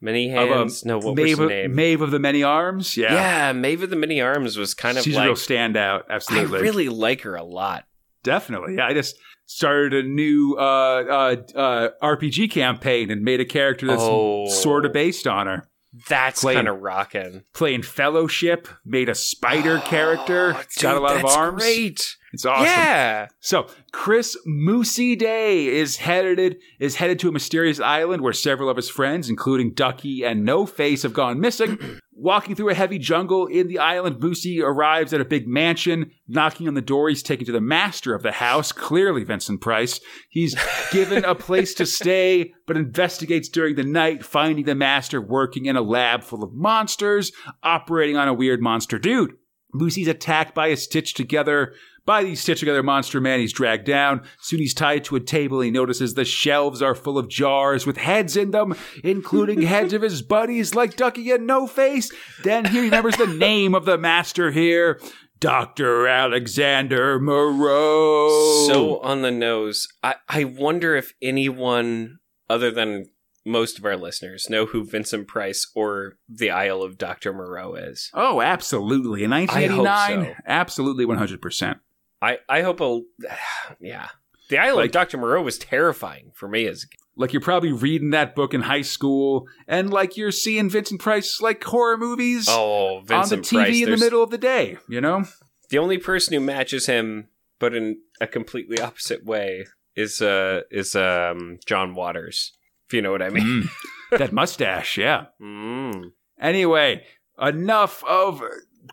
many 0.00 0.30
Of, 0.32 0.48
um, 0.50 0.58
hands. 0.58 0.84
no, 0.84 0.98
what 0.98 1.16
Maeve, 1.16 1.38
was 1.38 1.48
the 1.48 1.54
name? 1.54 1.74
Maeve 1.74 2.02
of 2.02 2.12
the 2.12 2.20
Many 2.20 2.42
Arms. 2.42 2.96
Yeah. 2.96 3.12
yeah, 3.14 3.52
Maeve 3.52 3.82
of 3.82 3.90
the 3.90 3.96
Many 3.96 4.20
Arms 4.20 4.56
was 4.56 4.74
kind 4.74 4.96
of 4.96 5.02
She's 5.04 5.16
like 5.16 5.24
a 5.24 5.28
real 5.28 5.34
standout. 5.36 6.02
Absolutely, 6.08 6.58
I 6.58 6.62
really 6.62 6.88
like 6.88 7.22
her 7.22 7.34
a 7.34 7.44
lot. 7.44 7.84
Definitely. 8.22 8.76
Yeah. 8.76 8.86
I 8.86 8.94
just 8.94 9.16
started 9.46 9.92
a 9.92 10.06
new 10.06 10.54
uh, 10.58 10.62
uh, 10.62 11.36
uh, 11.58 11.88
RPG 12.02 12.50
campaign 12.52 13.10
and 13.10 13.22
made 13.22 13.40
a 13.40 13.44
character 13.44 13.86
that's 13.88 14.02
Oh. 14.02 14.46
sort 14.48 14.86
of 14.86 14.92
based 14.92 15.26
on 15.26 15.46
her. 15.48 15.66
That's 16.08 16.42
kind 16.42 16.68
of 16.68 16.80
rocking. 16.80 17.44
Playing 17.52 17.82
Fellowship, 17.82 18.68
made 18.84 19.08
a 19.08 19.14
spider 19.14 19.78
oh, 19.78 19.88
character, 19.88 20.54
Oh, 20.56 20.62
got 20.80 20.92
a 20.92 20.94
dude, 20.94 21.02
lot 21.02 21.16
of 21.16 21.24
arms. 21.24 21.62
Great. 21.62 22.16
It's 22.32 22.44
awesome. 22.44 22.66
Yeah. 22.66 23.26
So 23.40 23.66
Chris 23.92 24.36
Moosey 24.46 25.18
Day 25.18 25.66
is 25.66 25.96
headed 25.96 26.58
is 26.78 26.96
headed 26.96 27.18
to 27.20 27.28
a 27.28 27.32
mysterious 27.32 27.80
island 27.80 28.22
where 28.22 28.32
several 28.32 28.68
of 28.68 28.76
his 28.76 28.88
friends, 28.88 29.28
including 29.28 29.74
Ducky 29.74 30.24
and 30.24 30.44
No 30.44 30.64
Face, 30.66 31.02
have 31.02 31.12
gone 31.12 31.40
missing. 31.40 31.78
Walking 32.12 32.54
through 32.54 32.68
a 32.68 32.74
heavy 32.74 32.98
jungle 32.98 33.46
in 33.46 33.66
the 33.66 33.78
island, 33.78 34.16
Moosey 34.16 34.62
arrives 34.62 35.14
at 35.14 35.22
a 35.22 35.24
big 35.24 35.48
mansion. 35.48 36.10
Knocking 36.28 36.68
on 36.68 36.74
the 36.74 36.82
door, 36.82 37.08
he's 37.08 37.22
taken 37.22 37.46
to 37.46 37.52
the 37.52 37.62
master 37.62 38.14
of 38.14 38.22
the 38.22 38.32
house, 38.32 38.72
clearly 38.72 39.24
Vincent 39.24 39.62
Price. 39.62 40.00
He's 40.28 40.54
given 40.92 41.24
a 41.24 41.34
place 41.34 41.72
to 41.74 41.86
stay, 41.86 42.52
but 42.66 42.76
investigates 42.76 43.48
during 43.48 43.74
the 43.74 43.84
night, 43.84 44.22
finding 44.22 44.66
the 44.66 44.74
master 44.74 45.20
working 45.20 45.64
in 45.64 45.76
a 45.76 45.82
lab 45.82 46.22
full 46.22 46.44
of 46.44 46.52
monsters, 46.52 47.32
operating 47.62 48.18
on 48.18 48.28
a 48.28 48.34
weird 48.34 48.60
monster 48.60 48.98
dude. 48.98 49.32
Lucy's 49.72 50.08
attacked 50.08 50.54
by 50.54 50.68
a 50.68 50.76
stitched 50.76 51.16
together 51.16 51.74
by 52.10 52.24
the 52.24 52.34
stitched 52.34 52.58
together 52.58 52.82
monster 52.82 53.20
man. 53.20 53.38
He's 53.38 53.52
dragged 53.52 53.84
down. 53.84 54.22
Soon 54.40 54.58
he's 54.58 54.74
tied 54.74 55.04
to 55.04 55.14
a 55.14 55.20
table. 55.20 55.60
He 55.60 55.70
notices 55.70 56.14
the 56.14 56.24
shelves 56.24 56.82
are 56.82 56.96
full 56.96 57.16
of 57.16 57.28
jars 57.28 57.86
with 57.86 57.98
heads 57.98 58.36
in 58.36 58.50
them, 58.50 58.74
including 59.04 59.62
heads 59.62 59.92
of 59.92 60.02
his 60.02 60.20
buddies 60.36 60.74
like 60.74 60.96
Ducky 60.96 61.30
and 61.30 61.46
No 61.46 61.68
Face. 61.68 62.10
Then 62.42 62.64
he 62.64 62.80
remembers 62.80 63.16
the 63.16 63.28
name 63.28 63.76
of 63.76 63.84
the 63.84 63.96
master 63.96 64.50
here. 64.50 65.00
Dr. 65.38 66.08
Alexander 66.08 67.20
Moreau. 67.20 68.66
So 68.66 68.98
on 69.02 69.22
the 69.22 69.30
nose. 69.30 69.86
I, 70.02 70.16
I 70.28 70.42
wonder 70.42 70.96
if 70.96 71.14
anyone 71.22 72.18
other 72.48 72.72
than 72.72 73.08
most 73.46 73.78
of 73.78 73.84
our 73.84 73.96
listeners 73.96 74.50
know 74.50 74.66
who 74.66 74.84
Vincent 74.84 75.28
Price 75.28 75.70
or 75.76 76.18
the 76.28 76.50
Isle 76.50 76.82
of 76.82 76.98
Dr. 76.98 77.32
Moreau 77.32 77.76
is. 77.76 78.10
Oh, 78.14 78.40
absolutely. 78.40 79.22
In 79.22 79.32
I 79.32 79.46
hope 79.46 79.84
1989, 79.84 80.24
so. 80.24 80.42
absolutely 80.48 81.06
100%. 81.06 81.78
I, 82.22 82.38
I 82.48 82.62
hope 82.62 82.80
a 82.80 83.00
yeah. 83.80 84.08
The 84.48 84.58
Island 84.58 84.76
Like- 84.76 84.86
of 84.86 84.92
Dr. 84.92 85.18
Moreau 85.18 85.42
was 85.42 85.58
terrifying 85.58 86.32
for 86.34 86.48
me 86.48 86.66
as 86.66 86.82
a 86.84 86.88
kid. 86.88 86.96
Like 87.16 87.32
you're 87.32 87.42
probably 87.42 87.72
reading 87.72 88.10
that 88.10 88.34
book 88.34 88.54
in 88.54 88.62
high 88.62 88.80
school, 88.82 89.46
and 89.68 89.90
like 89.90 90.16
you're 90.16 90.30
seeing 90.32 90.70
Vincent 90.70 91.00
Price 91.02 91.40
like 91.40 91.62
horror 91.62 91.98
movies 91.98 92.46
Oh, 92.48 93.02
Vincent 93.04 93.52
on 93.52 93.62
the 93.62 93.66
TV 93.66 93.66
Price. 93.66 93.82
in 93.82 93.90
the 93.90 93.96
middle 93.98 94.22
of 94.22 94.30
the 94.30 94.38
day. 94.38 94.78
You 94.88 95.00
know, 95.02 95.24
The 95.68 95.78
only 95.78 95.98
person 95.98 96.32
who 96.34 96.40
matches 96.40 96.86
him, 96.86 97.28
but 97.58 97.74
in 97.74 97.98
a 98.22 98.26
completely 98.26 98.80
opposite 98.80 99.24
way, 99.24 99.66
is 99.96 100.22
uh 100.22 100.62
is 100.70 100.96
um 100.96 101.58
John 101.66 101.94
Waters. 101.94 102.52
If 102.88 102.94
you 102.94 103.02
know 103.02 103.12
what 103.12 103.22
I 103.22 103.28
mean. 103.28 103.68
that 104.12 104.32
mustache. 104.32 104.96
Yeah. 104.96 105.26
Mm. 105.42 106.12
Anyway, 106.40 107.04
enough 107.40 108.02
of 108.04 108.42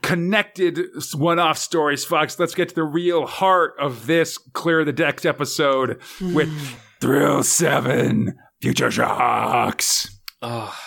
connected 0.01 0.79
one-off 1.15 1.57
stories, 1.57 2.05
Fox. 2.05 2.39
Let's 2.39 2.55
get 2.55 2.69
to 2.69 2.75
the 2.75 2.83
real 2.83 3.25
heart 3.25 3.75
of 3.79 4.07
this 4.07 4.37
Clear 4.37 4.85
the 4.85 4.93
Decks 4.93 5.25
episode 5.25 6.01
hmm. 6.17 6.33
with 6.33 6.79
Thrill 6.99 7.43
Seven 7.43 8.37
Future 8.61 8.91
Shocks. 8.91 10.19
Oh, 10.41 10.65
happy 10.65 10.83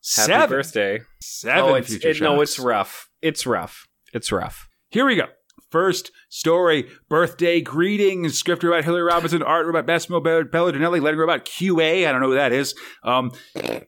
Seven. 0.00 0.48
birthday! 0.48 1.00
Seven 1.20 1.64
oh, 1.64 1.74
it's 1.74 1.88
Future 1.88 2.10
it, 2.10 2.20
no, 2.20 2.40
it's 2.40 2.58
rough. 2.58 3.08
It's 3.22 3.46
rough. 3.46 3.86
It's 4.12 4.30
rough. 4.30 4.68
Here 4.88 5.06
we 5.06 5.16
go. 5.16 5.26
First 5.70 6.12
story, 6.28 6.86
birthday 7.08 7.60
greetings. 7.60 8.38
Script 8.38 8.62
about 8.62 8.84
Hilary 8.84 9.02
Robinson, 9.02 9.42
art 9.42 9.68
about 9.68 9.86
Massimo 9.86 10.20
Belardinelli, 10.20 11.02
Letter 11.02 11.22
about 11.22 11.44
QA. 11.44 12.06
I 12.06 12.12
don't 12.12 12.20
know 12.20 12.28
who 12.28 12.34
that 12.36 12.52
is. 12.52 12.74
Um, 13.02 13.32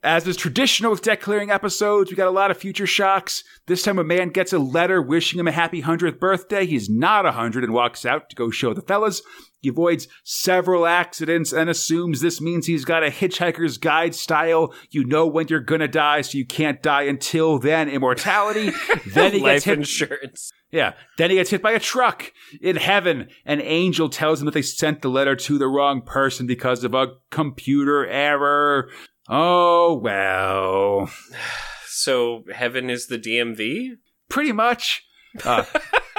as 0.03 0.27
is 0.27 0.37
traditional 0.37 0.91
with 0.91 1.03
deck 1.03 1.21
clearing 1.21 1.53
episodes, 1.53 2.11
we 2.11 2.17
got 2.17 2.27
a 2.27 2.33
lot 2.33 2.51
of 2.51 2.57
future 2.57 2.87
shocks. 2.87 3.45
This 3.67 3.85
time 3.85 3.99
a 3.99 4.05
man 4.05 4.31
gets 4.31 4.53
a 4.53 4.59
letter 4.59 5.01
wishing 5.01 5.39
him 5.39 5.47
a 5.47 5.53
happy 5.53 5.83
100th 5.83 6.19
birthday. 6.19 6.67
He's 6.67 6.91
not 6.91 7.25
a 7.27 7.31
100 7.31 7.63
and 7.63 7.73
walks 7.73 8.05
out 8.05 8.29
to 8.31 8.37
go 8.37 8.51
show 8.51 8.75
the 8.75 8.83
fellas. 8.83 9.23
He 9.61 9.69
avoids 9.69 10.09
several 10.25 10.87
accidents 10.87 11.53
and 11.53 11.71
assumes 11.71 12.21
this 12.21 12.41
means 12.41 12.67
he's 12.67 12.85
got 12.85 13.05
a 13.05 13.11
hitchhiker's 13.11 13.79
guide 13.79 14.15
style. 14.15 14.75
You 14.91 15.05
know 15.05 15.27
when 15.27 15.49
you're 15.49 15.61
gonna 15.61 15.89
die, 15.89 16.23
so 16.23 16.39
you 16.39 16.47
can't 16.47 16.83
die 16.83 17.03
until 17.03 17.59
then. 17.59 17.89
Immortality. 17.89 18.73
then 19.07 19.33
he 19.33 19.41
gets 19.41 19.65
hit. 19.65 19.79
insurance. 19.79 20.53
Yeah. 20.71 20.93
Then 21.17 21.31
he 21.31 21.37
gets 21.37 21.51
hit 21.51 21.63
by 21.63 21.73
a 21.73 21.81
truck 21.81 22.33
in 22.61 22.77
heaven. 22.77 23.29
An 23.45 23.61
angel 23.61 24.09
tells 24.09 24.41
him 24.41 24.47
that 24.47 24.53
they 24.55 24.63
sent 24.63 25.03
the 25.03 25.09
letter 25.09 25.35
to 25.35 25.59
the 25.59 25.69
wrong 25.69 26.03
person 26.03 26.47
because 26.47 26.85
of 26.85 26.95
a 26.95 27.15
computer 27.31 28.07
error. 28.07 28.91
Oh 29.29 29.95
well. 29.95 31.11
So 31.91 32.45
heaven 32.55 32.91
is 32.91 33.09
the 33.09 33.19
DMV? 33.19 33.97
Pretty 34.29 34.53
much. 34.53 35.03
Uh, 35.45 35.65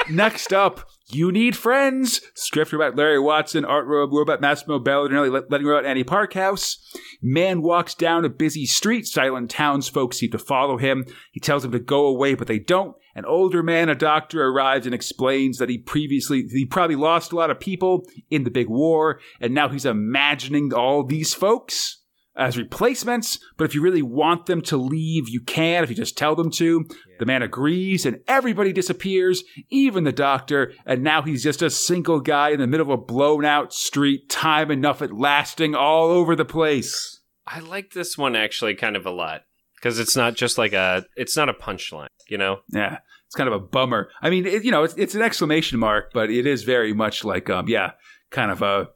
next 0.09 0.51
up, 0.51 0.85
You 1.11 1.31
Need 1.31 1.57
Friends. 1.57 2.22
Script 2.36 2.72
about 2.72 2.95
Larry 2.95 3.19
Watson, 3.19 3.65
art 3.65 3.88
robot 3.88 4.41
Massimo 4.41 4.77
Belardinelli, 4.77 5.31
let- 5.31 5.49
letting 5.49 5.68
about 5.68 5.86
Annie 5.86 6.03
Parkhouse. 6.03 6.77
Man 7.22 7.64
walks 7.64 7.95
down 7.95 8.26
a 8.26 8.30
busy 8.30 8.65
street. 8.68 9.07
Silent 9.07 9.49
townsfolk 9.49 10.14
seem 10.14 10.30
to 10.31 10.38
follow 10.38 10.77
him. 10.77 11.06
He 11.31 11.40
tells 11.40 11.64
them 11.64 11.72
to 11.72 11.80
go 11.80 12.06
away, 12.06 12.36
but 12.36 12.48
they 12.48 12.60
don't. 12.60 12.95
An 13.15 13.26
older 13.26 13.64
man, 13.64 13.90
a 13.90 13.95
doctor, 13.95 14.45
arrives 14.45 14.86
and 14.86 14.94
explains 14.94 15.57
that 15.57 15.69
he 15.69 15.80
previously, 15.80 16.45
he 16.48 16.65
probably 16.65 16.95
lost 16.95 17.31
a 17.31 17.36
lot 17.36 17.49
of 17.49 17.60
people 17.60 18.06
in 18.30 18.44
the 18.44 18.52
big 18.52 18.69
war, 18.69 19.19
and 19.41 19.53
now 19.53 19.68
he's 19.68 19.86
imagining 19.86 20.73
all 20.73 21.03
these 21.03 21.34
folks 21.34 21.98
as 22.39 22.57
replacements, 22.57 23.39
but 23.57 23.65
if 23.65 23.75
you 23.75 23.81
really 23.81 24.01
want 24.01 24.45
them 24.45 24.61
to 24.63 24.77
leave, 24.77 25.29
you 25.29 25.41
can 25.41 25.83
if 25.83 25.89
you 25.89 25.95
just 25.95 26.17
tell 26.17 26.35
them 26.35 26.49
to. 26.51 26.85
The 27.19 27.25
man 27.25 27.41
agrees, 27.41 28.05
and 28.05 28.21
everybody 28.27 28.71
disappears, 28.71 29.43
even 29.69 30.05
the 30.05 30.11
doctor, 30.11 30.73
and 30.85 31.03
now 31.03 31.21
he's 31.21 31.43
just 31.43 31.61
a 31.61 31.69
single 31.69 32.21
guy 32.21 32.49
in 32.49 32.59
the 32.59 32.67
middle 32.67 32.91
of 32.91 32.99
a 32.99 33.03
blown 33.03 33.45
out 33.45 33.73
street, 33.73 34.29
time 34.29 34.71
enough 34.71 35.01
at 35.01 35.13
lasting 35.13 35.75
all 35.75 36.09
over 36.09 36.35
the 36.35 36.45
place. 36.45 37.21
I 37.45 37.59
like 37.59 37.93
this 37.93 38.17
one 38.17 38.35
actually 38.35 38.75
kind 38.75 38.95
of 38.95 39.05
a 39.05 39.11
lot 39.11 39.41
because 39.75 39.99
it's 39.99 40.15
not 40.15 40.35
just 40.35 40.57
like 40.57 40.73
a 40.73 41.05
it's 41.15 41.35
not 41.35 41.49
a 41.49 41.53
punchline, 41.53 42.07
you 42.29 42.37
know. 42.37 42.59
Yeah, 42.69 42.99
it's 43.29 43.35
kind 43.35 43.47
of 43.47 43.53
a 43.53 43.59
bummer. 43.59 44.09
I 44.21 44.29
mean, 44.29 44.45
it, 44.45 44.63
you 44.63 44.71
know, 44.71 44.83
it's, 44.83 44.95
it's 44.95 45.15
an 45.15 45.21
exclamation 45.21 45.77
mark, 45.77 46.11
but 46.13 46.31
it 46.31 46.47
is 46.47 46.63
very 46.63 46.93
much 46.93 47.23
like, 47.23 47.49
um, 47.49 47.67
yeah, 47.67 47.91
kind 48.31 48.49
of 48.49 48.61
a. 48.61 48.87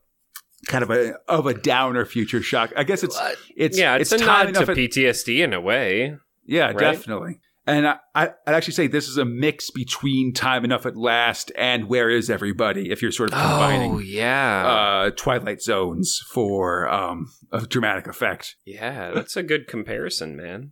Kind 0.67 0.83
of 0.83 0.91
a 0.91 1.15
of 1.27 1.45
a 1.45 1.53
downer 1.53 2.05
future 2.05 2.41
shock. 2.41 2.71
I 2.75 2.83
guess 2.83 3.03
it's 3.03 3.19
it's 3.55 3.77
yeah, 3.77 3.95
it's, 3.95 4.11
it's 4.11 4.21
a 4.21 4.25
time 4.25 4.51
nod 4.51 4.65
to 4.65 4.73
PTSD 4.73 5.43
in 5.43 5.53
a 5.53 5.61
way. 5.61 6.15
Yeah, 6.45 6.67
right? 6.67 6.77
definitely. 6.77 7.39
And 7.65 7.87
I, 7.87 7.97
I, 8.13 8.25
I'd 8.45 8.55
actually 8.55 8.73
say 8.73 8.87
this 8.87 9.07
is 9.07 9.17
a 9.17 9.23
mix 9.23 9.71
between 9.71 10.33
Time 10.33 10.65
Enough 10.65 10.85
at 10.85 10.97
Last 10.97 11.49
and 11.57 11.87
Where 11.87 12.09
Is 12.09 12.29
Everybody, 12.29 12.91
if 12.91 13.01
you're 13.01 13.11
sort 13.11 13.31
of 13.31 13.39
combining 13.39 13.91
Oh 13.93 13.99
yeah, 13.99 14.67
uh, 14.67 15.11
Twilight 15.11 15.61
Zones 15.61 16.19
for 16.29 16.89
um, 16.89 17.31
a 17.53 17.61
dramatic 17.61 18.07
effect. 18.07 18.55
yeah, 18.65 19.11
that's 19.11 19.37
a 19.37 19.43
good 19.43 19.67
comparison, 19.67 20.35
man. 20.35 20.71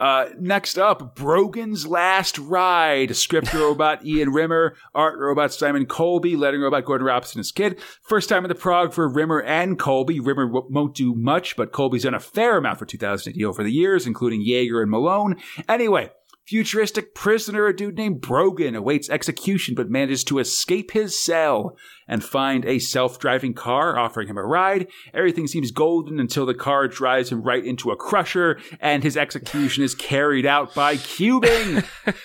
Uh, 0.00 0.30
next 0.38 0.78
up, 0.78 1.14
Brogan's 1.14 1.86
Last 1.86 2.38
Ride. 2.38 3.14
Script 3.14 3.52
robot 3.52 4.04
Ian 4.04 4.30
Rimmer, 4.30 4.74
art 4.94 5.18
robot 5.18 5.52
Simon 5.52 5.84
Coleby, 5.84 6.38
letting 6.38 6.62
robot 6.62 6.86
Gordon 6.86 7.06
Robson 7.06 7.38
as 7.38 7.52
kid. 7.52 7.78
First 8.02 8.30
time 8.30 8.44
in 8.44 8.48
the 8.48 8.54
Prog 8.54 8.94
for 8.94 9.06
Rimmer 9.06 9.42
and 9.42 9.78
Coleby. 9.78 10.24
Rimmer 10.24 10.46
w- 10.46 10.66
won't 10.70 10.94
do 10.94 11.14
much, 11.14 11.54
but 11.54 11.72
Coleby's 11.72 12.04
done 12.04 12.14
a 12.14 12.20
fair 12.20 12.56
amount 12.56 12.78
for 12.78 12.86
2000 12.86 13.34
AD 13.34 13.42
over 13.42 13.62
the 13.62 13.70
years, 13.70 14.06
including 14.06 14.40
Jaegir 14.42 14.80
and 14.80 14.90
Malone. 14.90 15.36
Anyway, 15.68 16.10
futuristic 16.50 17.14
prisoner, 17.14 17.68
a 17.68 17.76
dude 17.76 17.96
named 17.96 18.20
Brogan, 18.20 18.74
awaits 18.74 19.08
execution 19.08 19.76
but 19.76 19.88
manages 19.88 20.24
to 20.24 20.40
escape 20.40 20.90
his 20.90 21.16
cell 21.16 21.76
and 22.08 22.24
find 22.24 22.64
a 22.64 22.80
self-driving 22.80 23.54
car 23.54 23.96
offering 23.96 24.26
him 24.26 24.36
a 24.36 24.42
ride. 24.42 24.88
Everything 25.14 25.46
seems 25.46 25.70
golden 25.70 26.18
until 26.18 26.46
the 26.46 26.54
car 26.54 26.88
drives 26.88 27.30
him 27.30 27.42
right 27.42 27.64
into 27.64 27.92
a 27.92 27.96
crusher 27.96 28.58
and 28.80 29.04
his 29.04 29.16
execution 29.16 29.84
is 29.84 29.94
carried 29.94 30.44
out 30.44 30.74
by 30.74 30.96
cubing. 30.96 31.86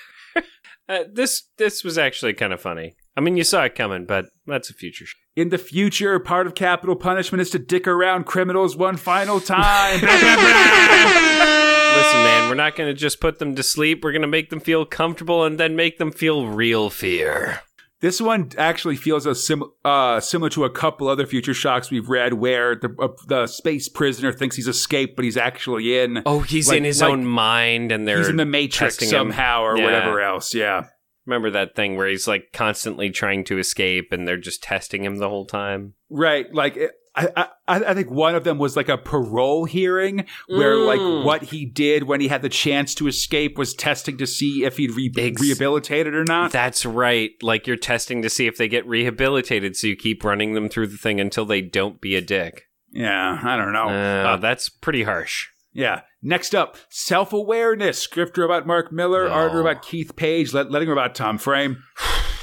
Uh, 0.87 0.99
this 1.11 1.49
this 1.57 1.83
was 1.83 1.97
actually 1.97 2.31
kind 2.31 2.53
of 2.53 2.61
funny. 2.61 2.95
I 3.17 3.21
mean, 3.21 3.37
you 3.37 3.43
saw 3.43 3.63
it 3.63 3.73
coming, 3.73 4.05
but 4.05 4.25
that's 4.45 4.69
a 4.69 4.73
future. 4.73 5.07
In 5.35 5.49
the 5.49 5.57
future, 5.57 6.19
part 6.19 6.45
of 6.45 6.53
capital 6.53 6.95
punishment 6.95 7.41
is 7.41 7.49
to 7.49 7.57
dick 7.57 7.87
around 7.87 8.27
criminals 8.27 8.77
one 8.77 8.95
final 8.95 9.39
time. 9.39 10.01
Listen, 11.95 12.23
man, 12.23 12.49
we're 12.49 12.55
not 12.55 12.75
going 12.75 12.89
to 12.89 12.93
just 12.99 13.19
put 13.19 13.39
them 13.39 13.55
to 13.55 13.63
sleep. 13.63 14.03
We're 14.03 14.11
going 14.11 14.21
to 14.21 14.27
make 14.27 14.49
them 14.49 14.59
feel 14.59 14.85
comfortable 14.85 15.43
and 15.43 15.59
then 15.59 15.75
make 15.75 15.97
them 15.97 16.11
feel 16.11 16.47
real 16.47 16.89
fear. 16.89 17.61
This 18.01 18.19
one 18.21 18.51
actually 18.57 18.97
feels 18.97 19.25
a 19.25 19.33
sim- 19.33 19.63
uh, 19.83 20.19
similar 20.19 20.49
to 20.51 20.65
a 20.65 20.69
couple 20.69 21.07
other 21.07 21.25
future 21.25 21.53
shocks 21.53 21.89
we've 21.89 22.09
read, 22.09 22.33
where 22.33 22.75
the 22.75 22.93
uh, 22.99 23.07
the 23.27 23.47
space 23.47 23.87
prisoner 23.89 24.31
thinks 24.33 24.57
he's 24.57 24.67
escaped, 24.67 25.15
but 25.15 25.23
he's 25.25 25.37
actually 25.37 25.97
in. 25.97 26.21
Oh, 26.25 26.41
he's 26.41 26.67
Like- 26.67 26.77
in 26.79 26.83
his 26.83 27.01
like 27.01 27.11
own 27.11 27.25
mind, 27.25 27.91
and 27.91 28.07
they're 28.07 28.17
he's 28.19 28.27
in 28.27 28.35
the 28.35 28.45
Matrix 28.45 28.97
testing 28.97 29.07
him. 29.07 29.11
somehow, 29.31 29.63
or 29.63 29.77
Yeah. 29.77 29.85
whatever 29.85 30.21
else. 30.21 30.53
Yeah, 30.53 30.87
Remember 31.25 31.49
that 31.51 31.75
thing 31.75 31.95
where 31.95 32.07
he's 32.07 32.27
like 32.27 32.49
constantly 32.53 33.09
trying 33.09 33.43
to 33.45 33.57
escape, 33.57 34.11
and 34.11 34.27
they're 34.27 34.37
just 34.37 34.61
testing 34.61 35.03
him 35.03 35.15
the 35.17 35.29
whole 35.29 35.45
time. 35.45 35.93
right. 36.09 36.53
Like 36.53 36.75
it- 36.77 36.91
I, 37.17 37.47
I, 37.67 37.75
I 37.85 37.93
think 37.93 38.11
one 38.11 38.35
of 38.35 38.43
them 38.43 38.57
was 38.57 38.75
like 38.75 38.89
a 38.89 38.97
parole 38.97 39.65
hearing, 39.65 40.25
where 40.47 40.75
Mm. 40.75 40.85
like 40.85 41.25
what 41.25 41.43
he 41.43 41.65
did 41.65 42.03
when 42.03 42.19
he 42.19 42.27
had 42.27 42.41
the 42.41 42.49
chance 42.49 42.93
to 42.95 43.07
escape 43.07 43.57
was 43.57 43.73
testing 43.73 44.17
to 44.17 44.27
see 44.27 44.65
if 44.65 44.75
he'd 44.77 44.91
re- 44.91 45.11
Ex- 45.17 45.41
rehabilitated 45.41 46.13
or 46.13 46.25
not. 46.25 46.51
That's 46.51 46.85
right. 46.85 47.31
Like 47.41 47.67
you're 47.67 47.77
testing 47.77 48.21
to 48.21 48.29
see 48.29 48.47
if 48.47 48.57
they 48.57 48.67
get 48.67 48.85
rehabilitated, 48.85 49.77
so 49.77 49.87
you 49.87 49.95
keep 49.95 50.23
running 50.23 50.53
them 50.55 50.67
through 50.67 50.87
the 50.87 50.97
thing 50.97 51.19
until 51.21 51.45
they 51.45 51.61
don't 51.61 52.01
be 52.01 52.15
a 52.15 52.21
dick. 52.21 52.63
yeah, 52.91 53.39
I 53.43 53.55
don't 53.55 53.71
know. 53.73 53.87
Uh, 53.89 54.33
Uh, 54.33 54.37
that's 54.37 54.67
pretty 54.69 55.03
harsh. 55.03 55.47
Yeah. 55.73 56.01
Next 56.21 56.53
up, 56.55 56.77
self 56.89 57.31
awareness. 57.33 57.99
Script 57.99 58.37
robot 58.37 58.65
Mark 58.67 58.91
Millar, 58.91 59.27
No. 59.29 59.53
robot 59.53 59.81
Keith 59.81 60.15
Page, 60.15 60.53
let, 60.53 60.71
letting 60.71 60.89
robot 60.89 61.15
Tom 61.15 61.37
Frame. 61.37 61.77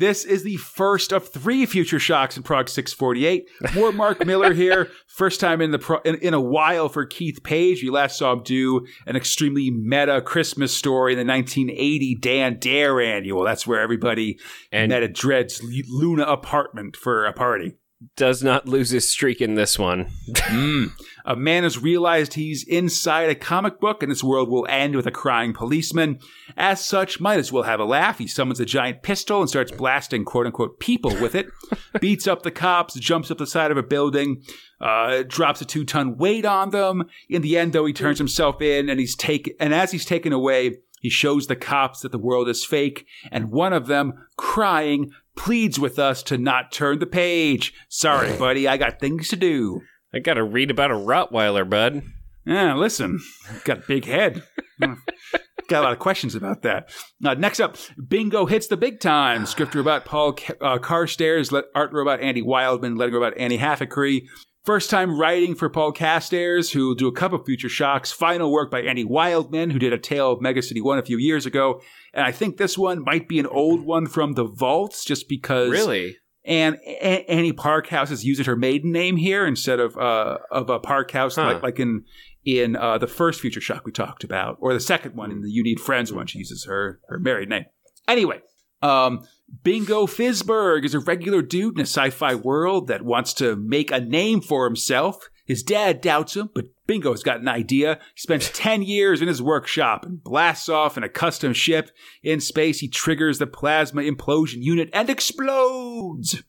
This 0.00 0.24
is 0.24 0.44
the 0.44 0.56
first 0.56 1.12
of 1.12 1.28
three 1.28 1.66
future 1.66 1.98
shocks 1.98 2.34
in 2.38 2.42
Prog 2.42 2.70
648. 2.70 3.50
More 3.74 3.92
Mark 3.92 4.24
Millar 4.26 4.54
here. 4.54 4.88
First 5.06 5.40
time 5.40 5.60
in 5.60 5.72
the 5.72 5.78
pro- 5.78 6.00
in, 6.06 6.14
in 6.16 6.32
a 6.32 6.40
while 6.40 6.88
for 6.88 7.04
Keith 7.04 7.42
Page. 7.42 7.82
We 7.82 7.90
last 7.90 8.16
saw 8.16 8.32
him 8.32 8.42
do 8.42 8.86
an 9.06 9.14
extremely 9.14 9.70
meta 9.70 10.22
Christmas 10.22 10.74
story 10.74 11.12
in 11.12 11.18
the 11.18 11.30
1980 11.30 12.14
Dan 12.14 12.58
Dare 12.58 12.98
annual. 12.98 13.44
That's 13.44 13.66
where 13.66 13.82
everybody 13.82 14.38
And 14.72 14.88
met 14.88 15.02
at 15.02 15.12
Dredd's 15.12 15.62
Luna 15.62 16.22
apartment 16.22 16.96
for 16.96 17.26
a 17.26 17.34
party. 17.34 17.74
Does 18.16 18.42
not 18.42 18.66
lose 18.66 18.90
his 18.90 19.08
streak 19.08 19.40
in 19.40 19.54
this 19.54 19.78
one. 19.78 20.06
Mm. 20.28 20.92
A 21.26 21.36
man 21.36 21.64
has 21.64 21.78
realized 21.78 22.34
he's 22.34 22.64
inside 22.64 23.28
a 23.28 23.34
comic 23.34 23.78
book 23.78 24.02
and 24.02 24.10
this 24.10 24.24
world 24.24 24.48
will 24.48 24.66
end 24.70 24.96
with 24.96 25.06
a 25.06 25.10
crying 25.10 25.52
policeman. 25.52 26.18
As 26.56 26.84
such, 26.84 27.20
might 27.20 27.38
as 27.38 27.52
well 27.52 27.64
have 27.64 27.78
a 27.78 27.84
laugh. 27.84 28.18
He 28.18 28.26
summons 28.26 28.58
a 28.58 28.64
giant 28.64 29.02
pistol 29.02 29.40
and 29.40 29.48
starts 29.48 29.70
blasting 29.70 30.24
quote 30.24 30.46
unquote 30.46 30.80
people 30.80 31.10
with 31.20 31.34
it. 31.34 31.48
Beats 32.00 32.26
up 32.26 32.42
the 32.42 32.50
cops, 32.50 32.94
jumps 32.94 33.30
up 33.30 33.38
the 33.38 33.46
side 33.46 33.70
of 33.70 33.76
a 33.76 33.82
building, 33.82 34.42
uh, 34.80 35.22
drops 35.26 35.60
a 35.60 35.66
two 35.66 35.84
ton 35.84 36.16
weight 36.16 36.46
on 36.46 36.70
them. 36.70 37.04
In 37.28 37.42
the 37.42 37.58
end, 37.58 37.74
though, 37.74 37.86
he 37.86 37.92
turns 37.92 38.18
himself 38.18 38.62
in 38.62 38.88
and 38.88 38.98
he's 38.98 39.14
taken, 39.14 39.54
and 39.60 39.74
as 39.74 39.92
he's 39.92 40.06
taken 40.06 40.32
away, 40.32 40.78
he 41.00 41.08
shows 41.08 41.46
the 41.46 41.56
cops 41.56 42.00
that 42.00 42.12
the 42.12 42.18
world 42.18 42.48
is 42.48 42.64
fake, 42.64 43.06
and 43.32 43.50
one 43.50 43.72
of 43.72 43.86
them, 43.86 44.12
crying, 44.36 45.10
pleads 45.36 45.78
with 45.78 45.98
us 45.98 46.22
to 46.24 46.38
not 46.38 46.72
turn 46.72 46.98
the 46.98 47.06
page. 47.06 47.72
Sorry, 47.88 48.36
buddy, 48.36 48.68
I 48.68 48.76
got 48.76 49.00
things 49.00 49.28
to 49.28 49.36
do. 49.36 49.80
I 50.12 50.18
got 50.18 50.34
to 50.34 50.42
read 50.44 50.70
about 50.70 50.90
a 50.90 50.94
Rottweiler, 50.94 51.68
bud. 51.68 52.02
Yeah, 52.46 52.74
listen, 52.74 53.20
got 53.64 53.78
a 53.78 53.86
big 53.86 54.04
head. 54.06 54.42
got 54.80 55.80
a 55.80 55.82
lot 55.82 55.92
of 55.92 55.98
questions 55.98 56.34
about 56.34 56.62
that. 56.62 56.90
Uh, 57.24 57.34
next 57.34 57.60
up, 57.60 57.76
Bingo 58.08 58.46
hits 58.46 58.66
the 58.66 58.76
big 58.76 58.98
time. 59.00 59.46
Script 59.46 59.74
robot 59.74 60.04
Paul 60.04 60.32
Ca- 60.32 60.54
uh, 60.60 60.78
Carstairs, 60.78 61.52
le- 61.52 61.64
art 61.74 61.92
robot 61.92 62.20
Andy 62.20 62.42
Wildman, 62.42 62.96
letting 62.96 63.14
robot 63.14 63.34
Annie 63.36 63.58
Halfacree. 63.58 64.22
First 64.64 64.90
time 64.90 65.18
writing 65.18 65.54
for 65.54 65.70
Paul 65.70 65.90
Castairs, 65.92 66.70
who 66.72 66.88
will 66.88 66.94
do 66.94 67.08
a 67.08 67.12
couple 67.12 67.38
of 67.40 67.46
future 67.46 67.68
shocks. 67.70 68.12
Final 68.12 68.52
work 68.52 68.70
by 68.70 68.82
Andy 68.82 69.04
Wildman, 69.04 69.70
who 69.70 69.78
did 69.78 69.92
a 69.94 69.98
Tale 69.98 70.32
of 70.32 70.42
Mega 70.42 70.60
City 70.60 70.82
1 70.82 70.98
a 70.98 71.02
few 71.02 71.16
years 71.16 71.46
ago. 71.46 71.80
And 72.12 72.26
I 72.26 72.30
think 72.32 72.58
this 72.58 72.76
one 72.76 73.02
might 73.02 73.26
be 73.26 73.38
an 73.38 73.46
old 73.46 73.80
one 73.80 74.06
from 74.06 74.34
the 74.34 74.44
vaults, 74.44 75.02
just 75.04 75.28
because 75.30 75.70
Really? 75.70 76.16
and 76.44 76.76
A- 76.86 77.30
Annie 77.30 77.54
Parkhouse 77.54 78.10
is 78.10 78.24
using 78.24 78.44
her 78.44 78.56
maiden 78.56 78.92
name 78.92 79.16
here 79.16 79.46
instead 79.46 79.80
of 79.80 79.96
uh, 79.96 80.36
of 80.50 80.68
a 80.68 80.78
Parkhouse 80.78 81.36
Huh. 81.36 81.54
like, 81.54 81.62
like 81.62 81.80
in 81.80 82.04
in 82.44 82.76
uh, 82.76 82.98
the 82.98 83.06
first 83.06 83.40
Future 83.40 83.60
Shock 83.62 83.86
we 83.86 83.92
talked 83.92 84.24
about, 84.24 84.56
or 84.60 84.74
the 84.74 84.80
second 84.80 85.14
one 85.14 85.30
in 85.30 85.40
the 85.40 85.50
You 85.50 85.62
Need 85.62 85.80
Friends 85.80 86.12
one. 86.12 86.26
She 86.26 86.38
uses 86.38 86.64
her 86.66 87.00
her 87.08 87.18
married 87.18 87.48
name. 87.48 87.64
Anyway, 88.08 88.40
Um, 88.82 89.20
Bingo 89.62 90.06
Fisberg 90.06 90.84
is 90.84 90.94
a 90.94 91.00
regular 91.00 91.42
dude 91.42 91.74
in 91.74 91.80
a 91.80 91.86
sci-fi 91.86 92.34
world 92.34 92.86
that 92.88 93.04
wants 93.04 93.34
to 93.34 93.56
make 93.56 93.90
a 93.90 94.00
name 94.00 94.40
for 94.40 94.64
himself. 94.64 95.28
His 95.46 95.62
dad 95.62 96.00
doubts 96.00 96.36
him, 96.36 96.50
but 96.54 96.66
Bingo's 96.86 97.22
got 97.22 97.40
an 97.40 97.48
idea. 97.48 97.98
He 98.14 98.20
spends 98.20 98.50
10 98.50 98.82
years 98.82 99.20
in 99.20 99.28
his 99.28 99.42
workshop 99.42 100.04
and 100.06 100.22
blasts 100.22 100.68
off 100.68 100.96
in 100.96 101.02
a 101.02 101.08
custom 101.08 101.52
ship. 101.52 101.90
In 102.22 102.40
space, 102.40 102.78
he 102.78 102.88
triggers 102.88 103.38
the 103.38 103.46
plasma 103.46 104.02
implosion 104.02 104.58
unit 104.62 104.88
and 104.92 105.10
explodes. 105.10 106.42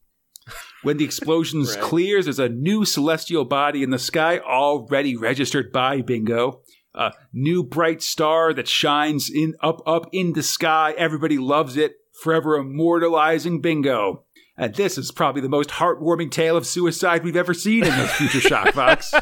When 0.83 0.97
the 0.97 1.05
explosion 1.05 1.63
Right. 1.65 1.79
clears, 1.79 2.25
there's 2.25 2.39
a 2.39 2.49
new 2.49 2.85
celestial 2.85 3.45
body 3.45 3.83
in 3.83 3.89
the 3.89 3.99
sky 3.99 4.39
already 4.39 5.15
registered 5.17 5.71
by 5.71 6.01
Bingo. 6.01 6.61
A 6.93 7.13
new 7.33 7.63
bright 7.63 8.01
star 8.03 8.53
that 8.53 8.67
shines 8.67 9.29
in 9.29 9.55
up 9.61 9.81
up 9.87 10.07
in 10.11 10.33
the 10.33 10.43
sky. 10.43 10.93
Everybody 10.97 11.37
loves 11.37 11.77
it, 11.77 11.93
forever 12.21 12.55
immortalizing 12.57 13.61
Bingo. 13.61 14.25
And 14.57 14.75
this 14.75 14.97
is 14.97 15.11
probably 15.11 15.41
the 15.41 15.49
most 15.49 15.69
heartwarming 15.71 16.29
tale 16.31 16.55
of 16.55 16.67
suicide 16.67 17.23
we've 17.23 17.35
ever 17.37 17.53
seen 17.53 17.83
in 17.83 17.89
this 17.97 18.11
Future 18.13 18.41
Shock 18.41 18.67
Fox. 18.73 19.13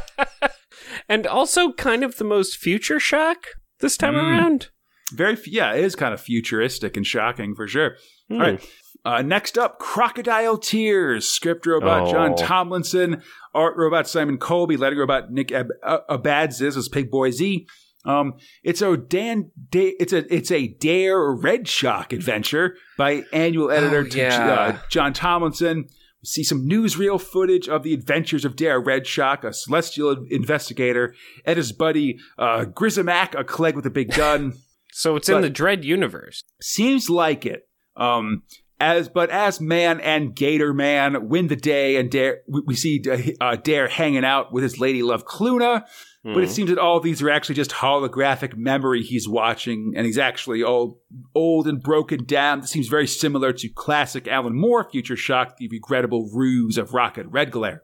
And 1.07 1.25
also 1.25 1.71
kind 1.73 2.03
of 2.03 2.17
the 2.17 2.23
most 2.23 2.57
future 2.57 2.99
shock 2.99 3.37
this 3.79 3.95
time 3.97 4.15
Mm. 4.15 4.21
around. 4.23 4.67
Very, 5.13 5.37
yeah, 5.45 5.73
it 5.73 5.83
is 5.83 5.95
kind 5.95 6.13
of 6.13 6.21
futuristic 6.21 6.95
and 6.97 7.05
shocking 7.05 7.55
for 7.55 7.67
sure. 7.67 7.95
Hmm. 8.29 8.33
All 8.35 8.39
right. 8.41 8.69
Uh, 9.05 9.21
next 9.21 9.57
up, 9.57 9.79
Crocodile 9.79 10.57
Tears, 10.57 11.27
script 11.27 11.65
robot 11.65 12.07
Oh. 12.07 12.11
John 12.11 12.35
Tomlinson, 12.35 13.23
art 13.55 13.75
robot 13.77 14.07
Simon 14.07 14.37
Coleby, 14.37 14.77
Letter 14.77 14.97
robot 14.97 15.31
Nick 15.31 15.51
Ab- 15.51 15.69
uh, 15.83 15.99
Abadzis 16.09 16.75
as 16.77 16.89
Pig 16.89 17.09
Boy 17.09 17.31
Z. 17.31 17.65
Um, 18.05 18.33
it's 18.63 18.81
a 18.81 18.95
Dan, 18.97 19.51
da- 19.69 19.95
it's 19.99 20.13
a 20.13 20.33
it's 20.33 20.51
a 20.51 20.67
Dare 20.67 21.31
Red 21.33 21.67
Shock 21.67 22.13
adventure 22.13 22.75
by 22.97 23.23
annual 23.33 23.69
editor 23.71 23.99
Oh, 23.99 24.09
to- 24.09 24.17
yeah. 24.17 24.53
uh, 24.53 24.77
John 24.89 25.13
Tomlinson. 25.13 25.85
We 26.21 26.25
see 26.25 26.43
some 26.43 26.67
newsreel 26.67 27.19
footage 27.21 27.69
of 27.69 27.83
the 27.83 27.93
adventures 27.93 28.43
of 28.45 28.55
Dare 28.57 28.79
Red 28.79 29.07
Shock, 29.07 29.43
a 29.45 29.53
celestial 29.53 30.25
investigator, 30.29 31.13
and 31.45 31.55
his 31.57 31.71
buddy 31.71 32.17
uh, 32.37 32.65
Grizzamack, 32.65 33.39
a 33.39 33.43
Clegg 33.43 33.75
with 33.75 33.85
a 33.85 33.89
big 33.91 34.11
gun. 34.13 34.53
So 34.91 35.15
it's 35.15 35.29
in 35.29 35.41
the 35.41 35.51
Dredd 35.51 35.83
universe. 35.83 36.43
Seems 36.63 37.11
like 37.11 37.45
it. 37.45 37.69
Um, 37.95 38.41
as 38.79 39.07
but 39.07 39.29
as 39.29 39.61
Man 39.61 39.99
and 39.99 40.35
Gator 40.35 40.73
Man 40.73 41.29
win 41.29 41.45
the 41.47 41.55
day, 41.55 41.95
and 41.97 42.09
Dare 42.09 42.39
we, 42.47 42.61
we 42.65 42.75
see 42.75 43.03
uh, 43.39 43.55
Dare 43.57 43.87
hanging 43.87 44.25
out 44.25 44.51
with 44.51 44.63
his 44.63 44.79
lady 44.79 45.03
love 45.03 45.25
Cluna. 45.25 45.85
But 46.23 46.43
it 46.43 46.47
Hmm. 46.47 46.51
seems 46.51 46.69
that 46.69 46.77
all 46.77 46.99
these 46.99 47.21
are 47.21 47.29
actually 47.29 47.55
just 47.55 47.71
holographic 47.71 48.57
memory 48.57 49.01
he's 49.03 49.27
watching, 49.27 49.93
and 49.95 50.05
he's 50.05 50.17
actually 50.17 50.61
old, 50.61 50.97
old 51.33 51.65
and 51.65 51.81
broken 51.81 52.25
down. 52.25 52.59
This 52.61 52.71
seems 52.71 52.87
very 52.89 53.07
similar 53.07 53.53
to 53.53 53.69
classic 53.69 54.27
Alan 54.27 54.53
Moore 54.53 54.89
Future 54.91 55.15
Shock, 55.15 55.55
the 55.57 55.69
regrettable 55.69 56.29
ruse 56.33 56.77
of 56.77 56.93
Rocket 56.93 57.25
Red 57.29 57.51
Glare. 57.51 57.83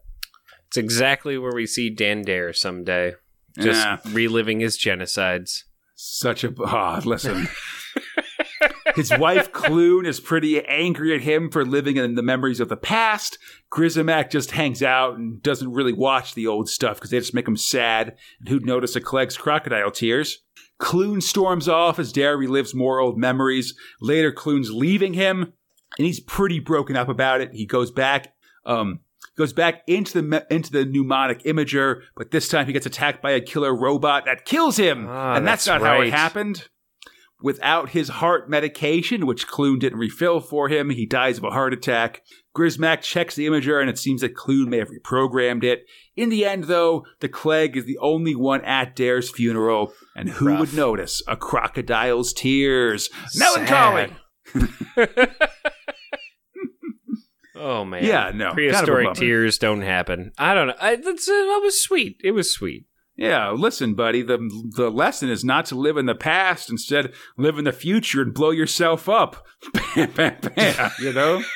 It's 0.68 0.76
exactly 0.78 1.38
where 1.38 1.54
we 1.54 1.66
see 1.66 1.90
Dan 1.90 2.24
Dare 2.24 2.52
someday. 2.52 3.14
Just 3.58 3.80
Yeah. 3.86 3.98
reliving 4.12 4.60
his 4.60 4.78
genocides. 4.78 5.64
Such 5.96 6.44
a 6.44 6.54
ah, 6.66 7.02
listen. 7.06 7.48
His 8.96 9.12
wife 9.18 9.52
Clune 9.52 10.06
is 10.06 10.20
pretty 10.20 10.64
angry 10.66 11.14
at 11.14 11.22
him 11.22 11.50
for 11.52 11.66
living 11.66 11.98
in 11.98 12.16
the 12.16 12.24
memories 12.24 12.60
of 12.60 12.70
the 12.70 12.78
past. 12.78 13.38
Grizzamack 13.72 14.30
just 14.32 14.52
hangs 14.52 14.82
out 14.82 15.18
and 15.18 15.42
doesn't 15.44 15.74
really 15.74 15.94
watch 15.94 16.34
the 16.34 16.48
old 16.48 16.70
stuff 16.70 16.96
because 16.98 17.10
they 17.10 17.20
just 17.20 17.34
make 17.34 17.48
him 17.48 17.58
sad. 17.58 18.16
And 18.40 18.48
who'd 18.50 18.66
notice 18.66 18.96
a 18.96 19.02
Clegg's 19.02 19.38
crocodile 19.38 19.92
tears? 19.92 20.40
Clune 20.78 21.22
storms 21.22 21.68
off 21.68 22.00
as 22.00 22.12
Dare 22.12 22.38
relives 22.38 22.74
more 22.74 23.00
old 23.00 23.18
memories. 23.18 23.74
Later, 24.02 24.32
Clune's 24.32 24.72
leaving 24.72 25.14
him, 25.14 25.54
and 25.98 26.06
he's 26.06 26.20
pretty 26.20 26.60
broken 26.60 26.96
up 26.96 27.08
about 27.10 27.42
it. 27.42 27.54
He 27.54 27.66
goes 27.66 27.92
back, 27.92 28.34
um, 28.66 29.00
goes 29.38 29.54
back 29.54 29.84
into 29.88 30.22
the 30.22 30.46
into 30.50 30.72
the 30.72 30.86
mnemonic 30.86 31.44
imager, 31.44 32.02
but 32.16 32.32
this 32.32 32.48
time 32.50 32.66
he 32.68 32.74
gets 32.74 32.86
attacked 32.86 33.22
by 33.22 33.32
a 33.32 33.42
killer 33.42 33.74
robot 33.76 34.26
that 34.26 34.44
kills 34.46 34.76
him, 34.78 35.06
Ah, 35.10 35.36
and 35.36 35.48
that's, 35.48 35.66
that's 35.66 35.82
not 35.82 35.88
how 35.88 36.02
it 36.02 36.12
happened. 36.12 36.68
Without 37.46 37.90
his 37.90 38.10
heart 38.10 38.50
medication, 38.50 39.28
which 39.28 39.46
Clune 39.46 39.78
didn't 39.78 40.00
refill 40.00 40.40
for 40.40 40.68
him, 40.68 40.90
he 40.90 41.06
dies 41.06 41.38
of 41.38 41.44
a 41.44 41.52
heart 41.52 41.74
attack. 41.74 42.24
Grismack 42.58 43.04
checks 43.04 43.36
the 43.36 43.46
imager, 43.46 43.80
and 43.80 43.88
it 43.88 44.00
seems 44.00 44.22
that 44.22 44.34
Clune 44.34 44.68
may 44.68 44.80
have 44.80 44.90
reprogrammed 44.90 45.64
it. 45.64 45.86
In 46.16 46.30
the 46.30 46.44
end, 46.44 46.64
though, 46.64 47.06
the 47.20 47.30
Clegg 47.30 47.78
is 47.78 47.86
the 47.86 48.00
only 48.00 48.34
one 48.34 48.66
at 48.66 48.96
Dare's 48.96 49.30
funeral, 49.30 49.94
and 50.16 50.30
who 50.30 50.48
Rough. 50.48 50.60
would 50.60 50.74
notice 50.74 51.22
a 51.28 51.38
crocodile's 51.38 52.34
tears? 52.34 53.12
Melancholy. 53.36 54.12
Oh 57.58 57.86
man. 57.86 58.04
Yeah, 58.04 58.32
no, 58.36 58.50
kind 58.50 58.50
of 58.50 58.54
Prehistoric 58.54 59.14
tears 59.14 59.58
don't 59.58 59.82
happen. 59.82 60.34
I 60.38 60.54
don't 60.54 60.68
know. 60.68 60.76
I, 60.80 60.98
that's, 60.98 61.28
uh, 61.28 61.32
that 61.32 61.62
was 61.64 61.82
sweet. 61.82 62.18
It 62.22 62.32
was 62.32 62.52
sweet. 62.52 62.86
Yeah, 63.18 63.52
listen, 63.52 63.94
buddy. 63.94 64.22
The 64.22 64.38
the 64.76 64.90
lesson 64.90 65.30
is 65.30 65.46
not 65.46 65.66
to 65.68 65.76
live 65.76 65.96
in 65.96 66.06
the 66.06 66.16
past. 66.16 66.70
Instead, 66.70 67.14
live 67.38 67.58
in 67.58 67.64
the 67.64 67.72
future 67.72 68.22
and 68.22 68.34
blow 68.34 68.52
yourself 68.52 69.08
up. 69.08 69.46
Bam, 69.96 70.12
bam, 70.12 70.38
bam, 70.42 70.92
you 71.00 71.14
know. 71.14 71.42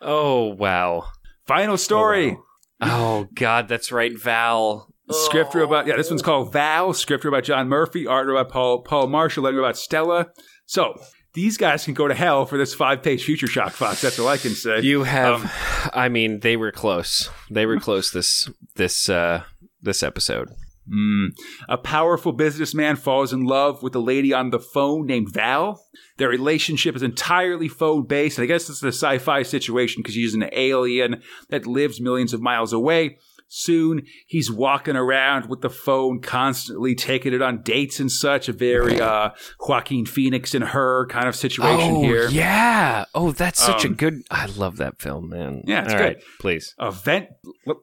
Oh 0.00 0.54
wow. 0.54 1.04
Final 1.46 1.76
story. 1.76 2.36
Oh, 2.80 2.86
oh 2.88 3.28
god, 3.34 3.68
that's 3.68 3.92
right, 3.92 4.18
Val. 4.18 4.94
Script 5.10 5.54
about 5.54 5.86
yeah, 5.86 5.96
this 5.96 6.08
one's 6.08 6.22
oh. 6.22 6.24
called 6.24 6.52
Val. 6.52 6.92
Script 6.92 7.24
about 7.24 7.44
John 7.44 7.68
Murphy. 7.68 8.06
Art 8.06 8.30
about 8.30 8.48
Paul 8.48 8.82
Paul 8.82 9.08
Marshall. 9.08 9.44
Letter 9.44 9.58
about 9.58 9.76
Stella. 9.76 10.28
So 10.66 10.94
these 11.32 11.56
guys 11.56 11.84
can 11.84 11.94
go 11.94 12.08
to 12.08 12.14
hell 12.14 12.46
for 12.46 12.58
this 12.58 12.74
five 12.74 13.02
page 13.02 13.24
future 13.24 13.46
shock 13.46 13.72
fox. 13.72 14.00
That's 14.00 14.18
all 14.18 14.28
I 14.28 14.36
can 14.36 14.52
say. 14.52 14.80
You 14.80 15.04
have. 15.04 15.42
Um, 15.42 15.50
I 15.92 16.08
mean, 16.08 16.40
they 16.40 16.56
were 16.56 16.72
close. 16.72 17.30
They 17.50 17.66
were 17.66 17.78
close 17.78 18.10
this 18.10 18.48
this 18.76 19.08
uh 19.08 19.44
this 19.82 20.02
episode. 20.02 20.50
Mm. 20.92 21.28
A 21.68 21.78
powerful 21.78 22.32
businessman 22.32 22.96
falls 22.96 23.32
in 23.32 23.44
love 23.44 23.82
with 23.82 23.94
a 23.94 24.00
lady 24.00 24.32
on 24.32 24.50
the 24.50 24.58
phone 24.58 25.06
named 25.06 25.32
Val. 25.32 25.84
Their 26.16 26.28
relationship 26.28 26.96
is 26.96 27.02
entirely 27.02 27.68
phone 27.68 28.06
based. 28.06 28.38
And 28.38 28.42
I 28.44 28.46
guess 28.46 28.68
is 28.68 28.82
a 28.82 28.88
sci 28.88 29.18
fi 29.18 29.42
situation 29.42 30.02
because 30.02 30.14
she's 30.14 30.34
an 30.34 30.48
alien 30.52 31.22
that 31.50 31.66
lives 31.66 32.00
millions 32.00 32.32
of 32.32 32.40
miles 32.40 32.72
away. 32.72 33.18
Soon 33.52 34.06
he's 34.28 34.48
walking 34.48 34.94
around 34.94 35.48
with 35.48 35.60
the 35.60 35.68
phone 35.68 36.20
constantly 36.20 36.94
taking 36.94 37.34
it 37.34 37.42
on 37.42 37.62
dates 37.62 37.98
and 37.98 38.10
such. 38.10 38.48
A 38.48 38.52
very 38.52 39.00
uh, 39.00 39.30
Joaquin 39.58 40.06
Phoenix 40.06 40.54
and 40.54 40.62
her 40.62 41.06
kind 41.08 41.26
of 41.26 41.34
situation 41.34 41.96
oh 41.96 42.02
here. 42.02 42.28
yeah. 42.28 43.06
Oh, 43.12 43.32
that's 43.32 43.60
such 43.60 43.84
Um, 43.84 43.92
a 43.92 43.94
good. 43.96 44.22
I 44.30 44.46
love 44.46 44.76
that 44.76 45.00
film, 45.02 45.30
man. 45.30 45.64
Yeah, 45.66 45.82
it's 45.84 45.92
All 45.92 45.98
good. 45.98 46.04
right, 46.04 46.22
please. 46.38 46.74
event 46.80 47.26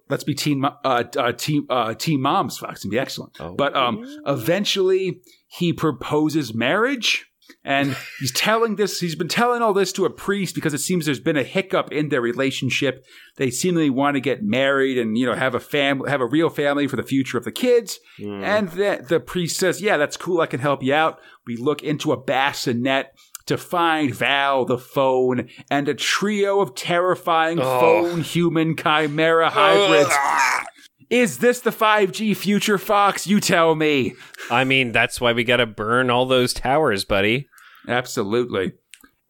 let's 0.10 0.24
be 0.24 0.34
teen 0.34 0.62
mo- 0.62 0.78
uh, 0.86 1.04
uh 1.18 1.34
team 1.34 1.66
uh 1.70 1.94
team 1.94 2.22
moms 2.22 2.58
fox 2.58 2.84
and 2.84 2.92
be 2.92 2.98
excellent 2.98 3.36
Oh. 3.40 3.54
but 3.54 3.76
um 3.76 4.04
eventually 4.26 5.20
he 5.48 5.74
proposes 5.74 6.54
marriage 6.54 7.27
and 7.64 7.96
he's 8.20 8.32
telling 8.32 8.76
this 8.76 9.00
he's 9.00 9.16
been 9.16 9.28
telling 9.28 9.62
all 9.62 9.74
this 9.74 9.92
to 9.92 10.06
a 10.06 10.10
priest 10.10 10.56
because 10.56 10.74
it 10.74 10.80
seems 10.80 11.06
there's 11.06 11.20
been 11.20 11.38
a 11.38 11.44
hiccup 11.44 11.92
in 11.92 12.10
their 12.10 12.22
relationship 12.22 13.04
they 13.38 13.50
seemingly 13.50 13.90
want 13.90 14.16
to 14.16 14.22
get 14.22 14.44
married 14.44 14.98
and 14.98 15.18
you 15.18 15.26
know 15.26 15.34
have 15.36 15.56
a 15.56 15.60
family 15.60 16.10
have 16.10 16.22
a 16.22 16.26
real 16.26 16.50
family 16.50 16.88
for 16.88 16.96
the 16.96 17.04
future 17.04 17.38
of 17.38 17.44
the 17.44 17.52
kids 17.52 18.00
Mm. 18.20 18.44
and 18.44 18.70
the, 18.70 19.06
the 19.08 19.20
priest 19.20 19.58
says 19.58 19.82
yeah 19.82 19.98
that's 19.98 20.18
cool 20.18 20.42
i 20.42 20.46
can 20.48 20.60
help 20.60 20.82
you 20.82 20.94
out 20.94 21.20
we 21.46 21.56
look 21.56 21.84
into 21.84 22.12
a 22.12 22.18
bassinet 22.18 23.08
to 23.46 23.58
find 23.58 24.14
Val, 24.14 24.66
the 24.66 24.78
phone, 24.78 25.48
and 25.72 25.88
a 25.88 25.94
trio 25.94 26.60
of 26.60 26.76
terrifying 26.76 27.60
Oh. 27.62 27.80
phone 27.80 28.20
human 28.22 28.76
chimera 28.76 29.50
hybrids. 29.50 30.14
Is 31.10 31.38
this 31.38 31.62
the 31.62 31.70
5G 31.72 32.36
future, 32.36 32.78
Fox? 32.78 33.26
You 33.26 33.40
tell 33.40 33.76
me. 33.76 34.16
I 34.52 34.64
mean, 34.64 34.92
that's 34.92 35.22
why 35.22 35.32
we 35.34 35.44
got 35.44 35.58
to 35.58 35.66
burn 35.66 36.10
all 36.10 36.26
those 36.26 36.54
towers, 36.54 37.06
buddy. 37.06 37.48
Absolutely. 37.88 38.74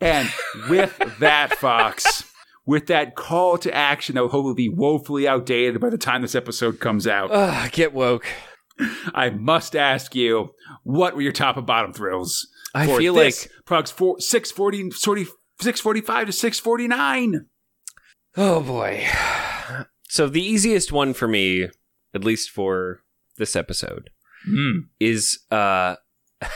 And 0.01 0.29
with 0.69 0.97
that, 1.19 1.55
Fox, 1.57 2.23
with 2.65 2.87
that 2.87 3.15
call 3.15 3.57
to 3.59 3.73
action 3.73 4.15
that 4.15 4.21
will 4.21 4.29
hopefully 4.29 4.55
be 4.55 4.69
woefully 4.69 5.27
outdated 5.27 5.79
by 5.79 5.89
the 5.89 5.97
time 5.97 6.21
this 6.21 6.35
episode 6.35 6.79
comes 6.79 7.07
out, 7.07 7.29
Ugh, 7.31 7.71
get 7.71 7.93
woke. 7.93 8.25
I 9.13 9.29
must 9.31 9.75
ask 9.75 10.15
you, 10.15 10.51
what 10.83 11.15
were 11.15 11.21
your 11.21 11.31
top 11.31 11.57
and 11.57 11.65
bottom 11.65 11.93
thrills? 11.93 12.47
I 12.75 12.85
feel 12.85 13.13
like 13.13 13.33
Progs 13.65 13.91
four, 13.91 14.19
640, 14.19 14.91
40, 14.91 15.25
645 15.61 16.27
to 16.27 16.31
649. 16.31 17.45
Oh 18.35 18.61
boy. 18.61 19.07
So 20.17 20.27
the 20.27 20.41
easiest 20.41 20.91
one 20.91 21.13
for 21.13 21.27
me, 21.27 21.69
at 22.15 22.23
least 22.23 22.49
for 22.49 23.03
this 23.37 23.55
episode, 23.55 24.09
Mm. 24.49 24.85
is 24.99 25.39
uh 25.51 25.97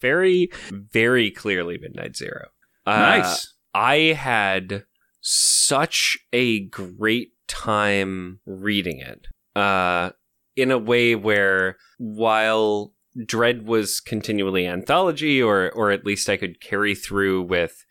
very 0.00 0.50
very 0.70 1.30
clearly 1.30 1.78
Midnight 1.80 2.16
Zero. 2.16 2.48
Uh, 2.84 2.98
Nice. 2.98 3.54
I 3.74 3.96
had 4.18 4.86
such 5.20 6.18
a 6.32 6.64
great 6.66 7.28
time 7.46 8.40
reading 8.44 8.98
it. 8.98 9.28
Uh 9.54 10.10
in 10.56 10.72
a 10.72 10.78
way 10.78 11.14
where 11.14 11.76
while 11.98 12.92
Dredd 13.16 13.66
was 13.66 14.00
continually 14.00 14.66
anthology, 14.66 15.40
or 15.40 15.70
or 15.76 15.92
at 15.92 16.04
least 16.04 16.28
I 16.28 16.36
could 16.36 16.60
carry 16.60 16.96
through 16.96 17.42
with 17.42 17.84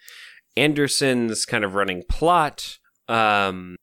Anderson's 0.58 1.46
kind 1.46 1.64
of 1.64 1.74
running 1.74 2.04
plot. 2.10 2.80
Um, 3.08 3.78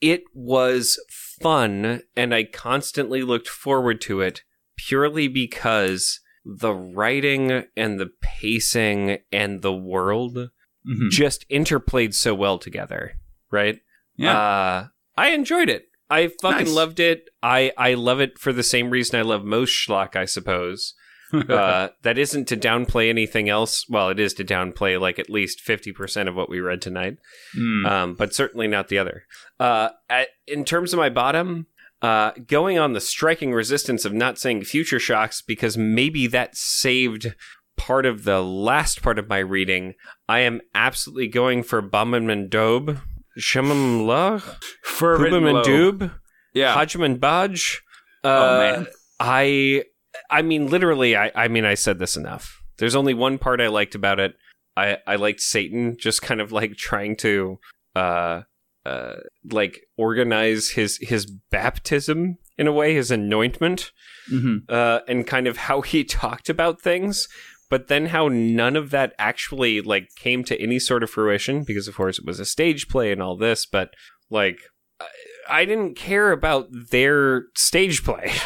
it 0.00 0.22
was 0.34 0.98
fun, 1.10 2.02
and 2.16 2.34
I 2.34 2.44
constantly 2.44 3.22
looked 3.22 3.48
forward 3.48 4.00
to 4.02 4.20
it 4.20 4.42
purely 4.76 5.28
because 5.28 6.20
the 6.44 6.72
writing 6.72 7.64
and 7.76 8.00
the 8.00 8.10
pacing 8.22 9.18
and 9.30 9.60
the 9.62 9.74
world 9.74 10.50
Mhm. 10.88 11.10
just 11.10 11.46
interplayed 11.50 12.14
so 12.14 12.34
well 12.34 12.58
together, 12.58 13.12
right? 13.50 13.80
Yeah. 14.16 14.38
Uh, 14.38 14.86
I 15.16 15.28
enjoyed 15.30 15.68
it. 15.68 15.88
I 16.08 16.28
fucking 16.40 16.64
Nice. 16.66 16.74
loved 16.74 16.98
it. 17.00 17.28
I, 17.42 17.72
I 17.76 17.94
love 17.94 18.20
it 18.20 18.38
for 18.38 18.52
the 18.52 18.62
same 18.62 18.88
reason 18.90 19.18
I 19.18 19.22
love 19.22 19.44
most 19.44 19.70
schlock, 19.70 20.16
I 20.16 20.24
suppose. 20.24 20.94
Uh, 21.32 21.88
that 22.02 22.18
isn't 22.18 22.46
to 22.48 22.56
downplay 22.56 23.08
anything 23.08 23.48
else. 23.48 23.88
Well, 23.88 24.08
it 24.10 24.18
is 24.20 24.34
to 24.34 24.44
downplay 24.44 25.00
like 25.00 25.18
at 25.18 25.30
least 25.30 25.60
50% 25.66 26.28
of 26.28 26.34
what 26.34 26.48
we 26.50 26.60
read 26.60 26.80
tonight, 26.82 27.18
Mm. 27.58 27.86
um, 27.90 28.14
but 28.14 28.34
certainly 28.34 28.66
not 28.68 28.88
the 28.88 28.98
other. 28.98 29.24
Uh, 29.58 29.90
at, 30.08 30.28
in 30.46 30.64
terms 30.64 30.92
of 30.92 30.98
my 30.98 31.08
bottom, 31.10 31.66
uh, 32.02 32.32
going 32.46 32.78
on 32.78 32.92
the 32.94 33.00
striking 33.00 33.52
resistance 33.52 34.04
of 34.04 34.12
not 34.12 34.38
saying 34.38 34.64
future 34.64 34.98
shocks 34.98 35.42
because 35.42 35.76
maybe 35.76 36.26
that 36.26 36.56
saved 36.56 37.34
part 37.76 38.06
of 38.06 38.24
the 38.24 38.42
last 38.42 39.02
part 39.02 39.18
of 39.18 39.28
my 39.28 39.38
reading. 39.38 39.94
I 40.28 40.40
am 40.40 40.60
absolutely 40.74 41.28
going 41.28 41.62
for 41.62 41.80
Bamman 41.82 42.48
Dobe. 42.50 42.98
Shamam 43.38 44.06
La? 44.06 44.38
Fervent 44.82 45.32
Hubam 45.32 45.46
and 45.46 45.52
low. 45.54 45.62
Doob? 45.62 46.12
Yeah. 46.52 46.74
Hajman 46.74 47.18
Baj? 47.18 47.78
Uh, 48.24 48.28
Oh, 48.28 48.58
man. 48.58 48.86
I 49.18 49.84
I 50.30 50.42
mean 50.42 50.68
literally 50.68 51.16
I 51.16 51.30
I 51.34 51.48
mean 51.48 51.64
I 51.64 51.74
said 51.74 51.98
this 51.98 52.16
enough. 52.16 52.62
There's 52.78 52.94
only 52.96 53.14
one 53.14 53.38
part 53.38 53.60
I 53.60 53.68
liked 53.68 53.94
about 53.94 54.20
it. 54.20 54.34
I 54.76 54.98
I 55.06 55.16
liked 55.16 55.40
Satan 55.40 55.96
just 55.98 56.22
kind 56.28 56.40
of 56.40 56.52
like 56.52 56.76
trying 56.76 57.16
to 57.16 57.58
uh 57.96 58.42
uh 58.86 59.16
like 59.50 59.80
organize 59.96 60.70
his 60.70 60.98
his 61.02 61.26
baptism 61.26 62.38
in 62.56 62.66
a 62.66 62.72
way, 62.72 62.94
his 62.94 63.10
anointment, 63.10 63.90
Mhm. 64.32 64.60
uh 64.68 65.00
and 65.08 65.26
kind 65.26 65.46
of 65.46 65.56
how 65.56 65.80
he 65.82 66.04
talked 66.22 66.48
about 66.48 66.80
things. 66.80 67.28
But 67.68 67.86
then 67.86 68.06
how 68.06 68.26
none 68.28 68.74
of 68.74 68.90
that 68.90 69.14
actually 69.18 69.80
like 69.80 70.08
came 70.16 70.42
to 70.44 70.60
any 70.60 70.78
sort 70.80 71.02
of 71.04 71.10
fruition 71.10 71.62
because 71.62 71.86
of 71.88 71.94
course 71.94 72.18
it 72.18 72.26
was 72.26 72.40
a 72.40 72.44
stage 72.44 72.88
play 72.88 73.12
and 73.12 73.22
all 73.22 73.36
this, 73.36 73.64
but 73.66 73.90
like 74.28 74.58
I, 75.00 75.06
I 75.48 75.64
didn't 75.64 75.94
care 75.94 76.32
about 76.32 76.68
their 76.90 77.44
stage 77.56 78.02
play. 78.04 78.32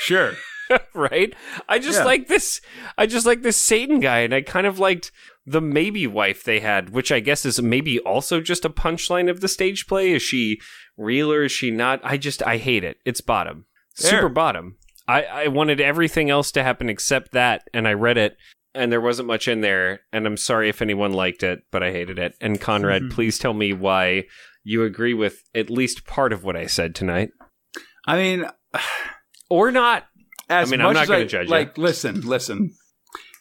Sure. 0.00 0.32
right? 0.94 1.34
I 1.68 1.78
just 1.78 1.98
Yeah. 2.00 2.04
like 2.04 2.28
this. 2.28 2.60
I 2.98 3.06
just 3.06 3.26
like 3.26 3.42
this 3.42 3.56
Satan 3.56 4.00
guy, 4.00 4.20
and 4.20 4.34
I 4.34 4.40
kind 4.42 4.66
of 4.66 4.78
liked 4.78 5.12
the 5.46 5.60
maybe 5.60 6.06
wife 6.06 6.42
they 6.44 6.60
had, 6.60 6.90
which 6.90 7.12
I 7.12 7.20
guess 7.20 7.44
is 7.44 7.60
maybe 7.60 7.98
also 8.00 8.40
just 8.40 8.64
a 8.64 8.70
punchline 8.70 9.28
of 9.30 9.40
the 9.40 9.48
stage 9.48 9.86
play. 9.86 10.12
Is 10.12 10.22
she 10.22 10.58
real 10.96 11.30
or 11.32 11.44
is 11.44 11.52
she 11.52 11.70
not? 11.70 12.00
I 12.02 12.16
just 12.16 12.42
I 12.46 12.56
hate 12.56 12.84
it. 12.84 12.96
It's 13.04 13.20
bottom, 13.20 13.66
Fair. 13.96 14.10
super 14.10 14.28
bottom. 14.28 14.76
I 15.06 15.24
I 15.24 15.48
wanted 15.48 15.80
everything 15.80 16.30
else 16.30 16.50
to 16.52 16.62
happen 16.62 16.88
except 16.88 17.32
that, 17.32 17.62
and 17.74 17.86
I 17.86 17.92
read 17.92 18.16
it. 18.18 18.36
And 18.76 18.90
there 18.90 19.00
wasn't 19.00 19.28
much 19.28 19.46
in 19.46 19.60
there, 19.60 20.00
and 20.12 20.26
I'm 20.26 20.36
sorry 20.36 20.68
if 20.68 20.82
anyone 20.82 21.12
liked 21.12 21.44
it, 21.44 21.60
but 21.70 21.84
I 21.84 21.92
hated 21.92 22.18
it. 22.18 22.34
And 22.40 22.60
Conrad, 22.60 23.02
Mhm. 23.02 23.10
please 23.12 23.38
tell 23.38 23.54
me 23.54 23.72
why 23.72 24.24
you 24.64 24.82
agree 24.82 25.14
with 25.14 25.44
at 25.54 25.70
least 25.70 26.06
part 26.06 26.32
of 26.32 26.42
what 26.42 26.56
I 26.56 26.66
said 26.66 26.92
tonight, 26.94 27.30
I 28.06 28.16
mean, 28.16 28.46
or 29.50 29.70
not. 29.70 30.06
As 30.48 30.68
I 30.68 30.70
mean, 30.70 30.80
I'm 30.84 30.92
not 30.94 31.06
gonna 31.08 31.20
I- 31.20 31.24
judge 31.24 31.46
you. 31.46 31.50
Like, 31.50 31.78
listen, 31.78 32.20
listen. 32.22 32.74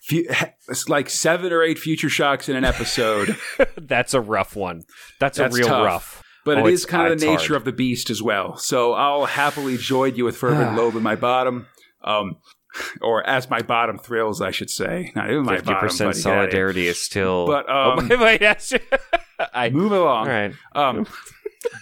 Few, 0.03 0.27
it's 0.67 0.89
like 0.89 1.09
seven 1.09 1.53
or 1.53 1.63
eight 1.63 1.79
future 1.79 2.09
shocks 2.09 2.49
in 2.49 2.57
an 2.57 2.65
episode, 2.65 3.37
That's 3.77 4.13
a 4.13 4.19
rough 4.19 4.53
one. 4.55 4.83
That's, 5.19 5.37
That's 5.37 5.55
a 5.55 5.57
real 5.57 5.67
tough. 5.69 5.85
rough. 5.85 6.23
but 6.43 6.57
Oh, 6.57 6.67
it 6.67 6.73
is 6.73 6.85
kind 6.85 7.13
of 7.13 7.19
the 7.21 7.25
nature 7.25 7.53
hard. 7.53 7.61
of 7.61 7.63
the 7.65 7.71
beast 7.71 8.09
as 8.09 8.21
well. 8.21 8.57
So 8.57 8.91
I'll 8.93 9.25
happily 9.25 9.77
join 9.77 10.15
you 10.15 10.25
with 10.25 10.35
fervent 10.35 10.75
lobe 10.77 10.95
in 10.97 11.03
my 11.03 11.15
bottom, 11.15 11.67
um, 12.03 12.35
or 13.01 13.25
as 13.25 13.49
my 13.49 13.61
bottom 13.61 13.97
thrills, 13.97 14.41
I 14.41 14.51
should 14.51 14.69
say. 14.69 15.13
Not 15.15 15.29
even 15.29 15.43
my 15.45 15.55
Fifty 15.55 15.71
bottom. 15.71 15.87
percent 15.87 16.09
buddy, 16.09 16.21
get 16.21 16.27
outta 16.29 16.35
here. 16.35 16.41
solidarity 16.41 16.87
is 16.87 17.01
still. 17.01 17.47
But, 17.47 17.65
oh, 17.69 17.91
um, 17.99 18.09
wait, 18.19 18.41
yes. 18.41 18.73
I, 19.53 19.69
Move 19.69 19.93
along. 19.93 20.27
right. 20.27 20.53
Um, 20.75 21.07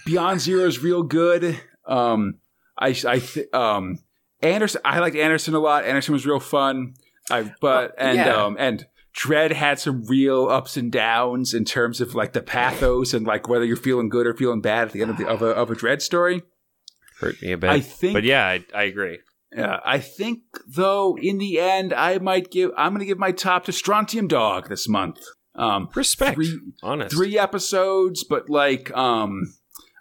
Beyond 0.06 0.40
Zero 0.40 0.64
is 0.68 0.78
real 0.80 1.02
good. 1.02 1.60
Um, 1.88 2.34
I, 2.78 2.94
I, 3.06 3.18
th- 3.18 3.52
um, 3.52 3.98
Anderson, 4.42 4.80
I 4.84 4.98
liked 4.98 5.16
Anderson 5.16 5.54
a 5.54 5.58
lot. 5.58 5.84
Anderson 5.84 6.12
was 6.12 6.26
real 6.26 6.40
fun. 6.40 6.94
I, 7.30 7.52
but, 7.60 7.94
and, 7.98 8.16
yeah. 8.18 8.44
um, 8.44 8.56
and 8.58 8.86
Dredd 9.16 9.52
had 9.52 9.78
some 9.78 10.04
real 10.06 10.48
ups 10.48 10.76
and 10.76 10.90
downs 10.90 11.54
in 11.54 11.64
terms 11.64 12.00
of 12.00 12.14
like 12.14 12.32
the 12.32 12.42
pathos 12.42 13.14
and 13.14 13.26
like 13.26 13.48
whether 13.48 13.64
you're 13.64 13.76
feeling 13.76 14.08
good 14.08 14.26
or 14.26 14.34
feeling 14.34 14.60
bad 14.60 14.88
at 14.88 14.92
the 14.92 15.02
end 15.02 15.10
of 15.10 15.18
the, 15.18 15.26
of 15.28 15.42
a, 15.42 15.46
of 15.46 15.70
a 15.70 15.74
Dredd 15.74 16.02
story. 16.02 16.42
Hurt 17.20 17.40
me 17.40 17.52
a 17.52 17.58
bit. 17.58 17.70
I 17.70 17.80
think, 17.80 18.14
but 18.14 18.24
yeah, 18.24 18.46
I, 18.46 18.64
I 18.74 18.82
agree. 18.84 19.20
yeah, 19.54 19.78
I 19.84 19.98
think 19.98 20.40
though 20.66 21.16
in 21.16 21.38
the 21.38 21.60
end, 21.60 21.92
I 21.92 22.18
might 22.18 22.50
give, 22.50 22.70
I'm 22.76 22.92
going 22.92 23.00
to 23.00 23.06
give 23.06 23.18
my 23.18 23.32
top 23.32 23.64
to 23.66 23.72
Strontium 23.72 24.26
Dog 24.26 24.68
this 24.68 24.88
month. 24.88 25.20
Um, 25.54 25.90
Respect. 25.94 26.34
three, 26.34 26.58
Honest. 26.82 27.14
three 27.14 27.38
episodes, 27.38 28.24
but 28.24 28.48
like 28.48 28.90
um 28.96 29.54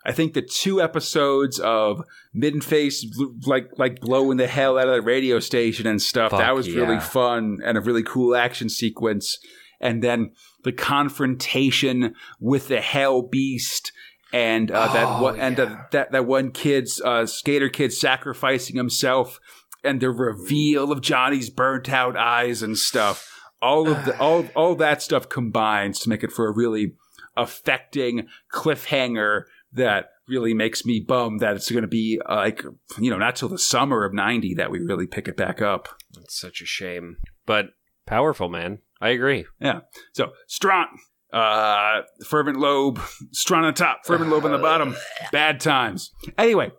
I 0.05 0.11
think 0.11 0.33
the 0.33 0.41
two 0.41 0.81
episodes 0.81 1.59
of 1.59 2.03
Middenface 2.35 3.05
like 3.45 3.69
like 3.77 3.99
blowing 3.99 4.37
the 4.37 4.47
hell 4.47 4.77
out 4.77 4.87
of 4.87 4.95
the 4.95 5.01
radio 5.01 5.39
station 5.39 5.85
and 5.87 6.01
stuff. 6.01 6.31
Fuck 6.31 6.39
that 6.39 6.55
was 6.55 6.73
really 6.73 6.99
fun 6.99 7.59
and 7.63 7.77
a 7.77 7.81
really 7.81 8.03
cool 8.03 8.35
action 8.35 8.69
sequence. 8.69 9.37
And 9.79 10.03
then 10.03 10.31
the 10.63 10.71
confrontation 10.71 12.15
with 12.39 12.67
the 12.67 12.81
Hell 12.81 13.23
Beast 13.23 13.91
and 14.33 14.71
uh, 14.71 14.93
that 14.93 15.07
Oh, 15.07 15.23
one 15.23 15.39
and 15.39 15.57
the, 15.57 15.85
that 15.91 16.11
that 16.11 16.25
one 16.25 16.51
kid's 16.51 17.01
uh, 17.01 17.25
skater 17.25 17.69
kid 17.69 17.91
sacrificing 17.93 18.75
himself 18.77 19.39
and 19.83 19.99
the 19.99 20.11
reveal 20.11 20.91
of 20.91 21.01
Johnny's 21.01 21.49
burnt 21.49 21.89
out 21.89 22.15
eyes 22.15 22.61
and 22.61 22.77
stuff. 22.77 23.27
All 23.61 23.89
of 23.89 24.05
the 24.05 24.17
all 24.19 24.47
all 24.55 24.75
that 24.75 25.01
stuff 25.01 25.29
combines 25.29 25.99
to 25.99 26.09
make 26.09 26.23
it 26.23 26.31
for 26.31 26.47
a 26.47 26.53
really 26.53 26.93
affecting 27.37 28.27
cliffhanger 28.53 29.43
that 29.73 30.09
really 30.27 30.53
makes 30.53 30.85
me 30.85 31.03
bummed 31.05 31.39
that 31.39 31.55
it's 31.55 31.69
going 31.69 31.81
to 31.81 31.87
be 31.87 32.19
uh, 32.27 32.35
like 32.35 32.63
you 32.99 33.09
know 33.09 33.17
not 33.17 33.35
till 33.35 33.49
the 33.49 33.57
summer 33.59 34.05
of 34.05 34.13
90 34.13 34.55
that 34.55 34.71
we 34.71 34.79
really 34.79 35.07
pick 35.07 35.27
it 35.27 35.37
back 35.37 35.61
up 35.61 35.89
It's 36.21 36.39
such 36.39 36.61
a 36.61 36.65
shame. 36.65 37.17
But 37.45 37.67
powerful, 38.05 38.49
man. 38.49 38.79
I 38.99 39.09
agree. 39.09 39.45
Yeah 39.59 39.81
so 40.13 40.31
strong 40.47 40.87
uh 41.33 42.01
fervent 42.27 42.57
lobe 42.57 42.99
strong 43.31 43.63
on 43.63 43.73
top 43.73 44.01
fervent 44.05 44.29
lobe 44.29 44.43
on 44.43 44.51
the 44.51 44.57
bottom 44.57 44.93
bad 45.31 45.61
times 45.61 46.11
anyway 46.37 46.69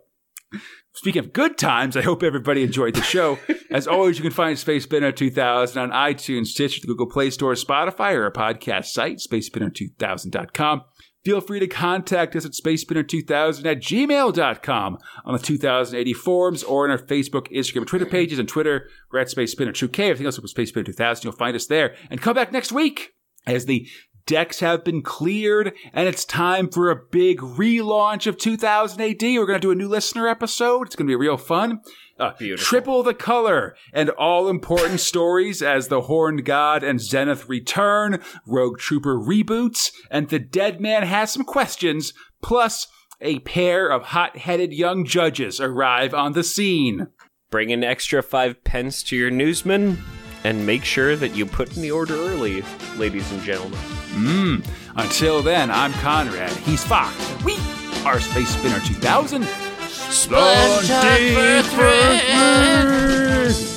Speaking 0.95 1.21
of 1.21 1.33
good 1.33 1.57
times, 1.57 1.97
I 1.97 2.03
hope 2.03 2.21
everybody 2.21 2.61
enjoyed 2.61 2.93
the 2.93 3.01
show. 3.01 3.39
As 3.71 3.87
always, 3.87 4.17
you 4.17 4.21
can 4.21 4.31
find 4.31 4.59
Space 4.59 4.83
Spinner 4.83 5.11
2000 5.11 5.81
on 5.81 5.89
iTunes, 5.89 6.47
Stitcher, 6.47 6.81
the 6.81 6.87
Google 6.87 7.09
Play 7.09 7.31
Store, 7.31 7.53
Spotify, 7.53 8.13
or 8.13 8.25
our 8.25 8.31
podcast 8.31 8.85
site, 8.85 9.17
spacespinner2000.com. 9.17 10.83
Feel 11.23 11.39
free 11.39 11.59
to 11.61 11.67
contact 11.67 12.35
us 12.35 12.45
at 12.45 12.51
spacespinner2000 12.51 13.65
at 13.65 13.79
gmail.com 13.79 14.97
on 15.23 15.33
the 15.33 15.39
2000 15.39 15.99
AD 15.99 16.15
forums 16.17 16.63
or 16.63 16.83
on 16.83 16.91
our 16.91 16.97
Facebook, 16.97 17.49
Instagram, 17.49 17.87
Twitter 17.87 18.05
pages. 18.05 18.39
And 18.39 18.49
Twitter, 18.49 18.89
we're 19.11 19.19
at 19.19 19.29
Space 19.29 19.53
Spinner 19.53 19.71
2K. 19.71 19.99
Everything 19.99 20.25
else 20.25 20.37
is 20.37 20.51
Space 20.51 20.69
Spinner 20.69 20.85
2000. 20.85 21.23
You'll 21.23 21.31
find 21.33 21.55
us 21.55 21.67
there. 21.67 21.95
And 22.09 22.21
come 22.21 22.35
back 22.35 22.51
next 22.51 22.73
week 22.73 23.13
as 23.47 23.65
the 23.65 23.87
decks 24.25 24.59
have 24.59 24.83
been 24.83 25.01
cleared 25.01 25.73
and 25.93 26.07
it's 26.07 26.25
time 26.25 26.69
for 26.69 26.89
a 26.89 26.95
big 26.95 27.39
relaunch 27.39 28.27
of 28.27 28.37
2000 28.37 29.01
AD. 29.01 29.21
We're 29.21 29.45
going 29.45 29.59
to 29.59 29.65
do 29.65 29.71
a 29.71 29.75
new 29.75 29.87
listener 29.87 30.27
episode. 30.27 30.87
It's 30.87 30.95
going 30.95 31.07
to 31.07 31.11
be 31.11 31.15
real 31.15 31.37
fun. 31.37 31.81
Uh, 32.23 32.55
triple 32.57 33.03
the 33.03 33.13
color 33.13 33.75
and 33.91 34.09
all 34.11 34.47
important 34.47 34.99
stories 35.11 35.61
as 35.61 35.87
the 35.87 36.01
Horned 36.01 36.45
God 36.45 36.83
and 36.83 37.01
Zenith 37.01 37.49
return, 37.49 38.21
Rogue 38.45 38.79
Trooper 38.79 39.17
reboots, 39.17 39.91
and 40.09 40.29
the 40.29 40.39
Dead 40.39 40.79
Man 40.79 41.03
has 41.03 41.31
some 41.31 41.43
questions, 41.43 42.13
plus 42.41 42.87
a 43.19 43.39
pair 43.39 43.89
of 43.89 44.03
hot-headed 44.03 44.73
young 44.73 45.05
judges 45.05 45.59
arrive 45.59 46.13
on 46.13 46.33
the 46.33 46.43
scene. 46.43 47.07
Bring 47.51 47.71
an 47.71 47.83
extra 47.83 48.23
five 48.23 48.63
pence 48.63 49.03
to 49.03 49.15
your 49.15 49.29
newsman 49.29 50.01
and 50.43 50.65
make 50.65 50.83
sure 50.83 51.15
that 51.15 51.35
you 51.35 51.45
put 51.45 51.75
in 51.75 51.81
the 51.81 51.91
order 51.91 52.15
early, 52.15 52.63
ladies 52.97 53.31
and 53.31 53.41
gentlemen. 53.41 53.79
Mmm. 54.11 54.65
Until 54.95 55.41
then, 55.41 55.71
I'm 55.71 55.93
Conrad. 55.93 56.51
He's 56.51 56.83
Fox. 56.83 57.15
We 57.43 57.57
are 58.05 58.19
Space 58.19 58.49
Spinner 58.49 58.79
2000. 58.81 59.47
Sponge 60.13 60.91
for 61.33 61.63
three. 61.73 63.72